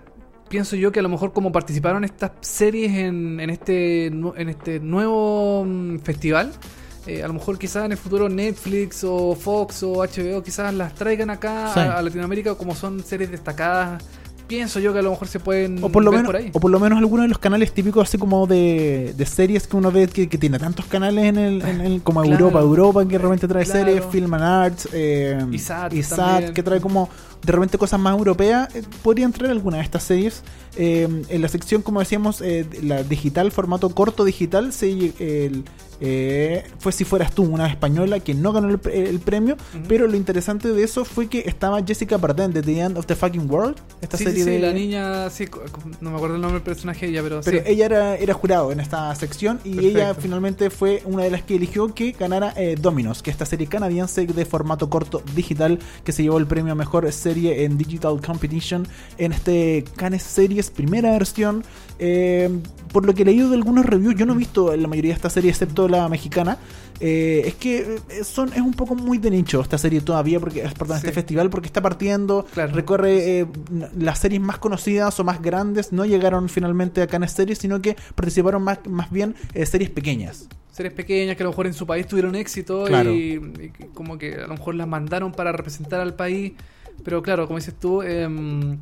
pienso 0.49 0.75
yo 0.75 0.91
que 0.91 0.99
a 0.99 1.03
lo 1.03 1.09
mejor 1.09 1.31
como 1.33 1.51
participaron 1.51 2.03
estas 2.03 2.31
series 2.41 2.91
en, 2.97 3.39
en 3.39 3.49
este 3.49 4.07
en 4.07 4.49
este 4.49 4.79
nuevo 4.79 5.63
mm, 5.65 5.99
festival, 5.99 6.51
eh, 7.07 7.23
a 7.23 7.27
lo 7.27 7.33
mejor 7.33 7.57
quizás 7.57 7.85
en 7.85 7.93
el 7.93 7.97
futuro 7.97 8.27
Netflix 8.29 9.03
o 9.03 9.33
Fox 9.35 9.81
o 9.83 10.03
HBO 10.03 10.43
quizás 10.43 10.73
las 10.73 10.93
traigan 10.93 11.29
acá 11.29 11.71
Sí. 11.73 11.79
a, 11.79 11.97
a 11.97 12.01
Latinoamérica 12.01 12.55
como 12.55 12.75
son 12.75 13.01
series 13.03 13.31
destacadas. 13.31 14.03
Pienso 14.51 14.81
yo 14.81 14.91
que 14.91 14.99
a 14.99 15.01
lo 15.01 15.11
mejor 15.11 15.27
se 15.29 15.39
pueden 15.39 15.81
O 15.81 15.87
por 15.89 16.03
lo 16.03 16.11
ver 16.11 16.19
menos, 16.19 16.31
por 16.33 16.35
ahí. 16.41 16.49
o 16.53 16.59
por 16.59 16.69
lo 16.71 16.77
menos 16.79 16.99
algunos 16.99 17.23
de 17.23 17.29
los 17.29 17.37
canales 17.37 17.71
típicos 17.73 18.07
así 18.07 18.17
como 18.17 18.45
de, 18.47 19.13
de 19.15 19.25
series 19.25 19.65
que 19.65 19.77
uno 19.77 19.91
ve 19.91 20.07
que, 20.07 20.27
que 20.27 20.37
tiene 20.37 20.59
tantos 20.59 20.85
canales 20.87 21.23
en 21.25 21.37
el, 21.37 21.61
en 21.61 21.79
el- 21.81 22.01
como 22.01 22.21
Claro. 22.23 22.35
Europa, 22.47 22.59
Europa 22.59 23.05
que 23.05 23.17
de 23.17 23.23
repente 23.23 23.47
trae 23.47 23.63
Claro. 23.63 23.85
series, 23.85 24.05
Film 24.11 24.33
and 24.33 24.43
Arts, 24.43 24.89
eh, 24.91 25.39
ISAT 25.51 25.93
ISAT, 25.93 26.49
que 26.51 26.63
trae 26.63 26.81
como 26.81 27.07
de 27.43 27.51
repente 27.51 27.77
cosas 27.77 27.99
más 27.99 28.15
europeas, 28.17 28.73
eh, 28.75 28.83
podrían 29.03 29.31
traer 29.31 29.51
alguna 29.51 29.77
de 29.77 29.83
estas 29.83 30.03
series. 30.03 30.43
Eh, 30.77 31.07
en 31.27 31.41
la 31.41 31.47
sección, 31.47 31.81
como 31.81 31.99
decíamos, 31.99 32.41
eh, 32.41 32.65
la 32.81 33.03
digital, 33.03 33.51
formato 33.51 33.89
corto 33.89 34.23
digital, 34.23 34.71
se, 34.71 35.13
el, 35.19 35.65
fue 36.79 36.91
si 36.91 37.03
fueras 37.03 37.35
tú, 37.35 37.43
una 37.43 37.67
española 37.67 38.21
que 38.21 38.33
no 38.33 38.53
ganó 38.53 38.69
el, 38.69 38.79
el 38.91 39.19
premio, 39.19 39.55
pero 39.87 40.07
lo 40.07 40.15
interesante 40.15 40.69
de 40.69 40.83
eso 40.83 41.05
fue 41.05 41.27
que 41.27 41.43
estaba 41.45 41.83
Jessica 41.85 42.17
Bardem 42.17 42.51
de 42.51 42.63
The 42.63 42.79
End 42.79 42.97
of 42.97 43.05
the 43.05 43.15
Fucking 43.15 43.51
World, 43.51 43.75
esta 44.01 44.17
sí, 44.17 44.23
serie 44.23 44.39
sí, 44.39 44.49
sí, 44.49 44.55
de 44.55 44.59
la 44.59 44.73
niña, 44.73 45.29
sí, 45.29 45.45
no 45.99 46.09
me 46.09 46.15
acuerdo 46.15 46.37
el 46.37 46.41
nombre 46.41 46.59
del 46.59 46.63
personaje 46.63 47.05
de 47.05 47.11
ella, 47.11 47.21
pero, 47.21 47.41
pero 47.43 47.59
sí. 47.59 47.63
ella 47.67 47.85
era, 47.85 48.15
era 48.15 48.33
jurado 48.33 48.71
en 48.71 48.79
esta 48.79 49.13
sección 49.13 49.59
y 49.63 49.75
Perfecto. 49.75 49.99
ella 49.99 50.15
finalmente 50.15 50.69
fue 50.71 51.03
una 51.05 51.23
de 51.23 51.29
las 51.29 51.43
que 51.43 51.55
eligió 51.55 51.93
que 51.93 52.13
ganara 52.13 52.55
Dominos, 52.79 53.21
que 53.21 53.29
es 53.29 53.35
esta 53.35 53.45
serie 53.45 53.67
canadiense 53.67 54.25
de 54.25 54.45
formato 54.45 54.89
corto 54.89 55.21
digital 55.35 55.77
que 56.03 56.13
se 56.13 56.23
llevó 56.23 56.39
el 56.39 56.47
premio 56.47 56.71
a 56.71 56.75
mejor 56.75 57.11
serie 57.11 57.30
en 57.37 57.77
Digital 57.77 58.19
Competition 58.25 58.87
en 59.17 59.31
este 59.31 59.83
Cannes 59.95 60.23
Series 60.23 60.69
primera 60.69 61.11
versión. 61.11 61.63
Eh, 61.99 62.49
por 62.91 63.05
lo 63.05 63.13
que 63.13 63.21
he 63.21 63.25
leído 63.25 63.49
de 63.49 63.55
algunos 63.55 63.85
reviews, 63.85 64.15
yo 64.15 64.25
no 64.25 64.33
he 64.33 64.37
visto 64.37 64.75
la 64.75 64.87
mayoría 64.87 65.11
de 65.11 65.15
esta 65.15 65.29
serie 65.29 65.49
excepto 65.51 65.87
la 65.87 66.07
mexicana. 66.09 66.57
eh, 67.03 67.47
es 67.47 67.55
que 67.55 67.79
eh, 68.09 68.23
son, 68.23 68.49
es 68.53 68.59
un 68.61 68.73
poco 68.75 68.93
muy 68.93 69.17
de 69.17 69.31
nicho 69.31 69.59
esta 69.61 69.79
serie 69.79 70.01
todavía, 70.01 70.39
porque 70.39 70.61
perdón, 70.77 70.99
Sí. 70.99 71.07
este 71.07 71.13
festival, 71.13 71.49
porque 71.49 71.65
está 71.65 71.81
partiendo, 71.81 72.45
Claro. 72.53 72.73
recorre 72.75 73.39
eh, 73.39 73.47
las 73.97 74.19
series 74.19 74.39
más 74.39 74.59
conocidas 74.59 75.19
o 75.19 75.23
más 75.23 75.41
grandes, 75.41 75.91
no 75.93 76.05
llegaron 76.05 76.47
finalmente 76.47 77.01
a 77.01 77.07
Cannes 77.07 77.31
Series, 77.31 77.57
sino 77.57 77.81
que 77.81 77.95
participaron 78.13 78.61
más, 78.63 78.79
más 78.87 79.09
bien 79.09 79.33
series 79.65 79.89
pequeñas. 79.89 80.47
series 80.71 80.93
pequeñas 80.93 81.35
que 81.37 81.41
a 81.43 81.45
lo 81.45 81.49
mejor 81.49 81.65
en 81.67 81.73
su 81.73 81.87
país 81.87 82.05
tuvieron 82.05 82.35
éxito 82.35 82.85
Claro. 82.85 83.11
y, 83.11 83.71
como 83.95 84.17
que 84.19 84.35
a 84.35 84.41
lo 84.47 84.53
mejor 84.53 84.75
las 84.75 84.87
mandaron 84.87 85.31
para 85.31 85.51
representar 85.51 86.01
al 86.01 86.13
país. 86.13 86.53
Pero 87.03 87.21
claro, 87.21 87.47
como 87.47 87.57
dices 87.57 87.73
tú, 87.79 88.01
em, 88.01 88.77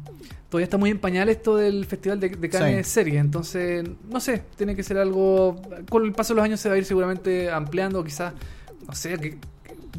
todavía 0.50 0.64
está 0.66 0.78
muy 0.78 0.90
en 0.90 1.00
pañal 1.00 1.30
esto 1.30 1.56
del 1.56 1.86
Festival 1.86 2.20
de, 2.20 2.30
de 2.30 2.50
Cannes 2.50 2.88
Sí. 2.88 2.94
Series. 2.94 3.20
Entonces, 3.22 3.88
no 4.10 4.20
sé, 4.20 4.44
tiene 4.58 4.76
que 4.76 4.84
ser 4.84 4.98
algo... 4.98 5.62
Con 5.90 6.06
el 6.06 6.12
paso 6.14 6.34
de 6.34 6.38
los 6.38 6.46
años 6.46 6.60
se 6.60 6.70
va 6.70 6.76
a 6.76 6.78
ir 6.78 6.86
seguramente 6.86 7.50
ampliando, 7.50 8.04
quizás, 8.04 8.34
no 8.88 8.94
sé, 8.94 9.18
que 9.18 9.38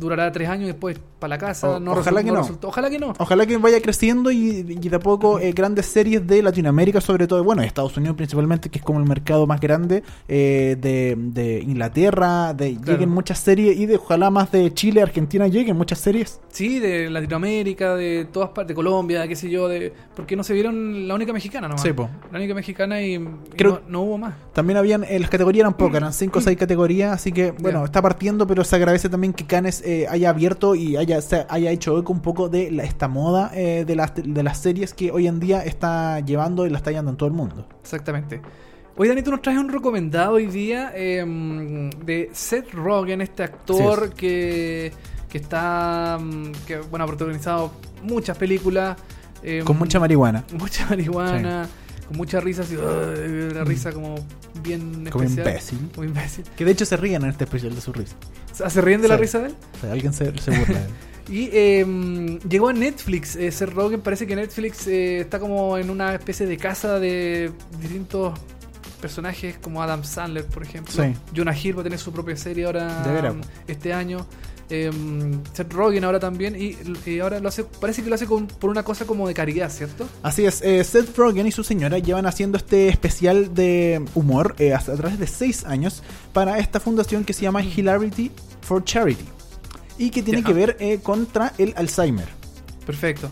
durará 0.01 0.33
tres 0.33 0.49
años 0.49 0.65
y 0.65 0.67
después 0.69 0.99
para 1.19 1.29
la 1.31 1.39
casa. 1.39 1.69
O- 1.69 1.81
no 1.81 1.93
ojalá 1.93 2.25
que 2.25 2.31
no. 2.33 2.41
resultó- 2.41 2.69
Ojalá 2.69 2.91
que 2.91 2.99
no. 2.99 3.13
Ojalá 3.19 3.47
que 3.47 3.57
vaya 3.59 3.81
creciendo 3.81 4.31
y, 4.31 4.65
y 4.69 4.89
de 4.89 4.97
a 4.97 4.99
poco 4.99 5.39
eh, 5.39 5.53
grandes 5.53 5.87
series 5.87 6.27
de 6.27 6.43
Latinoamérica, 6.43 7.01
sobre 7.01 7.27
todo, 7.27 7.45
bueno, 7.45 7.63
de 7.63 7.69
Estados 7.69 7.97
Unidos 7.97 8.17
principalmente, 8.17 8.71
que 8.71 8.79
es 8.79 8.85
como 8.85 8.99
el 8.99 9.07
mercado 9.07 9.47
más 9.47 9.61
grande, 9.61 10.03
eh, 10.29 10.77
de, 10.81 11.15
de 11.19 11.61
Inglaterra, 11.61 12.55
de 12.55 12.75
Claro. 12.77 12.93
lleguen 12.93 13.11
muchas 13.11 13.39
series 13.39 13.79
y 13.79 13.87
de 13.87 13.97
ojalá 13.97 14.31
más 14.31 14.51
de 14.53 14.73
Chile, 14.73 15.03
Argentina 15.03 15.47
lleguen 15.49 15.77
muchas 15.77 15.99
series. 15.99 16.41
Sí, 16.51 16.79
de 16.79 17.11
Latinoamérica, 17.11 17.95
de 17.95 18.27
todas 18.33 18.51
partes, 18.51 18.69
de 18.69 18.75
Colombia, 18.75 19.27
qué 19.29 19.37
sé 19.37 19.51
yo, 19.51 19.69
de 19.69 19.93
porque 20.15 20.37
no 20.37 20.45
se 20.45 20.53
vieron 20.55 21.07
la 21.09 21.15
única 21.15 21.33
mexicana 21.33 21.69
nomás. 21.69 21.83
Sí, 21.83 21.93
po. 21.93 22.09
La 22.33 22.39
única 22.39 22.55
mexicana 22.55 23.01
y, 23.03 23.15
y 23.15 23.21
Creo- 23.57 23.81
no, 23.87 23.91
no 23.91 24.03
hubo 24.03 24.19
más. 24.19 24.35
También 24.53 24.77
habían, 24.79 25.05
eh, 25.05 25.19
las 25.19 25.31
categorías 25.31 25.63
eran 25.63 25.75
pocas, 25.75 25.97
eran 25.97 26.13
5 26.13 26.39
o 26.39 26.43
6 26.43 26.57
categorías, 26.59 27.13
así 27.13 27.33
que 27.33 27.51
bueno, 27.53 27.85
está 27.85 28.01
partiendo, 28.03 28.47
pero 28.47 28.65
se 28.65 28.77
agradece 28.77 29.09
también 29.09 29.33
que 29.33 29.45
Canes 29.47 29.83
eh, 29.91 30.07
haya 30.09 30.31
abierto 30.31 30.75
y 30.75 30.97
haya, 30.97 31.21
se 31.21 31.47
haya 31.49 31.71
hecho 31.71 31.99
eco 31.99 32.13
un 32.13 32.21
poco 32.21 32.49
de 32.49 32.71
la- 32.71 32.85
esta 32.85 33.09
moda 33.09 33.51
eh, 33.55 33.85
de, 33.87 33.97
las, 33.97 34.13
de 34.15 34.43
las 34.43 34.59
series 34.59 34.95
que 34.95 35.11
hoy 35.11 35.27
en 35.27 35.41
día 35.41 35.65
está 35.65 36.21
llevando 36.21 36.67
y 36.67 36.71
la 36.71 36.79
está 36.79 36.91
llevando 36.91 37.11
en 37.13 37.17
todo 37.17 37.29
el 37.29 37.35
mundo. 37.35 37.67
Exactamente. 37.83 38.41
Hoy, 38.97 39.09
Dani, 39.09 39.23
tú 39.23 39.31
nos 39.31 39.41
traes 39.41 39.59
un 39.59 39.69
recomendado 39.71 40.33
hoy 40.35 40.47
día 40.47 40.93
eh, 40.95 41.25
de 42.05 42.29
Seth 42.33 42.73
Rogen, 42.75 43.21
este 43.23 43.43
actor 43.45 44.13
que, 44.15 44.93
que 45.29 45.39
está, 45.39 46.19
mm, 46.21 46.53
que 46.67 46.79
bueno, 46.81 47.05
ha 47.05 47.07
protagonizado 47.07 47.73
muchas 48.03 48.37
películas. 48.37 48.97
eh, 49.43 49.63
Con 49.65 49.79
mucha 49.79 49.99
marihuana. 49.99 50.45
mucha 50.59 50.87
marihuana, 50.87 51.67
con 52.11 52.17
mucha 52.17 52.41
risa, 52.41 52.63
así, 52.63 52.77
"Ugh", 52.77 53.53
una 53.53 53.63
risa 53.63 53.93
como 53.93 54.17
bien 54.65 55.07
Como 55.13 55.23
especial. 55.23 55.47
imbécil. 55.47 55.79
Como 55.95 56.09
imbécil. 56.09 56.45
Que 56.57 56.65
de 56.65 56.73
hecho 56.73 56.85
se 56.85 56.97
ríen 56.97 57.23
en 57.23 57.31
este 57.31 57.45
especial 57.45 57.73
de 57.73 57.81
su 57.81 57.93
risa. 57.93 58.17
¿Se 58.69 58.81
ríen 58.81 59.01
de 59.01 59.07
la 59.07 59.17
risa 59.17 59.39
de 59.39 59.47
él? 59.47 59.55
Alguien 59.89 60.13
se, 60.13 60.37
se 60.39 60.51
burla 60.51 60.81
de 60.81 60.85
él. 60.87 60.91
Y 61.29 61.49
eh, 61.53 61.87
llegó 62.49 62.71
a 62.71 62.73
Netflix. 62.73 63.37
Eh, 63.37 63.53
Seth 63.53 63.71
Rogen 63.73 64.01
parece 64.01 64.27
que 64.27 64.35
Netflix 64.35 64.89
eh, 64.89 65.21
está 65.21 65.39
como 65.39 65.79
en 65.79 65.89
una 65.89 66.13
especie 66.13 66.45
de 66.45 66.57
casa 66.57 66.99
de 66.99 67.53
distintos 67.81 68.37
personajes 69.01 69.57
como 69.59 69.81
Adam 69.81 70.03
Sandler, 70.03 70.45
por 70.47 70.65
ejemplo. 70.65 70.93
Sí. 70.93 71.15
Jonah 71.35 71.57
Hill 71.57 71.77
va 71.77 71.83
a 71.83 71.85
tener 71.85 72.01
su 72.01 72.11
propia 72.13 72.37
serie 72.37 72.65
ahora 72.65 73.33
mm, 73.33 73.41
este 73.71 73.93
año. 73.93 74.27
Em, 74.71 75.41
Seth 75.53 75.73
Rogen 75.73 76.05
ahora 76.05 76.19
también, 76.21 76.55
y, 76.57 76.77
y 77.09 77.21
ahora 77.21 77.41
lo 77.41 77.49
hace, 77.49 77.65
parece 77.65 78.03
que 78.03 78.09
lo 78.09 78.15
hace 78.15 78.27
con- 78.27 78.47
por 78.47 78.71
una 78.71 78.83
cosa 78.83 79.05
como 79.05 79.27
de 79.29 79.35
caridad, 79.35 79.71
¿cierto? 79.71 80.07
Así 80.23 80.45
es, 80.47 80.63
eh, 80.63 80.83
Seth 80.85 81.17
Rogen 81.17 81.47
y 81.47 81.53
su 81.53 81.63
señora 81.65 81.99
llevan 81.99 82.27
haciendo 82.27 82.57
este 82.57 82.89
especial 82.89 83.55
de 83.55 84.03
humor 84.15 84.55
eh, 84.59 84.73
a 84.75 84.79
través 84.79 85.19
de 85.19 85.27
seis 85.27 85.65
años 85.65 86.03
para 86.33 86.59
esta 86.59 86.81
fundación 86.81 87.25
que 87.25 87.33
se 87.33 87.43
llama 87.43 87.63
Hilarity 87.63 88.31
for 88.63 88.85
Charity 88.85 89.25
y 89.99 90.11
que 90.11 90.23
tiene 90.23 90.43
que 90.43 90.53
ver 90.53 90.77
eh, 90.81 90.99
contra 91.03 91.53
el 91.59 91.75
Alzheimer. 91.77 92.27
Perfecto. 92.87 93.29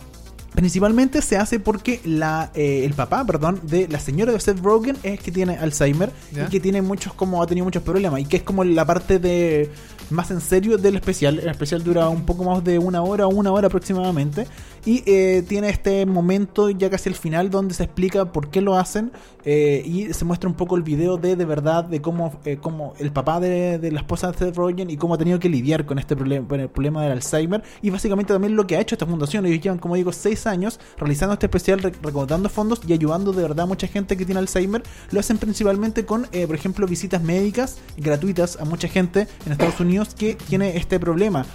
Principalmente 0.53 1.21
se 1.21 1.37
hace 1.37 1.59
porque 1.59 2.01
la, 2.03 2.51
eh, 2.55 2.83
el 2.83 2.93
papá, 2.93 3.23
perdón, 3.23 3.61
de 3.63 3.87
la 3.87 3.99
señora 3.99 4.33
de 4.33 4.39
Seth 4.39 4.59
Rogen 4.59 4.97
es 5.03 5.19
que 5.19 5.31
tiene 5.31 5.55
Alzheimer 5.57 6.11
Ya. 6.33 6.45
y 6.45 6.49
que 6.49 6.59
tiene 6.59 6.81
muchos, 6.81 7.13
como 7.13 7.41
ha 7.41 7.47
tenido 7.47 7.65
muchos 7.65 7.83
problemas 7.83 8.19
y 8.21 8.25
que 8.25 8.37
es 8.37 8.43
como 8.43 8.63
la 8.63 8.83
parte 8.85 9.19
de 9.19 9.69
más 10.11 10.31
en 10.31 10.41
serio 10.41 10.77
del 10.77 10.95
especial. 10.95 11.39
El 11.39 11.49
especial 11.49 11.83
dura 11.83 12.09
un 12.09 12.25
poco 12.25 12.43
más 12.43 12.63
de 12.63 12.79
una 12.79 13.01
hora, 13.01 13.27
una 13.27 13.51
hora 13.51 13.67
aproximadamente 13.67 14.47
y 14.85 15.03
eh, 15.05 15.43
tiene 15.47 15.69
este 15.69 16.05
momento 16.05 16.69
ya 16.69 16.89
casi 16.89 17.09
al 17.09 17.15
final 17.15 17.49
donde 17.49 17.73
se 17.73 17.83
explica 17.83 18.31
por 18.31 18.49
qué 18.49 18.61
lo 18.61 18.77
hacen 18.77 19.11
eh, 19.45 19.83
y 19.85 20.13
se 20.13 20.25
muestra 20.25 20.49
un 20.49 20.55
poco 20.55 20.75
el 20.75 20.83
video 20.83 21.17
de 21.17 21.35
de 21.35 21.45
verdad 21.45 21.83
de 21.83 22.01
cómo, 22.01 22.39
eh, 22.45 22.57
cómo 22.61 22.93
el 22.99 23.11
papá 23.11 23.39
de, 23.39 23.79
de 23.79 23.91
la 23.91 23.99
esposa 23.99 24.31
de 24.31 24.37
Seth 24.37 24.55
Rogen 24.55 24.89
y 24.89 24.97
cómo 24.97 25.13
ha 25.13 25.17
tenido 25.17 25.39
que 25.39 25.49
lidiar 25.49 25.85
con 25.85 25.99
este 25.99 26.15
problema, 26.15 26.47
con 26.47 26.59
el 26.59 26.69
problema 26.69 27.03
del 27.03 27.13
Alzheimer 27.13 27.63
y 27.81 27.89
básicamente 27.89 28.33
también 28.33 28.55
lo 28.55 28.67
que 28.67 28.75
ha 28.77 28.81
hecho 28.81 28.95
esta 28.95 29.05
fundación. 29.05 29.45
Ellos 29.45 29.61
llevan, 29.61 29.79
como 29.79 29.95
digo, 29.95 30.11
seis 30.11 30.45
años 30.47 30.79
realizando 30.97 31.33
este 31.33 31.45
especial, 31.45 31.79
re- 31.81 31.93
recaudando 32.01 32.49
fondos 32.49 32.81
y 32.87 32.93
ayudando 32.93 33.31
de 33.31 33.41
verdad 33.41 33.61
a 33.61 33.67
mucha 33.67 33.87
gente 33.87 34.17
que 34.17 34.25
tiene 34.25 34.39
Alzheimer. 34.39 34.83
Lo 35.11 35.19
hacen 35.19 35.37
principalmente 35.37 36.05
con, 36.05 36.27
eh, 36.31 36.45
por 36.47 36.55
ejemplo, 36.55 36.87
visitas 36.87 37.21
médicas 37.21 37.77
gratuitas 37.97 38.57
a 38.59 38.65
mucha 38.65 38.87
gente 38.87 39.27
en 39.45 39.51
Estados 39.51 39.79
Unidos 39.79 40.15
que 40.15 40.35
tiene 40.35 40.77
este 40.77 40.99
problema. 40.99 41.45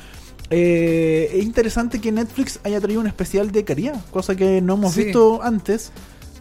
Eh, 0.50 1.30
es 1.34 1.42
interesante 1.44 2.00
que 2.00 2.12
Netflix 2.12 2.60
haya 2.64 2.80
traído 2.80 3.00
un 3.00 3.06
especial 3.06 3.50
de 3.50 3.64
caridad, 3.64 4.04
cosa 4.10 4.36
que 4.36 4.60
no 4.60 4.74
hemos 4.74 4.92
Sí. 4.94 5.04
visto 5.04 5.42
antes. 5.42 5.90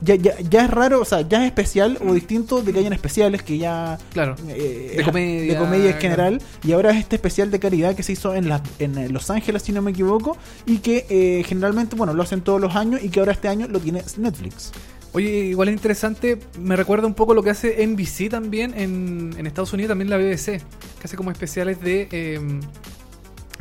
Ya, 0.02 0.16
ya, 0.16 0.34
ya 0.50 0.66
es 0.66 0.70
raro, 0.72 1.00
o 1.00 1.06
sea, 1.06 1.22
ya 1.22 1.42
es 1.44 1.46
especial 1.48 1.98
o 2.06 2.14
distinto 2.14 2.62
de 2.62 2.74
que 2.74 2.80
hayan 2.80 2.92
especiales 2.92 3.42
que 3.42 3.58
ya 3.58 3.98
Claro. 4.12 4.36
eh, 4.50 4.92
De 4.96 5.00
es- 5.02 5.06
comedia, 5.06 5.54
de 5.54 5.58
comedia 5.58 5.86
en 5.92 5.98
claro. 5.98 6.02
general 6.02 6.42
y 6.62 6.74
ahora 6.74 6.92
es 6.92 6.98
este 6.98 7.16
especial 7.16 7.52
de 7.52 7.60
caridad 7.60 7.96
que 7.96 8.04
se 8.04 8.12
hizo 8.12 8.36
en, 8.36 8.50
la- 8.50 8.62
en 8.80 8.98
eh, 8.98 9.08
Los 9.08 9.30
Ángeles 9.30 9.62
si 9.62 9.72
no 9.72 9.82
me 9.82 9.92
equivoco 9.92 10.36
y 10.66 10.80
que 10.80 11.06
eh, 11.10 11.44
generalmente 11.48 11.96
bueno 11.96 12.14
lo 12.14 12.22
hacen 12.22 12.42
todos 12.42 12.60
los 12.60 12.76
años 12.76 13.02
y 13.02 13.08
que 13.10 13.22
ahora 13.22 13.32
este 13.32 13.48
año 13.48 13.68
lo 13.70 13.80
tiene 13.80 14.04
Netflix 14.18 14.72
Oye, 15.14 15.30
igual 15.46 15.70
es 15.70 15.76
interesante, 15.76 16.40
me 16.60 16.76
recuerda 16.76 17.06
un 17.08 17.14
poco 17.14 17.34
lo 17.36 17.42
que 17.44 17.52
hace 17.52 17.86
NBC 17.86 18.30
también 18.30 18.74
en, 18.76 19.34
en 19.38 19.46
Estados 19.48 19.72
Unidos, 19.72 19.90
también 19.90 20.10
la 20.10 20.18
BBC, 20.18 20.58
que 21.00 21.04
hace 21.06 21.16
como 21.16 21.30
especiales 21.32 21.80
de... 21.80 22.08
em, 22.12 22.60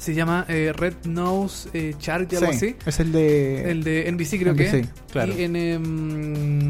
se 0.02 0.14
llama 0.14 0.44
eh, 0.48 0.72
Red 0.76 0.94
Nose 1.06 1.68
eh, 1.72 1.94
Charity, 1.98 2.36
algo 2.36 2.50
Sí, 2.52 2.56
así. 2.56 2.76
es 2.84 3.00
el 3.00 3.12
de 3.12 3.70
El 3.70 3.84
de 3.84 4.10
NBC 4.10 4.38
creo 4.40 4.52
NBC, 4.52 4.70
que. 4.70 4.88
claro. 5.12 5.32
Y 5.32 5.42
en, 5.44 5.56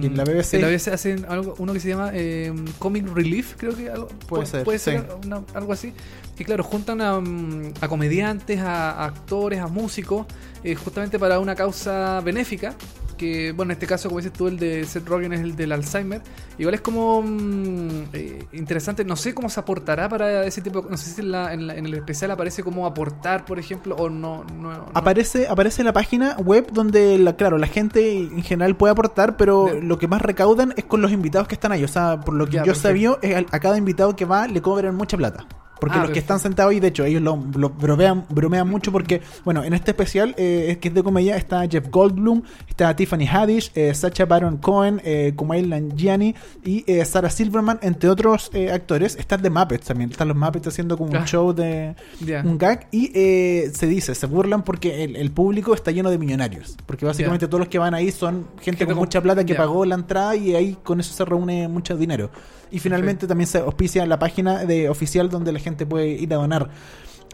Y 0.03 0.07
en 0.07 0.17
la 0.17 0.25
BBC. 0.25 0.55
en 0.55 0.61
la 0.63 0.69
BBC 0.69 0.89
hacen 0.89 1.25
algo, 1.29 1.55
uno 1.59 1.73
que 1.73 1.81
se 1.81 1.89
llama 1.89 2.11
em, 2.15 2.65
Comic 2.79 3.09
Relief, 3.15 3.55
creo 3.57 3.75
que 3.77 3.89
algo, 3.91 4.09
Puede 4.29 4.47
ser, 4.47 4.65
puede 4.65 4.79
ser 4.79 5.01
sí. 5.01 5.27
una- 5.27 5.43
algo 5.55 5.73
así. 5.73 5.93
Y 6.39 6.45
claro, 6.45 6.63
juntan 6.65 7.01
a, 7.01 7.21
mm, 7.21 7.75
a 7.81 7.89
comediantes, 7.89 8.59
a, 8.61 8.91
a 8.93 9.05
actores, 9.07 9.61
a 9.61 9.67
músicos, 9.69 10.27
eh, 10.65 10.75
justamente 10.75 11.19
para 11.19 11.39
una 11.39 11.55
causa 11.55 12.21
benéfica. 12.21 12.75
Que, 13.23 13.53
bueno, 13.53 13.71
en 13.71 13.77
este 13.77 13.87
caso, 13.87 14.09
como 14.09 14.19
dices 14.19 14.33
tú, 14.33 14.49
el 14.49 14.59
de 14.59 14.85
Seth 14.85 15.07
Rogen 15.07 15.33
es 15.33 15.39
el 15.41 15.55
del 15.55 15.71
Alzheimer. 15.71 16.21
Igual 16.59 16.75
es 16.75 16.81
como 16.81 17.23
mm, 17.23 17.89
eh, 18.13 18.47
interesante. 18.53 19.05
No 19.05 19.15
sé 19.15 19.33
cómo 19.33 19.49
se 19.49 19.61
aportará 19.61 20.09
para 20.09 20.45
ese 20.45 20.61
tipo. 20.61 20.85
No 20.91 20.97
sé 20.97 21.11
si 21.11 21.21
en, 21.21 21.31
la- 21.31 21.53
en 21.55 21.69
la- 21.69 21.77
en 21.77 21.87
el 21.87 21.95
especial 21.95 22.33
aparece 22.33 22.65
cómo 22.65 22.85
aportar, 22.85 23.45
por 23.45 23.61
ejemplo, 23.61 23.95
o 23.95 24.11
no. 24.11 24.45
no, 24.61 24.73
no. 24.73 24.87
Aparece, 24.95 25.47
aparece 25.49 25.85
la 25.85 25.93
página 25.93 26.37
web 26.39 26.67
donde, 26.73 27.17
la, 27.19 27.37
claro, 27.37 27.59
la 27.59 27.69
gente 27.69 28.17
en 28.19 28.43
general 28.43 28.77
puede 28.77 28.91
aportar, 28.91 29.37
pero 29.37 29.67
De- 29.67 29.81
lo 29.83 29.99
que 29.99 30.09
más 30.09 30.21
recaudan 30.21 30.75
es 30.77 30.85
con 30.85 31.01
los 31.01 31.13
invitados 31.13 31.47
que 31.47 31.55
están 31.55 31.71
ahí. 31.71 31.85
O 31.85 31.89
sea, 31.89 32.21
por 32.21 32.35
lo 32.35 32.47
que 32.47 32.53
Ya, 32.57 32.65
yo 32.65 32.75
sabía, 32.75 33.13
a 33.53 33.61
cada 33.61 33.79
invitado 33.79 34.17
que 34.17 34.25
va 34.25 34.49
le 34.49 34.61
cobran 34.61 34.97
mucha 34.97 35.17
plata. 35.17 35.47
Porque 35.83 35.99
Ah, 35.99 36.03
los 36.03 36.11
que 36.13 36.21
están 36.21 36.39
sentados 36.39 36.71
ahí, 36.71 36.79
de 36.79 36.87
hecho, 36.89 37.05
ellos 37.05 37.21
lo, 37.21 37.37
lo 37.57 37.71
bromean, 37.71 38.25
bromean 38.29 38.69
mucho 38.69 38.93
porque, 38.93 39.21
bueno, 39.45 39.65
en 39.65 39.75
este 39.75 39.91
especial, 39.91 40.33
eh, 40.39 40.79
que 40.81 40.89
es 40.89 40.95
de 40.95 41.03
comedia, 41.03 41.37
está 41.37 41.67
Jeff 41.69 41.89
Goldblum, 41.91 42.43
está 42.69 42.95
Tiffany 42.95 43.27
Haddish, 43.27 43.73
eh, 43.75 43.93
Sacha 43.93 44.25
Baron 44.25 44.59
Cohen, 44.59 45.01
eh, 45.05 45.33
Kumail 45.35 45.69
Nanjiani 45.69 46.37
y 46.65 46.85
eh, 46.87 47.05
Sarah 47.05 47.31
Silverman, 47.31 47.81
entre 47.83 48.09
otros 48.11 48.49
eh, 48.55 48.71
actores. 48.71 49.17
Están 49.17 49.43
de 49.43 49.51
Muppets 49.51 49.87
también. 49.89 50.11
Están 50.13 50.29
los 50.29 50.37
Muppets 50.37 50.69
haciendo 50.69 50.97
como 50.97 51.11
un 51.11 51.17
Ah. 51.17 51.27
show 51.27 51.53
de 51.53 51.97
un 52.45 52.59
gag 52.59 52.87
y 52.93 53.11
eh, 53.15 53.73
se 53.75 53.87
dice, 53.89 54.15
se 54.15 54.27
burlan 54.27 54.63
porque 54.63 55.03
el, 55.03 55.17
el 55.17 55.33
público 55.33 55.75
está 55.75 55.91
lleno 55.91 56.11
de 56.11 56.19
millonarios. 56.19 56.77
Porque 56.87 57.05
básicamente 57.05 57.49
todos 57.49 57.59
los 57.59 57.69
que 57.69 57.81
van 57.81 57.93
ahí 57.95 58.13
son 58.13 58.47
gente 58.61 58.63
Gente 58.79 58.85
con 58.87 58.95
con- 58.95 59.03
mucha 59.03 59.21
plata 59.21 59.45
que 59.45 59.55
pagó 59.57 59.85
la 59.85 59.97
entrada 59.97 60.37
y 60.37 60.55
ahí 60.55 60.79
con 60.83 61.01
eso 61.01 61.13
se 61.13 61.25
reúne 61.25 61.67
mucho 61.67 61.97
dinero. 61.97 62.31
Y 62.73 62.81
finalmente 62.81 63.27
también 63.27 63.47
se 63.47 63.59
auspicia 63.59 64.05
la 64.07 64.19
página 64.19 64.65
de 64.65 64.89
oficial 64.89 65.29
donde 65.29 65.53
la 65.53 65.61
gente 65.61 65.87
puede 65.87 66.09
ir 66.09 66.33
a 66.33 66.37
donar. 66.37 66.71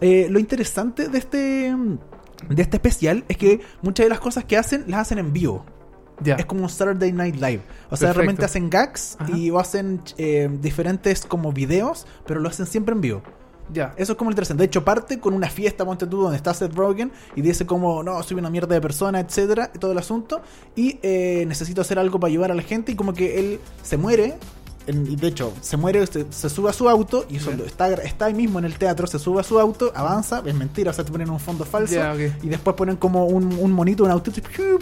Eh, 0.00 0.26
lo 0.30 0.38
interesante 0.38 1.08
de 1.08 1.18
este 1.18 1.74
de 2.48 2.62
este 2.62 2.76
especial 2.76 3.24
es 3.28 3.36
que 3.36 3.60
muchas 3.82 4.04
de 4.04 4.10
las 4.10 4.20
cosas 4.20 4.44
que 4.44 4.56
hacen 4.56 4.84
las 4.86 5.00
hacen 5.00 5.18
en 5.18 5.32
vivo. 5.32 5.64
Ya. 6.20 6.34
Es 6.34 6.46
como 6.46 6.62
un 6.62 6.68
Saturday 6.68 7.12
Night 7.12 7.36
Live. 7.36 7.60
O 7.90 7.96
sea, 7.96 8.08
Perfecto. 8.08 8.12
realmente 8.14 8.44
hacen 8.44 8.70
gags 8.70 9.16
Ajá. 9.18 9.36
y 9.36 9.50
hacen 9.56 10.02
eh, 10.18 10.48
diferentes 10.60 11.24
como 11.24 11.52
videos, 11.52 12.06
pero 12.26 12.40
lo 12.40 12.48
hacen 12.48 12.66
siempre 12.66 12.94
en 12.94 13.00
vivo. 13.00 13.22
Ya. 13.72 13.94
Eso 13.96 14.12
es 14.12 14.18
como 14.18 14.30
lo 14.30 14.32
interesante. 14.32 14.62
De 14.62 14.66
hecho, 14.66 14.84
parte 14.84 15.20
con 15.20 15.34
una 15.34 15.48
fiesta, 15.48 15.84
ponte 15.84 16.06
tú, 16.06 16.22
donde 16.22 16.36
está 16.36 16.54
Seth 16.54 16.74
Rogen 16.74 17.12
y 17.36 17.42
dice 17.42 17.66
como, 17.66 18.02
no, 18.02 18.20
soy 18.22 18.38
una 18.38 18.50
mierda 18.50 18.74
de 18.74 18.80
persona, 18.80 19.20
etcétera, 19.20 19.70
todo 19.72 19.92
el 19.92 19.98
asunto. 19.98 20.40
Y 20.74 20.98
eh, 21.02 21.44
necesito 21.46 21.82
hacer 21.82 21.98
algo 21.98 22.18
para 22.18 22.30
ayudar 22.30 22.50
a 22.50 22.54
la 22.54 22.62
gente. 22.62 22.92
Y 22.92 22.94
como 22.94 23.12
que 23.12 23.38
él 23.38 23.60
se 23.82 23.96
muere. 23.96 24.34
En- 24.88 25.16
de 25.16 25.26
hecho, 25.28 25.52
se 25.60 25.76
muere, 25.76 26.06
se, 26.06 26.26
se 26.30 26.48
sube 26.50 26.70
a 26.70 26.72
su 26.72 26.88
auto 26.88 27.24
y 27.30 27.36
eso 27.36 27.52
lo- 27.52 27.64
está, 27.64 27.88
está 27.92 28.24
ahí 28.26 28.34
mismo 28.34 28.58
en 28.58 28.64
el 28.64 28.76
teatro, 28.78 29.06
se 29.06 29.18
sube 29.18 29.40
a 29.40 29.44
su 29.44 29.58
auto, 29.60 29.92
avanza, 29.94 30.42
es 30.44 30.54
mentira, 30.54 30.90
o 30.90 30.94
sea, 30.94 31.04
te 31.04 31.12
ponen 31.12 31.30
un 31.30 31.38
fondo 31.40 31.64
falso 31.64 31.94
Ya, 31.94 32.12
ok. 32.12 32.42
y 32.42 32.48
después 32.48 32.74
ponen 32.76 32.96
como 32.96 33.26
un, 33.26 33.52
un 33.58 33.72
monito, 33.72 34.04
un 34.04 34.10
autito 34.10 34.40
que 34.42 34.78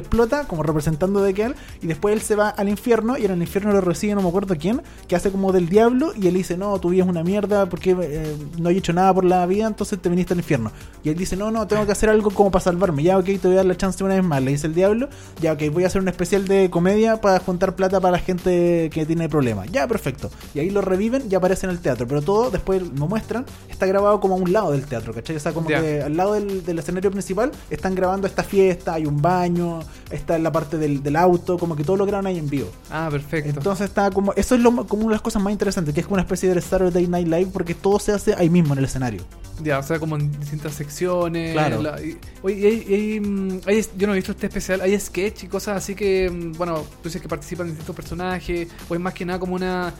explota, 0.00 0.44
como 0.46 0.62
representando 0.62 1.22
de 1.22 1.34
que 1.34 1.42
él, 1.44 1.54
y 1.82 1.86
después 1.86 2.14
él 2.14 2.20
se 2.22 2.34
va 2.34 2.48
al 2.50 2.68
infierno 2.68 3.16
y 3.18 3.24
en 3.24 3.32
el 3.32 3.40
infierno 3.40 3.72
lo 3.72 3.80
recibe 3.80 4.14
no 4.14 4.22
me 4.22 4.28
acuerdo 4.28 4.54
quién, 4.58 4.82
que 5.06 5.16
hace 5.16 5.30
como 5.30 5.52
del 5.52 5.68
diablo 5.68 6.12
y 6.20 6.26
él 6.28 6.34
dice, 6.34 6.56
no, 6.56 6.78
tu 6.78 6.90
vida 6.90 7.02
es 7.04 7.08
una 7.08 7.22
mierda 7.24 7.66
porque 7.66 7.96
eh, 8.00 8.36
no 8.58 8.70
he 8.70 8.76
hecho 8.76 8.92
nada 8.92 9.12
por 9.14 9.24
la 9.24 9.44
vida, 9.46 9.66
entonces 9.66 9.98
te 10.00 10.08
viniste 10.08 10.34
al 10.34 10.38
infierno. 10.40 10.70
Y 11.04 11.08
él 11.10 11.16
dice, 11.16 11.36
no, 11.36 11.50
no, 11.50 11.66
tengo 11.66 11.86
que 11.86 11.92
hacer 11.92 12.08
algo 12.10 12.30
como 12.30 12.50
para 12.50 12.62
salvarme, 12.64 13.02
ya 13.02 13.18
ok, 13.18 13.24
te 13.24 13.38
voy 13.44 13.52
a 13.52 13.56
dar 13.56 13.66
la 13.66 13.76
chance 13.76 14.02
una 14.04 14.14
vez 14.14 14.24
más, 14.24 14.42
le 14.42 14.50
dice 14.52 14.66
el 14.66 14.74
diablo, 14.74 15.08
ya 15.40 15.52
ok, 15.52 15.62
voy 15.72 15.84
a 15.84 15.86
hacer 15.88 16.00
un 16.02 16.08
especial 16.08 16.46
de 16.46 16.70
comedia 16.70 17.20
para 17.20 17.38
juntar 17.40 17.74
plata 17.74 18.00
para 18.00 18.12
la 18.12 18.18
gente 18.18 18.90
que 18.92 19.06
tiene 19.06 19.28
problemas, 19.28 19.37
ya 19.70 19.86
perfecto. 19.86 20.30
Y 20.54 20.60
ahí 20.60 20.70
lo 20.70 20.80
reviven 20.80 21.24
y 21.30 21.34
aparece 21.34 21.66
en 21.66 21.70
el 21.70 21.78
teatro, 21.80 22.06
pero 22.06 22.22
todo 22.22 22.50
después 22.50 22.82
lo 22.82 23.06
muestran, 23.06 23.44
está 23.68 23.86
grabado 23.86 24.20
como 24.20 24.34
a 24.34 24.38
un 24.38 24.52
lado 24.52 24.72
del 24.72 24.84
teatro, 24.84 25.12
¿cachai? 25.12 25.36
O 25.36 25.40
sea, 25.40 25.52
como 25.52 25.68
que 25.68 26.02
al 26.02 26.16
lado 26.16 26.34
del, 26.34 26.64
del 26.64 26.78
escenario 26.78 27.10
principal 27.10 27.50
están 27.70 27.94
grabando 27.94 28.26
esta 28.26 28.42
fiesta, 28.42 28.94
hay 28.94 29.06
un 29.06 29.20
baño, 29.22 29.80
está 30.10 30.36
en 30.36 30.42
la 30.42 30.52
parte 30.52 30.78
del, 30.78 31.02
del 31.02 31.16
auto, 31.16 31.58
como 31.58 31.76
que 31.76 31.84
todo 31.84 31.96
lo 31.96 32.06
graban 32.06 32.26
ahí 32.26 32.38
en 32.38 32.48
vivo. 32.48 32.68
Ah, 32.90 33.08
perfecto. 33.10 33.50
Entonces 33.50 33.86
está 33.88 34.10
como, 34.10 34.32
eso 34.34 34.54
es 34.54 34.60
lo, 34.60 34.86
como 34.86 35.02
una 35.02 35.10
de 35.12 35.14
las 35.16 35.22
cosas 35.22 35.42
más 35.42 35.52
interesantes, 35.52 35.94
que 35.94 36.00
es 36.00 36.06
como 36.06 36.14
una 36.14 36.22
especie 36.22 36.52
de 36.54 36.60
Saturday 36.60 37.06
Night 37.06 37.26
Live 37.28 37.50
porque 37.52 37.74
todo 37.74 37.98
se 37.98 38.12
hace 38.12 38.34
ahí 38.34 38.50
mismo 38.50 38.72
en 38.72 38.78
el 38.80 38.84
escenario. 38.84 39.22
Ya, 39.62 39.80
o 39.80 39.82
sea, 39.82 39.98
como 39.98 40.16
en 40.16 40.30
distintas 40.38 40.74
secciones. 40.74 41.52
Claro. 41.52 41.82
la- 41.82 42.00
y- 42.00 42.16
oye, 42.42 42.56
y 42.56 42.64
hay- 42.66 42.84
y 42.88 42.94
hay, 42.94 43.20
mm, 43.20 43.60
yo 43.96 44.06
no 44.06 44.12
he 44.12 44.16
visto 44.16 44.32
este 44.32 44.46
especial. 44.46 44.80
Hay 44.80 44.98
sketch 44.98 45.44
y 45.44 45.46
cosas 45.48 45.76
así 45.78 45.94
que, 45.96 46.30
mm, 46.30 46.52
bueno, 46.56 46.76
tú 47.02 47.08
dices 47.08 47.20
que 47.20 47.28
participan 47.28 47.66
distintos 47.66 47.94
personajes. 47.96 48.68
O 48.88 48.94
es 48.94 49.00
más 49.00 49.14
que 49.14 49.24
como 49.38 49.54
una 49.54 49.92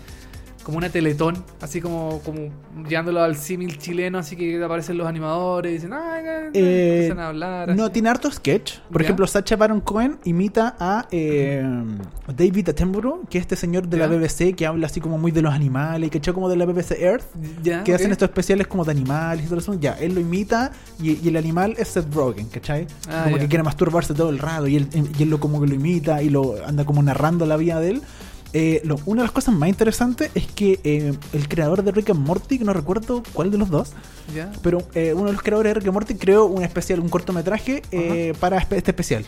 como 0.64 0.76
una 0.76 0.91
teletón, 0.91 1.43
así 1.62 1.81
como, 1.81 2.20
como 2.22 2.51
llevándolo 2.87 3.22
al 3.22 3.37
símil 3.37 3.79
chileno, 3.79 4.18
así 4.18 4.37
que 4.37 4.62
aparecen 4.62 4.99
los 4.99 5.07
animadores 5.07 5.70
y 5.70 5.74
dicen, 5.76 5.95
ay", 5.95 6.22
Eh, 6.53 6.93
empiezan 6.97 7.20
a 7.20 7.29
hablar. 7.29 7.74
No, 7.74 7.91
tiene 7.91 8.11
harto 8.11 8.31
sketch. 8.31 8.74
Por 8.93 9.01
Ya. 9.01 9.07
ejemplo, 9.07 9.26
Sacha 9.26 9.57
Baron 9.57 9.81
Cohen 9.81 10.18
imita 10.24 10.76
a 10.79 11.07
eh, 11.11 11.64
David 12.37 12.68
Attenborough, 12.68 13.26
que 13.31 13.39
es 13.39 13.43
este 13.43 13.57
señor 13.57 13.89
de 13.89 13.97
la. 13.97 14.09
BBC 14.09 14.55
que 14.55 14.66
habla 14.66 14.89
así 14.89 15.01
como 15.01 15.16
muy 15.16 15.33
de 15.33 15.41
los 15.41 15.55
animales, 15.55 16.11
que 16.11 16.18
echó 16.18 16.35
como 16.35 16.51
de 16.51 16.57
la 16.57 16.66
BBC 16.66 17.01
Earth. 17.01 17.24
Ya, 17.62 17.83
que 17.83 17.95
hacen 17.95 18.11
estos 18.12 18.29
especiales 18.29 18.66
como 18.66 18.85
de 18.85 18.91
animales 18.91 19.47
y 19.47 19.49
todo 19.49 19.61
eso. 19.61 19.72
Ya, 19.72 19.93
él 19.99 20.14
lo 20.14 20.20
imita 20.20 20.72
y, 21.01 21.12
y 21.24 21.29
el 21.29 21.37
animal 21.39 21.76
es 21.79 21.89
Seth 21.89 22.12
Rogen, 22.14 22.47
¿cachai? 22.49 22.87
Ah, 23.09 23.22
como 23.24 23.39
que 23.39 23.49
quiere 23.49 23.62
masturbarse 23.62 24.12
todo 24.12 24.29
el 24.29 24.39
rato 24.39 24.66
y 24.66 24.76
él, 24.76 24.89
y 25.18 25.22
él 25.22 25.31
lo 25.31 25.41
como 25.41 25.62
que 25.62 25.66
lo 25.66 25.74
imita 25.74 26.20
y 26.22 26.29
lo 26.29 26.57
anda 26.66 26.85
como 26.85 27.03
narrando 27.03 27.47
la 27.47 27.57
vida 27.57 27.81
de 27.81 27.93
él. 27.93 28.03
Eh, 28.55 28.80
lo- 28.84 28.99
una 29.05 29.22
de 29.22 29.26
las 29.26 29.32
cosas 29.32 29.55
más 29.55 29.68
interesantes 29.68 30.30
es 30.34 30.46
que 30.46 30.80
eh, 30.82 31.12
el 31.34 31.49
creador 31.49 31.82
de 31.82 31.92
Rick 31.92 32.11
and 32.11 32.20
Morty, 32.26 32.59
que 32.59 32.64
no 32.64 32.72
recuerdo 32.72 33.22
cuál 33.34 33.51
de 33.51 33.59
los 33.59 33.68
dos, 33.68 33.90
pero 34.62 34.82
eh, 34.94 35.12
uno 35.14 35.26
de 35.26 35.32
los 35.34 35.42
creadores 35.42 35.70
de 35.70 35.74
Rick 35.80 35.86
and 35.88 35.94
Morty 35.94 36.14
creó 36.14 36.46
un 36.46 36.62
especial, 36.62 37.01
un 37.01 37.09
cortometraje 37.11 37.82
eh, 37.92 38.32
para 38.40 38.59
este 38.59 38.76
especial. 38.90 39.24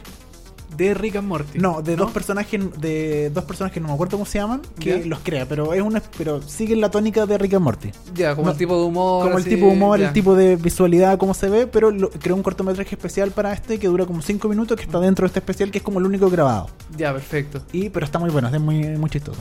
De 0.89 0.95
Rick 0.95 1.17
and 1.17 1.29
Morty. 1.29 1.59
No, 1.59 1.83
de 1.83 1.97
dos 1.97 2.11
personajes, 2.11 2.61
de 2.81 3.31
dos 3.31 3.45
personas 3.45 3.73
que 3.73 3.81
no 3.81 3.89
me 3.89 3.95
acuerdo 3.95 4.13
cómo 4.17 4.27
se 4.27 4.39
llaman, 4.39 4.63
que 4.79 5.01
Ya. 5.01 5.07
los 5.07 5.19
crea, 5.21 5.47
pero 5.47 5.73
es 5.75 5.83
una, 5.83 6.03
pero 6.19 6.41
siguen 6.43 6.81
la 6.81 6.91
tónica 6.91 7.27
de 7.27 7.39
Rick 7.39 7.55
and 7.55 7.65
Morty. 7.65 7.91
Ya, 8.15 8.35
como 8.35 8.47
No, 8.47 8.53
el 8.53 8.59
tipo 8.59 8.77
de 8.79 8.85
humor. 8.87 9.25
Como 9.25 9.37
el 9.39 9.43
así, 9.43 9.51
tipo 9.51 9.67
de 9.67 9.73
humor, 9.73 9.99
ya. 10.01 10.09
el 10.09 10.13
tipo 10.13 10.35
de 10.35 10.57
visualidad, 10.57 11.19
cómo 11.19 11.35
se 11.35 11.49
ve, 11.49 11.67
pero 11.67 11.91
lo- 11.91 12.11
creó 12.11 12.37
un 12.37 12.43
cortometraje 12.43 12.95
especial 12.95 13.31
para 13.31 13.53
este 13.53 13.79
que 13.79 13.87
dura 13.89 14.07
como 14.07 14.23
5 14.23 14.49
minutos, 14.49 14.77
que 14.77 14.85
está 14.85 15.01
dentro 15.01 15.25
de 15.25 15.29
este 15.29 15.39
especial, 15.41 15.71
que 15.71 15.79
es 15.79 15.85
como 15.85 15.99
el 15.99 16.07
único 16.07 16.29
grabado. 16.31 16.69
Ya, 16.97 17.13
perfecto. 17.13 17.63
Y, 17.73 17.89
pero 17.91 18.07
está 18.07 18.19
muy 18.19 18.31
bueno, 18.31 18.49
es 18.49 18.61
muy, 18.61 18.85
muy 18.97 19.11
chistoso. 19.11 19.41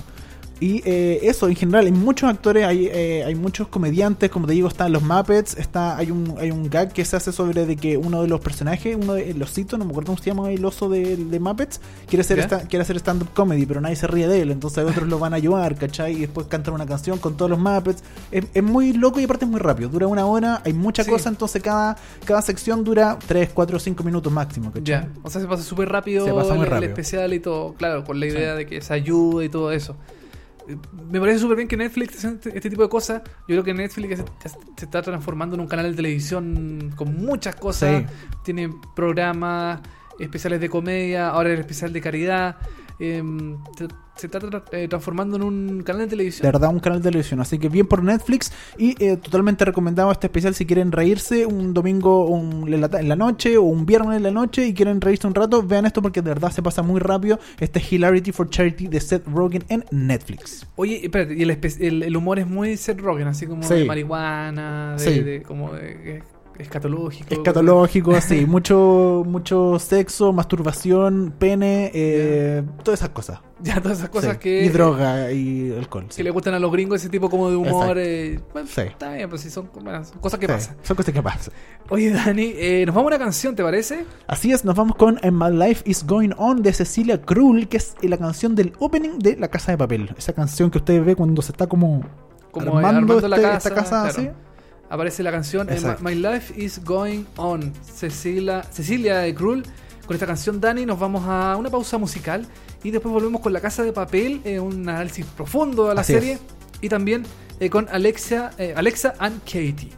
Y 0.62 0.82
eh, 0.84 1.20
eso, 1.24 1.47
en 1.47 1.55
general, 1.55 1.86
hay 1.86 1.91
muchos 1.93 2.30
actores, 2.30 2.66
hay, 2.66 2.88
eh, 2.91 3.24
hay 3.26 3.34
muchos 3.36 3.70
comediantes, 3.70 4.30
como 4.30 4.45
te 4.45 4.51
digo, 4.53 4.68
están 4.68 4.91
los 4.91 5.01
Muppets, 5.03 5.55
está, 5.57 5.95
hay 5.95 6.12
un, 6.12 6.36
hay 6.38 6.51
un 6.51 6.70
gag 6.70 6.91
que 6.91 7.05
se 7.05 7.16
hace 7.16 7.32
sobre 7.32 7.66
de 7.66 7.78
que 7.78 7.95
uno 7.95 8.22
de 8.22 8.28
los 8.28 8.41
personajes, 8.41 8.97
uno 8.99 9.14
de 9.14 9.34
los 9.36 9.51
osito, 9.51 9.78
no 9.78 9.86
me 9.86 9.91
acuerdo 9.91 10.07
cómo 10.12 10.18
se 10.22 10.30
llama 10.30 10.51
el 10.51 10.66
oso 10.66 10.89
de, 10.89 11.16
de 11.16 11.39
Muppets, 11.39 11.80
quiere 12.07 12.22
hacer, 12.22 12.39
esta- 12.39 12.62
quiere 12.68 12.84
hacer 12.84 12.97
stand-up 12.97 13.30
comedy, 13.34 13.66
pero 13.66 13.80
nadie 13.80 13.95
se 13.95 14.07
ríe 14.07 14.28
de 14.28 14.41
él, 14.41 14.51
entonces 14.51 14.84
otros 14.84 15.07
lo 15.07 15.18
van 15.18 15.32
a 15.34 15.38
ayudar, 15.38 15.76
¿cachai? 15.78 16.14
Y 16.18 16.20
después 16.20 16.47
cantan 16.47 16.74
una 16.74 16.86
canción 16.86 17.20
con 17.20 17.38
todos 17.38 17.49
los 17.49 17.60
Muppets. 17.60 18.03
Es, 18.32 18.43
es 18.53 18.64
muy 18.64 18.91
loco 18.93 19.20
y 19.22 19.24
aparte 19.24 19.45
es 19.45 19.51
muy 19.51 19.62
rápido, 19.62 19.89
dura 19.89 20.07
una 20.07 20.26
hora, 20.26 20.62
hay 20.66 20.74
mucha 20.74 21.03
Sí. 21.05 21.10
cosa, 21.10 21.30
entonces 21.30 21.62
cada, 21.64 21.95
cada 22.26 22.41
sección 22.41 22.84
dura 22.84 23.18
3, 23.28 23.51
4, 23.53 23.80
5 23.80 24.03
minutos 24.03 24.34
máximo, 24.34 24.72
¿cachai? 24.74 24.84
Ya, 24.84 25.10
o 25.24 25.30
sea, 25.30 25.39
se 25.39 25.47
pasa 25.47 25.64
súper 25.64 25.88
rápido, 25.88 26.26
Se 26.26 26.34
pasa 26.34 26.49
muy 26.53 26.60
el, 26.60 26.64
el 26.66 26.70
rápido. 26.72 26.89
especial 26.89 27.34
y 27.34 27.39
todo, 27.39 27.76
claro, 27.76 28.03
con 28.03 28.20
la 28.20 28.26
Sí. 28.26 28.34
idea 28.34 28.55
de 28.55 28.66
que 28.66 28.82
se 28.82 28.93
ayuda 28.93 29.45
y 29.45 29.47
todo 29.49 29.72
eso. 29.72 29.95
Me 31.09 31.20
parece 31.20 31.39
súper 31.39 31.57
bien 31.57 31.67
que 31.67 31.78
Netflix 31.78 32.24
este, 32.24 32.49
este 32.49 32.70
tipo 32.70 32.84
de 32.84 32.89
cosas. 32.89 33.22
Yo 33.47 33.55
creo 33.55 33.63
que 33.63 33.74
Netflix 33.74 34.17
se, 34.17 34.49
se 34.49 34.86
está 34.86 35.01
transformando 35.01 35.55
en 35.55 35.61
un 35.61 35.67
canal 35.67 35.89
de 35.89 35.95
televisión 35.95 36.93
con 36.95 37.15
muchas 37.15 37.55
cosas. 37.55 38.03
Sí. 38.03 38.15
Tiene 38.43 38.70
programas 38.95 39.82
especiales 40.20 40.59
de 40.59 40.70
comedia, 40.70 41.30
ahora 41.30 41.51
el 41.51 41.59
especial 41.59 41.93
de 41.93 42.01
caridad. 42.01 42.57
Em, 42.99 43.57
se, 44.20 44.28
está 44.28 44.39
tra- 44.39 44.63
eh, 44.72 44.88
transformando 44.88 45.38
en 45.38 45.43
un 45.43 45.84
canal 45.84 46.03
de 46.03 46.07
televisión. 46.07 46.43
De 46.43 46.51
verdad, 46.51 46.70
un 46.70 46.80
canal 46.80 46.99
de 46.99 47.09
televisión. 47.09 47.39
Así 47.39 47.57
que 47.57 47.70
bien 47.70 47.88
por 47.88 48.03
Netflix. 48.03 48.51
Y 48.78 48.95
eh, 49.03 49.17
totalmente 49.17 49.65
recomendado 49.65 50.11
este 50.11 50.28
especial 50.28 50.53
si 50.55 50.65
quieren 50.65 50.91
reírse 50.91 51.45
un 51.45 51.74
domingo 51.74 52.26
un- 52.28 52.72
en, 52.72 52.82
la, 52.82 52.89
ta- 52.89 52.99
en 52.99 53.09
la 53.09 53.15
noche 53.15 53.57
o 53.57 53.63
un 53.63 53.86
viernes 53.86 54.17
en 54.17 54.24
la 54.24 54.32
noche 54.32 54.65
y 54.67 54.74
quieren 54.74 55.01
reírse 55.01 55.28
un 55.28 55.36
rato. 55.36 55.63
Vean 55.63 55.86
esto 55.86 56.01
porque 56.01 56.22
de 56.22 56.30
verdad 56.30 56.51
se 56.51 56.61
pasa 56.61 56.82
muy 56.82 56.99
rápido. 56.99 57.39
Este 57.59 57.80
es 57.80 57.91
Hilarity 57.93 58.32
for 58.32 58.49
Charity 58.49 58.88
de 58.88 58.99
Seth 58.99 59.26
Rogen 59.28 59.63
en 59.70 59.86
Netflix. 59.91 60.65
Oye, 60.76 61.01
espérate, 61.03 61.34
y 61.36 61.41
el, 61.43 61.49
espe- 61.51 61.78
el, 61.86 62.03
el 62.03 62.17
humor 62.17 62.39
es 62.39 62.47
muy 62.47 62.78
Seth 62.78 62.99
Rogen, 62.99 63.28
así 63.28 63.45
como 63.47 63.63
Sí. 63.63 63.74
de 63.76 63.86
marihuana, 63.86 64.95
de, 64.97 64.99
Sí. 64.99 65.20
de- 65.22 65.41
como 65.43 65.74
de, 65.74 66.17
eh, 66.17 66.24
escatológico. 66.60 67.34
Escatológico, 67.34 68.12
así. 68.16 68.45
Mucho, 68.47 69.24
mucho 69.26 69.80
sexo, 69.80 70.32
masturbación, 70.34 71.34
pene, 71.38 71.89
eh, 71.93 72.64
todas 72.84 72.99
esas 72.99 73.10
cosas. 73.10 73.39
Ya, 73.62 73.82
todas 73.82 73.97
esas 73.97 74.10
cosas 74.10 74.34
Sí. 74.36 74.39
que. 74.39 74.64
Y 74.64 74.70
droga 74.70 75.34
y 75.34 75.74
alcohol. 75.78 76.05
Que 76.07 76.14
sí. 76.14 76.24
le 76.24 76.30
gustan 76.30 76.53
a 76.53 76.60
los 76.60 76.72
gringos 76.72 77.01
ese 77.01 77.10
tipo 77.10 77.30
como 77.30 77.49
de 77.49 77.57
humor. 77.57 77.97
Eh, 77.99 78.39
bueno, 78.53 78.70
Sí. 78.74 78.84
Está 78.84 79.12
bien, 79.14 79.30
pues 79.30 79.41
sí, 79.41 79.49
son, 79.49 79.70
bueno, 79.84 80.01
son 80.05 80.18
cosas 80.20 80.39
que 80.39 80.45
Sí, 80.47 80.53
pasan. 80.53 80.78
Son 80.82 80.95
cosas 80.95 81.14
que 81.14 81.22
pasan. 81.22 81.53
Oye, 81.89 82.10
Dani, 82.10 82.53
eh, 82.55 82.84
nos 82.86 82.95
vamos 82.95 83.12
a 83.12 83.16
una 83.18 83.26
canción, 83.26 83.55
¿te 83.55 83.64
parece? 83.64 84.05
Así 84.28 84.53
es, 84.53 84.64
nos 84.64 84.76
vamos 84.76 84.95
con 84.95 85.20
And 85.24 85.34
My 85.34 85.51
Life 85.53 85.84
Is 85.86 86.05
Going 86.07 86.32
On 86.38 86.62
de 86.62 86.72
Cecilia 86.72 87.22
Krull, 87.22 87.68
que 87.68 87.76
es 87.76 87.95
la 88.01 88.18
canción 88.18 88.55
del 88.55 88.72
opening 88.80 89.20
de 89.20 89.36
La 89.36 89.49
Casa 89.49 89.74
de 89.74 89.78
Papel. 89.78 90.10
Esa 90.18 90.32
canción 90.32 90.72
que 90.72 90.78
usted 90.78 91.03
ve 91.03 91.18
cuando 91.18 91.41
se 91.41 91.51
está 91.51 91.68
como, 91.68 92.01
Como 92.51 92.78
armando, 92.78 93.14
armando 93.16 93.28
la 93.28 93.36
este- 93.36 93.47
casa, 93.49 93.57
esta 93.70 93.76
casa 93.76 93.89
claro. 93.89 94.07
así. 94.07 94.30
Aparece 94.89 95.21
la 95.21 95.31
canción 95.31 95.69
eh. 95.69 95.79
My, 96.01 96.15
Life 96.15 96.53
is 96.59 96.83
Going 96.83 97.23
On. 97.37 97.71
Cecilia, 97.83 98.63
Cecilia 98.63 99.19
de 99.19 99.33
Krull. 99.35 99.63
Con 100.05 100.15
esta 100.15 100.25
canción, 100.25 100.59
Dani, 100.59 100.85
nos 100.87 100.99
vamos 100.99 101.23
a 101.27 101.55
una 101.55 101.69
pausa 101.69 101.99
musical 101.99 102.47
y 102.83 102.89
después 102.89 103.13
volvemos 103.13 103.41
con 103.41 103.53
La 103.53 103.61
Casa 103.61 103.83
de 103.83 103.93
Papel, 103.93 104.41
eh, 104.43 104.59
un 104.59 104.89
análisis 104.89 105.23
profundo 105.25 105.91
a 105.91 105.93
la 105.93 106.01
Así 106.01 106.13
serie. 106.13 106.33
es. 106.33 106.39
Y 106.81 106.89
también 106.89 107.23
eh, 107.59 107.69
con 107.69 107.87
Alexa, 107.89 108.51
eh, 108.57 108.73
Alexa 108.75 109.13
and 109.19 109.39
Katie. 109.43 109.91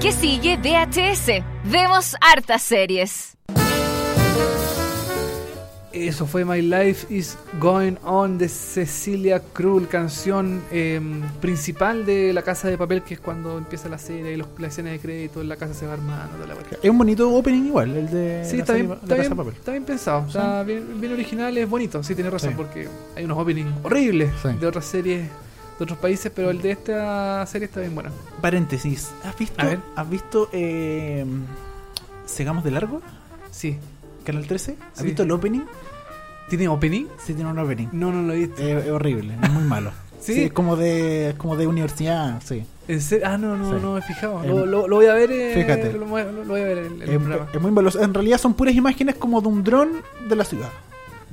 Que 0.00 0.12
sigue 0.12 0.56
VHS. 0.58 1.42
Vemos 1.64 2.14
hartas 2.20 2.62
series. 2.62 3.36
Eso 5.92 6.24
fue 6.26 6.44
My 6.44 6.62
Life 6.62 7.12
is 7.12 7.36
Going 7.58 7.94
On 8.04 8.38
de 8.38 8.48
Cecilia 8.48 9.42
Krull, 9.52 9.88
canción 9.88 10.62
eh, 10.70 11.00
principal 11.40 12.06
de 12.06 12.32
La 12.32 12.42
Casa 12.42 12.68
de 12.68 12.78
Papel, 12.78 13.02
que 13.02 13.14
es 13.14 13.20
cuando 13.20 13.58
empieza 13.58 13.88
la 13.88 13.98
serie 13.98 14.34
y 14.34 14.36
los, 14.36 14.46
la 14.58 14.68
escena 14.68 14.90
de 14.90 15.00
crédito, 15.00 15.42
la 15.42 15.56
casa 15.56 15.74
se 15.74 15.84
va 15.86 15.94
armando. 15.94 16.36
toda 16.36 16.46
la. 16.46 16.54
Es 16.80 16.88
un 16.90 16.98
bonito 16.98 17.28
opening 17.34 17.64
igual, 17.66 17.96
el 17.96 18.08
de 18.08 18.44
Sí, 18.48 18.58
la 18.58 18.62
está 18.62 18.72
serie 18.74 18.82
bien, 18.86 18.88
La 18.90 18.94
está, 18.94 19.08
Casa 19.16 19.20
bien, 19.22 19.30
de 19.30 19.36
Papel. 19.36 19.54
está 19.54 19.70
bien 19.72 19.84
pensado, 19.84 20.26
está 20.28 20.62
bien, 20.62 21.00
bien 21.00 21.12
original, 21.12 21.58
es 21.58 21.68
bonito, 21.68 22.04
sí, 22.04 22.14
tienes 22.14 22.32
razón, 22.32 22.50
Sí. 22.50 22.54
porque 22.56 22.88
hay 23.16 23.24
unos 23.24 23.36
openings 23.38 23.72
horribles 23.82 24.30
Sí. 24.42 24.48
de 24.60 24.66
otras 24.66 24.84
series 24.84 25.28
de 25.78 25.84
otros 25.84 25.98
países, 25.98 26.32
pero 26.34 26.50
el 26.50 26.60
de 26.62 26.70
esta 26.72 27.44
serie 27.46 27.66
está 27.66 27.80
bien 27.80 27.94
bueno. 27.94 28.10
Paréntesis, 28.40 29.10
¿has 29.24 29.36
visto, 29.38 29.60
A 29.60 29.66
ver. 29.66 29.78
¿has 29.94 30.08
visto 30.08 30.48
eh, 30.52 31.24
Segamos 32.24 32.64
de 32.64 32.70
Largo? 32.70 33.00
Sí. 33.50 33.78
Canal 34.24 34.46
13? 34.46 34.76
¿Has 34.92 34.98
Sí. 35.00 35.04
visto 35.04 35.22
el 35.22 35.30
opening? 35.30 35.62
¿Tiene 36.48 36.68
opening? 36.68 37.06
Sí, 37.18 37.34
tiene 37.34 37.50
un 37.50 37.58
opening. 37.58 37.88
No, 37.92 38.12
no 38.12 38.22
lo 38.22 38.32
he 38.32 38.38
visto. 38.38 38.62
Es, 38.62 38.84
es 38.86 38.90
horrible, 38.90 39.36
es 39.42 39.50
muy 39.50 39.64
malo. 39.64 39.90
¿Sí? 40.20 40.44
es 40.44 40.52
como 40.52 40.74
de, 40.76 41.30
es 41.30 41.34
como 41.36 41.56
de 41.56 41.66
universidad, 41.66 42.40
sí. 42.44 42.64
¿En 42.88 43.00
serio? 43.00 43.26
Ah, 43.28 43.36
no, 43.38 43.56
no, 43.56 43.70
Sí. 43.76 43.82
no 43.82 43.92
me 43.94 43.98
he 43.98 44.02
fijado. 44.02 44.42
Em, 44.42 44.48
Lo, 44.50 44.66
lo- 44.66 44.88
lo 44.88 44.96
voy 44.96 45.06
a 45.06 45.14
ver. 45.14 45.30
eh, 45.30 45.52
fíjate. 45.54 45.92
Lo, 45.92 46.06
voy 46.06 46.22
a- 46.22 46.24
lo 46.32 46.44
voy 46.44 46.60
a 46.60 46.64
ver 46.64 46.78
en 46.78 47.02
el 47.02 47.02
Es, 47.02 47.18
programa. 47.18 47.46
es 47.52 47.60
muy 47.60 47.70
malo. 47.70 47.90
En 48.00 48.14
realidad 48.14 48.38
son 48.38 48.54
puras 48.54 48.74
imágenes 48.74 49.16
como 49.16 49.40
de 49.40 49.48
un 49.48 49.62
dron 49.62 49.90
de 50.28 50.36
la 50.36 50.44
ciudad. 50.44 50.70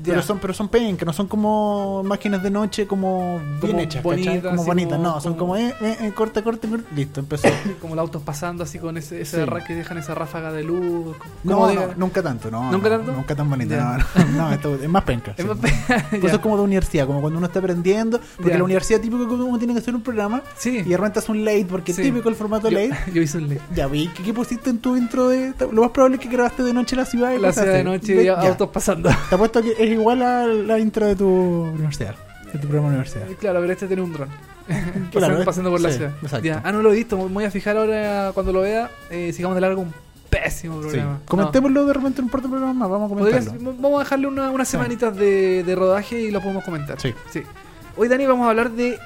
Pero 0.04 0.22
son, 0.22 0.40
pero 0.40 0.54
son 0.54 0.70
que 0.70 1.06
no 1.06 1.14
son 1.14 1.28
como 1.28 2.02
máquinas 2.04 2.42
de 2.42 2.50
noche 2.50 2.88
como 2.88 3.40
bien 3.40 3.60
Como 3.60 3.80
hechas, 3.80 4.04
bonitas, 4.04 4.44
Como 4.44 4.64
bonitas, 4.64 4.98
como- 4.98 5.10
no, 5.10 5.22
son 5.22 5.34
como, 5.36 5.54
como- 5.54 5.58
eh, 5.58 5.76
eh, 5.82 5.98
eh, 6.02 6.12
corte, 6.16 6.42
corte, 6.42 6.68
corte, 6.68 6.86
listo, 6.96 7.20
empezó. 7.20 7.48
Como 7.82 7.96
los 7.96 8.02
autos 8.04 8.22
pasando 8.24 8.64
así 8.64 8.80
con 8.80 8.98
ese, 8.98 9.22
ese 9.22 9.46
que 9.68 9.76
dejan 9.76 9.98
esa 9.98 10.16
ráfaga 10.16 10.52
de 10.52 10.64
luz. 10.64 11.16
No, 11.44 11.58
como 11.60 11.72
nunca 11.98 12.24
tanto, 12.24 12.50
no. 12.50 12.72
¿Nunca 12.72 12.90
tanto? 12.90 13.12
Nunca 13.12 13.36
tan 13.36 13.50
bonita, 13.50 14.04
no, 14.36 14.50
no, 14.50 14.54
es 14.54 14.90
más 14.90 15.04
penca. 15.04 15.36
Es 16.12 16.38
como 16.40 16.58
de 16.58 16.64
universidad, 16.64 17.06
como 17.06 17.22
cuando 17.22 17.38
uno 17.38 17.48
está 17.48 17.60
aprendiendo, 17.60 18.20
porque 18.38 18.58
la 18.58 18.64
universidad 18.64 19.00
típico 19.00 19.24
uno 19.24 19.58
tiene 19.58 19.74
que 19.74 19.80
hacer 19.80 19.94
un 19.96 20.02
programa 20.02 20.42
Sí. 20.58 20.80
y 20.80 20.90
de 20.90 20.98
repente 20.98 21.20
un 21.30 21.46
late, 21.46 21.66
porque 21.70 21.92
es 21.92 21.98
típico 21.98 22.30
el 22.30 22.36
formato 22.36 22.70
late. 22.70 22.92
yo 23.14 23.22
hice 23.22 23.38
un 23.38 23.50
late. 23.50 23.62
Ya 23.76 23.88
vi, 23.88 24.08
¿qué, 24.08 24.34
pusiste 24.34 24.70
en 24.70 24.80
tu 24.80 24.98
intro 24.98 25.28
de...? 25.28 25.54
Lo 25.72 25.82
más 25.84 25.92
probable 25.92 26.18
es 26.18 26.22
que 26.24 26.30
grabaste 26.30 26.64
de 26.64 26.74
noche 26.74 26.96
la 26.96 27.06
ciudad 27.06 27.32
y 27.34 27.40
La 27.40 27.54
ciudad 27.54 27.74
de 27.74 27.84
noche 27.84 28.24
y 28.24 28.28
autos 28.28 28.70
pasando. 28.70 29.10
Te 29.30 29.36
apuesto 29.36 29.62
que 29.62 29.83
es 29.86 29.92
igual 29.92 30.22
a 30.22 30.46
la 30.48 30.80
intro 30.80 31.06
de 31.08 31.16
tu 31.16 31.28
universidad, 31.28 32.16
de 32.52 32.60
tu 32.60 32.68
programa 32.68 32.88
universidad. 32.90 33.26
claro, 33.40 33.60
pero 33.62 33.74
este 33.74 33.88
tiene 33.88 34.02
un 34.02 34.14
dron. 34.14 34.30
Claro, 35.12 35.12
pasando, 35.12 35.42
eh. 35.42 35.46
pasando 35.46 35.72
por 35.72 35.82
la 35.82 35.90
Sí, 35.92 35.98
ciudad. 35.98 36.42
Ya. 36.42 36.62
Ah, 36.64 36.72
no 36.72 36.82
lo 36.82 36.94
he 36.94 36.96
visto. 36.96 37.18
Me 37.18 37.26
voy 37.34 37.44
a 37.46 37.52
fijar 37.52 37.76
ahora 37.78 38.32
cuando 38.34 38.54
lo 38.54 38.62
vea. 38.62 38.90
Eh, 39.10 39.34
sigamos 39.34 39.56
de 39.56 39.62
largo 39.62 39.82
un 39.82 39.94
pésimo 40.30 40.82
Sí. 40.82 40.88
programa. 40.90 41.20
Comentémoslo 41.28 41.86
de 41.86 41.94
repente 41.94 42.20
en 42.22 42.26
un 42.26 42.32
par 42.32 42.42
de 42.42 42.48
programas 42.50 42.76
más, 42.76 42.90
vamos 42.90 43.12
a 43.12 43.16
comentarlo. 43.16 43.74
vamos 43.80 44.00
a 44.00 44.04
dejarle 44.06 44.28
una- 44.28 44.50
unas 44.52 44.68
Sí. 44.68 44.72
semanitas 44.72 45.16
de, 45.18 45.64
de 45.64 45.76
rodaje 45.76 46.20
y 46.22 46.32
lo 46.32 46.40
podemos 46.42 46.64
comentar. 46.64 47.00
Sí. 47.00 47.14
Hoy, 47.98 48.08
Dani, 48.08 48.26
vamos 48.26 48.48
a 48.48 48.52
hablar 48.52 48.72
de 48.72 48.98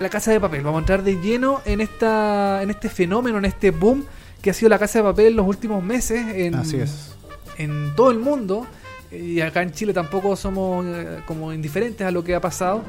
la 0.00 0.08
casa 0.10 0.32
de 0.32 0.40
papel. 0.40 0.62
Vamos 0.62 0.78
a 0.78 0.80
entrar 0.80 1.02
de 1.04 1.14
lleno 1.20 1.60
en 1.64 1.80
esta 1.80 2.60
en 2.62 2.70
este 2.70 2.88
fenómeno, 2.88 3.38
en 3.38 3.44
este 3.44 3.70
boom 3.70 4.04
que 4.42 4.50
ha 4.50 4.54
sido 4.54 4.68
la 4.70 4.78
casa 4.78 4.98
de 4.98 5.04
papel 5.04 5.26
en 5.28 5.36
los 5.36 5.46
últimos 5.46 5.82
meses. 5.84 6.26
En, 6.34 6.56
Así 6.56 6.76
es. 6.78 7.14
en 7.58 7.94
todo 7.96 8.10
el 8.10 8.18
mundo 8.18 8.66
y 9.10 9.40
acá 9.40 9.62
en 9.62 9.72
Chile 9.72 9.92
tampoco 9.92 10.36
somos 10.36 10.84
eh, 10.86 11.20
como 11.26 11.52
indiferentes 11.52 12.06
a 12.06 12.10
lo 12.10 12.24
que 12.24 12.34
ha 12.34 12.40
pasado. 12.40 12.82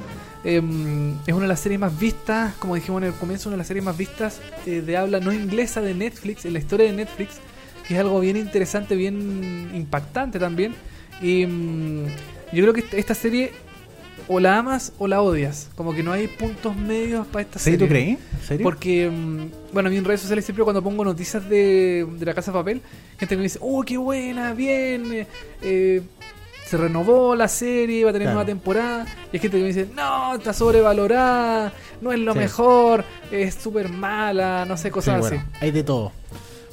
Em, 0.43 1.15
es 1.25 1.33
una 1.33 1.43
de 1.43 1.47
las 1.47 1.59
series 1.59 1.79
más 1.79 1.97
vistas, 1.97 2.53
como 2.55 2.75
dijimos 2.75 3.01
en 3.01 3.09
el 3.09 3.13
comienzo, 3.13 3.49
una 3.49 3.55
de 3.55 3.59
las 3.59 3.67
series 3.67 3.83
más 3.83 3.97
vistas 3.97 4.41
eh, 4.65 4.81
de 4.81 4.97
habla 4.97 5.19
no 5.19 5.33
inglesa 5.33 5.81
de 5.81 5.93
Netflix, 5.93 6.45
en 6.45 6.53
la 6.53 6.59
historia 6.59 6.87
de 6.87 6.93
Netflix, 6.93 7.35
que 7.87 7.93
es 7.93 7.99
algo 7.99 8.19
bien 8.19 8.37
interesante, 8.37 8.95
bien 8.95 9.71
impactante 9.73 10.39
también. 10.39 10.73
Y 11.21 11.45
mm, 11.45 12.05
yo 12.53 12.63
creo 12.63 12.73
que 12.73 12.83
esta 12.97 13.13
serie 13.13 13.51
o 14.29 14.39
la 14.39 14.57
amas 14.57 14.91
o 14.99 15.07
la 15.07 15.21
odias, 15.21 15.69
como 15.75 15.93
que 15.93 16.03
no 16.03 16.11
hay 16.11 16.27
puntos 16.27 16.75
medios 16.75 17.25
para 17.27 17.43
esta 17.43 17.59
¿Sí, 17.59 17.65
serie. 17.71 17.79
tú 17.79 17.87
crees? 17.87 18.17
¿En 18.41 18.47
serio? 18.47 18.63
Porque, 18.63 19.09
mm, 19.09 19.73
bueno, 19.73 19.87
a 19.87 19.89
mí 19.91 19.97
en 19.97 20.05
redes 20.05 20.21
sociales 20.21 20.43
siempre 20.45 20.63
cuando 20.63 20.81
pongo 20.83 21.03
noticias 21.05 21.47
de, 21.49 22.05
de 22.17 22.25
la 22.25 22.33
Casa 22.33 22.51
de 22.51 22.57
Papel, 22.57 22.81
gente 23.17 23.33
que 23.35 23.37
me 23.37 23.43
dice, 23.43 23.59
oh, 23.61 23.83
qué 23.83 23.97
buena, 23.97 24.53
bien, 24.53 25.11
eh, 25.13 25.27
eh, 25.61 26.01
se 26.65 26.75
renovó 26.75 27.33
la 27.35 27.47
serie, 27.47 28.03
va 28.03 28.09
a 28.09 28.13
tener 28.13 28.25
Claro. 28.25 28.35
nueva 28.39 28.45
temporada. 28.47 29.05
Y 29.31 29.37
hay 29.37 29.39
gente 29.39 29.55
que 29.57 29.61
me 29.63 29.67
dice, 29.69 29.87
no, 29.95 30.35
está 30.35 30.51
sobrevalorada, 30.51 31.71
no 32.01 32.11
es 32.11 32.19
lo 32.19 32.33
Sí. 32.33 32.39
mejor, 32.39 33.05
es 33.31 33.55
súper 33.55 33.87
mala, 33.89 34.65
no 34.65 34.75
sé, 34.75 34.89
Sí, 34.89 34.91
cosas 34.91 35.19
bueno, 35.21 35.37
así. 35.37 35.45
hay 35.65 35.71
de 35.71 35.83
todo. 35.83 36.11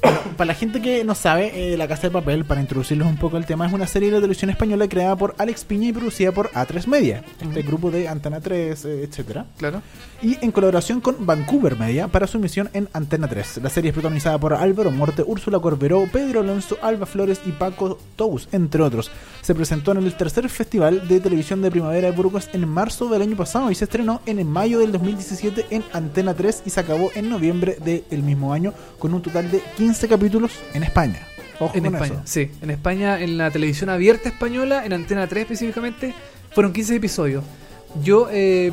Bueno, 0.05 0.19
para 0.37 0.45
la 0.49 0.53
gente 0.53 0.81
que 0.83 1.03
no 1.03 1.15
sabe, 1.15 1.73
eh, 1.73 1.77
La 1.77 1.87
Casa 1.87 2.03
de 2.03 2.11
Papel, 2.11 2.45
para 2.45 2.61
introducirles 2.61 3.07
un 3.07 3.17
poco 3.17 3.37
el 3.37 3.45
tema, 3.47 3.65
es 3.65 3.73
una 3.73 3.87
serie 3.87 4.09
de 4.11 4.17
televisión 4.17 4.51
española 4.51 4.87
creada 4.87 5.15
por 5.15 5.33
Alex 5.39 5.63
Piña 5.65 5.87
y 5.87 5.93
producida 5.93 6.31
por 6.31 6.51
A3 6.51 6.85
Media, 6.87 7.23
este 7.41 7.61
Ujú. 7.61 7.67
grupo 7.67 7.89
de 7.89 8.07
Antena 8.07 8.39
3, 8.39 8.85
eh, 8.85 9.03
etcétera 9.03 9.47
Claro. 9.57 9.81
y 10.21 10.37
en 10.45 10.51
colaboración 10.51 11.01
con 11.01 11.25
Vancouver 11.25 11.75
Media 11.79 12.07
para 12.07 12.27
su 12.27 12.37
emisión 12.37 12.69
en 12.73 12.87
Antena 12.93 13.27
3. 13.27 13.59
La 13.63 13.69
serie 13.71 13.89
es 13.89 13.93
protagonizada 13.95 14.37
por 14.37 14.53
Álvaro 14.53 14.91
Morte, 14.91 15.23
Úrsula 15.25 15.57
Corberó, 15.59 16.05
Pedro 16.11 16.41
Alonso, 16.41 16.77
Alba 16.83 17.07
Flores 17.07 17.41
y 17.47 17.51
Paco 17.51 17.97
Tous, 18.15 18.47
entre 18.51 18.83
otros. 18.83 19.09
Se 19.41 19.55
presentó 19.55 19.91
en 19.93 19.97
el 19.97 20.13
tercer 20.15 20.47
Festival 20.49 21.07
de 21.07 21.19
Televisión 21.19 21.63
de 21.63 21.71
Primavera 21.71 22.11
de 22.11 22.15
Burgos 22.15 22.47
en 22.53 22.67
marzo 22.69 23.07
del 23.09 23.23
año 23.23 23.35
pasado 23.35 23.71
y 23.71 23.75
se 23.75 23.85
estrenó 23.85 24.21
en 24.27 24.45
mayo 24.47 24.77
del 24.79 24.91
2017 24.91 25.65
en 25.71 25.83
Antena 25.93 26.35
3 26.35 26.61
y 26.65 26.69
se 26.69 26.79
acabó 26.79 27.09
en 27.15 27.27
noviembre 27.27 27.77
del 27.83 28.21
mismo 28.21 28.53
año 28.53 28.71
con 28.99 29.11
un 29.15 29.21
total 29.23 29.49
de 29.49 29.61
15 29.77 29.94
capítulos 30.07 30.51
en 30.73 30.83
España. 30.83 31.19
Ojo 31.59 31.75
En 31.75 31.85
con 31.85 31.95
España, 31.95 32.13
eso. 32.15 32.21
sí. 32.25 32.51
En 32.61 32.69
España, 32.69 33.21
en 33.21 33.37
la 33.37 33.49
televisión 33.49 33.89
abierta 33.89 34.27
española, 34.29 34.85
en 34.85 34.93
Antena 34.93 35.25
3 35.27 35.43
específicamente, 35.43 36.13
fueron 36.51 36.73
15 36.73 36.95
episodios. 36.95 37.43
Yo 38.03 38.27
eh, 38.31 38.71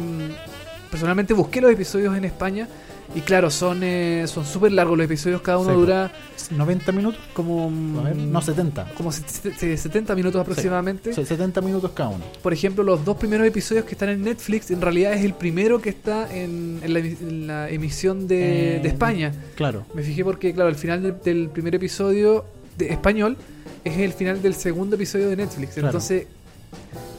personalmente 0.90 1.32
busqué 1.32 1.60
los 1.60 1.70
episodios 1.70 2.16
en 2.16 2.24
España 2.24 2.68
y 3.14 3.20
claro, 3.20 3.50
son 3.50 3.80
son 4.26 4.44
súper 4.46 4.72
largos 4.72 4.96
los 4.96 5.04
episodios, 5.04 5.42
cada 5.42 5.58
uno 5.58 5.70
Sí. 5.70 5.76
dura 5.76 6.12
90 6.50 6.92
minutos, 6.92 7.20
como... 7.34 7.70
a 8.00 8.04
ver, 8.04 8.16
no 8.16 8.40
70. 8.40 8.92
Como 8.96 9.12
se- 9.12 9.22
se- 9.28 9.76
70 9.76 10.14
minutos 10.14 10.40
aproximadamente. 10.40 11.12
Sí, 11.14 11.24
70 11.24 11.60
minutos 11.60 11.90
cada 11.94 12.10
uno. 12.10 12.24
Por 12.42 12.52
ejemplo, 12.52 12.82
los 12.84 13.04
dos 13.04 13.16
primeros 13.16 13.46
episodios 13.46 13.84
que 13.84 13.92
están 13.92 14.08
en 14.08 14.22
Netflix, 14.24 14.70
en 14.70 14.80
realidad 14.80 15.12
es 15.14 15.24
el 15.24 15.34
primero 15.34 15.80
que 15.80 15.90
está 15.90 16.34
en, 16.34 16.80
en 16.82 16.92
la, 16.94 17.00
emi- 17.00 17.16
en 17.20 17.46
la 17.46 17.68
emisión 17.70 18.26
de, 18.28 18.76
Eh, 18.76 18.80
de 18.80 18.88
España. 18.88 19.32
Claro. 19.54 19.84
Me 19.94 20.02
fijé 20.02 20.24
porque, 20.24 20.52
claro, 20.54 20.68
el 20.70 20.76
final 20.76 21.02
del, 21.02 21.14
del 21.22 21.48
primer 21.48 21.74
episodio 21.74 22.44
de 22.78 22.88
español 22.88 23.36
es 23.84 23.98
el 23.98 24.12
final 24.12 24.40
del 24.42 24.54
segundo 24.54 24.96
episodio 24.96 25.28
de 25.28 25.36
Netflix. 25.36 25.74
Claro. 25.74 25.88
Entonces, 25.88 26.26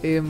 em, 0.02 0.26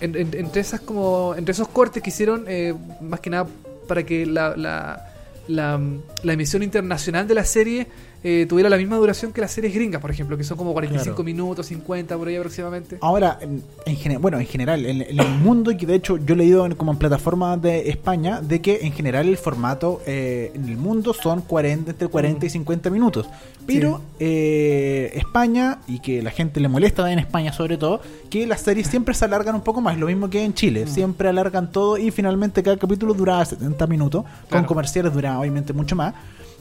en- 0.00 0.16
en- 0.16 0.34
entre 0.34 0.60
esas 0.60 0.80
como 0.80 1.34
entre 1.36 1.52
esos 1.52 1.68
cortes 1.68 2.02
que 2.02 2.10
hicieron, 2.10 2.44
eh, 2.46 2.74
más 3.00 3.20
que 3.20 3.30
nada 3.30 3.46
para 3.88 4.06
que 4.06 4.24
la, 4.24 4.54
la, 4.56 5.10
la, 5.48 6.32
emisión 6.32 6.62
internacional 6.62 7.26
de 7.26 7.34
la 7.34 7.44
serie 7.44 7.88
eh, 8.24 8.46
tuviera 8.48 8.68
la 8.68 8.76
misma 8.76 8.96
duración 8.96 9.32
que 9.32 9.40
las 9.40 9.52
series 9.52 9.72
gringas, 9.74 10.00
por 10.00 10.10
ejemplo, 10.10 10.36
que 10.36 10.44
son 10.44 10.56
como 10.56 10.72
45 10.72 11.14
Claro. 11.14 11.24
minutos, 11.24 11.66
50 11.66 12.16
por 12.16 12.26
ahí 12.28 12.36
aproximadamente. 12.36 12.98
Ahora, 13.00 13.38
en, 13.40 13.62
en 13.86 14.20
bueno, 14.20 14.38
en 14.40 14.46
general, 14.46 14.84
en, 14.86 15.02
en 15.02 15.18
el 15.20 15.28
mundo, 15.38 15.70
y 15.70 15.76
que 15.76 15.86
de 15.86 15.94
hecho 15.94 16.16
yo 16.16 16.34
he 16.34 16.36
leído 16.36 16.66
en- 16.66 16.74
como 16.74 16.90
en 16.92 16.98
plataformas 16.98 17.60
de 17.62 17.88
España, 17.90 18.40
de 18.40 18.60
que 18.60 18.80
en 18.82 18.92
general 18.92 19.28
el 19.28 19.36
formato 19.36 20.00
eh, 20.06 20.50
en 20.54 20.68
el 20.68 20.76
mundo 20.76 21.14
son 21.14 21.42
40, 21.42 21.92
entre 21.92 22.08
40 22.08 22.46
y 22.46 22.50
50 22.50 22.90
minutos. 22.90 23.26
Pero 23.66 24.00
eh, 24.18 25.12
España, 25.14 25.78
y 25.86 26.00
que 26.00 26.22
la 26.22 26.30
gente 26.30 26.58
le 26.60 26.68
molesta 26.68 27.10
en 27.12 27.18
España 27.18 27.52
sobre 27.52 27.76
todo, 27.76 28.00
que 28.30 28.46
las 28.46 28.62
series 28.62 28.86
siempre 28.88 29.14
se 29.14 29.24
alargan 29.26 29.54
un 29.54 29.60
poco 29.60 29.80
más, 29.80 29.98
lo 29.98 30.06
mismo 30.06 30.28
que 30.30 30.42
en 30.44 30.54
Chile, 30.54 30.86
Mm. 30.86 30.88
siempre 30.88 31.28
alargan 31.28 31.70
todo 31.70 31.98
y 31.98 32.10
finalmente 32.10 32.62
cada 32.62 32.76
capítulo 32.78 33.14
duraba 33.14 33.44
70 33.44 33.86
minutos, 33.86 34.24
con 34.50 34.64
comerciales 34.64 35.12
duraba 35.12 35.40
obviamente 35.40 35.72
mucho 35.72 35.94
más. 35.96 36.14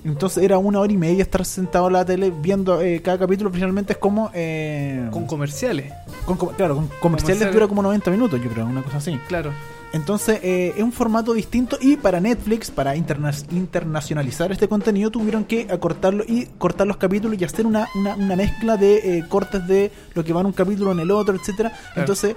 Entonces 0.05 0.43
era 0.43 0.57
una 0.57 0.79
hora 0.79 0.91
y 0.93 0.97
media 0.97 1.21
estar 1.23 1.43
sentado 1.45 1.87
en 1.87 1.93
la 1.93 2.05
tele 2.05 2.31
viendo 2.31 2.81
eh, 2.81 3.01
cada 3.01 3.17
capítulo, 3.19 3.49
finalmente 3.51 3.93
es 3.93 3.99
como... 3.99 4.29
eh, 4.33 5.07
Con 5.11 5.25
comerciales, 5.27 5.91
con 6.25 6.37
claro, 6.37 6.75
con 6.75 6.87
comerciales 6.87 6.99
Comerciales. 7.01 7.53
dura 7.53 7.67
como 7.67 7.81
90 7.81 8.11
minutos, 8.11 8.41
yo 8.41 8.49
creo, 8.49 8.65
una 8.65 8.83
cosa 8.83 8.97
así. 8.97 9.19
claro. 9.27 9.51
Entonces, 9.93 10.39
eh, 10.43 10.73
es 10.75 10.83
un 10.83 10.91
formato 10.91 11.33
distinto 11.33 11.77
y 11.79 11.95
para 11.95 12.19
Netflix, 12.19 12.69
para 12.69 12.95
interna- 12.97 13.31
internacionalizar 13.51 14.51
este 14.51 14.67
contenido, 14.67 15.09
tuvieron 15.11 15.45
que 15.45 15.65
acortarlo 15.71 16.25
y 16.27 16.45
cortar 16.57 16.87
los 16.87 16.97
capítulos 16.97 17.39
y 17.39 17.45
hacer 17.45 17.65
una, 17.65 17.87
una, 17.95 18.15
una 18.15 18.35
mezcla 18.35 18.75
de 18.75 19.19
eh, 19.19 19.25
cortes 19.29 19.65
de 19.65 19.89
lo 20.13 20.25
que 20.25 20.33
va 20.33 20.41
en 20.41 20.47
un 20.47 20.51
capítulo 20.51 20.91
en 20.91 20.99
el 20.99 21.09
otro, 21.09 21.35
etcétera 21.35 21.71
Entonces, 21.95 22.35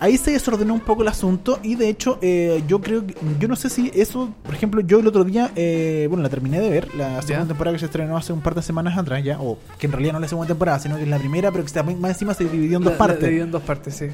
ahí 0.00 0.16
se 0.16 0.30
desordenó 0.32 0.74
un 0.74 0.80
poco 0.80 1.02
el 1.02 1.08
asunto 1.08 1.58
y 1.62 1.74
de 1.74 1.88
hecho, 1.88 2.18
eh, 2.22 2.62
yo 2.68 2.80
creo 2.80 3.06
que, 3.06 3.14
yo 3.38 3.48
no 3.48 3.56
sé 3.56 3.68
si 3.70 3.90
eso, 3.94 4.32
por 4.44 4.54
ejemplo, 4.54 4.80
yo 4.80 5.00
el 5.00 5.06
otro 5.06 5.24
día, 5.24 5.50
eh, 5.56 6.06
bueno, 6.08 6.22
la 6.22 6.28
terminé 6.28 6.60
de 6.60 6.70
ver, 6.70 6.94
la 6.94 7.20
segunda 7.22 7.48
temporada 7.48 7.74
que 7.74 7.80
se 7.80 7.86
estrenó 7.86 8.16
hace 8.16 8.32
un 8.32 8.40
par 8.40 8.54
de 8.54 8.62
semanas 8.62 8.96
atrás 8.96 9.22
ya, 9.24 9.40
o 9.40 9.58
que 9.78 9.86
en 9.86 9.92
realidad 9.92 10.12
no 10.12 10.18
es 10.18 10.22
la 10.22 10.28
segunda 10.28 10.48
temporada, 10.48 10.78
sino 10.78 10.96
que 10.96 11.02
es 11.02 11.08
la 11.08 11.18
primera, 11.18 11.50
pero 11.52 11.64
que 11.64 11.72
también 11.72 12.00
más 12.00 12.12
encima 12.12 12.34
se 12.34 12.44
dividió 12.44 12.78
en 12.78 12.84
dos 12.84 12.92
La- 12.92 12.98
partes. 12.98 13.20
dividió 13.20 13.44
en 13.44 13.50
dos 13.50 13.62
partes, 13.62 13.94
sí. 13.94 14.06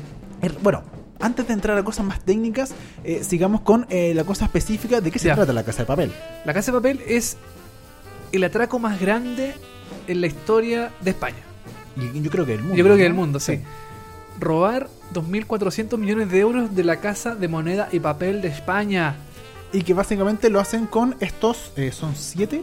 Er, 0.43 0.55
Bueno, 0.63 0.83
antes 1.21 1.47
de 1.47 1.53
entrar 1.55 1.77
a 1.79 1.83
cosas 1.85 2.05
más 2.05 2.21
técnicas, 2.25 2.73
eh, 3.05 3.23
sigamos 3.25 3.61
con 3.63 3.87
la 3.91 4.25
cosa 4.25 4.45
específica 4.47 5.01
de 5.01 5.11
qué 5.11 5.19
se 5.19 5.31
trata 5.33 5.53
la 5.53 5.63
casa 5.63 5.79
de 5.83 5.87
papel. 5.87 6.13
La 6.45 6.53
Casa 6.53 6.73
de 6.73 6.79
Papel 6.79 7.01
es 7.07 7.37
el 8.33 8.43
atraco 8.45 8.79
más 8.79 9.01
grande 9.01 9.55
en 10.09 10.21
la 10.21 10.27
historia 10.27 10.91
de 11.01 11.11
España. 11.11 11.37
Y 11.97 12.21
yo 12.21 12.31
creo 12.31 12.45
que 12.45 12.55
el 12.55 12.61
mundo. 12.61 12.77
Yo 12.77 12.85
creo 12.85 12.97
que 12.97 13.05
del 13.05 13.15
mundo, 13.15 13.39
sí. 13.39 13.61
Robar 14.41 14.89
2.400 15.15 15.97
millones 15.97 16.31
de 16.31 16.41
euros 16.41 16.75
de 16.75 16.85
la 16.85 16.97
Casa 17.01 17.35
de 17.35 17.49
Moneda 17.49 17.89
y 17.93 18.01
Papel 18.01 18.43
de 18.43 18.49
España. 18.49 19.15
Y 19.73 19.83
que 19.83 19.95
básicamente 19.95 20.51
lo 20.51 20.61
hacen 20.61 20.87
con 20.87 21.17
estos, 21.21 21.73
eh, 21.77 21.91
son 21.93 22.15
siete, 22.15 22.63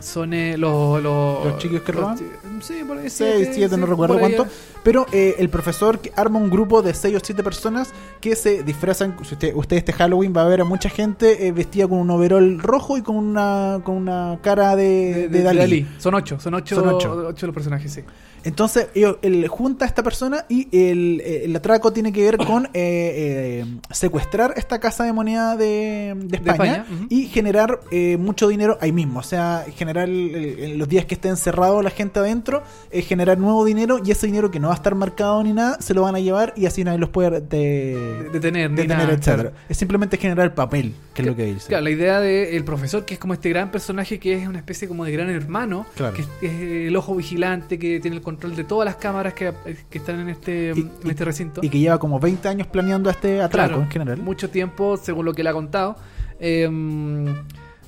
Son 0.00 0.32
eh, 0.32 0.56
los, 0.56 1.02
los... 1.02 1.44
¿Los 1.44 1.58
chicos 1.58 1.80
que 1.82 1.92
roban? 1.92 2.16
chi- 2.16 2.24
Sí, 2.62 2.74
por 2.86 2.98
ahí 2.98 3.08
seis, 3.10 3.34
siete, 3.36 3.54
siete, 3.54 3.76
no 3.78 3.84
sí, 3.86 3.90
recuerdo 3.90 4.18
cuánto. 4.18 4.46
Pero 4.82 5.06
eh, 5.12 5.34
el 5.38 5.48
profesor 5.50 5.98
que 5.98 6.12
arma 6.16 6.38
un 6.38 6.48
grupo 6.50 6.80
de 6.82 6.92
seis 6.94 7.16
o 7.16 7.20
siete 7.22 7.42
personas 7.42 7.92
que 8.20 8.34
se 8.36 8.62
disfrazan. 8.62 9.16
Si 9.24 9.34
usted, 9.34 9.54
usted 9.54 9.76
este 9.78 9.92
Halloween 9.92 10.32
va 10.36 10.42
a 10.42 10.46
ver 10.46 10.60
a 10.60 10.64
mucha 10.64 10.88
gente 10.90 11.46
eh, 11.46 11.52
vestida 11.52 11.86
con 11.88 11.98
un 11.98 12.10
overol 12.10 12.58
rojo 12.60 12.96
y 12.98 13.02
con 13.02 13.16
una, 13.16 13.80
con 13.82 13.96
una 13.96 14.38
cara 14.42 14.74
de, 14.76 15.28
de, 15.28 15.42
Dalí. 15.42 15.86
Son 15.98 16.14
ocho, 16.14 16.38
son 16.40 16.54
ocho, 16.54 16.76
Son 16.76 16.88
ocho. 16.88 17.26
ocho 17.28 17.46
los 17.46 17.54
personajes, 17.54 17.92
sí. 17.92 18.02
Entonces, 18.44 18.88
ellos- 18.94 19.16
él 19.22 19.46
junta 19.48 19.84
a 19.84 19.88
esta 19.88 20.02
persona 20.02 20.44
y 20.48 20.68
el, 20.76 21.20
el 21.20 21.54
atraco 21.56 21.92
tiene 21.92 22.12
que 22.12 22.22
ver 22.24 22.36
con 22.38 22.64
eh, 22.66 22.70
eh, 22.74 23.64
secuestrar 23.90 24.54
esta 24.56 24.78
casa 24.80 25.04
de 25.04 25.12
moneda 25.12 25.56
de, 25.56 26.14
de 26.16 26.36
España, 26.36 26.52
España, 26.52 26.86
ujú. 26.90 27.06
y 27.10 27.26
generar 27.26 27.80
eh, 27.90 28.16
mucho 28.16 28.48
dinero 28.48 28.78
ahí 28.80 28.92
mismo. 28.92 29.20
O 29.20 29.22
sea, 29.22 29.64
generar 29.76 30.08
el- 30.08 30.34
el- 30.34 30.58
en 30.64 30.78
los 30.78 30.88
días 30.88 31.04
que 31.04 31.14
esté 31.14 31.28
encerrado 31.28 31.82
la 31.82 31.90
gente 31.90 32.18
adentro, 32.20 32.62
eh, 32.90 33.02
generar 33.02 33.38
nuevo 33.38 33.64
dinero 33.64 34.00
y 34.04 34.10
ese 34.10 34.26
dinero 34.26 34.50
que 34.50 34.60
no 34.60 34.68
va 34.68 34.74
a 34.74 34.76
estar 34.76 34.94
marcado 34.94 35.42
ni 35.42 35.52
nada, 35.52 35.80
se 35.80 35.94
lo 35.94 36.02
van 36.02 36.14
a 36.14 36.20
llevar 36.20 36.54
y 36.56 36.66
así 36.66 36.84
nadie 36.84 36.98
los 36.98 37.10
puede 37.10 37.40
de- 37.40 38.28
Detener, 38.32 38.70
detener, 38.70 39.10
etcétera. 39.10 39.20
claro. 39.36 39.52
Es 39.68 39.76
simplemente 39.76 40.16
generar 40.16 40.54
papel, 40.54 40.94
que 41.14 41.22
es 41.22 41.28
lo 41.28 41.36
que 41.36 41.44
dice. 41.46 41.68
Claro, 41.68 41.84
la 41.84 41.90
idea 41.90 42.20
del 42.20 42.64
profesor, 42.64 43.04
que 43.04 43.14
es 43.14 43.20
como 43.20 43.34
este 43.34 43.48
gran 43.50 43.70
personaje 43.70 44.18
que 44.18 44.34
es 44.34 44.48
una 44.48 44.58
especie 44.58 44.88
como 44.88 45.04
de 45.04 45.12
gran 45.12 45.30
hermano, 45.30 45.86
Claro. 45.96 46.14
que 46.14 46.22
es, 46.22 46.28
es 46.42 46.60
el 46.88 46.96
ojo 46.96 47.14
vigilante, 47.14 47.78
que 47.78 48.00
tiene 48.00 48.16
el 48.16 48.22
control 48.30 48.56
de 48.56 48.64
todas 48.64 48.84
las 48.86 48.96
cámaras 48.96 49.34
que, 49.34 49.52
que 49.90 49.98
están 49.98 50.20
en 50.20 50.28
este, 50.30 50.72
Y- 50.74 50.80
en 51.02 51.10
este 51.10 51.24
recinto. 51.24 51.60
Y 51.62 51.68
que 51.68 51.78
lleva 51.78 51.98
como 51.98 52.18
20 52.18 52.48
años 52.48 52.66
planeando 52.66 53.10
este 53.10 53.40
atraco 53.42 53.68
Claro, 53.68 53.82
en 53.82 53.90
general. 53.90 54.18
Mucho 54.18 54.50
tiempo, 54.50 54.96
según 54.96 55.24
lo 55.26 55.32
que 55.34 55.42
él 55.42 55.46
ha 55.48 55.52
contado. 55.52 55.96
Em, 56.38 57.26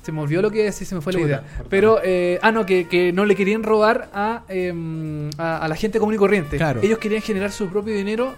se 0.01 0.11
me 0.11 0.19
olvidó 0.21 0.41
lo 0.41 0.51
que 0.51 0.71
sí 0.71 0.85
se 0.85 0.95
me 0.95 1.01
fue 1.01 1.13
la 1.13 1.19
idea. 1.21 1.41
perdón. 1.41 1.67
Pero, 1.69 1.99
eh, 2.03 2.37
ah, 2.41 2.51
no, 2.51 2.65
que, 2.65 2.87
que 2.87 3.11
no 3.13 3.25
le 3.25 3.35
querían 3.35 3.63
robar 3.63 4.09
a, 4.13 4.43
em, 4.49 5.29
a, 5.37 5.57
a 5.57 5.67
la 5.67 5.75
gente 5.75 5.97
común 5.99 6.13
y 6.15 6.17
corriente. 6.17 6.57
Claro. 6.57 6.81
Ellos 6.83 6.99
querían 6.99 7.21
generar 7.21 7.51
su 7.51 7.67
propio 7.69 7.95
dinero 7.95 8.33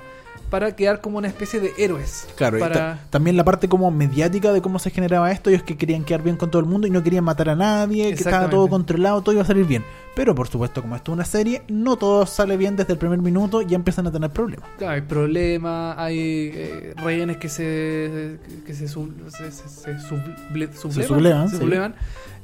para 0.49 0.75
quedar 0.75 1.01
como 1.01 1.17
una 1.17 1.27
especie 1.27 1.59
de 1.59 1.73
héroes. 1.77 2.27
Claro, 2.35 2.57
y 2.57 2.59
para... 2.61 2.73
ta- 2.73 2.99
también 3.09 3.35
la 3.35 3.43
parte 3.43 3.67
como 3.67 3.89
mediática 3.91 4.53
de 4.53 4.61
cómo 4.61 4.79
se 4.79 4.89
generaba 4.91 5.31
esto, 5.31 5.49
ellos 5.49 5.63
que 5.63 5.75
querían 5.77 6.03
quedar 6.03 6.21
bien 6.23 6.37
con 6.37 6.49
todo 6.51 6.59
el 6.61 6.67
mundo 6.67 6.87
y 6.87 6.91
no 6.91 7.01
querían 7.03 7.23
matar 7.23 7.49
a 7.49 7.55
nadie, 7.55 8.09
que 8.09 8.15
estaba 8.23 8.49
todo 8.49 8.67
controlado, 8.67 9.21
todo 9.21 9.33
iba 9.33 9.41
a 9.41 9.45
salir 9.45 9.65
bien. 9.65 9.83
Pero 10.15 10.33
por 10.33 10.47
supuesto, 10.47 10.81
como 10.81 10.95
esto 10.95 11.11
es 11.11 11.13
una 11.15 11.25
serie, 11.25 11.63
no 11.67 11.97
todo 11.97 12.25
sale 12.25 12.55
bien 12.55 12.75
desde 12.77 12.93
el 12.93 12.99
primer 12.99 13.19
minuto 13.19 13.61
y 13.61 13.65
ya 13.65 13.75
empiezan 13.75 14.07
a 14.07 14.11
tener 14.13 14.29
problemas. 14.29 14.69
Claro, 14.77 14.93
hay 14.93 15.01
problemas, 15.01 15.97
hay 15.97 16.51
eh, 16.53 16.93
rehenes 17.03 17.35
que 17.37 17.49
se 17.49 18.37
que 18.65 18.73
se, 18.73 18.87
sub- 18.87 19.13
se, 19.29 19.51
se- 19.51 19.67
se 19.67 19.91
suble- 19.97 20.71
sublevan, 20.73 21.07
sublevan, 21.09 21.49
se 21.49 21.55
sí. 21.57 21.61
sublevan. 21.61 21.95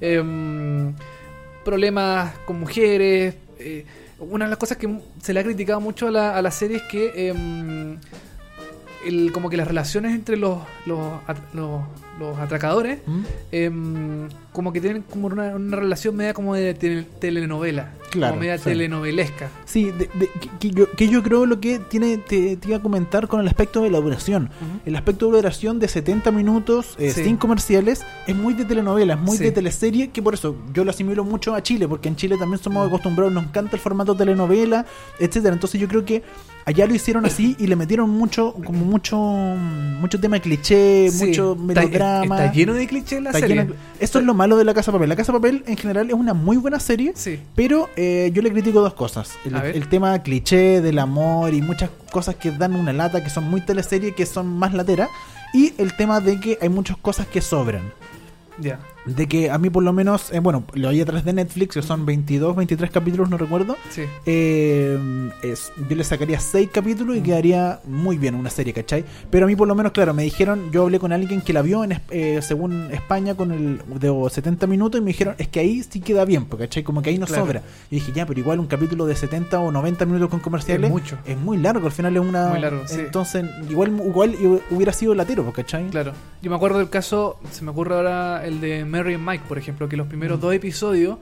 Em, 0.02 0.94
problemas 1.64 2.34
con 2.46 2.60
mujeres. 2.60 3.36
eh, 3.60 3.86
una 4.30 4.46
de 4.46 4.50
las 4.50 4.60
cosas 4.60 4.78
que 4.78 5.00
se 5.22 5.34
le 5.34 5.40
ha 5.40 5.44
criticado 5.44 5.82
mucho 5.82 6.08
a 6.08 6.12
la, 6.12 6.38
a 6.38 6.42
la 6.42 6.52
serie 6.52 6.78
es 6.78 6.84
que 6.84 7.30
em, 7.30 7.98
el, 9.06 9.32
como 9.32 9.50
que 9.50 9.58
las 9.58 9.68
relaciones 9.68 10.14
entre 10.14 10.38
los, 10.38 10.60
los, 10.86 11.00
los, 11.54 11.82
los 12.20 12.38
atracadores 12.40 13.00
¿Mm? 13.08 13.22
em, 13.52 14.30
como 14.54 14.74
que 14.74 14.82
tienen 14.82 15.02
como 15.04 15.28
una, 15.28 15.56
una 15.56 15.78
relación 15.78 16.16
media 16.16 16.34
como 16.34 16.54
de 16.56 16.74
tele- 16.78 17.06
telenovela, 17.20 17.94
Claro, 18.12 18.34
como 18.34 18.42
media 18.42 18.58
sí. 18.58 18.66
telenovelesca. 18.66 19.50
Sí, 19.66 19.86
de- 19.86 20.10
de- 20.14 20.30
que, 20.60 20.70
yo, 20.72 20.92
que 20.92 21.08
yo 21.08 21.24
creo 21.24 21.46
lo 21.46 21.60
que 21.62 21.80
tiene 21.80 22.18
te, 22.18 22.58
te 22.58 22.68
iba 22.68 22.78
a 22.78 22.82
comentar 22.82 23.28
con 23.30 23.40
el 23.40 23.48
aspecto 23.48 23.82
de 23.84 23.90
la 23.90 24.00
duración. 24.00 24.50
El 24.86 24.96
aspecto 24.98 25.28
de 25.32 25.38
duración 25.38 25.80
de 25.80 25.88
70 25.88 26.32
minutos, 26.32 26.96
eh, 27.00 27.12
Sí. 27.12 27.24
sin 27.24 27.38
comerciales, 27.38 28.04
es 28.28 28.36
muy 28.36 28.54
de 28.54 28.66
telenovela, 28.66 29.14
es 29.14 29.20
muy 29.20 29.38
Sí. 29.38 29.44
de 29.46 29.52
teleserie, 29.52 30.10
que 30.10 30.22
por 30.22 30.34
eso 30.34 30.56
yo 30.74 30.84
lo 30.84 30.92
asimilo 30.92 31.24
mucho 31.24 31.56
a 31.56 31.64
Chile, 31.64 31.88
porque 31.88 32.10
en 32.10 32.18
Chile 32.18 32.36
también 32.38 32.62
somos 32.62 32.86
acostumbrados, 32.88 33.34
nos 33.34 33.46
encanta 33.46 33.78
el 33.78 33.82
formato 33.82 34.16
telenovela, 34.16 34.86
etcétera 35.20 35.54
Entonces 35.54 35.80
yo 35.80 35.88
creo 35.88 36.04
que 36.04 36.24
allá 36.66 36.86
lo 36.88 36.94
hicieron 36.96 37.26
así 37.26 37.56
y 37.60 37.68
le 37.68 37.76
metieron 37.76 38.10
mucho, 38.10 38.54
como 38.54 38.86
mucho, 38.86 39.18
mucho 39.18 40.20
tema 40.20 40.36
de 40.38 40.42
cliché, 40.42 41.10
Sí, 41.12 41.26
mucho 41.26 41.56
melodrama. 41.56 42.36
Está, 42.46 42.52
lleno 42.54 42.74
de 42.74 42.88
clichés 42.88 43.22
la 43.22 43.30
Está 43.30 43.40
serie. 43.40 43.56
lleno- 43.64 43.74
Esto 44.00 44.20
es 44.20 44.26
lo 44.26 44.34
malo 44.34 44.58
de 44.58 44.66
La 44.66 44.74
Casa 44.74 44.92
de 44.92 44.96
Papel. 44.98 45.10
La 45.10 45.16
Casa 45.16 45.32
de 45.32 45.38
Papel 45.40 45.64
en 45.68 45.78
general 45.78 46.08
es 46.08 46.14
una 46.14 46.34
muy 46.34 46.58
buena 46.58 46.80
serie, 46.80 47.14
Sí. 47.16 47.40
pero 47.56 47.90
eh, 47.96 48.32
yo 48.34 48.42
le 48.42 48.52
critico 48.52 48.82
dos 48.82 48.94
cosas. 48.94 49.32
El, 49.46 49.88
tema 49.88 50.20
cliché 50.24 50.82
del 50.82 51.00
amor 51.00 51.54
y 51.54 51.62
muchas 51.62 51.90
cosas 52.12 52.36
que 52.36 52.52
dan 52.52 52.76
una 52.76 52.94
lata, 52.94 53.24
que 53.24 53.30
son 53.30 53.44
muy 53.50 53.62
teleserie, 53.62 54.14
que 54.14 54.26
son 54.26 54.48
más 54.48 54.74
lateras. 54.74 55.10
Y 55.54 55.74
el 55.78 55.96
tema 55.98 56.20
de 56.22 56.40
que 56.40 56.58
hay 56.62 56.70
muchas 56.70 56.98
cosas 56.98 57.28
que 57.28 57.42
sobran. 57.42 57.84
Ya. 58.60 58.80
De 59.06 59.28
que 59.28 59.50
a 59.50 59.58
mí 59.58 59.70
por 59.70 59.84
lo 59.84 59.94
menos, 59.94 60.32
eh, 60.32 60.40
bueno, 60.40 60.64
lo 60.74 60.90
hay 60.90 61.02
a 61.02 61.06
través 61.06 61.26
de 61.26 61.34
Netflix, 61.34 61.74
que 61.74 61.82
son 61.82 62.06
22, 62.06 62.56
23 62.56 62.92
capítulos, 62.92 63.30
no 63.30 63.38
recuerdo. 63.38 63.76
Sí. 63.90 64.04
Eh, 64.26 65.30
es- 65.44 65.72
yo 65.90 65.96
le 65.96 66.04
sacaría 66.04 66.40
6 66.40 66.70
capítulos 66.72 67.16
Mm. 67.16 67.20
y 67.20 67.22
quedaría 67.24 67.80
muy 67.86 68.18
bien 68.18 68.36
una 68.36 68.50
serie, 68.50 68.74
¿cachai? 68.74 69.04
Pero 69.30 69.46
a 69.46 69.48
mí 69.48 69.56
por 69.56 69.68
lo 69.68 69.76
menos, 69.76 69.92
claro, 69.92 70.14
me 70.14 70.24
dijeron, 70.24 70.72
yo 70.72 70.84
hablé 70.84 71.00
con 71.00 71.12
alguien 71.14 71.42
que 71.42 71.52
la 71.54 71.62
vio 71.62 71.84
en, 71.84 72.00
eh, 72.12 72.40
según 72.42 72.90
España 72.92 73.36
con 73.36 73.52
el 73.52 73.82
de 74.00 74.30
70 74.30 74.68
minutos 74.68 75.00
y 75.00 75.04
me 75.04 75.08
dijeron, 75.10 75.36
es 75.38 75.48
que 75.48 75.60
ahí 75.60 75.84
sí 75.84 76.00
queda 76.00 76.24
bien, 76.26 76.46
porque, 76.46 76.66
¿cachai? 76.66 76.84
Como 76.84 77.02
que 77.02 77.10
ahí 77.10 77.18
no 77.18 77.26
Claro. 77.26 77.46
sobra. 77.46 77.64
Y 77.90 77.96
dije, 77.96 78.12
ya, 78.14 78.26
pero 78.26 78.40
igual 78.40 78.60
un 78.60 78.68
capítulo 78.68 79.06
de 79.06 79.16
70 79.16 79.60
o 79.60 79.72
90 79.72 80.06
minutos 80.06 80.30
con 80.30 80.40
comerciales 80.40 80.86
Es 80.86 80.92
mucho. 80.92 81.18
es 81.26 81.38
muy 81.38 81.58
largo, 81.58 81.86
al 81.88 81.92
final 81.92 82.16
es 82.16 82.22
una... 82.22 82.50
Muy 82.50 82.60
largo, 82.60 82.88
sí. 82.88 83.00
Entonces, 83.00 83.46
igual, 83.70 83.90
igual 84.06 84.36
hubiera 84.70 84.94
sido 84.94 85.16
latero, 85.16 85.52
¿cachai? 85.54 85.88
Claro. 85.90 86.14
Yo 86.42 86.50
me 86.50 86.56
acuerdo 86.56 86.80
del 86.80 86.90
caso, 86.90 87.38
se 87.52 87.64
me 87.64 87.72
ocurre 87.72 87.96
ahora 87.96 88.46
el 88.46 88.62
de 88.62 88.86
Mary 88.92 89.14
and 89.16 89.28
Mike, 89.28 89.46
por 89.48 89.58
ejemplo, 89.58 89.88
que 89.90 89.98
los 89.98 90.08
primeros 90.08 90.38
Mm. 90.38 90.42
dos 90.42 90.54
episodios 90.54 91.18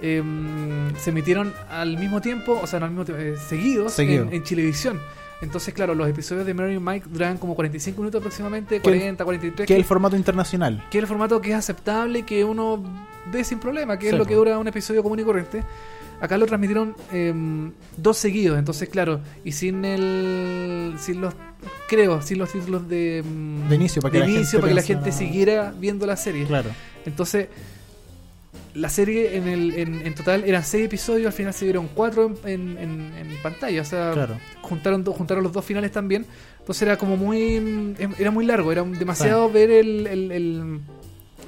em, 0.00 0.94
se 0.96 1.10
emitieron 1.10 1.52
al 1.70 1.96
mismo 1.98 2.20
tiempo, 2.20 2.58
o 2.62 2.66
sea, 2.66 2.78
no 2.78 2.86
al 2.86 2.92
mismo 2.92 3.04
tiempo, 3.04 3.20
eh, 3.22 3.34
seguidos 3.48 3.92
Seguido. 3.92 4.24
en, 4.28 4.32
en 4.32 4.42
Chilevisión. 4.44 5.00
Entonces, 5.40 5.72
claro, 5.74 5.94
los 5.94 6.08
episodios 6.08 6.46
de 6.46 6.54
Mary 6.54 6.74
and 6.76 6.86
Mike 6.88 7.06
duran 7.10 7.36
como 7.38 7.54
45 7.54 8.00
minutos 8.00 8.20
aproximadamente, 8.20 8.80
Que 8.80 8.88
el- 8.90 8.98
40, 8.98 9.24
43, 9.24 9.66
Que 9.66 9.72
es 9.74 9.78
el 9.78 9.84
formato 9.84 10.16
internacional. 10.16 10.84
que 10.90 10.98
es 10.98 11.02
el 11.02 11.08
formato 11.08 11.40
que 11.40 11.50
es 11.50 11.56
aceptable, 11.56 12.22
que 12.22 12.44
uno 12.44 12.82
ve 13.32 13.44
sin 13.44 13.58
problema, 13.58 13.98
que 13.98 14.06
Sí, 14.08 14.12
es 14.12 14.18
lo 14.18 14.24
que 14.24 14.34
dura 14.34 14.58
un 14.58 14.66
episodio 14.68 15.02
común 15.02 15.18
y 15.20 15.24
corriente. 15.24 15.62
Acá 16.20 16.36
lo 16.38 16.46
transmitieron 16.46 16.96
em, 17.12 17.72
dos 17.96 18.16
seguidos, 18.18 18.58
entonces 18.58 18.88
claro, 18.88 19.20
y 19.44 19.52
sin 19.52 19.84
el, 19.84 20.94
sin 20.98 21.20
los, 21.20 21.34
creo, 21.88 22.22
sin 22.22 22.38
los 22.38 22.52
títulos 22.52 22.88
de, 22.88 23.22
De 23.68 23.74
inicio, 23.74 24.00
para 24.02 24.12
que 24.12 24.18
de 24.18 24.24
la 24.24 24.30
inicio, 24.30 24.50
gente 24.52 24.60
para 24.60 24.68
que 24.70 24.74
la 24.74 24.82
gente 24.82 25.12
siguiera 25.12 25.74
viendo 25.78 26.06
la 26.06 26.16
serie. 26.16 26.44
Claro. 26.46 26.70
Entonces, 27.06 27.48
la 28.74 28.88
serie 28.88 29.36
en, 29.36 29.48
el, 29.48 29.74
en, 29.74 30.06
en 30.06 30.14
total 30.14 30.44
eran 30.46 30.62
seis 30.64 30.84
episodios, 30.86 31.26
al 31.26 31.32
final 31.32 31.52
se 31.54 31.64
dieron 31.64 31.88
cuatro 31.94 32.34
en, 32.44 32.76
en- 32.78 33.12
en- 33.16 33.30
en 33.30 33.42
pantalla, 33.42 33.82
o 33.82 33.84
sea, 33.84 34.12
Claro. 34.12 34.38
juntaron, 34.62 35.02
do- 35.02 35.12
juntaron 35.12 35.42
los 35.42 35.52
dos 35.52 35.64
finales 35.64 35.90
también. 35.90 36.26
Entonces 36.60 36.82
era 36.82 36.96
como 36.98 37.16
muy. 37.16 37.56
em, 37.56 37.94
Era 38.18 38.30
muy 38.30 38.44
largo, 38.44 38.70
era 38.70 38.82
demasiado 38.84 39.50
ver 39.50 39.70
el, 39.70 40.06
el- 40.06 40.32
el- 40.32 40.80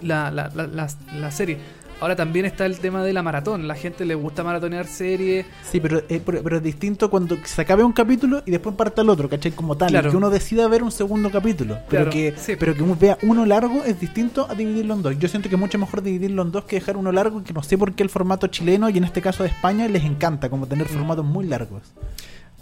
la, 0.02 0.30
la, 0.30 0.48
la- 0.54 0.88
la 1.14 1.30
serie. 1.30 1.58
Ahora 2.00 2.16
también 2.16 2.46
está 2.46 2.64
el 2.64 2.78
tema 2.78 3.04
de 3.04 3.12
la 3.12 3.22
maratón. 3.22 3.68
La 3.68 3.74
gente 3.74 4.06
le 4.06 4.14
gusta 4.14 4.42
maratonear 4.42 4.86
series. 4.86 5.44
Sí, 5.70 5.80
pero, 5.80 5.98
eh, 6.08 6.20
pero, 6.24 6.42
pero 6.42 6.56
es 6.56 6.62
distinto 6.62 7.10
cuando 7.10 7.36
se 7.44 7.60
acabe 7.60 7.84
un 7.84 7.92
capítulo 7.92 8.42
y 8.46 8.50
después 8.50 8.74
parta 8.74 9.02
el 9.02 9.10
otro, 9.10 9.28
¿cachai? 9.28 9.52
Como 9.52 9.76
tal, 9.76 9.90
Claro. 9.90 10.10
que 10.10 10.16
uno 10.16 10.30
decida 10.30 10.66
ver 10.66 10.82
un 10.82 10.90
segundo 10.92 11.30
capítulo. 11.30 11.74
Pero 11.90 12.04
Claro, 12.04 12.10
que, 12.10 12.34
sí. 12.38 12.56
pero 12.58 12.74
que 12.74 12.82
uno 12.82 12.96
vea 12.98 13.18
uno 13.22 13.44
largo 13.44 13.84
es 13.84 14.00
distinto 14.00 14.46
a 14.48 14.54
dividirlo 14.54 14.94
en 14.94 15.02
dos. 15.02 15.18
Yo 15.18 15.28
siento 15.28 15.50
que 15.50 15.56
es 15.56 15.60
mucho 15.60 15.78
mejor 15.78 16.02
dividirlo 16.02 16.40
en 16.42 16.52
dos 16.52 16.64
que 16.64 16.76
dejar 16.76 16.96
uno 16.96 17.12
largo, 17.12 17.44
que 17.44 17.52
no 17.52 17.62
sé 17.62 17.76
por 17.76 17.92
qué 17.94 18.02
el 18.02 18.08
formato 18.08 18.46
chileno 18.46 18.88
y 18.88 18.96
en 18.96 19.04
este 19.04 19.20
caso 19.20 19.42
de 19.42 19.50
España 19.50 19.86
les 19.86 20.02
encanta, 20.04 20.48
como 20.48 20.66
tener 20.66 20.86
Mm. 20.86 20.94
formatos 20.94 21.24
muy 21.26 21.46
largos. 21.46 21.82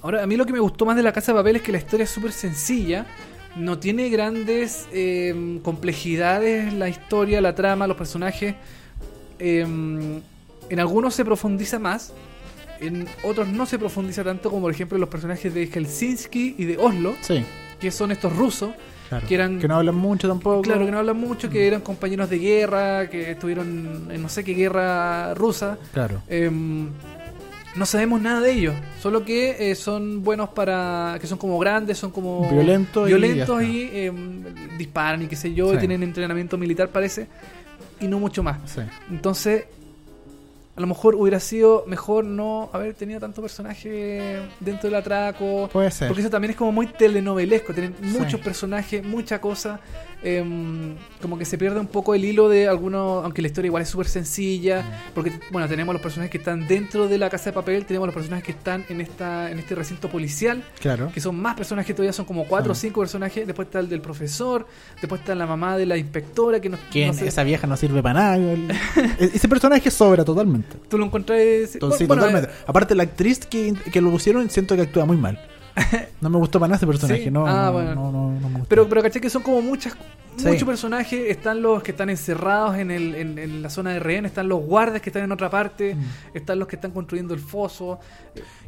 Ahora, 0.02 0.22
a 0.24 0.26
mí 0.26 0.36
lo 0.36 0.46
que 0.46 0.52
me 0.52 0.58
gustó 0.60 0.84
más 0.84 0.96
de 0.96 1.02
La 1.04 1.12
Casa 1.12 1.30
de 1.32 1.38
Papel 1.38 1.56
es 1.56 1.62
que 1.62 1.70
la 1.72 1.78
historia 1.78 2.04
es 2.04 2.10
súper 2.10 2.32
sencilla. 2.32 3.06
No 3.56 3.78
tiene 3.78 4.08
grandes 4.08 4.86
eh, 4.92 5.60
complejidades 5.62 6.72
la 6.74 6.88
historia, 6.88 7.40
la 7.40 7.54
trama, 7.54 7.86
los 7.86 7.96
personajes. 7.96 8.54
Eh, 9.38 9.62
en 10.70 10.80
algunos 10.80 11.14
se 11.14 11.24
profundiza 11.24 11.78
más. 11.78 12.12
En 12.80 13.08
otros 13.24 13.48
no 13.48 13.66
se 13.66 13.78
profundiza 13.78 14.22
tanto 14.22 14.50
como 14.50 14.62
por 14.62 14.70
ejemplo 14.72 14.98
los 14.98 15.08
personajes 15.08 15.52
de 15.52 15.66
Helsinki 15.66 16.54
y 16.58 16.64
de 16.64 16.76
Oslo, 16.78 17.14
Sí, 17.22 17.44
que 17.80 17.90
son 17.90 18.12
estos 18.12 18.36
rusos, 18.36 18.70
claro. 19.08 19.26
Que 19.26 19.34
eran- 19.34 19.58
no 19.58 19.74
hablan 19.76 19.96
mucho 19.96 20.28
tampoco. 20.28 20.62
claro 20.62 20.84
que 20.84 20.92
no 20.92 20.98
hablan 20.98 21.16
mucho, 21.16 21.50
que 21.50 21.66
eran 21.66 21.80
compañeros 21.80 22.30
de 22.30 22.38
guerra, 22.38 23.08
que 23.10 23.32
estuvieron 23.32 24.08
en 24.12 24.22
no 24.22 24.28
sé 24.28 24.44
qué 24.44 24.54
guerra 24.54 25.34
rusa. 25.34 25.76
Claro. 25.92 26.22
Em, 26.28 26.88
no 27.74 27.84
sabemos 27.86 28.20
nada 28.20 28.40
de 28.42 28.52
ellos. 28.52 28.74
Solo 29.02 29.24
que 29.24 29.70
eh, 29.70 29.74
son 29.74 30.22
buenos 30.22 30.50
para. 30.50 31.16
que 31.20 31.26
son 31.26 31.38
como 31.38 31.58
grandes, 31.58 31.98
son 31.98 32.12
como. 32.12 32.48
Violentos 32.48 33.08
y 33.08 33.12
violentos 33.12 33.60
eh, 33.62 34.12
disparan 34.78 35.22
y 35.22 35.26
qué 35.26 35.34
sé 35.36 35.52
yo. 35.52 35.70
y 35.70 35.74
Sí. 35.74 35.78
tienen 35.80 36.04
entrenamiento 36.04 36.56
militar, 36.58 36.90
parece. 36.90 37.26
Y 38.00 38.06
no 38.08 38.18
mucho 38.18 38.42
más. 38.42 38.58
Sí. 38.70 38.80
Entonces, 39.10 39.64
a 40.76 40.80
lo 40.80 40.86
mejor 40.86 41.16
hubiera 41.16 41.40
sido 41.40 41.82
mejor 41.88 42.24
no 42.24 42.70
haber 42.72 42.94
tenido 42.94 43.18
tanto 43.18 43.42
personaje 43.42 44.38
dentro 44.60 44.88
del 44.88 44.94
atraco. 44.94 45.68
Puede 45.72 45.90
ser. 45.90 46.06
Porque 46.06 46.20
eso 46.20 46.30
también 46.30 46.52
es 46.52 46.56
como 46.56 46.70
muy 46.70 46.86
telenovelesco, 46.86 47.72
tienen 47.74 47.94
Sí. 48.00 48.16
muchos 48.18 48.40
personajes, 48.40 49.02
mucha 49.04 49.40
cosa. 49.40 49.80
Em, 50.22 50.94
como 51.22 51.38
que 51.38 51.44
se 51.44 51.56
pierde 51.58 51.78
un 51.80 51.86
poco 51.86 52.14
el 52.14 52.24
hilo 52.24 52.48
de 52.48 52.68
algunos, 52.68 53.24
aunque 53.24 53.40
la 53.42 53.48
historia 53.48 53.68
igual 53.68 53.82
es 53.82 53.88
súper 53.88 54.06
sencilla. 54.08 54.82
Mm. 54.82 55.12
Porque, 55.14 55.32
bueno, 55.50 55.68
tenemos 55.68 55.92
los 55.92 56.02
personajes 56.02 56.30
que 56.30 56.38
están 56.38 56.66
dentro 56.66 57.08
de 57.08 57.18
la 57.18 57.30
casa 57.30 57.46
de 57.50 57.52
papel, 57.54 57.84
tenemos 57.86 58.06
los 58.08 58.14
personajes 58.14 58.44
que 58.44 58.52
están 58.52 58.84
en 58.88 59.00
esta 59.00 59.50
en 59.50 59.58
este 59.58 59.74
recinto 59.74 60.08
policial, 60.08 60.62
Claro. 60.80 61.10
que 61.12 61.20
son 61.20 61.40
más 61.40 61.54
personajes 61.54 61.94
todavía, 61.94 62.12
son 62.12 62.24
como 62.24 62.44
cuatro 62.46 62.74
Sí. 62.74 62.78
o 62.78 62.80
cinco 62.88 63.00
personajes. 63.00 63.46
Después 63.46 63.66
está 63.66 63.80
el 63.80 63.88
del 63.88 64.00
profesor, 64.00 64.66
después 65.00 65.20
está 65.20 65.34
la 65.34 65.46
mamá 65.46 65.76
de 65.76 65.86
la 65.86 65.96
inspectora, 65.96 66.60
que 66.60 66.68
no, 66.68 66.78
sé, 66.92 67.26
esa 67.28 67.42
vieja 67.44 67.66
no 67.66 67.76
sirve 67.76 68.02
para 68.02 68.20
nada. 68.20 68.36
el- 68.36 68.70
e- 69.20 69.30
Ese 69.34 69.48
personaje 69.48 69.90
sobra 69.90 70.24
totalmente. 70.24 70.76
tú 70.88 70.98
lo 70.98 71.04
encontrás. 71.06 71.38
Entonces, 71.74 72.06
bueno, 72.08 72.22
totalmente. 72.24 72.50
eh, 72.50 72.64
Aparte, 72.66 72.94
la 72.94 73.02
actriz 73.04 73.38
que, 73.46 73.74
que 73.92 74.00
lo 74.00 74.10
pusieron, 74.10 74.48
siento 74.50 74.74
que 74.76 74.82
actúa 74.82 75.04
muy 75.04 75.16
mal. 75.16 75.38
No 76.20 76.30
me 76.30 76.38
gustó 76.38 76.58
para 76.58 76.68
nada 76.68 76.76
ese 76.76 76.86
personaje. 76.86 77.24
Sí. 77.24 77.30
No, 77.30 77.46
Ah, 77.46 77.66
no, 77.66 77.72
bueno. 77.72 77.94
no, 77.94 78.12
no, 78.12 78.30
no 78.40 78.48
me 78.48 78.54
gustó. 78.58 78.66
Pero, 78.68 78.88
pero 78.88 79.02
caché 79.02 79.20
que 79.20 79.30
son 79.30 79.42
como 79.42 79.62
muchas, 79.62 79.96
Sí. 80.38 80.48
muchos 80.48 80.64
personajes. 80.68 81.26
Están 81.30 81.62
los 81.62 81.82
que 81.82 81.90
están 81.90 82.10
encerrados 82.10 82.76
en, 82.76 82.90
el, 82.90 83.14
en, 83.14 83.38
en 83.38 83.62
la 83.62 83.70
zona 83.70 83.92
de 83.92 83.98
rehén, 84.00 84.24
están 84.26 84.48
los 84.48 84.60
guardias 84.64 85.02
que 85.02 85.10
están 85.10 85.24
en 85.24 85.32
otra 85.32 85.50
parte, 85.50 85.94
Mm. 85.94 86.36
están 86.36 86.58
los 86.58 86.68
que 86.68 86.76
están 86.76 86.90
construyendo 86.92 87.34
el 87.34 87.40
foso. 87.40 87.98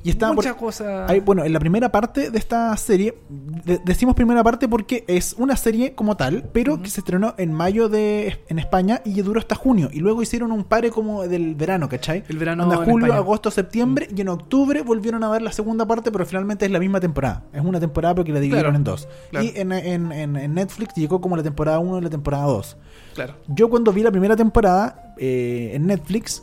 Y 0.02 0.10
está 0.10 0.32
muchas 0.32 0.54
cosas. 0.54 1.12
Bueno, 1.24 1.44
en 1.44 1.52
la 1.52 1.60
primera 1.60 1.92
parte 1.92 2.30
de 2.30 2.38
esta 2.38 2.74
serie, 2.78 3.14
de- 3.28 3.80
decimos 3.84 4.14
primera 4.14 4.42
parte 4.42 4.66
porque 4.66 5.04
es 5.06 5.34
una 5.38 5.56
serie 5.56 5.94
como 5.94 6.16
tal, 6.16 6.48
pero 6.54 6.80
que 6.80 6.88
se 6.88 7.00
estrenó 7.00 7.34
en 7.36 7.52
mayo 7.52 7.88
de 7.90 8.40
en 8.48 8.58
España 8.58 9.02
y 9.04 9.20
duró 9.20 9.38
hasta 9.40 9.54
junio. 9.54 9.90
Y 9.92 10.00
luego 10.00 10.22
hicieron 10.22 10.52
un 10.52 10.64
pare 10.64 10.90
como 10.90 11.28
del 11.28 11.54
verano, 11.54 11.86
¿cachai? 11.88 12.24
El 12.28 12.38
verano 12.38 12.64
Onda 12.64 12.76
julio, 12.78 13.06
España. 13.08 13.16
agosto, 13.20 13.50
septiembre 13.50 14.08
y 14.16 14.20
en 14.22 14.28
octubre 14.30 14.80
volvieron 14.82 15.22
a 15.22 15.28
dar 15.28 15.42
la 15.42 15.52
segunda 15.52 15.84
parte, 15.86 16.10
pero 16.10 16.24
finalmente 16.24 16.64
es 16.64 16.70
la 16.72 16.78
misma 16.78 16.98
temporada. 16.98 17.44
Es 17.52 17.62
una 17.62 17.78
temporada 17.78 18.14
porque 18.14 18.32
la 18.32 18.40
dividieron 18.40 18.72
Claro, 18.72 18.76
en 18.78 18.84
dos. 18.84 19.06
claro. 19.30 19.44
Y 19.46 19.52
en, 19.54 19.70
en- 19.72 20.12
en- 20.12 20.36
en 20.36 20.54
Netflix 20.54 20.94
llegó 20.94 21.20
como 21.20 21.36
la 21.36 21.42
temporada 21.42 21.59
1 21.68 21.98
y 21.98 22.00
la 22.02 22.10
temporada 22.10 22.44
2. 22.44 22.76
Claro. 23.14 23.34
Yo 23.48 23.68
cuando 23.68 23.92
vi 23.92 24.02
la 24.02 24.10
primera 24.10 24.36
temporada 24.36 25.14
eh, 25.18 25.72
en 25.74 25.86
Netflix, 25.86 26.42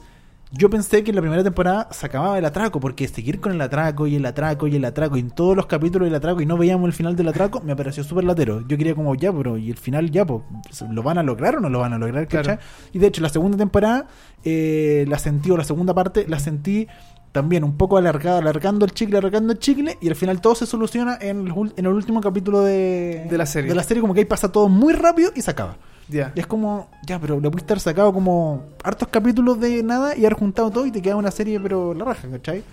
yo 0.51 0.70
pensé 0.70 1.03
que 1.03 1.11
en 1.11 1.15
la 1.15 1.22
primera 1.22 1.43
temporada 1.43 1.89
se 1.91 2.05
acababa 2.05 2.38
el 2.38 2.45
atraco, 2.45 2.80
porque 2.80 3.07
seguir 3.07 3.41
con 3.41 3.51
el 3.51 3.59
atraco 3.59 4.07
y 4.07 4.15
el 4.15 4.26
atraco 4.26 4.68
y 4.68 4.76
el 4.78 4.86
atraco 4.86 5.18
y 5.18 5.20
en 5.20 5.30
todos 5.32 5.57
los 5.57 5.65
capítulos 5.65 6.07
del 6.07 6.15
atraco 6.15 6.39
y 6.41 6.45
no 6.45 6.57
veíamos 6.57 6.88
el 6.88 6.93
final 6.93 7.15
del 7.18 7.28
atraco, 7.28 7.61
me 7.61 7.76
pareció 7.76 8.03
súper 8.03 8.24
latero. 8.24 8.65
Yo 8.65 8.78
quería 8.78 8.95
como, 8.95 9.13
ya, 9.15 9.34
pero 9.34 9.57
¿y 9.57 9.70
el 9.70 9.78
final 9.78 10.09
ya? 10.09 10.26
Pues, 10.26 10.43
¿Lo 10.89 11.03
van 11.03 11.18
a 11.18 11.24
lograr 11.24 11.57
o 11.57 11.59
no 11.59 11.70
lo 11.70 11.80
van 11.80 11.93
a 11.93 11.97
lograr? 11.97 12.28
Claro. 12.28 12.59
Y 12.93 12.99
de 12.99 13.07
hecho, 13.07 13.22
la 13.22 13.30
segunda 13.30 13.57
temporada, 13.57 14.07
eh, 14.45 15.05
la 15.09 15.20
sentí, 15.20 15.51
o 15.51 15.57
la 15.57 15.65
segunda 15.65 15.93
parte, 15.93 16.26
la 16.30 16.39
sentí 16.39 16.88
también 17.32 17.63
un 17.63 17.78
poco 17.78 17.97
alargada, 17.97 18.39
alargando 18.39 18.86
el 18.86 18.91
chicle, 18.91 19.17
alargando 19.17 19.53
el 19.53 19.59
chicle, 19.59 19.97
y 20.01 20.09
al 20.09 20.15
final 20.15 20.41
todo 20.41 20.55
se 20.55 20.65
soluciona 20.65 21.17
en 21.21 21.47
el, 21.47 21.53
ul- 21.53 21.73
en 21.78 21.86
el 21.86 21.91
último 21.93 22.21
capítulo 22.21 22.61
de, 22.61 23.28
De 23.30 23.38
la 23.38 23.45
serie. 23.45 23.69
De 23.69 23.75
la 23.75 23.84
serie, 23.84 24.01
como 24.01 24.13
que 24.13 24.21
ahí 24.21 24.25
pasa 24.25 24.51
todo 24.51 24.69
muy 24.69 24.93
rápido 24.93 25.32
y 25.36 25.41
se 25.41 25.51
acaba. 25.51 25.78
Ya. 26.09 26.32
Y 26.36 26.39
es 26.39 26.47
como, 26.47 26.89
ya, 27.05 27.19
pero 27.19 27.39
le 27.39 27.49
pudiste 27.51 27.73
haber 27.73 27.82
sacado 27.82 28.13
como 28.13 28.63
hartos 28.84 29.09
capítulos 29.09 29.59
de 29.59 29.84
nada 29.84 30.15
y 30.15 30.19
haber 30.21 30.34
juntado 30.34 30.71
todo 30.71 30.86
y 30.86 30.91
te 30.91 31.01
queda 31.01 31.15
una 31.17 31.32
serie, 31.32 31.59
pero 31.59 31.93
la 31.93 32.05
raja, 32.05 32.30
¿cachai? 32.30 32.63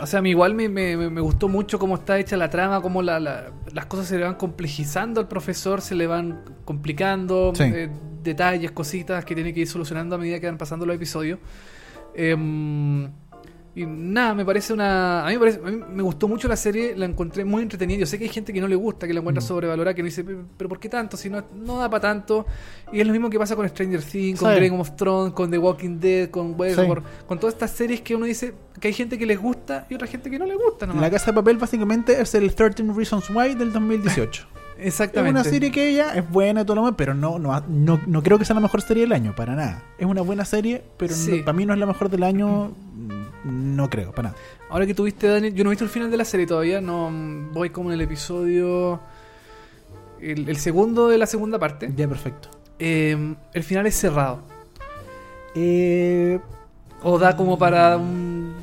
O 0.00 0.06
sea, 0.06 0.18
a 0.20 0.22
mí 0.22 0.30
igual 0.30 0.54
me, 0.54 0.68
me, 0.68 0.96
me 0.96 1.20
gustó 1.20 1.48
mucho 1.48 1.78
cómo 1.78 1.94
está 1.96 2.18
hecha 2.18 2.36
la 2.36 2.50
trama, 2.50 2.80
cómo 2.82 3.02
la, 3.02 3.18
la- 3.20 3.50
las 3.72 3.86
cosas 3.86 4.06
se 4.06 4.18
le 4.18 4.24
van 4.24 4.34
complejizando 4.34 5.20
al 5.20 5.28
profesor, 5.28 5.80
se 5.80 5.94
le 5.94 6.06
van 6.06 6.40
complicando, 6.64 7.52
Sí. 7.54 7.64
eh, 7.64 7.90
detalles, 8.22 8.70
cositas 8.72 9.24
que 9.24 9.34
tiene 9.34 9.52
que 9.54 9.60
ir 9.60 9.66
solucionando 9.68 10.14
a 10.14 10.18
medida 10.18 10.38
que 10.40 10.46
van 10.46 10.56
pasando 10.58 10.84
los 10.86 10.94
episodios. 10.96 11.38
Em, 12.14 13.10
y 13.76 13.84
nada, 13.86 14.34
me 14.34 14.44
parece 14.44 14.72
una. 14.72 15.24
A 15.24 15.28
mí 15.28 15.32
me, 15.34 15.38
parece- 15.40 15.60
a 15.64 15.70
mí 15.70 15.80
me 15.92 16.02
gustó 16.02 16.28
mucho 16.28 16.46
la 16.46 16.56
serie, 16.56 16.94
la 16.96 17.06
encontré 17.06 17.44
muy 17.44 17.62
entretenida. 17.62 17.98
Yo 18.00 18.06
sé 18.06 18.18
que 18.18 18.24
hay 18.24 18.30
gente 18.30 18.52
que 18.52 18.60
no 18.60 18.68
le 18.68 18.76
gusta, 18.76 19.06
que 19.06 19.12
la 19.14 19.20
encuentra 19.20 19.42
Mm. 19.42 19.46
sobrevalorada, 19.48 19.94
que 19.94 20.02
no 20.02 20.06
dice, 20.06 20.22
"Pero- 20.24 20.68
¿por 20.68 20.78
qué 20.78 20.88
tanto? 20.88 21.16
Si 21.16 21.28
no, 21.28 21.42
no 21.54 21.78
da 21.78 21.90
para 21.90 22.02
tanto. 22.02 22.46
Y 22.92 23.00
es 23.00 23.06
lo 23.06 23.12
mismo 23.12 23.28
que 23.30 23.38
pasa 23.38 23.56
con 23.56 23.68
Stranger 23.68 24.02
Things, 24.02 24.38
con. 24.38 24.54
Game 24.54 24.78
of 24.78 24.94
Thrones, 24.96 25.32
con 25.32 25.50
The 25.50 25.58
Walking 25.58 25.98
Dead, 25.98 26.30
con 26.30 26.54
Westworld, 26.58 27.02
Sí. 27.04 27.24
con 27.26 27.40
todas 27.40 27.54
estas 27.54 27.72
series 27.72 28.00
que 28.02 28.14
uno 28.14 28.26
dice 28.26 28.54
que 28.80 28.88
hay 28.88 28.94
gente 28.94 29.18
que 29.18 29.26
les 29.26 29.40
gusta 29.40 29.86
y 29.90 29.94
otra 29.94 30.06
gente 30.06 30.30
que 30.30 30.38
no 30.38 30.46
le 30.46 30.54
gusta. 30.54 30.86
nomás. 30.86 31.02
La 31.02 31.10
Casa 31.10 31.26
de 31.26 31.32
Papel 31.34 31.56
básicamente 31.56 32.20
es 32.20 32.34
el 32.34 32.54
13 32.54 32.92
Reasons 32.94 33.28
Why 33.30 33.54
del 33.54 33.72
2018. 33.72 34.46
es 34.78 34.86
Exactamente. 34.86 35.30
una 35.40 35.44
serie 35.44 35.70
que 35.70 35.88
ella 35.88 36.14
es 36.14 36.28
buena 36.30 36.62
y 36.62 36.64
todo 36.64 36.76
lo 36.76 36.82
demás, 36.82 36.94
pero 36.96 37.14
no, 37.14 37.38
no, 37.38 37.60
no, 37.68 38.00
no 38.06 38.22
creo 38.22 38.38
que 38.38 38.44
sea 38.44 38.54
la 38.54 38.60
mejor 38.60 38.82
serie 38.82 39.02
del 39.04 39.12
año, 39.12 39.34
para 39.34 39.54
nada. 39.54 39.82
Es 39.98 40.06
una 40.06 40.22
buena 40.22 40.44
serie, 40.44 40.82
pero 40.96 41.14
Sí. 41.14 41.38
no- 41.38 41.44
para 41.44 41.56
mí 41.56 41.64
no 41.66 41.74
es 41.74 41.78
la 41.80 41.86
mejor 41.86 42.08
del 42.10 42.22
año, 42.24 42.72
no 43.44 43.88
creo, 43.90 44.12
para 44.12 44.30
nada. 44.30 44.40
Ahora 44.70 44.86
que 44.86 44.94
tuviste, 44.94 45.26
Daniel, 45.28 45.54
yo 45.54 45.64
no 45.64 45.70
he 45.70 45.72
visto 45.72 45.84
el 45.84 45.90
final 45.90 46.10
de 46.10 46.16
la 46.16 46.24
serie 46.24 46.46
todavía, 46.46 46.80
no 46.80 47.10
mm, 47.10 47.52
voy 47.52 47.70
como 47.70 47.90
en 47.90 47.94
el 47.94 48.00
episodio. 48.02 49.00
El, 50.20 50.48
el 50.48 50.56
segundo 50.56 51.08
de 51.08 51.18
la 51.18 51.26
segunda 51.26 51.58
parte. 51.58 51.92
Ya, 51.94 52.08
perfecto. 52.08 52.48
Eh, 52.78 53.34
el 53.52 53.62
final 53.62 53.86
es 53.86 53.94
cerrado. 53.94 54.40
Eh, 55.54 56.40
O 57.02 57.18
da 57.18 57.36
como 57.36 57.58
para 57.58 57.96
un. 57.98 58.54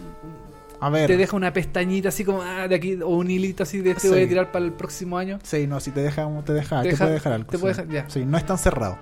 a 0.79 0.89
ver. 0.89 1.07
Te 1.07 1.15
deja 1.17 1.35
una 1.37 1.53
pestañita 1.53 2.09
así 2.09 2.25
como 2.25 2.41
ah, 2.41 2.67
de 2.67 2.75
aquí, 2.75 2.99
o 3.01 3.09
un 3.09 3.29
hilito 3.29 3.63
así 3.63 3.79
de 3.81 3.91
este 3.91 4.03
Sí. 4.03 4.09
voy 4.09 4.23
a 4.23 4.27
tirar 4.27 4.51
para 4.51 4.65
el 4.65 4.71
próximo 4.73 5.17
año. 5.17 5.39
Sí, 5.43 5.67
no, 5.67 5.79
si 5.79 5.91
te 5.91 6.01
deja, 6.01 6.27
te 6.43 6.53
deja, 6.53 6.81
te 6.81 6.89
Deja- 6.89 6.97
puede 7.05 7.13
dejar 7.13 7.33
algo. 7.33 7.49
te 7.49 7.57
sí. 7.57 7.61
puede 7.61 7.73
dejar- 7.75 7.89
ya. 7.91 8.09
Sí, 8.09 8.25
no 8.25 8.37
es 8.37 8.45
tan 8.45 8.57
cerrado. 8.57 8.97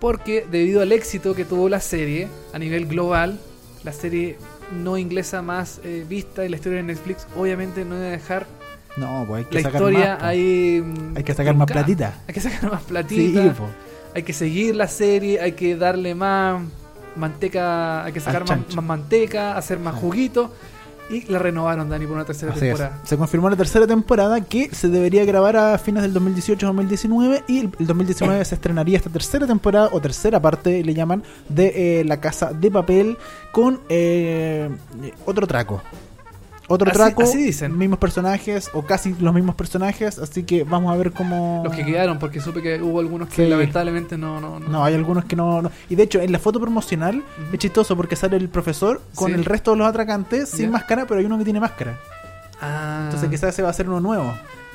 Porque 0.00 0.46
debido 0.50 0.80
al 0.80 0.90
éxito 0.90 1.34
que 1.34 1.44
tuvo 1.44 1.68
la 1.68 1.78
serie 1.80 2.28
a 2.52 2.58
nivel 2.58 2.86
global, 2.86 3.38
la 3.84 3.92
serie 3.92 4.36
no 4.72 4.96
inglesa 4.98 5.42
más 5.42 5.80
eh, 5.84 6.04
vista 6.08 6.44
en 6.44 6.50
la 6.50 6.56
historia 6.56 6.78
de 6.78 6.84
Netflix, 6.84 7.26
obviamente 7.36 7.84
no 7.84 7.96
iba 7.96 8.06
a 8.06 8.10
dejar 8.10 8.46
No, 8.96 9.24
pues 9.26 9.44
hay 9.44 9.50
que 9.50 9.54
la 9.56 9.62
sacar 9.62 9.80
historia 9.80 10.14
más. 10.16 10.22
ahí. 10.24 10.82
mm, 10.84 11.16
Hay 11.16 11.24
que 11.24 11.34
sacar 11.34 11.54
más 11.54 11.66
platita. 11.66 12.14
Hay 12.28 12.34
que 12.34 12.40
sacar 12.40 12.70
más 12.72 12.82
Sí, 12.82 12.88
platita. 12.88 13.54
hay 14.14 14.22
que 14.22 14.32
seguir 14.32 14.76
la 14.76 14.88
serie, 14.88 15.40
hay 15.40 15.52
que 15.52 15.76
darle 15.76 16.14
más 16.14 16.62
manteca, 17.16 18.04
hay 18.04 18.12
que 18.12 18.20
sacar 18.20 18.44
más 18.46 18.84
manteca, 18.84 19.56
hacer 19.56 19.78
más 19.78 19.94
Sí. 19.94 20.00
juguito. 20.00 20.52
Y 21.12 21.30
la 21.30 21.38
renovaron, 21.38 21.88
Dani, 21.88 22.06
por 22.06 22.16
una 22.16 22.24
tercera 22.24 22.52
Así 22.52 22.66
es. 22.66 22.74
temporada. 22.74 23.00
Se 23.04 23.16
confirmó 23.18 23.50
la 23.50 23.56
tercera 23.56 23.86
temporada 23.86 24.40
que 24.40 24.74
se 24.74 24.88
debería 24.88 25.24
grabar 25.24 25.56
a 25.56 25.78
fines 25.78 26.02
del 26.02 26.14
2018-2019 26.14 27.44
y 27.48 27.58
el, 27.60 27.70
el 27.78 27.86
2019 27.86 28.44
se 28.46 28.54
estrenaría 28.54 28.96
esta 28.96 29.10
tercera 29.10 29.46
temporada 29.46 29.90
o 29.92 30.00
tercera 30.00 30.40
parte, 30.40 30.82
le 30.82 30.94
llaman, 30.94 31.22
de 31.48 32.00
eh, 32.00 32.04
La 32.04 32.20
Casa 32.20 32.52
de 32.52 32.70
Papel 32.70 33.18
con 33.52 33.80
eh, 33.88 34.70
otro 35.26 35.46
traco. 35.46 35.82
Otro 36.72 36.88
Así- 36.90 36.96
traco, 36.98 37.22
así 37.24 37.38
dicen. 37.44 37.76
mismos 37.76 37.98
personajes 37.98 38.70
o 38.72 38.82
casi 38.82 39.14
los 39.20 39.34
mismos 39.34 39.54
personajes, 39.56 40.18
así 40.18 40.44
que 40.44 40.64
vamos 40.64 40.92
a 40.94 40.96
ver 40.96 41.12
cómo... 41.12 41.60
Los 41.64 41.74
que 41.74 41.84
quedaron, 41.84 42.18
porque 42.18 42.40
supe 42.40 42.62
que 42.62 42.80
hubo 42.80 42.98
algunos 42.98 43.28
que 43.28 43.44
Sí. 43.44 43.46
lamentablemente 43.46 44.16
no, 44.16 44.40
no, 44.40 44.58
no. 44.58 44.68
No, 44.68 44.84
hay 44.84 44.94
algunos 44.94 45.26
que 45.26 45.36
no, 45.36 45.60
no- 45.60 45.70
Y 45.90 45.96
de 45.96 46.04
hecho, 46.04 46.20
en 46.20 46.32
la 46.32 46.38
foto 46.38 46.60
promocional 46.60 47.22
es 47.52 47.58
chistoso 47.58 47.94
porque 47.96 48.16
sale 48.16 48.36
el 48.38 48.48
profesor 48.48 49.02
con 49.14 49.28
Sí. 49.28 49.34
el 49.34 49.44
resto 49.44 49.72
de 49.72 49.76
los 49.78 49.86
atracantes 49.86 50.48
sin 50.48 50.70
máscara, 50.70 51.06
pero 51.06 51.20
hay 51.20 51.26
uno 51.26 51.36
que 51.36 51.44
tiene 51.44 51.60
máscara. 51.60 51.98
Ah, 52.60 53.02
Entonces 53.04 53.28
quizás 53.28 53.50
ese 53.50 53.62
va 53.62 53.68
a 53.68 53.72
ser 53.74 53.88
uno 53.88 54.00
nuevo. 54.00 54.32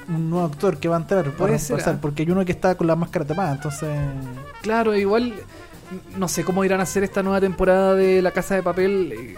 Un 0.10 0.30
nuevo 0.30 0.46
actor 0.46 0.78
que 0.78 0.88
va 0.88 0.98
a 0.98 1.00
entrar 1.00 1.26
Puede 1.32 1.58
ser, 1.60 1.82
ah. 1.86 1.98
porque 2.02 2.22
hay 2.24 2.32
uno 2.32 2.46
que 2.46 2.52
está 2.52 2.76
con 2.76 2.86
la 2.88 2.96
máscara 2.96 3.26
tapada, 3.26 3.54
entonces... 3.54 3.90
claro, 4.62 4.96
igual 4.96 5.34
no 6.18 6.28
sé 6.28 6.44
cómo 6.44 6.64
irán 6.66 6.80
a 6.82 6.84
hacer 6.84 7.04
esta 7.04 7.24
nueva 7.24 7.40
temporada 7.42 7.96
de 7.96 8.22
La 8.22 8.32
Casa 8.32 8.56
de 8.56 8.62
Papel. 8.64 9.36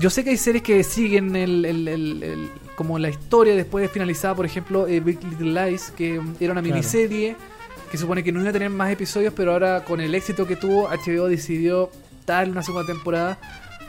Yo 0.00 0.10
sé 0.10 0.22
que 0.22 0.30
hay 0.30 0.36
series 0.36 0.62
que 0.62 0.84
siguen 0.84 1.34
el, 1.34 1.64
el- 1.64 1.88
el- 1.88 2.22
el- 2.22 2.50
como 2.76 2.98
la 2.98 3.08
historia 3.08 3.54
después 3.56 3.82
de 3.82 3.88
finalizada, 3.88 4.34
por 4.34 4.46
ejemplo, 4.46 4.86
eh, 4.86 5.00
Big 5.00 5.18
Little 5.24 5.52
Lies, 5.70 5.90
que 5.90 6.14
era 6.14 6.20
una 6.20 6.34
Claro. 6.38 6.62
miniserie 6.62 7.36
que 7.90 7.96
supone 7.98 8.22
que 8.22 8.30
no 8.30 8.40
iba 8.40 8.50
a 8.50 8.52
tener 8.52 8.70
más 8.70 8.92
episodios, 8.92 9.32
pero 9.34 9.52
ahora 9.52 9.82
con 9.84 10.00
el 10.00 10.14
éxito 10.14 10.46
que 10.46 10.56
tuvo, 10.56 10.88
HBO 10.90 11.26
decidió 11.26 11.90
darle 12.26 12.52
una 12.52 12.62
segunda 12.62 12.86
temporada. 12.86 13.38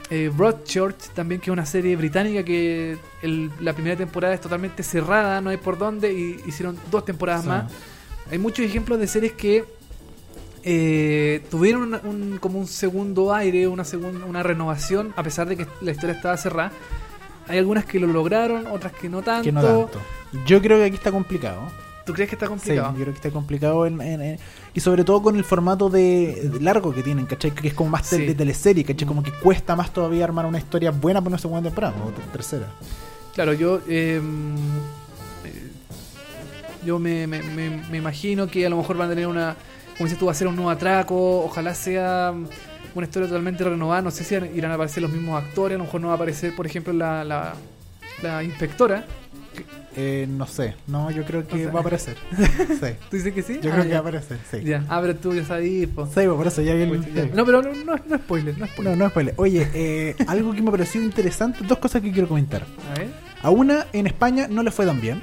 Eh, 0.08 0.30
Broadchurch 0.34 1.10
también, 1.14 1.40
que 1.40 1.50
es 1.50 1.52
una 1.52 1.66
serie 1.66 1.94
británica 1.96 2.42
que 2.42 2.96
el- 3.22 3.50
la 3.60 3.72
primera 3.74 3.94
temporada 3.96 4.34
es 4.34 4.40
totalmente 4.40 4.82
cerrada, 4.82 5.40
no 5.40 5.50
hay 5.50 5.58
por 5.58 5.78
dónde, 5.78 6.12
y 6.12 6.40
hicieron 6.46 6.76
dos 6.90 7.04
temporadas 7.04 7.42
Sí. 7.42 7.48
más. 7.48 7.70
Hay 8.32 8.38
muchos 8.38 8.64
ejemplos 8.64 8.98
de 8.98 9.06
series 9.06 9.32
que 9.32 9.64
eh, 10.64 11.42
tuvieron 11.50 11.94
un, 12.04 12.38
como 12.40 12.58
un 12.58 12.66
segundo 12.66 13.32
aire, 13.34 13.66
una, 13.68 13.84
segun- 13.84 14.22
una 14.24 14.42
renovación, 14.42 15.12
a 15.16 15.22
pesar 15.22 15.48
de 15.48 15.56
que 15.56 15.66
la 15.80 15.92
historia 15.92 16.14
estaba 16.14 16.36
cerrada. 16.36 16.72
Hay 17.48 17.58
algunas 17.58 17.84
que 17.84 17.98
lo 17.98 18.06
lograron, 18.06 18.66
otras 18.68 18.92
que 18.92 19.08
no 19.08 19.22
tanto. 19.22 19.44
Que 19.44 19.52
no 19.52 19.62
tanto. 19.62 19.98
Yo 20.46 20.60
creo 20.62 20.78
que 20.78 20.84
aquí 20.84 20.94
está 20.96 21.10
complicado. 21.10 21.60
¿Tú 22.04 22.12
¿Tú 22.12 22.14
crees 22.14 22.30
que 22.30 22.34
está 22.36 22.46
Sí, 22.46 22.50
complicado? 22.50 22.88
yo 22.92 22.94
creo 23.02 23.06
que 23.12 23.18
está 23.18 23.30
complicado 23.30 23.86
en, 23.86 24.00
en- 24.00 24.20
en- 24.22 24.38
y 24.74 24.80
sobre 24.80 25.04
todo 25.04 25.22
con 25.22 25.36
el 25.36 25.44
formato 25.44 25.88
de, 25.90 26.48
de 26.52 26.60
largo 26.60 26.92
que 26.94 27.02
tienen, 27.02 27.26
¿cachai? 27.26 27.52
Que 27.52 27.68
es 27.68 27.74
como 27.74 27.90
más 27.90 28.06
Sí. 28.06 28.24
de 28.26 28.34
teleserie, 28.34 28.84
¿cachai? 28.84 29.06
Como 29.06 29.22
que 29.22 29.30
cuesta 29.32 29.76
más 29.76 29.92
todavía 29.92 30.24
armar 30.24 30.46
una 30.46 30.58
historia 30.58 30.90
buena 30.90 31.20
para 31.20 31.28
una 31.30 31.38
segunda 31.38 31.62
temporada 31.68 31.94
o 32.04 32.10
ter- 32.10 32.24
tercera. 32.32 32.66
Claro, 33.34 33.52
yo 33.52 33.80
eh, 33.88 34.20
eh, 35.44 35.70
yo 36.84 36.98
me, 36.98 37.26
me- 37.26 37.42
me- 37.42 37.82
me 37.90 37.98
imagino 37.98 38.46
que 38.48 38.66
a 38.66 38.70
lo 38.70 38.76
mejor 38.78 38.96
van 38.96 39.06
a 39.08 39.10
tener 39.10 39.26
una, 39.28 39.56
como 40.00 40.06
dices 40.06 40.18
tú, 40.18 40.24
va 40.24 40.32
a 40.32 40.34
ser 40.34 40.46
un 40.48 40.56
nuevo 40.56 40.70
atraco, 40.70 41.44
ojalá 41.44 41.74
sea 41.74 42.32
una 42.94 43.04
historia 43.06 43.28
totalmente 43.28 43.62
renovada, 43.64 44.00
no 44.00 44.10
sé 44.10 44.24
si 44.24 44.34
irán 44.34 44.70
a 44.70 44.74
aparecer 44.76 45.02
los 45.02 45.12
mismos 45.12 45.42
actores, 45.44 45.74
a 45.74 45.78
lo 45.78 45.84
mejor 45.84 46.00
no 46.00 46.06
va 46.06 46.14
a 46.14 46.16
aparecer, 46.16 46.56
por 46.56 46.66
ejemplo, 46.66 46.94
la, 46.94 47.22
la, 47.22 47.52
la 48.22 48.42
inspectora. 48.42 49.04
Eh, 49.94 50.26
no 50.26 50.46
sé, 50.46 50.74
no, 50.86 51.10
yo 51.10 51.22
creo 51.26 51.46
que 51.46 51.54
O 51.54 51.58
sea- 51.58 51.70
va 51.70 51.80
a 51.80 51.82
aparecer. 51.82 52.16
sí. 52.38 52.96
¿Tú 53.10 53.16
dices 53.18 53.34
que 53.34 53.42
sí? 53.42 53.58
Yo 53.62 53.68
Ah, 53.70 53.74
creo 53.74 53.84
que 53.84 53.90
va 53.90 53.96
a 53.96 54.00
aparecer, 54.00 54.38
sí. 54.50 54.62
Ya, 54.64 54.86
ah, 54.88 55.00
pero 55.02 55.16
tú 55.16 55.34
ya 55.34 55.44
sabías, 55.44 55.90
po. 55.90 56.06
Sí, 56.06 56.26
por 56.26 56.46
eso 56.46 56.62
ya 56.62 56.72
el- 56.72 56.88
Pues, 56.88 57.12
ya. 57.14 57.26
No, 57.34 57.44
pero 57.44 57.60
no, 57.60 57.70
no, 57.74 57.96
no 58.08 58.16
spoiler, 58.16 58.56
no 58.56 58.66
spoiler. 58.68 58.96
No, 58.96 59.04
no 59.04 59.10
spoiler. 59.10 59.34
Oye, 59.36 59.68
eh, 59.74 60.16
algo 60.28 60.54
que 60.54 60.62
me 60.62 60.70
pareció 60.70 61.02
interesante, 61.02 61.62
dos 61.64 61.76
cosas 61.76 62.00
que 62.00 62.10
quiero 62.10 62.26
comentar. 62.26 62.64
A 62.94 62.98
ver. 63.00 63.08
A 63.42 63.50
una, 63.50 63.84
en 63.92 64.06
España 64.06 64.46
no 64.48 64.62
le 64.62 64.70
fue 64.70 64.86
tan 64.86 64.98
bien. 64.98 65.20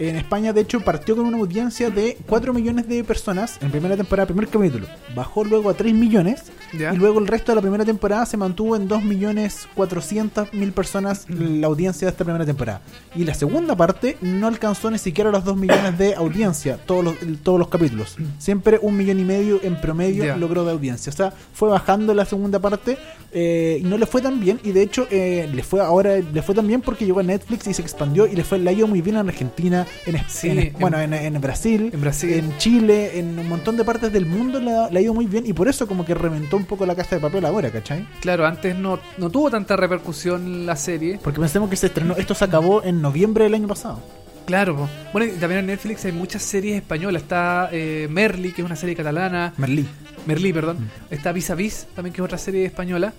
En 0.00 0.16
España, 0.16 0.54
de 0.54 0.62
hecho, 0.62 0.80
partió 0.80 1.14
con 1.14 1.26
una 1.26 1.36
audiencia 1.36 1.90
de 1.90 2.16
4 2.26 2.54
millones 2.54 2.88
de 2.88 3.04
personas 3.04 3.58
en 3.60 3.70
primera 3.70 3.98
temporada, 3.98 4.26
primer 4.26 4.48
capítulo. 4.48 4.86
Bajó 5.14 5.44
luego 5.44 5.68
a 5.68 5.74
3 5.74 5.92
millones. 5.92 6.44
Y 6.72 6.96
luego 6.96 7.18
el 7.18 7.26
resto 7.26 7.52
de 7.52 7.56
la 7.56 7.62
primera 7.62 7.84
temporada 7.84 8.24
se 8.24 8.36
mantuvo 8.36 8.76
en 8.76 8.86
2 8.86 9.02
millones 9.02 9.68
400 9.74 10.54
mil 10.54 10.72
personas 10.72 11.28
la 11.28 11.66
audiencia 11.66 12.06
de 12.06 12.12
esta 12.12 12.24
primera 12.24 12.46
temporada. 12.46 12.80
Y 13.14 13.24
la 13.24 13.34
segunda 13.34 13.76
parte 13.76 14.16
no 14.20 14.46
alcanzó 14.46 14.90
ni 14.90 14.98
siquiera 14.98 15.30
los 15.30 15.44
2 15.44 15.56
millones 15.56 15.98
de 15.98 16.14
audiencia, 16.14 16.78
todos 16.78 17.04
los, 17.04 17.14
todos 17.42 17.58
los 17.58 17.68
capítulos. 17.68 18.16
Siempre 18.38 18.78
un 18.80 18.96
millón 18.96 19.18
y 19.18 19.24
medio 19.24 19.60
en 19.62 19.80
promedio 19.80 20.36
logró 20.36 20.64
de 20.64 20.70
audiencia. 20.70 21.10
O 21.10 21.16
sea, 21.16 21.32
fue 21.52 21.68
bajando 21.68 22.14
la 22.14 22.24
segunda 22.24 22.58
parte 22.58 22.96
eh, 23.32 23.78
y 23.80 23.84
no 23.84 23.98
le 23.98 24.06
fue 24.06 24.22
tan 24.22 24.40
bien. 24.40 24.60
Y 24.62 24.72
de 24.72 24.82
hecho, 24.82 25.06
eh, 25.10 25.48
le 25.52 25.62
fue 25.62 25.80
ahora 25.80 26.18
le 26.18 26.42
fue 26.42 26.54
tan 26.54 26.66
bien 26.66 26.80
porque 26.80 27.04
llegó 27.04 27.20
a 27.20 27.24
Netflix 27.24 27.66
y 27.66 27.74
se 27.74 27.82
expandió 27.82 28.26
y 28.26 28.36
le 28.36 28.44
fue 28.44 28.58
le 28.58 28.70
ha 28.70 28.72
ido 28.72 28.86
muy 28.86 29.02
bien 29.02 29.16
en 29.16 29.28
Argentina, 29.28 29.86
en, 30.06 30.16
Sí, 30.28 30.48
en- 30.50 30.58
en- 30.58 30.72
bueno, 30.78 30.98
en, 31.00 31.12
en 31.12 31.40
Brasil, 31.40 31.90
en 31.92 32.00
Brasil. 32.00 32.32
en 32.34 32.56
Chile, 32.58 33.18
en 33.18 33.38
un 33.38 33.48
montón 33.48 33.76
de 33.76 33.84
partes 33.84 34.12
del 34.12 34.26
mundo 34.26 34.60
le 34.60 34.70
ha, 34.74 34.90
le 34.90 34.98
ha 34.98 35.02
ido 35.02 35.14
muy 35.14 35.26
bien 35.26 35.46
y 35.46 35.52
por 35.52 35.68
eso 35.68 35.86
como 35.86 36.04
que 36.04 36.14
reventó 36.14 36.56
un 36.56 36.64
poco 36.64 36.86
la 36.86 36.94
casa 36.94 37.16
de 37.16 37.20
papel 37.22 37.44
ahora, 37.44 37.70
¿cachai? 37.70 38.06
Claro, 38.20 38.46
antes 38.46 38.76
no, 38.76 38.98
no 39.18 39.30
tuvo 39.30 39.50
tanta 39.50 39.76
repercusión 39.76 40.66
la 40.66 40.76
serie. 40.76 41.18
Porque 41.22 41.40
pensemos 41.40 41.68
que 41.70 41.76
se 41.76 41.86
estrenó, 41.86 42.16
esto 42.16 42.34
se 42.34 42.44
acabó 42.44 42.82
en 42.82 43.00
noviembre 43.02 43.44
del 43.44 43.54
año 43.54 43.68
pasado. 43.68 44.00
Claro, 44.46 44.74
po. 44.76 44.88
bueno, 45.12 45.32
también 45.38 45.60
en 45.60 45.66
Netflix 45.66 46.04
hay 46.06 46.12
muchas 46.12 46.42
series 46.42 46.76
españolas. 46.76 47.22
Está 47.22 47.68
eh, 47.72 48.08
Merly, 48.10 48.52
que 48.52 48.62
es 48.62 48.66
una 48.66 48.74
serie 48.74 48.96
catalana. 48.96 49.52
Merlí. 49.58 49.86
Merlí, 50.26 50.52
perdón. 50.52 50.78
Mm. 51.10 51.14
Está 51.14 51.30
Vis 51.32 51.50
a 51.50 51.54
Vis, 51.54 51.86
también 51.94 52.12
que 52.12 52.20
es 52.20 52.24
otra 52.24 52.38
serie 52.38 52.64
española. 52.64 53.12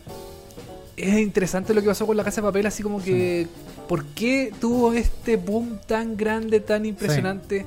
Es 0.98 1.18
interesante 1.20 1.74
lo 1.74 1.82
que 1.82 1.88
pasó 1.88 2.06
con 2.06 2.16
La 2.18 2.24
Casa 2.24 2.42
de 2.42 2.48
Papel, 2.48 2.66
así 2.68 2.84
como 2.84 3.02
que... 3.02 3.48
¿Por 3.88 4.06
qué 4.06 4.54
tuvo 4.62 4.94
este 4.94 5.36
boom 5.36 5.80
tan 5.88 6.16
grande, 6.16 6.60
tan 6.60 6.86
impresionante, 6.86 7.66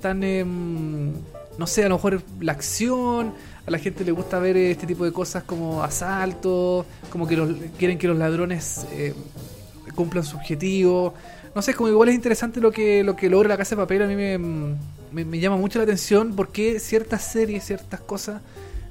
tan... 0.00 0.22
em, 0.22 1.12
no 1.58 1.66
sé, 1.66 1.84
a 1.84 1.88
lo 1.88 1.96
mejor 1.96 2.22
la 2.40 2.52
acción... 2.52 3.32
A 3.66 3.70
la 3.70 3.78
gente 3.78 4.04
le 4.04 4.12
gusta 4.12 4.38
ver 4.40 4.58
este 4.58 4.86
tipo 4.86 5.06
de 5.06 5.12
cosas 5.12 5.42
como 5.44 5.82
asaltos, 5.82 6.84
como 7.08 7.26
que 7.26 7.34
los, 7.34 7.48
quieren 7.78 7.96
que 7.96 8.06
los 8.06 8.18
ladrones 8.18 8.84
eh, 8.92 9.14
cumplan 9.94 10.22
su 10.22 10.36
objetivo. 10.36 11.14
No 11.54 11.62
sé, 11.62 11.72
como 11.72 11.88
igual 11.88 12.10
es 12.10 12.14
interesante 12.14 12.60
lo 12.60 12.70
que, 12.70 13.02
lo 13.02 13.16
que 13.16 13.30
logra 13.30 13.48
la 13.48 13.56
casa 13.56 13.74
de 13.74 13.80
papel. 13.80 14.02
A 14.02 14.06
mí 14.06 14.16
me, 14.16 14.36
me- 14.36 15.24
me 15.24 15.38
llama 15.40 15.56
mucho 15.56 15.78
la 15.78 15.84
atención 15.84 16.34
porque 16.36 16.78
ciertas 16.78 17.24
series, 17.24 17.64
ciertas 17.64 18.00
cosas 18.00 18.42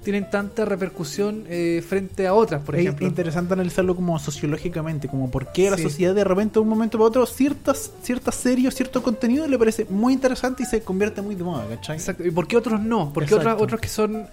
tienen 0.03 0.29
tanta 0.29 0.65
repercusión 0.65 1.45
eh, 1.47 1.83
frente 1.87 2.27
a 2.27 2.33
otras, 2.33 2.61
por 2.61 2.75
es 2.75 2.81
ejemplo. 2.81 3.07
interesante 3.07 3.53
analizarlo 3.53 3.95
como 3.95 4.19
sociológicamente, 4.19 5.07
como 5.07 5.31
por 5.31 5.51
qué 5.51 5.69
la 5.71 5.77
Sí. 5.77 5.83
sociedad 5.83 6.13
de 6.13 6.23
repente 6.23 6.55
de 6.55 6.59
un 6.59 6.67
momento 6.69 6.97
para 6.97 7.07
otro 7.07 7.25
ciertas 7.25 7.91
ciertas 8.01 8.35
series, 8.35 8.75
cierto 8.75 9.01
contenido 9.01 9.47
le 9.47 9.57
parece 9.57 9.85
muy 9.89 10.13
interesante 10.13 10.63
y 10.63 10.65
se 10.65 10.81
convierte 10.81 11.21
muy 11.21 11.35
de 11.35 11.43
moda, 11.43 11.65
¿cachai? 11.67 11.97
Exacto. 11.97 12.25
¿Y 12.25 12.31
por 12.31 12.47
qué 12.47 12.57
otros 12.57 12.79
no? 12.81 13.11
Porque 13.13 13.29
Exacto. 13.33 13.49
otros, 13.51 13.63
otros 13.63 13.81
que 13.81 13.87
son, 13.87 14.27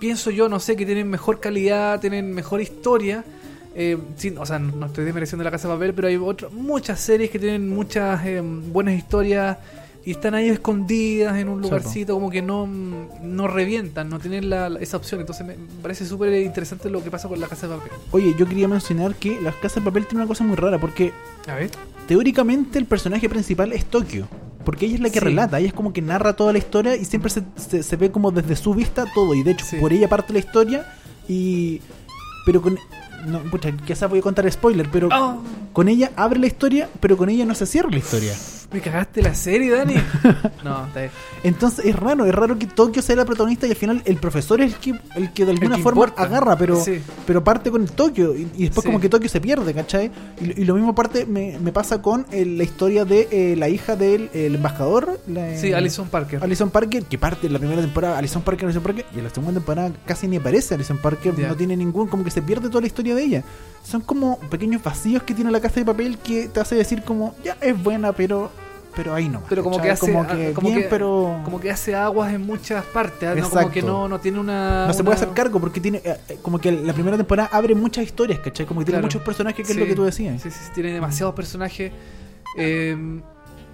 pienso 0.00 0.30
yo, 0.30 0.48
no 0.48 0.60
sé, 0.60 0.76
que 0.76 0.86
tienen 0.86 1.08
mejor 1.08 1.40
calidad, 1.40 2.00
tienen 2.00 2.32
mejor 2.32 2.60
historia. 2.60 3.24
eh, 3.78 3.98
sin- 4.16 4.38
o 4.38 4.46
sea, 4.46 4.58
no 4.58 4.74
no 4.74 4.86
estoy 4.86 5.04
desmereciendo 5.04 5.44
la 5.44 5.50
casa 5.50 5.68
de 5.68 5.74
papel, 5.74 5.92
pero 5.92 6.08
hay 6.08 6.16
otras 6.16 6.50
muchas 6.50 6.98
series 6.98 7.28
que 7.28 7.38
tienen 7.38 7.68
muchas 7.68 8.24
eh, 8.24 8.40
buenas 8.40 8.94
historias 8.94 9.58
y 10.06 10.12
están 10.12 10.34
ahí 10.34 10.48
escondidas 10.48 11.36
en 11.36 11.48
un 11.48 11.60
lugarcito, 11.60 12.14
como 12.14 12.30
que 12.30 12.40
no, 12.40 12.66
no 13.22 13.48
revientan, 13.48 14.08
no 14.08 14.18
tienen 14.20 14.48
la, 14.48 14.70
la- 14.70 14.78
esa 14.80 14.96
opción. 14.96 15.20
Entonces 15.20 15.44
me 15.44 15.56
parece 15.82 16.06
súper 16.06 16.32
interesante 16.42 16.88
lo 16.88 17.02
que 17.04 17.10
pasa 17.10 17.28
con 17.28 17.40
la 17.40 17.48
casa 17.48 17.66
de 17.66 17.74
papel. 17.76 17.90
Oye, 18.12 18.34
yo 18.38 18.46
quería 18.46 18.68
mencionar 18.68 19.16
que 19.16 19.40
la 19.40 19.50
Casa 19.52 19.80
de 19.80 19.84
Papel 19.86 20.06
tiene 20.06 20.22
una 20.22 20.28
cosa 20.28 20.44
muy 20.44 20.54
rara 20.56 20.78
porque 20.78 21.12
A 21.48 21.56
ver. 21.56 21.70
teóricamente 22.06 22.78
el 22.78 22.86
personaje 22.86 23.28
principal 23.28 23.72
es 23.72 23.84
Tokio. 23.84 24.28
Porque 24.64 24.86
ella 24.86 24.94
es 24.96 25.00
la 25.00 25.10
que 25.10 25.18
Sí. 25.18 25.24
relata, 25.24 25.58
ella 25.58 25.68
es 25.68 25.74
como 25.74 25.92
que 25.92 26.02
narra 26.02 26.34
toda 26.34 26.52
la 26.52 26.58
historia 26.58 26.96
y 26.96 27.04
siempre 27.04 27.30
se, 27.30 27.42
se- 27.56 27.82
se 27.82 27.96
ve 27.96 28.10
como 28.12 28.30
desde 28.30 28.54
su 28.56 28.74
vista 28.74 29.04
todo. 29.14 29.34
Y 29.34 29.42
de 29.42 29.50
hecho, 29.52 29.64
Sí. 29.66 29.76
por 29.76 29.92
ella 29.92 30.08
parte 30.08 30.32
la 30.32 30.38
historia 30.38 30.86
y... 31.28 31.80
Pero 32.44 32.62
con... 32.62 32.78
No, 33.26 33.40
pucha, 33.50 33.72
quizás 33.84 34.08
voy 34.08 34.20
a 34.20 34.22
contar 34.22 34.48
spoiler, 34.52 34.88
pero 34.92 35.08
Oh, 35.12 35.42
con 35.72 35.88
ella 35.88 36.12
abre 36.14 36.38
la 36.38 36.46
historia, 36.46 36.88
pero 37.00 37.16
con 37.16 37.28
ella 37.28 37.44
no 37.44 37.56
se 37.56 37.66
cierra 37.66 37.90
la 37.90 37.98
historia. 37.98 38.34
Me 38.72 38.80
cagaste 38.80 39.22
la 39.22 39.34
serie, 39.34 39.70
Dani. 39.72 39.94
no, 40.64 40.86
está 40.86 41.00
bien. 41.00 41.10
Entonces 41.44 41.84
es 41.86 41.96
raro, 41.96 42.24
es 42.26 42.34
raro 42.34 42.58
que 42.58 42.66
Tokio 42.66 43.00
sea 43.02 43.16
la 43.16 43.24
protagonista 43.24 43.66
y 43.66 43.70
al 43.70 43.76
final 43.76 44.02
el 44.04 44.16
profesor 44.16 44.60
es 44.60 44.72
el 44.74 44.78
que, 44.80 44.94
el 45.14 45.32
que 45.32 45.44
de 45.44 45.52
alguna 45.52 45.76
que 45.76 45.82
forma 45.82 46.02
importa. 46.04 46.22
agarra, 46.24 46.56
pero, 46.58 46.76
Sí. 46.82 47.00
pero 47.26 47.42
parte 47.44 47.70
con 47.70 47.82
el 47.82 47.90
Tokio 47.90 48.34
y, 48.34 48.48
y 48.56 48.62
después 48.64 48.82
Sí. 48.82 48.88
como 48.88 49.00
que 49.00 49.08
Tokio 49.08 49.28
se 49.28 49.40
pierde, 49.40 49.72
¿cachai? 49.72 50.10
Y, 50.40 50.62
y 50.62 50.64
lo 50.64 50.74
mismo 50.74 50.94
parte 50.94 51.26
me, 51.26 51.58
me 51.60 51.72
pasa 51.72 52.02
con 52.02 52.26
eh, 52.32 52.44
la 52.44 52.64
historia 52.64 53.04
de 53.04 53.28
eh, 53.30 53.56
la 53.56 53.68
hija 53.68 53.96
del 53.96 54.30
el 54.34 54.54
embajador. 54.56 55.20
la- 55.28 55.56
Sí, 55.56 55.72
Alison 55.72 56.08
Parker. 56.08 56.42
Alison 56.42 56.70
Parker, 56.70 57.04
que 57.04 57.18
parte 57.18 57.46
en 57.46 57.52
la 57.52 57.58
primera 57.58 57.80
temporada, 57.80 58.18
Alison 58.18 58.42
Parker, 58.42 58.64
Alison 58.66 58.82
Parker, 58.82 59.06
y 59.14 59.18
en 59.18 59.24
la 59.24 59.30
segunda 59.30 59.52
temporada 59.54 59.92
casi 60.04 60.26
ni 60.28 60.36
aparece 60.36 60.74
Alison 60.74 60.98
Parker, 60.98 61.38
no 61.38 61.54
tiene 61.56 61.76
ningún, 61.76 62.08
como 62.08 62.24
que 62.24 62.30
se 62.30 62.42
pierde 62.42 62.68
toda 62.68 62.80
la 62.80 62.86
historia 62.88 63.14
de 63.14 63.22
ella. 63.22 63.44
Son 63.84 64.00
como 64.00 64.38
pequeños 64.50 64.82
vacíos 64.82 65.22
que 65.22 65.32
tiene 65.32 65.50
la 65.52 65.60
casa 65.60 65.76
de 65.80 65.86
papel 65.86 66.18
que 66.18 66.48
te 66.48 66.58
hace 66.60 66.74
decir 66.74 67.02
como, 67.04 67.34
ya 67.44 67.56
es 67.60 67.80
buena, 67.80 68.12
pero 68.12 68.50
pero 68.96 69.14
ahí 69.14 69.28
no. 69.28 69.42
pero 69.48 69.62
como 69.62 69.80
que 69.80 69.90
hace 69.90 70.00
como 70.10 70.26
que 70.26 70.52
como 70.54 70.68
bien, 70.70 70.82
que- 70.82 70.88
pero 70.88 71.40
como 71.44 71.60
que 71.60 71.70
hace 71.70 71.94
aguas 71.94 72.32
en 72.32 72.40
muchas 72.46 72.84
partes 72.86 73.28
¿ah? 73.28 73.34
¿no? 73.34 73.48
como 73.50 73.70
que 73.70 73.82
no, 73.82 74.08
no 74.08 74.18
tiene 74.18 74.40
una 74.40 74.86
no 74.86 74.92
se 74.92 75.00
una- 75.02 75.04
puede 75.10 75.16
hacer 75.22 75.28
cargo 75.34 75.60
porque 75.60 75.80
tiene 75.80 75.98
eh, 76.04 76.16
eh, 76.30 76.38
como 76.42 76.58
que 76.58 76.72
la 76.72 76.92
primera 76.94 77.16
temporada 77.16 77.50
abre 77.52 77.74
muchas 77.74 78.04
historias, 78.04 78.40
¿cachai? 78.40 78.64
Como 78.66 78.80
que 78.80 78.86
tiene 78.86 78.96
Claro. 78.96 79.06
muchos 79.06 79.22
personajes, 79.22 79.58
que 79.66 79.72
Sí. 79.72 79.78
es 79.78 79.78
lo 79.78 79.86
que 79.86 79.94
tú 79.94 80.04
decías. 80.04 80.40
sí, 80.42 80.50
sí, 80.50 80.58
sí, 80.64 80.70
tiene 80.74 80.92
demasiados 80.92 81.34
personajes 81.34 81.92
eh, 82.56 82.96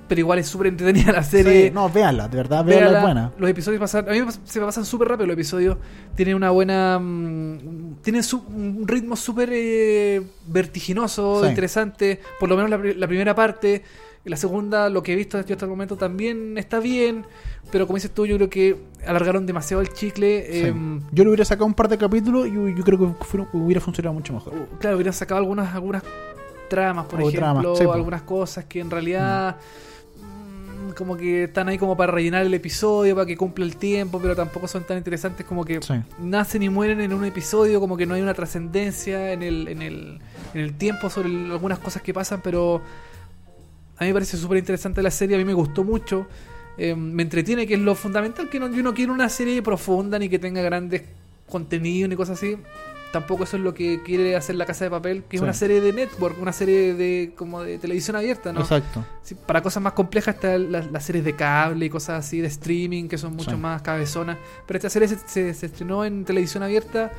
pero 0.08 0.18
igual 0.20 0.38
es 0.38 0.46
súper 0.48 0.66
entretenida 0.68 1.12
la 1.12 1.22
serie 1.22 1.68
Sí, 1.68 1.70
no, 1.72 1.88
véala, 1.88 2.28
de 2.28 2.36
verdad, 2.36 2.64
Véala, 2.64 2.98
es 2.98 3.02
buena. 3.02 3.32
los 3.38 3.48
episodios 3.50 3.80
pasan 3.80 4.08
a 4.08 4.12
mí 4.12 4.20
se 4.44 4.60
me 4.60 4.66
pasan 4.66 4.84
súper 4.84 5.08
rápido 5.08 5.26
los 5.28 5.34
episodios 5.34 5.76
tienen 6.14 6.34
una 6.34 6.50
buena 6.50 6.98
mm, 6.98 7.96
tienen 8.02 8.22
su- 8.22 8.44
un 8.48 8.86
ritmo 8.86 9.16
súper 9.16 9.48
eh, 9.52 10.22
vertiginoso 10.46 11.42
Sí. 11.42 11.48
interesante 11.48 12.20
por 12.38 12.48
lo 12.48 12.56
menos 12.56 12.70
la, 12.70 12.78
pri- 12.78 12.94
la 12.94 13.06
primera 13.06 13.34
parte 13.34 13.82
la 14.24 14.36
segunda 14.36 14.88
lo 14.88 15.02
que 15.02 15.12
he 15.14 15.16
visto 15.16 15.40
yo 15.44 15.54
hasta 15.54 15.64
el 15.64 15.70
momento 15.70 15.96
también 15.96 16.56
está 16.58 16.78
bien 16.78 17.24
pero 17.70 17.86
como 17.86 17.96
dices 17.96 18.10
tú 18.12 18.24
yo 18.26 18.36
creo 18.36 18.50
que 18.50 18.76
alargaron 19.06 19.46
demasiado 19.46 19.80
el 19.80 19.92
chicle 19.92 20.46
Sí. 20.52 20.58
em, 20.66 21.00
Yo 21.12 21.24
le 21.24 21.30
hubiera 21.30 21.44
sacado 21.44 21.66
un 21.66 21.74
par 21.74 21.88
de 21.88 21.96
capítulos 21.98 22.46
y 22.48 22.52
yo, 22.52 22.68
yo 22.68 22.84
creo 22.84 22.98
que 22.98 23.56
hubiera 23.56 23.80
funcionado 23.80 24.12
mucho 24.14 24.32
mejor. 24.32 24.52
Uh, 24.54 24.78
claro, 24.78 24.96
hubieran 24.96 25.14
sacado 25.14 25.38
algunas, 25.38 25.74
algunas 25.74 26.02
tramas, 26.68 27.06
por 27.06 27.20
O 27.20 27.28
ejemplo, 27.28 27.40
tramas, 27.62 27.78
sí, 27.78 27.84
po. 27.84 27.92
algunas 27.92 28.22
cosas 28.22 28.64
que 28.66 28.80
en 28.80 28.90
realidad 28.90 29.56
mm, 29.56 29.91
como 30.94 31.16
que 31.16 31.44
están 31.44 31.68
ahí 31.68 31.78
como 31.78 31.96
para 31.96 32.12
rellenar 32.12 32.44
el 32.46 32.54
episodio, 32.54 33.14
para 33.14 33.26
que 33.26 33.36
cumpla 33.36 33.64
el 33.64 33.76
tiempo, 33.76 34.20
pero 34.20 34.34
tampoco 34.36 34.68
son 34.68 34.84
tan 34.84 34.98
interesantes 34.98 35.44
como 35.46 35.64
que 35.64 35.80
Sí. 35.82 35.94
nacen 36.18 36.62
y 36.62 36.68
mueren 36.68 37.00
en 37.00 37.12
un 37.12 37.24
episodio, 37.24 37.80
como 37.80 37.96
que 37.96 38.06
no 38.06 38.14
hay 38.14 38.22
una 38.22 38.34
trascendencia 38.34 39.32
en 39.32 39.42
el, 39.42 39.68
en, 39.68 39.82
el, 39.82 40.18
en 40.54 40.60
el 40.60 40.74
tiempo 40.74 41.10
sobre 41.10 41.28
el- 41.28 41.50
algunas 41.50 41.78
cosas 41.78 42.02
que 42.02 42.12
pasan, 42.14 42.40
pero 42.42 42.82
a 43.98 44.04
mí 44.04 44.08
me 44.08 44.14
parece 44.14 44.36
súper 44.36 44.58
interesante 44.58 45.02
la 45.02 45.10
serie, 45.10 45.36
a 45.36 45.38
mí 45.38 45.44
me 45.44 45.54
gustó 45.54 45.84
mucho. 45.84 46.26
eh, 46.78 46.94
me 46.94 47.22
entretiene, 47.22 47.66
que 47.66 47.74
es 47.74 47.80
lo 47.80 47.94
fundamental, 47.94 48.48
que 48.48 48.58
no, 48.58 48.66
yo 48.74 48.82
no 48.82 48.94
quiero 48.94 49.12
una 49.12 49.28
serie 49.28 49.60
profunda 49.62 50.18
ni 50.18 50.30
que 50.30 50.38
tenga 50.38 50.62
grandes 50.62 51.02
contenidos 51.46 52.08
ni 52.08 52.16
cosas 52.16 52.38
así. 52.38 52.56
Tampoco 53.12 53.44
eso 53.44 53.56
es 53.58 53.62
lo 53.62 53.74
que 53.74 54.02
quiere 54.02 54.36
hacer 54.36 54.54
la 54.56 54.64
Casa 54.64 54.84
de 54.84 54.90
Papel, 54.90 55.24
que 55.28 55.36
es 55.36 55.40
Sí. 55.40 55.44
una 55.44 55.52
serie 55.52 55.80
de 55.82 55.92
network, 55.92 56.40
una 56.40 56.52
serie 56.52 56.94
de 56.94 57.32
como 57.36 57.62
de 57.62 57.76
televisión 57.78 58.16
abierta, 58.16 58.52
¿no? 58.52 58.60
Exacto. 58.60 59.04
Sí, 59.22 59.34
para 59.34 59.60
cosas 59.62 59.82
más 59.82 59.92
complejas 59.92 60.34
están 60.36 60.72
las, 60.72 60.90
las 60.90 61.04
series 61.04 61.24
de 61.24 61.36
cable 61.36 61.84
y 61.86 61.90
cosas 61.90 62.24
así 62.24 62.40
de 62.40 62.46
streaming 62.48 63.08
que 63.08 63.18
son 63.18 63.36
mucho 63.36 63.50
Sí. 63.50 63.56
más 63.56 63.82
cabezonas. 63.82 64.38
Pero 64.66 64.78
esta 64.78 64.88
serie 64.88 65.08
se, 65.08 65.18
se- 65.26 65.52
se 65.54 65.66
estrenó 65.66 66.04
en 66.04 66.24
televisión 66.24 66.62
abierta 66.62 67.12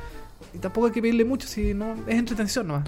y 0.52 0.58
tampoco 0.58 0.86
hay 0.88 0.92
que 0.92 1.00
pedirle 1.00 1.24
mucho, 1.24 1.46
si 1.46 1.74
no 1.74 1.94
es 2.08 2.16
entretención 2.18 2.66
nomás. 2.66 2.84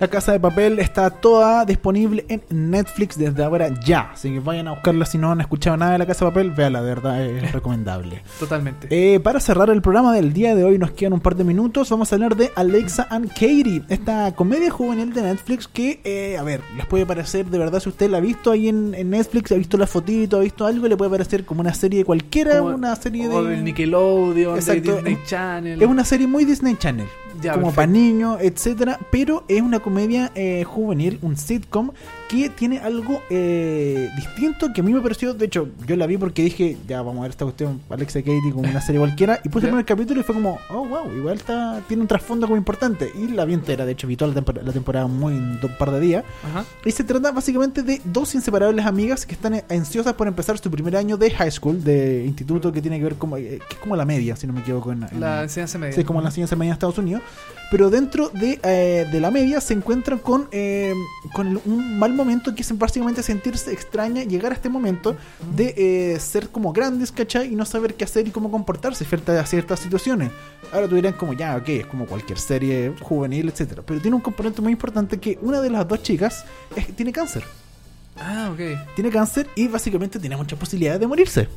La 0.00 0.06
Casa 0.06 0.30
de 0.30 0.38
Papel 0.38 0.78
está 0.78 1.10
toda 1.10 1.64
disponible 1.64 2.24
en 2.28 2.40
Netflix 2.70 3.18
desde 3.18 3.42
ahora 3.42 3.68
ya. 3.84 4.10
Así 4.12 4.30
que 4.32 4.38
vayan 4.38 4.68
a 4.68 4.72
buscarla 4.74 5.04
si 5.04 5.18
no 5.18 5.32
han 5.32 5.40
escuchado 5.40 5.76
nada 5.76 5.92
de 5.92 5.98
La 5.98 6.06
Casa 6.06 6.24
de 6.24 6.30
Papel, 6.30 6.52
véala, 6.52 6.80
de 6.82 6.88
verdad 6.88 7.20
es 7.26 7.50
recomendable. 7.52 8.22
Totalmente. 8.38 8.86
Eh, 8.90 9.18
para 9.18 9.40
cerrar 9.40 9.70
el 9.70 9.82
programa 9.82 10.12
del 10.14 10.32
día 10.32 10.54
de 10.54 10.62
hoy, 10.62 10.78
nos 10.78 10.92
quedan 10.92 11.14
un 11.14 11.20
par 11.20 11.34
de 11.34 11.42
minutos. 11.42 11.90
Vamos 11.90 12.12
a 12.12 12.14
hablar 12.14 12.36
de 12.36 12.52
Alexa 12.54 13.08
and 13.10 13.28
Katie, 13.30 13.82
esta 13.88 14.32
comedia 14.36 14.70
juvenil 14.70 15.12
de 15.12 15.22
Netflix 15.22 15.66
que, 15.66 16.00
eh, 16.04 16.38
a 16.38 16.44
ver, 16.44 16.60
les 16.76 16.86
puede 16.86 17.04
parecer 17.04 17.46
de 17.46 17.58
verdad, 17.58 17.80
si 17.80 17.88
usted 17.88 18.08
la 18.08 18.18
ha 18.18 18.20
visto 18.20 18.52
ahí 18.52 18.68
en, 18.68 18.94
en 18.94 19.10
Netflix, 19.10 19.50
ha 19.50 19.56
visto 19.56 19.76
la 19.76 19.88
fotito, 19.88 20.36
ha 20.36 20.40
visto 20.40 20.64
algo, 20.64 20.86
le 20.86 20.96
puede 20.96 21.10
parecer 21.10 21.44
como 21.44 21.60
una 21.60 21.74
serie 21.74 22.04
cualquiera, 22.04 22.60
Como- 22.60 22.76
una 22.76 22.94
serie 22.94 23.26
o 23.28 23.42
de. 23.42 23.50
del 23.50 23.64
Nickelodeon, 23.64 24.54
Exacto. 24.54 24.90
de 24.92 24.96
Disney 25.02 25.18
Channel. 25.26 25.82
Es 25.82 25.88
una 25.88 26.04
serie 26.04 26.28
muy 26.28 26.44
Disney 26.44 26.76
Channel. 26.78 27.08
Ya, 27.40 27.52
como 27.52 27.66
perfecto. 27.66 27.76
para 27.76 27.86
niños, 27.86 28.38
etcétera, 28.40 28.98
pero 29.12 29.44
es 29.46 29.60
una 29.62 29.78
comedia 29.88 30.30
eh, 30.34 30.64
juvenil, 30.64 31.18
un 31.22 31.34
sitcom 31.34 31.92
que 32.28 32.48
tiene 32.50 32.78
algo 32.78 33.22
eh, 33.30 34.10
distinto 34.16 34.72
que 34.74 34.80
a 34.80 34.84
mí 34.84 34.92
me 34.92 35.00
pareció, 35.00 35.32
de 35.34 35.46
hecho, 35.46 35.68
yo 35.86 35.96
la 35.96 36.06
vi 36.06 36.16
porque 36.18 36.42
dije, 36.42 36.76
ya 36.86 37.02
vamos 37.02 37.20
a 37.20 37.22
ver 37.22 37.30
esta 37.30 37.44
cuestión, 37.44 37.80
Alexa 37.88 38.20
Katie 38.20 38.52
como 38.52 38.68
una 38.68 38.80
serie 38.80 38.98
cualquiera, 39.00 39.40
y 39.44 39.48
puse 39.48 39.66
el 39.66 39.70
primer 39.70 39.84
capítulo 39.86 40.20
y 40.20 40.24
fue 40.24 40.34
como, 40.34 40.58
oh 40.70 40.86
wow, 40.86 41.10
igual 41.16 41.36
está, 41.36 41.80
tiene 41.88 42.02
un 42.02 42.08
trasfondo 42.08 42.46
como 42.46 42.56
importante, 42.56 43.10
y 43.18 43.28
la 43.28 43.44
vi 43.44 43.54
entera, 43.54 43.86
de 43.86 43.92
hecho 43.92 44.06
vi 44.06 44.16
toda 44.16 44.28
la 44.28 44.34
temporada, 44.34 44.66
la 44.66 44.72
temporada 44.72 45.06
muy 45.06 45.34
en 45.34 45.58
un 45.62 45.70
par 45.78 45.90
de 45.90 46.00
días, 46.00 46.24
Ajá. 46.44 46.64
y 46.84 46.90
se 46.90 47.04
trata 47.04 47.32
básicamente 47.32 47.82
de 47.82 48.00
dos 48.04 48.34
inseparables 48.34 48.84
amigas 48.84 49.24
que 49.24 49.34
están 49.34 49.62
ansiosas 49.70 50.12
por 50.14 50.28
empezar 50.28 50.58
su 50.58 50.70
primer 50.70 50.96
año 50.96 51.16
de 51.16 51.30
high 51.30 51.50
school, 51.50 51.82
de 51.82 52.24
instituto 52.26 52.70
que 52.72 52.82
tiene 52.82 52.98
que 52.98 53.04
ver 53.04 53.14
como, 53.14 53.36
eh, 53.36 53.58
que 53.68 53.74
es 53.74 53.80
como 53.80 53.96
la 53.96 54.04
media, 54.04 54.36
si 54.36 54.46
no 54.46 54.52
me 54.52 54.60
equivoco. 54.60 54.92
En, 54.92 55.02
en- 55.04 55.20
La 55.20 55.42
enseñanza 55.44 55.78
media. 55.78 55.94
Sí, 55.94 56.04
como 56.04 56.20
en 56.20 56.24
la 56.24 56.30
ciencia 56.30 56.56
media 56.56 56.72
de 56.72 56.74
Estados 56.74 56.98
Unidos. 56.98 57.22
Pero 57.70 57.90
dentro 57.90 58.30
de, 58.30 58.58
eh, 58.62 59.06
de 59.12 59.20
la 59.20 59.30
media 59.30 59.60
se 59.60 59.74
encuentran 59.74 60.18
con, 60.18 60.48
eh, 60.52 60.94
con 61.34 61.60
un 61.66 61.98
mal 61.98 62.14
momento 62.18 62.54
que 62.54 62.60
es 62.62 62.78
básicamente 62.78 63.22
sentirse 63.22 63.72
extraña, 63.72 64.22
llegar 64.24 64.52
a 64.52 64.54
este 64.54 64.68
momento 64.68 65.16
de 65.56 65.74
eh, 66.14 66.20
ser 66.20 66.50
como 66.50 66.72
grandes, 66.74 67.10
¿cachai? 67.10 67.50
Y 67.52 67.56
no 67.56 67.64
saber 67.64 67.94
qué 67.94 68.04
hacer 68.04 68.28
y 68.28 68.30
cómo 68.30 68.50
comportarse 68.50 69.04
frente 69.06 69.32
a 69.32 69.46
ciertas 69.46 69.80
situaciones. 69.80 70.30
Ahora 70.72 70.86
tú 70.88 70.96
dirán 70.96 71.14
como, 71.14 71.32
ya, 71.32 71.56
ok, 71.56 71.68
es 71.70 71.86
como 71.86 72.04
cualquier 72.04 72.38
serie 72.38 72.92
juvenil, 73.00 73.48
etcétera 73.48 73.82
Pero 73.86 74.00
tiene 74.02 74.16
un 74.16 74.20
componente 74.22 74.60
muy 74.60 74.72
importante 74.72 75.18
que 75.18 75.38
una 75.40 75.60
de 75.62 75.70
las 75.70 75.88
dos 75.88 76.02
chicas 76.02 76.44
es- 76.76 76.94
tiene 76.94 77.12
cáncer. 77.12 77.42
Ah, 78.20 78.50
ok. 78.52 78.60
Tiene 78.96 79.10
cáncer 79.10 79.46
y 79.54 79.68
básicamente 79.68 80.18
tiene 80.18 80.36
muchas 80.36 80.58
posibilidades 80.58 81.00
de 81.00 81.06
morirse. 81.06 81.48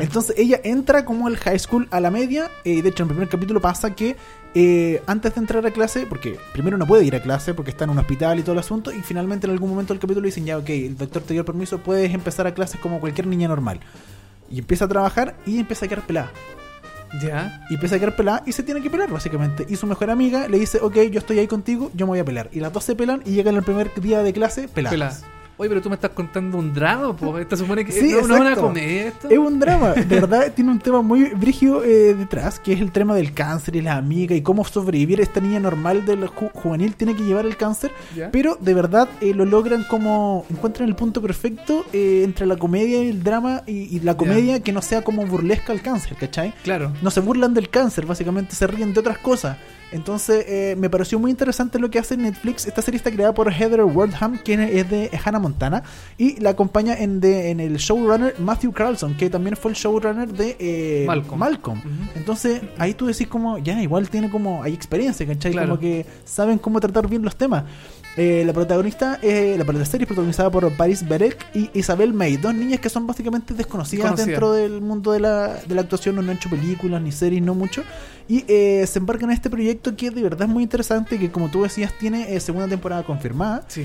Entonces 0.00 0.36
ella 0.38 0.60
entra 0.64 1.04
como 1.04 1.28
el 1.28 1.36
high 1.36 1.58
school 1.58 1.88
a 1.90 2.00
la 2.00 2.10
media. 2.10 2.50
eh, 2.64 2.82
de 2.82 2.88
hecho, 2.88 3.02
en 3.02 3.08
el 3.08 3.14
primer 3.14 3.28
capítulo 3.28 3.60
pasa 3.60 3.94
que 3.94 4.16
eh, 4.54 5.02
antes 5.06 5.34
de 5.34 5.40
entrar 5.40 5.64
a 5.64 5.70
clase, 5.70 6.06
porque 6.06 6.38
primero 6.52 6.76
no 6.76 6.86
puede 6.86 7.04
ir 7.04 7.14
a 7.14 7.22
clase 7.22 7.54
porque 7.54 7.70
está 7.70 7.84
en 7.84 7.90
un 7.90 7.98
hospital 7.98 8.38
y 8.38 8.42
todo 8.42 8.52
el 8.54 8.58
asunto, 8.58 8.92
y 8.92 9.00
finalmente 9.00 9.46
en 9.46 9.52
algún 9.52 9.70
momento 9.70 9.94
del 9.94 10.00
capítulo 10.00 10.26
dicen 10.26 10.44
ya, 10.44 10.58
ok, 10.58 10.68
el 10.70 10.96
doctor 10.96 11.22
te 11.22 11.34
dio 11.34 11.42
el 11.42 11.46
permiso, 11.46 11.78
puedes 11.78 12.12
empezar 12.12 12.46
a 12.46 12.54
clases 12.54 12.80
como 12.80 13.00
cualquier 13.00 13.26
niña 13.26 13.48
normal. 13.48 13.80
Y 14.50 14.58
empieza 14.58 14.86
a 14.86 14.88
trabajar 14.88 15.36
y 15.46 15.58
empieza 15.58 15.86
a 15.86 15.88
quedar 15.88 16.06
pelada. 16.06 16.32
Ya. 17.22 17.64
Y 17.70 17.74
empieza 17.74 17.96
a 17.96 17.98
quedar 17.98 18.16
pelada 18.16 18.42
y 18.46 18.52
se 18.52 18.62
tiene 18.62 18.82
que 18.82 18.90
pelar, 18.90 19.10
básicamente. 19.10 19.66
Y 19.68 19.76
su 19.76 19.86
mejor 19.86 20.10
amiga 20.10 20.48
le 20.48 20.58
dice, 20.58 20.78
ok, 20.80 20.96
yo 21.10 21.20
estoy 21.20 21.38
ahí 21.38 21.46
contigo, 21.46 21.90
yo 21.94 22.06
me 22.06 22.10
voy 22.10 22.18
a 22.20 22.24
pelar. 22.24 22.48
Y 22.52 22.60
las 22.60 22.72
dos 22.72 22.84
se 22.84 22.94
pelan 22.94 23.22
y 23.24 23.32
llegan 23.32 23.56
el 23.56 23.62
primer 23.62 23.92
día 24.00 24.22
de 24.22 24.32
clase 24.32 24.68
peladas. 24.68 24.92
Pelada. 24.92 25.39
Oye, 25.60 25.68
pero 25.68 25.82
tú 25.82 25.90
me 25.90 25.94
estás 25.96 26.12
contando 26.12 26.56
un 26.56 26.72
drama, 26.72 27.14
po. 27.14 27.38
Esta 27.38 27.54
supone 27.54 27.84
que 27.84 27.92
Sí, 27.92 28.12
no, 28.12 28.26
no 28.26 28.34
es 28.36 28.40
una 28.40 28.56
comedia 28.56 29.08
esto. 29.08 29.28
Es 29.28 29.36
un 29.36 29.58
drama, 29.60 29.92
de 29.92 30.04
verdad 30.06 30.50
tiene 30.56 30.70
un 30.70 30.78
tema 30.78 31.02
muy 31.02 31.24
brígido 31.34 31.84
eh, 31.84 32.14
detrás, 32.14 32.58
que 32.58 32.72
es 32.72 32.80
el 32.80 32.90
tema 32.90 33.14
del 33.14 33.34
cáncer 33.34 33.76
y 33.76 33.82
la 33.82 33.96
amiga 33.96 34.34
y 34.34 34.40
cómo 34.40 34.64
sobrevivir 34.64 35.20
esta 35.20 35.38
niña 35.38 35.60
normal 35.60 36.06
del 36.06 36.24
ju- 36.28 36.50
juvenil 36.54 36.94
tiene 36.94 37.14
que 37.14 37.24
llevar 37.24 37.44
el 37.44 37.58
cáncer, 37.58 37.90
Ya. 38.16 38.30
pero 38.30 38.56
de 38.58 38.72
verdad 38.72 39.06
eh, 39.20 39.34
lo 39.34 39.44
logran 39.44 39.84
como 39.84 40.46
encuentran 40.48 40.88
el 40.88 40.96
punto 40.96 41.20
perfecto 41.20 41.84
eh, 41.92 42.22
entre 42.24 42.46
la 42.46 42.56
comedia 42.56 43.02
y 43.04 43.08
el 43.10 43.22
drama 43.22 43.62
y, 43.66 43.94
y 43.94 44.00
la 44.00 44.16
comedia 44.16 44.60
que 44.62 44.72
no 44.72 44.80
sea 44.80 45.02
como 45.04 45.26
burlesca 45.26 45.74
al 45.74 45.82
cáncer, 45.82 46.16
¿cachai? 46.18 46.54
Claro. 46.64 46.90
No 47.02 47.10
se 47.10 47.20
burlan 47.20 47.52
del 47.52 47.68
cáncer, 47.68 48.06
básicamente 48.06 48.54
se 48.54 48.66
ríen 48.66 48.94
de 48.94 49.00
otras 49.00 49.18
cosas. 49.18 49.58
Entonces 49.92 50.44
eh, 50.48 50.76
me 50.78 50.88
pareció 50.88 51.18
muy 51.18 51.30
interesante 51.30 51.78
lo 51.78 51.90
que 51.90 51.98
hace 51.98 52.16
Netflix. 52.16 52.66
Esta 52.66 52.80
serie 52.82 52.96
está 52.96 53.10
creada 53.10 53.34
por 53.34 53.52
Heather 53.52 53.82
Wardham, 53.82 54.38
que 54.38 54.54
es 54.80 54.88
de 54.90 55.10
Hannah 55.24 55.38
Montana, 55.40 55.82
y 56.16 56.38
la 56.40 56.50
acompaña 56.50 56.94
en, 56.96 57.20
de- 57.20 57.50
en 57.50 57.60
el 57.60 57.76
showrunner 57.76 58.34
Matthew 58.38 58.72
Carlson, 58.72 59.16
que 59.16 59.28
también 59.30 59.56
fue 59.56 59.72
el 59.72 59.76
showrunner 59.76 60.28
de 60.32 60.56
eh, 60.58 61.04
Malcolm. 61.06 61.78
Ujú. 61.78 61.88
Entonces 62.14 62.62
ahí 62.78 62.94
tú 62.94 63.06
decís 63.06 63.26
como, 63.26 63.58
ya, 63.58 63.82
igual 63.82 64.08
tiene 64.08 64.30
como, 64.30 64.62
hay 64.62 64.74
experiencia, 64.74 65.26
¿cachai? 65.26 65.52
Claro. 65.52 65.70
Como 65.70 65.80
que 65.80 66.06
saben 66.24 66.58
cómo 66.58 66.78
tratar 66.80 67.08
bien 67.08 67.22
los 67.22 67.34
temas. 67.36 67.64
Eh, 68.16 68.42
la 68.44 68.52
protagonista, 68.52 69.18
eh, 69.22 69.54
la, 69.56 69.64
la 69.72 69.84
serie 69.84 70.02
es 70.02 70.08
protagonizada 70.08 70.50
por 70.50 70.68
Paris 70.72 71.06
Berek 71.06 71.46
y 71.54 71.70
Isabel 71.74 72.12
May, 72.12 72.36
dos 72.36 72.54
niñas 72.54 72.80
que 72.80 72.88
son 72.88 73.06
básicamente 73.06 73.54
desconocidas 73.54 74.16
Desconocidas. 74.16 74.26
dentro 74.26 74.52
del 74.52 74.80
mundo 74.80 75.12
de 75.12 75.20
la, 75.20 75.54
de 75.54 75.74
la 75.74 75.82
actuación, 75.82 76.16
no 76.16 76.20
han 76.22 76.30
hecho 76.30 76.50
películas 76.50 77.00
ni 77.00 77.12
series, 77.12 77.40
no 77.42 77.54
mucho. 77.54 77.84
Y 78.28 78.44
eh, 78.48 78.84
se 78.86 78.98
embarcan 78.98 79.30
en 79.30 79.34
este 79.36 79.48
proyecto 79.48 79.96
que 79.96 80.10
de 80.10 80.22
verdad 80.22 80.42
es 80.42 80.48
muy 80.48 80.64
interesante, 80.64 81.18
que 81.18 81.30
como 81.30 81.50
tú 81.50 81.62
decías 81.62 81.92
tiene 81.98 82.34
eh, 82.34 82.40
segunda 82.40 82.68
temporada 82.68 83.04
confirmada. 83.04 83.64
Sí. 83.68 83.84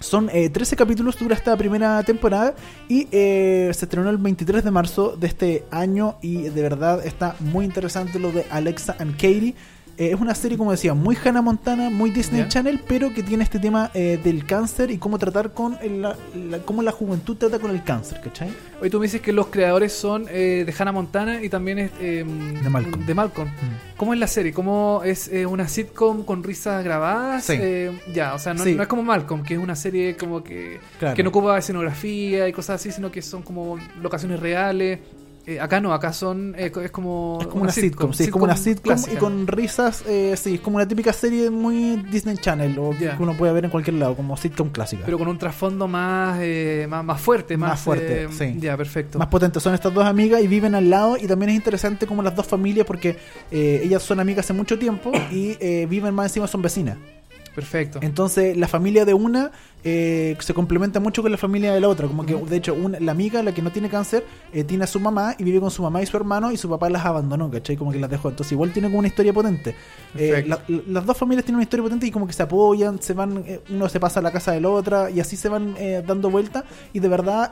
Son 0.00 0.30
eh, 0.32 0.48
13 0.48 0.76
capítulos, 0.76 1.18
dura 1.18 1.34
esta 1.34 1.56
primera 1.56 2.00
temporada 2.04 2.54
y 2.88 3.08
eh, 3.10 3.70
se 3.74 3.86
estrenó 3.86 4.08
el 4.10 4.18
23 4.18 4.62
de 4.62 4.70
marzo 4.70 5.16
de 5.18 5.26
este 5.26 5.64
año 5.72 6.18
y 6.22 6.42
de 6.42 6.62
verdad 6.62 7.04
está 7.04 7.34
muy 7.40 7.64
interesante 7.64 8.20
lo 8.20 8.30
de 8.30 8.46
Alexa 8.50 8.94
and 9.00 9.14
Katie. 9.14 9.54
Eh, 10.00 10.12
es 10.12 10.20
una 10.20 10.32
serie, 10.36 10.56
como 10.56 10.70
decía, 10.70 10.94
muy 10.94 11.16
Hannah 11.22 11.42
Montana, 11.42 11.90
muy 11.90 12.10
Disney 12.10 12.42
Ya. 12.42 12.48
Channel, 12.48 12.80
pero 12.86 13.12
que 13.12 13.24
tiene 13.24 13.42
este 13.42 13.58
tema 13.58 13.90
eh, 13.94 14.20
del 14.22 14.46
cáncer 14.46 14.92
y 14.92 14.98
cómo 14.98 15.18
tratar 15.18 15.52
con 15.52 15.76
el- 15.82 16.02
la, 16.02 16.16
la- 16.36 16.58
cómo 16.60 16.82
la 16.82 16.92
juventud 16.92 17.36
trata 17.36 17.58
con 17.58 17.72
el 17.72 17.82
cáncer, 17.82 18.20
¿cachai? 18.20 18.48
Hoy 18.80 18.90
tú 18.90 19.00
me 19.00 19.06
dices 19.06 19.20
que 19.20 19.32
los 19.32 19.48
creadores 19.48 19.92
son 19.92 20.26
eh, 20.30 20.62
de 20.64 20.74
Hannah 20.78 20.92
Montana 20.92 21.42
y 21.42 21.48
también 21.48 21.80
es, 21.80 21.90
eh, 22.00 22.24
De 22.62 22.70
Malcolm. 22.70 23.06
de 23.06 23.14
Malcolm. 23.14 23.48
¿Cómo 23.96 24.14
es 24.14 24.20
la 24.20 24.28
serie? 24.28 24.52
¿Cómo 24.52 25.02
es 25.04 25.26
eh, 25.32 25.46
una 25.46 25.66
sitcom 25.66 26.22
con 26.24 26.44
risas 26.44 26.84
grabadas? 26.84 27.42
Sí. 27.44 27.58
Ya, 28.14 28.34
o 28.34 28.38
sea, 28.38 28.54
no, 28.54 28.62
Sí. 28.62 28.76
no 28.76 28.82
es 28.82 28.88
como 28.88 29.02
Malcolm, 29.02 29.42
que 29.42 29.54
es 29.54 29.60
una 29.60 29.74
serie 29.74 30.16
como 30.16 30.44
que, 30.44 30.78
Claro. 31.00 31.16
que 31.16 31.24
no 31.24 31.30
ocupa 31.30 31.58
escenografía 31.58 32.46
y 32.46 32.52
cosas 32.52 32.76
así, 32.80 32.92
sino 32.92 33.10
que 33.10 33.20
son 33.20 33.42
como 33.42 33.76
locaciones 34.00 34.38
reales. 34.38 35.00
Eh, 35.48 35.58
acá 35.58 35.80
no, 35.80 35.94
acá 35.94 36.12
son 36.12 36.54
eh, 36.58 36.70
es 36.84 36.90
como 36.90 37.38
Es 37.40 37.46
como 37.46 37.62
una, 37.62 37.72
sitcom, 37.72 38.12
sí, 38.12 38.24
es 38.24 38.30
como 38.30 38.44
una 38.44 38.54
sitcom 38.54 38.82
clásica. 38.82 39.14
y 39.14 39.16
con 39.16 39.46
risas, 39.46 40.04
eh, 40.06 40.34
sí, 40.36 40.56
es 40.56 40.60
como 40.60 40.76
una 40.76 40.86
típica 40.86 41.10
serie 41.10 41.48
muy 41.48 41.96
Disney 42.10 42.36
Channel 42.36 42.78
o 42.78 42.90
que 42.90 43.10
uno 43.18 43.34
puede 43.34 43.54
ver 43.54 43.64
en 43.64 43.70
cualquier 43.70 43.96
lado, 43.96 44.14
como 44.14 44.36
sitcom 44.36 44.68
clásica. 44.68 45.04
pero 45.06 45.16
con 45.16 45.26
un 45.26 45.38
trasfondo 45.38 45.88
más, 45.88 46.38
eh, 46.42 46.86
más 46.90 47.02
más 47.02 47.18
fuerte, 47.18 47.56
más, 47.56 47.70
Más 47.70 47.80
fuerte, 47.80 48.28
sí. 48.30 48.56
Ya, 48.60 48.76
perfecto. 48.76 49.18
más 49.18 49.28
potentes 49.28 49.62
son 49.62 49.72
estas 49.72 49.94
dos 49.94 50.04
amigas 50.04 50.42
y 50.42 50.48
viven 50.48 50.74
al 50.74 50.90
lado 50.90 51.16
y 51.16 51.26
también 51.26 51.48
es 51.48 51.56
interesante 51.56 52.06
como 52.06 52.22
las 52.22 52.36
dos 52.36 52.46
familias 52.46 52.86
porque 52.86 53.16
eh, 53.50 53.80
ellas 53.82 54.02
son 54.02 54.20
amigas 54.20 54.44
hace 54.44 54.52
mucho 54.52 54.78
tiempo 54.78 55.12
y 55.32 55.56
eh, 55.60 55.86
viven 55.88 56.12
más 56.14 56.26
encima 56.26 56.46
son 56.46 56.60
vecinas 56.60 56.98
Perfecto. 57.58 57.98
entonces 58.02 58.56
la 58.56 58.68
familia 58.68 59.04
de 59.04 59.14
una 59.14 59.50
eh, 59.84 60.36
se 60.40 60.54
complementa 60.54 60.98
mucho 60.98 61.22
con 61.22 61.30
la 61.30 61.38
familia 61.38 61.72
de 61.72 61.80
la 61.80 61.88
otra 61.88 62.08
como 62.08 62.26
que 62.26 62.34
de 62.34 62.56
hecho 62.56 62.74
una- 62.74 62.98
la 62.98 63.12
amiga 63.12 63.42
la 63.44 63.52
que 63.54 63.62
no 63.62 63.70
tiene 63.70 63.88
cáncer 63.88 64.24
eh, 64.52 64.64
tiene 64.64 64.82
a 64.84 64.86
su 64.88 64.98
mamá 64.98 65.36
y 65.38 65.44
vive 65.44 65.60
con 65.60 65.70
su 65.70 65.82
mamá 65.82 66.02
y 66.02 66.06
su 66.06 66.16
hermano 66.16 66.50
y 66.50 66.56
su 66.56 66.68
papá 66.68 66.90
las 66.90 67.04
abandonó 67.04 67.48
¿cachai? 67.50 67.76
como 67.76 67.92
que 67.92 67.98
las 68.00 68.10
dejó 68.10 68.28
entonces 68.28 68.52
igual 68.52 68.72
tiene 68.72 68.88
como 68.88 68.98
una 68.98 69.08
historia 69.08 69.32
potente 69.32 69.74
Eh, 70.16 70.44
la- 70.46 70.60
la- 70.68 70.82
las 70.88 71.06
dos 71.06 71.16
familias 71.16 71.44
tienen 71.44 71.56
una 71.56 71.62
historia 71.62 71.84
potente 71.84 72.06
y 72.06 72.10
como 72.10 72.26
que 72.26 72.32
se 72.32 72.42
apoyan 72.42 73.00
se 73.00 73.12
van 73.14 73.44
eh, 73.46 73.60
uno 73.70 73.88
se 73.88 74.00
pasa 74.00 74.18
a 74.20 74.22
la 74.22 74.32
casa 74.32 74.50
de 74.52 74.60
la 74.60 74.68
otra 74.70 75.10
y 75.10 75.20
así 75.20 75.36
se 75.36 75.48
van 75.48 75.74
eh, 75.78 76.02
dando 76.06 76.28
vuelta 76.30 76.64
y 76.92 76.98
de 77.00 77.08
verdad 77.08 77.50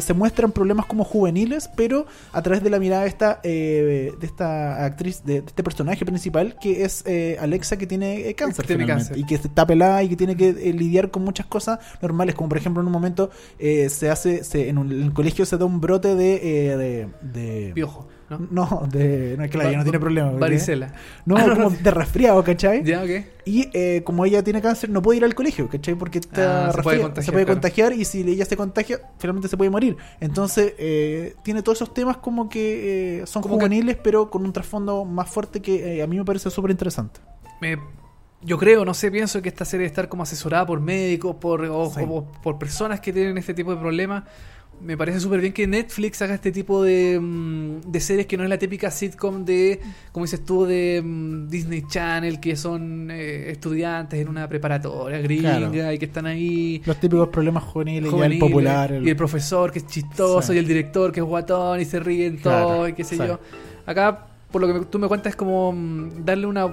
se 0.00 0.14
muestran 0.14 0.52
problemas 0.52 0.86
como 0.86 1.02
juveniles 1.04 1.68
pero 1.76 2.06
a 2.32 2.40
través 2.42 2.62
de 2.62 2.70
la 2.70 2.78
mirada 2.78 3.02
de 3.02 3.08
esta 3.08 3.40
de 3.42 4.14
esta 4.22 4.84
actriz 4.84 5.22
de, 5.24 5.40
de 5.40 5.46
este 5.48 5.62
personaje 5.62 6.04
principal 6.04 6.56
que 6.60 6.84
es 6.84 7.02
eh, 7.06 7.36
Alexa 7.40 7.76
que 7.76 7.86
tiene 7.86 8.32
cáncer, 8.34 8.64
Que 8.64 8.68
tiene 8.76 8.86
cáncer. 8.86 9.18
y 9.18 9.24
que 9.24 9.34
está 9.48 9.66
pelada 9.66 10.02
y 10.02 10.08
que 10.08 10.16
tiene 10.16 10.36
que 10.36 10.48
eh, 10.50 10.72
lidiar 10.72 11.10
con 11.10 11.24
muchas 11.24 11.46
cosas 11.46 11.78
normales 12.02 12.34
como 12.34 12.48
por 12.48 12.58
ejemplo 12.58 12.80
en 12.80 12.86
un 12.86 12.92
momento 12.92 13.30
eh, 13.58 13.88
se 13.88 14.10
hace 14.10 14.44
se, 14.44 14.68
en, 14.68 14.78
un- 14.78 14.92
en 14.92 15.02
el 15.02 15.12
colegio 15.12 15.44
se 15.46 15.56
da 15.58 15.64
un 15.64 15.80
brote 15.80 16.14
de 16.14 16.34
eh, 16.72 16.76
de, 16.76 17.08
de- 17.22 17.72
Piojo, 17.74 18.08
¿no? 18.30 18.38
no 18.50 18.88
de 18.90 19.34
no 19.36 19.44
es 19.44 19.50
que 19.50 19.58
la 19.58 19.70
ya 19.70 19.78
no 19.78 19.82
tiene 19.84 20.00
problema 20.00 20.28
porque- 20.30 20.40
Varicela. 20.40 20.92
no 21.26 21.36
Ah, 21.38 21.46
no, 21.46 21.54
como 21.56 21.70
no. 21.70 21.76
de 21.76 21.90
resfriado 21.90 22.42
¿cachai? 22.44 22.82
Ya, 22.84 23.02
ok. 23.02 23.10
Y 23.46 23.68
eh, 23.74 24.02
como 24.04 24.24
ella 24.24 24.42
tiene 24.42 24.62
cáncer, 24.62 24.88
no 24.88 25.02
puede 25.02 25.18
ir 25.18 25.24
al 25.24 25.34
colegio, 25.34 25.68
¿cachai? 25.68 25.94
Porque 25.94 26.18
está 26.18 26.68
Ah, 26.68 26.72
se 26.72 26.82
puede 26.82 27.00
contagiar, 27.02 27.24
se 27.26 27.32
puede 27.32 27.44
claro. 27.44 27.60
contagiar 27.60 27.92
y 27.92 28.04
si 28.06 28.20
ella 28.22 28.44
se 28.46 28.56
contagia, 28.56 29.00
finalmente 29.18 29.48
se 29.48 29.56
puede 29.58 29.68
morir. 29.70 29.96
Entonces, 30.20 30.72
eh, 30.78 31.34
tiene 31.42 31.62
todos 31.62 31.76
esos 31.78 31.92
temas 31.92 32.16
como 32.16 32.48
que 32.48 33.20
eh, 33.20 33.26
son 33.26 33.42
que- 33.42 33.48
juveniles, 33.50 33.98
pero 34.02 34.30
con 34.30 34.44
un 34.46 34.52
trasfondo 34.54 35.04
más 35.04 35.28
fuerte 35.28 35.60
que 35.60 35.98
eh, 35.98 36.02
a 36.02 36.06
mí 36.06 36.16
me 36.16 36.24
parece 36.24 36.50
súper 36.50 36.70
interesante. 36.70 37.20
me- 37.60 37.76
yo 38.44 38.58
creo, 38.58 38.84
no 38.84 38.94
sé, 38.94 39.10
pienso 39.10 39.40
que 39.42 39.48
esta 39.48 39.64
serie 39.64 39.82
debe 39.84 39.88
estar 39.88 40.08
como 40.08 40.22
asesorada 40.22 40.66
por 40.66 40.80
médicos, 40.80 41.36
por, 41.36 41.62
o, 41.64 41.90
Sí. 41.90 42.00
o 42.08 42.24
por 42.42 42.58
personas 42.58 43.00
que 43.00 43.12
tienen 43.12 43.38
este 43.38 43.54
tipo 43.54 43.70
de 43.74 43.80
problemas. 43.80 44.24
Me 44.82 44.96
parece 44.96 45.20
súper 45.20 45.40
bien 45.40 45.52
que 45.52 45.68
Netflix 45.68 46.20
haga 46.20 46.34
este 46.34 46.50
tipo 46.50 46.82
de, 46.82 47.18
mm, 47.20 47.82
de 47.92 48.00
series 48.00 48.26
que 48.26 48.36
no 48.36 48.42
es 48.42 48.50
la 48.50 48.58
típica 48.58 48.90
sitcom 48.90 49.44
de, 49.44 49.80
como 50.10 50.24
dices 50.26 50.44
tú, 50.44 50.64
de 50.66 51.00
mm, 51.02 51.48
Disney 51.48 51.84
Channel, 51.88 52.40
que 52.40 52.56
son 52.56 53.08
eh, 53.10 53.50
estudiantes 53.52 54.20
en 54.20 54.28
una 54.28 54.48
preparatoria 54.48 55.18
gringa 55.20 55.56
Claro. 55.58 55.92
y 55.92 55.98
que 55.98 56.04
están 56.06 56.26
ahí. 56.26 56.82
Los 56.84 56.98
típicos 56.98 57.28
problemas 57.28 57.62
juveniles, 57.62 58.06
el 58.06 58.10
juveniles, 58.10 58.40
popular. 58.40 58.92
el- 58.92 59.06
Y 59.06 59.10
el 59.10 59.16
profesor 59.16 59.70
que 59.70 59.78
es 59.78 59.86
chistoso, 59.86 60.42
Sí. 60.48 60.54
y 60.54 60.58
el 60.58 60.66
director 60.66 61.12
que 61.12 61.20
es 61.20 61.26
guatón 61.26 61.80
y 61.80 61.84
se 61.84 62.00
ríen 62.00 62.38
Claro, 62.38 62.66
todo, 62.66 62.88
y 62.88 62.94
qué 62.94 63.04
sé 63.04 63.16
sí. 63.16 63.22
yo. 63.24 63.38
Acá, 63.86 64.26
por 64.50 64.60
lo 64.60 64.66
que 64.66 64.74
me- 64.80 64.84
tú 64.86 64.98
me 64.98 65.06
cuentas, 65.06 65.30
es 65.30 65.36
como 65.36 65.72
mm, 65.72 66.24
darle 66.24 66.46
una, 66.48 66.66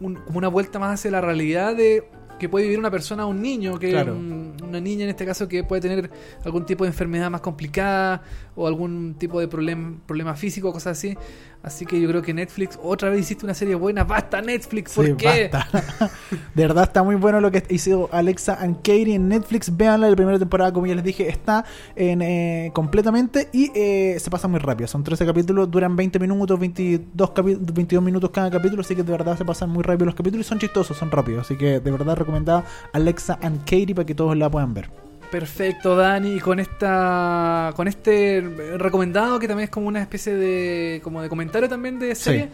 un- 0.00 0.16
como 0.16 0.38
una 0.38 0.48
vuelta 0.48 0.78
más 0.78 0.94
hacia 1.00 1.10
la 1.10 1.20
realidad 1.20 1.76
de 1.76 2.04
que 2.38 2.48
puede 2.48 2.64
vivir 2.64 2.78
una 2.78 2.90
persona, 2.90 3.26
un 3.26 3.42
niño, 3.42 3.78
que 3.78 3.90
Claro. 3.90 4.14
Una 4.62 4.80
niña 4.80 5.04
en 5.04 5.10
este 5.10 5.24
caso 5.26 5.48
que 5.48 5.64
puede 5.64 5.82
tener 5.82 6.10
algún 6.44 6.66
tipo 6.66 6.84
de 6.84 6.88
enfermedad 6.88 7.30
más 7.30 7.40
complicada 7.40 8.22
o 8.56 8.66
algún 8.66 9.14
tipo 9.18 9.40
de 9.40 9.48
problema, 9.48 9.94
problema 10.06 10.34
físico, 10.34 10.72
cosas 10.72 10.98
así. 10.98 11.16
Así 11.62 11.84
que 11.84 12.00
yo 12.00 12.08
creo 12.08 12.22
que 12.22 12.32
Netflix 12.32 12.78
otra 12.82 13.10
vez 13.10 13.20
hiciste 13.20 13.44
una 13.44 13.52
serie 13.52 13.74
buena. 13.74 14.02
Basta 14.04 14.40
Netflix, 14.40 14.94
¿por 14.94 15.04
Sí, 15.06 15.12
qué? 15.18 15.50
basta. 15.52 16.10
de 16.54 16.62
verdad 16.62 16.84
está 16.84 17.02
muy 17.02 17.16
bueno 17.16 17.38
lo 17.40 17.50
que 17.50 17.62
hizo 17.68 18.08
Alexa 18.12 18.54
and 18.60 18.76
Katie 18.76 19.14
en 19.14 19.28
Netflix. 19.28 19.76
Véanla, 19.76 20.08
la 20.08 20.16
primera 20.16 20.38
temporada, 20.38 20.72
como 20.72 20.86
ya 20.86 20.94
les 20.94 21.04
dije, 21.04 21.28
está 21.28 21.66
en, 21.96 22.22
eh, 22.22 22.70
completamente 22.72 23.48
y 23.52 23.70
eh, 23.74 24.16
se 24.18 24.30
pasa 24.30 24.48
muy 24.48 24.58
rápido. 24.58 24.88
Son 24.88 25.04
13 25.04 25.26
capítulos, 25.26 25.70
duran 25.70 25.96
20 25.96 26.18
minutos, 26.18 26.58
22, 26.58 27.30
capi- 27.34 27.58
22 27.60 28.02
minutos 28.02 28.30
cada 28.30 28.50
capítulo, 28.50 28.80
así 28.80 28.96
que 28.96 29.02
de 29.02 29.12
verdad 29.12 29.36
se 29.36 29.44
pasan 29.44 29.68
muy 29.68 29.82
rápido 29.82 30.06
los 30.06 30.14
capítulos 30.14 30.46
y 30.46 30.48
son 30.48 30.58
chistosos, 30.58 30.96
son 30.96 31.10
rápidos. 31.10 31.42
Así 31.42 31.56
que 31.58 31.80
de 31.80 31.90
verdad 31.90 32.16
recomendada 32.16 32.64
Alexa 32.94 33.38
and 33.42 33.60
Katie 33.64 33.94
para 33.94 34.06
que 34.06 34.14
todos 34.14 34.34
la 34.40 34.50
puedan 34.50 34.74
ver. 34.74 34.90
Perfecto, 35.30 35.94
Dani. 35.94 36.34
Y 36.34 36.40
con 36.40 36.58
esta, 36.58 37.72
con 37.76 37.86
este 37.86 38.40
recomendado 38.76 39.38
que 39.38 39.46
también 39.46 39.64
es 39.64 39.70
como 39.70 39.86
una 39.86 40.00
especie 40.00 40.34
de, 40.34 41.00
como 41.04 41.22
de 41.22 41.28
comentario 41.28 41.68
también 41.68 41.98
de 41.98 42.14
serie. 42.14 42.48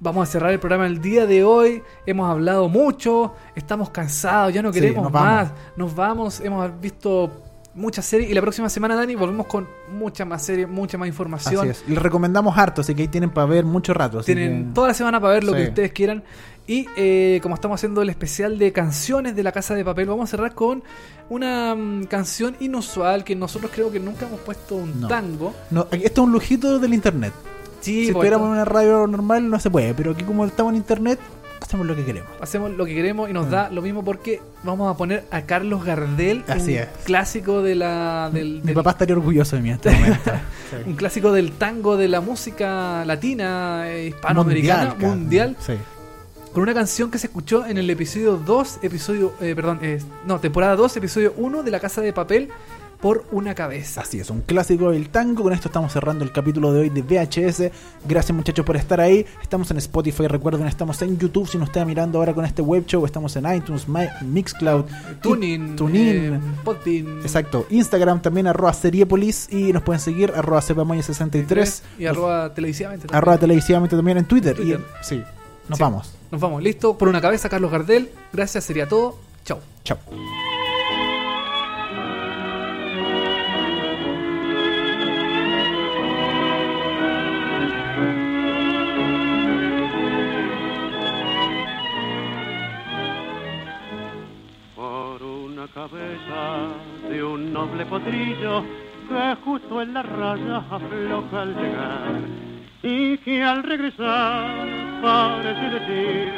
Vamos 0.00 0.28
a 0.28 0.32
cerrar 0.32 0.50
el 0.52 0.58
programa 0.58 0.86
el 0.86 1.00
día 1.00 1.26
de 1.26 1.44
hoy. 1.44 1.82
Hemos 2.06 2.28
hablado 2.30 2.68
mucho, 2.68 3.34
estamos 3.54 3.90
cansados, 3.90 4.52
ya 4.52 4.62
no 4.62 4.72
Sí, 4.72 4.80
queremos 4.80 5.04
nos 5.04 5.12
más. 5.12 5.52
Nos 5.76 5.94
vamos, 5.94 6.40
hemos 6.40 6.80
visto 6.80 7.30
muchas 7.74 8.04
series 8.04 8.28
y 8.30 8.34
la 8.34 8.40
próxima 8.42 8.68
semana, 8.68 8.94
Dani, 8.96 9.14
volvemos 9.14 9.46
con 9.46 9.66
mucha 9.90 10.24
más 10.24 10.42
series, 10.44 10.68
mucha 10.68 10.98
más 10.98 11.08
información. 11.08 11.60
Así 11.70 11.82
es. 11.84 11.88
Les 11.88 12.02
recomendamos 12.02 12.56
harto, 12.58 12.80
así 12.80 12.94
que 12.94 13.02
ahí 13.02 13.08
tienen 13.08 13.30
para 13.30 13.46
ver 13.46 13.64
mucho 13.64 13.94
rato. 13.94 14.18
así 14.18 14.34
Tienen 14.34 14.68
que- 14.68 14.74
toda 14.74 14.88
la 14.88 14.94
semana 14.94 15.20
para 15.20 15.34
ver 15.34 15.44
lo 15.44 15.52
Sí. 15.52 15.58
que 15.58 15.68
ustedes 15.68 15.92
quieran. 15.92 16.22
Y 16.72 16.86
eh, 16.96 17.40
como 17.42 17.54
estamos 17.54 17.74
haciendo 17.80 18.00
el 18.02 18.08
especial 18.08 18.58
de 18.58 18.72
canciones 18.72 19.36
de 19.36 19.42
la 19.42 19.52
Casa 19.52 19.74
de 19.74 19.84
Papel, 19.84 20.06
vamos 20.06 20.28
a 20.28 20.30
cerrar 20.30 20.54
con 20.54 20.82
una 21.28 21.74
mm, 21.74 22.04
canción 22.04 22.56
inusual 22.60 23.24
que 23.24 23.36
nosotros 23.36 23.70
creo 23.74 23.90
que 23.92 24.00
nunca 24.00 24.26
hemos 24.26 24.40
puesto 24.40 24.76
un 24.76 25.00
No. 25.00 25.08
tango. 25.08 25.54
No, 25.70 25.86
esto 25.90 26.22
es 26.22 26.26
un 26.26 26.32
lujito 26.32 26.78
del 26.78 26.94
internet. 26.94 27.32
Sí, 27.80 28.04
si 28.04 28.08
estuviéramos 28.08 28.46
en 28.46 28.52
una 28.52 28.64
radio 28.64 29.06
normal 29.06 29.50
no 29.50 29.58
se 29.58 29.68
puede, 29.68 29.92
pero 29.92 30.12
aquí 30.12 30.22
como 30.24 30.44
estamos 30.46 30.70
en 30.72 30.76
internet, 30.76 31.18
hacemos 31.60 31.84
lo 31.86 31.96
que 31.96 32.04
queremos. 32.04 32.30
hacemos 32.40 32.70
lo 32.70 32.84
que 32.86 32.94
queremos 32.94 33.28
y 33.28 33.32
nos 33.32 33.50
da 33.50 33.70
lo 33.70 33.82
mismo 33.82 34.04
porque 34.04 34.40
vamos 34.62 34.92
a 34.92 34.96
poner 34.96 35.24
a 35.30 35.42
Carlos 35.42 35.84
Gardel, 35.84 36.44
Mm. 36.46 36.50
Así 36.52 36.72
un 36.74 36.78
es. 36.78 36.88
clásico 37.04 37.60
de 37.62 37.74
la, 37.74 38.30
del, 38.32 38.56
Mi 38.60 38.66
del- 38.66 38.74
papá 38.74 38.92
estaría 38.92 39.14
orgulloso 39.16 39.56
de 39.56 39.62
mí 39.62 39.68
en 39.70 39.74
este 39.74 39.90
momento. 39.90 40.30
un 40.86 40.94
clásico 40.94 41.32
del 41.32 41.52
tango 41.52 41.96
de 41.96 42.08
la 42.08 42.20
música 42.20 43.04
latina, 43.04 43.84
eh, 43.90 44.06
hispanoamericana, 44.08 44.94
cara. 44.94 45.08
mundial, 45.08 45.56
Sí. 45.60 45.74
Con 46.52 46.62
una 46.62 46.74
canción 46.74 47.10
que 47.10 47.18
se 47.18 47.26
escuchó 47.28 47.64
en 47.66 47.78
el 47.78 47.88
episodio 47.88 48.36
2, 48.36 48.80
episodio, 48.82 49.32
eh, 49.40 49.54
perdón, 49.54 49.78
eh, 49.82 50.00
no, 50.26 50.38
temporada 50.38 50.76
2, 50.76 50.96
episodio 50.98 51.32
1 51.36 51.62
de 51.62 51.70
La 51.70 51.80
Casa 51.80 52.00
de 52.02 52.12
Papel, 52.12 52.48
por 53.00 53.24
una 53.32 53.52
cabeza. 53.52 54.02
Así 54.02 54.20
es, 54.20 54.30
un 54.30 54.42
clásico 54.42 54.92
del 54.92 55.08
tango. 55.08 55.42
Con 55.42 55.52
esto 55.52 55.66
estamos 55.66 55.92
cerrando 55.92 56.22
el 56.22 56.30
capítulo 56.30 56.72
de 56.72 56.82
hoy 56.82 56.88
de 56.88 57.02
VHS. 57.02 57.72
Gracias 58.06 58.36
muchachos 58.36 58.64
por 58.64 58.76
estar 58.76 59.00
ahí. 59.00 59.26
Estamos 59.42 59.68
en 59.72 59.78
Spotify, 59.78 60.28
recuerden, 60.28 60.68
estamos 60.68 61.02
en 61.02 61.18
YouTube. 61.18 61.48
Si 61.48 61.58
nos 61.58 61.68
está 61.70 61.84
mirando 61.84 62.18
ahora 62.18 62.32
con 62.32 62.44
este 62.44 62.62
web 62.62 62.84
show, 62.86 63.04
estamos 63.04 63.34
en 63.34 63.52
iTunes, 63.52 63.88
Mi- 63.88 64.06
Mixcloud, 64.24 64.84
Tuning, 65.20 65.74
Tunin. 65.74 66.06
eh, 66.34 66.40
Podbean, 66.62 67.22
Exacto, 67.22 67.66
Instagram 67.70 68.22
también 68.22 68.46
arroba 68.46 68.72
Seriepolis 68.72 69.48
y 69.50 69.72
nos 69.72 69.82
pueden 69.82 69.98
seguir 69.98 70.32
arroba 70.36 70.60
cepamoya63 70.60 71.82
y 71.98 72.06
arroba 72.06 72.54
televisivamente. 72.54 73.08
también. 73.08 73.18
arroba 73.18 73.38
televisivamente 73.38 73.96
también 73.96 74.18
en 74.18 74.26
Twitter. 74.26 74.54
Twitter. 74.54 74.78
Y, 74.80 75.04
sí, 75.04 75.22
nos 75.72 75.78
Sí. 75.78 75.82
vamos. 75.84 76.14
Nos 76.30 76.40
vamos, 76.40 76.62
listo. 76.62 76.96
Por 76.98 77.08
una 77.08 77.20
cabeza, 77.20 77.48
Carlos 77.48 77.70
Gardel. 77.70 78.10
Gracias, 78.32 78.64
sería 78.64 78.86
todo. 78.88 79.16
Chao. 79.44 79.58
Chao. 79.84 79.98
por 94.74 95.22
una 95.22 95.66
cabeza 95.68 96.68
de 97.08 97.22
un 97.22 97.52
noble 97.52 97.84
potrillo 97.86 98.62
que 99.08 99.36
justo 99.44 99.82
en 99.82 99.94
la 99.94 100.02
raya 100.02 100.56
afloja 100.70 101.42
al 101.42 101.54
llegar 101.54 102.20
y 102.82 103.16
que 103.18 103.42
al 103.42 103.62
regresar 103.62 104.66
parece 105.00 105.70
decir 105.70 106.32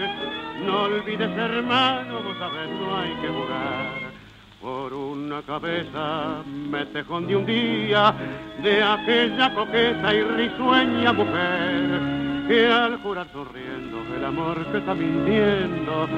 no 0.65 0.83
olvides 0.83 1.31
hermano, 1.37 2.23
vos 2.23 2.37
sabés 2.39 2.69
no 2.71 2.97
hay 2.97 3.15
que 3.21 3.29
jugar. 3.29 4.15
Por 4.61 4.95
una 4.95 5.43
cabeza 5.43 6.43
me 6.47 6.87
tejón 6.87 7.27
de 7.27 7.37
un 7.37 7.45
día 7.45 8.15
de 8.63 8.83
aquella 8.83 9.55
coqueta 9.55 10.15
y 10.15 10.23
risueña 10.23 11.13
mujer 11.13 12.01
que 12.49 12.67
al 12.67 12.99
jurar 13.03 13.27
sonriendo 13.33 13.99
el 14.17 14.25
amor 14.25 14.65
que 14.73 14.79
está 14.79 14.95
mintiendo 14.95 16.09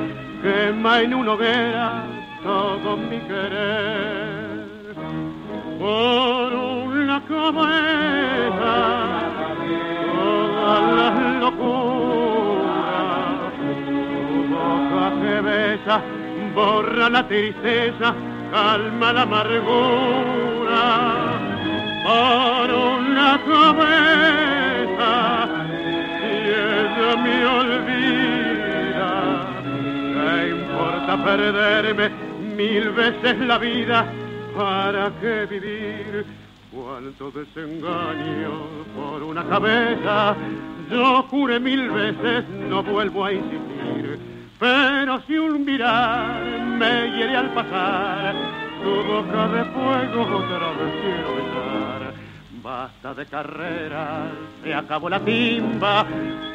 quema 0.43 1.01
en 1.01 1.15
una 1.15 1.33
hoguera 1.33 2.05
todo 2.45 2.97
mi 2.97 3.19
querer. 3.21 4.67
Por 5.79 6.55
una 6.55 7.21
cabeza 7.27 9.17
tu 13.91 14.47
boca 14.53 15.07
que 15.21 15.41
besa 15.41 15.97
borra 16.55 17.09
la 17.11 17.23
tristeza 17.29 18.15
calma 18.53 19.13
la 19.13 19.23
amargura 19.23 20.85
por 22.07 22.67
una 22.71 23.31
cabeza 23.51 25.13
y 26.23 26.35
ella 26.49 27.11
me 27.25 27.37
olvida 27.59 29.11
¿Qué 30.15 30.49
importa 30.51 31.13
perderme 31.25 32.07
mil 32.57 32.91
veces 32.91 33.39
la 33.41 33.59
vida? 33.59 34.07
¿Para 34.57 35.11
qué 35.21 35.47
vivir? 35.47 36.46
Cuánto 36.77 37.31
desengaño 37.31 38.51
por 38.95 39.23
una 39.23 39.43
cabeza. 39.45 40.37
Yo 40.91 41.23
juré 41.23 41.59
mil 41.59 41.91
veces, 41.91 42.47
no 42.69 42.83
vuelvo 42.83 43.25
a 43.25 43.33
insistir. 43.33 44.19
Pero 44.61 45.23
si 45.23 45.39
un 45.39 45.65
mirar 45.65 46.43
me 46.79 47.17
hiere 47.17 47.35
al 47.35 47.55
pasar, 47.55 48.35
tu 48.83 48.91
boca 48.91 49.49
de 49.49 49.65
fuego 49.65 50.37
otra 50.37 50.73
vez 50.73 51.01
quiero 51.01 51.37
besar. 51.37 52.15
Basta 52.63 53.15
de 53.15 53.25
carreras, 53.25 54.33
se 54.63 54.75
acabó 54.75 55.09
la 55.09 55.21
timba, 55.21 56.05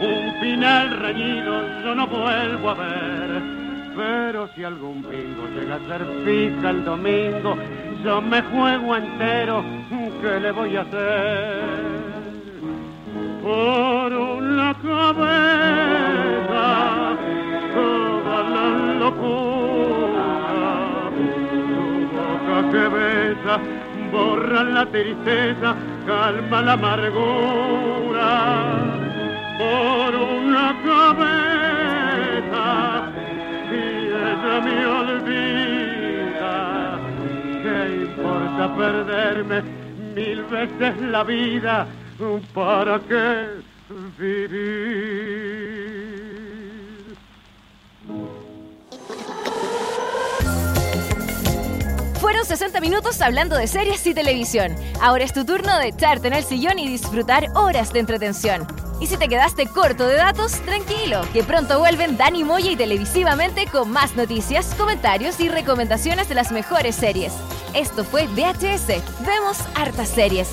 un 0.02 0.40
final 0.40 1.00
reñido 1.00 1.82
yo 1.84 1.96
no 1.96 2.06
vuelvo 2.06 2.70
a 2.70 2.74
ver. 2.76 3.62
Pero 3.96 4.48
si 4.54 4.64
algún 4.64 5.02
bingo 5.02 5.48
llega 5.56 5.76
a 5.76 5.88
ser 5.88 6.06
fija 6.24 6.70
el 6.70 6.86
domingo, 6.86 7.58
yo 8.04 8.22
me 8.22 8.42
juego 8.42 8.96
entero, 8.96 9.64
¿qué 10.22 10.40
le 10.40 10.52
voy 10.52 10.76
a 10.76 10.82
hacer? 10.82 11.62
Por 13.44 14.14
una 14.14 14.74
cabeza, 14.82 16.66
toda 17.74 18.44
la 18.50 18.68
locura, 19.00 20.28
tu 21.18 21.32
boca 22.16 22.58
que 22.72 22.86
besa, 22.88 23.60
borra 24.12 24.64
la 24.64 24.86
tristeza, 24.86 25.76
calma 26.08 26.62
la 26.62 26.74
amargura. 26.74 28.30
Por 29.60 30.16
una 30.16 30.76
cabeza, 30.84 32.66
y 33.72 33.74
ella 34.08 34.56
me 34.64 34.86
olvida. 34.86 35.71
¿Qué 38.22 38.28
importa 38.28 38.76
perderme 38.76 39.64
mil 40.16 40.44
veces 40.44 41.02
la 41.02 41.24
vida? 41.24 41.88
¿Para 42.54 43.00
qué 43.00 43.48
vivir? 44.20 46.11
Fueron 52.32 52.48
60 52.48 52.80
minutos 52.80 53.22
hablando 53.22 53.58
de 53.58 53.68
series 53.68 54.08
y 54.08 54.14
televisión. 54.14 54.74
Ahora 55.02 55.26
es 55.26 55.34
tu 55.34 55.44
turno 55.44 55.78
de 55.78 55.90
echarte 55.90 56.30
en 56.30 56.34
el 56.34 56.46
sillón 56.46 56.80
y 56.80 56.88
disfrutar 56.88 57.48
horas 57.56 57.92
de 57.92 58.00
entretención. 58.00 58.66
Y 59.02 59.08
si 59.08 59.18
te 59.18 59.28
quedaste 59.28 59.68
corto 59.68 60.08
de 60.08 60.16
datos, 60.16 60.54
tranquilo, 60.62 61.24
que 61.34 61.44
pronto 61.44 61.80
vuelven 61.80 62.16
Dani 62.16 62.46
Moya 62.46 62.72
y 62.72 62.78
televisivamente 62.78 63.68
con 63.68 63.92
más 63.92 64.16
noticias, 64.16 64.74
comentarios 64.76 65.42
y 65.42 65.50
recomendaciones 65.50 66.30
de 66.30 66.36
las 66.36 66.54
mejores 66.54 66.96
series. 66.96 67.34
Esto 67.74 68.06
fue 68.06 68.28
VHS. 68.28 69.04
Vemos 69.26 69.58
hartas 69.76 70.08
series. 70.08 70.48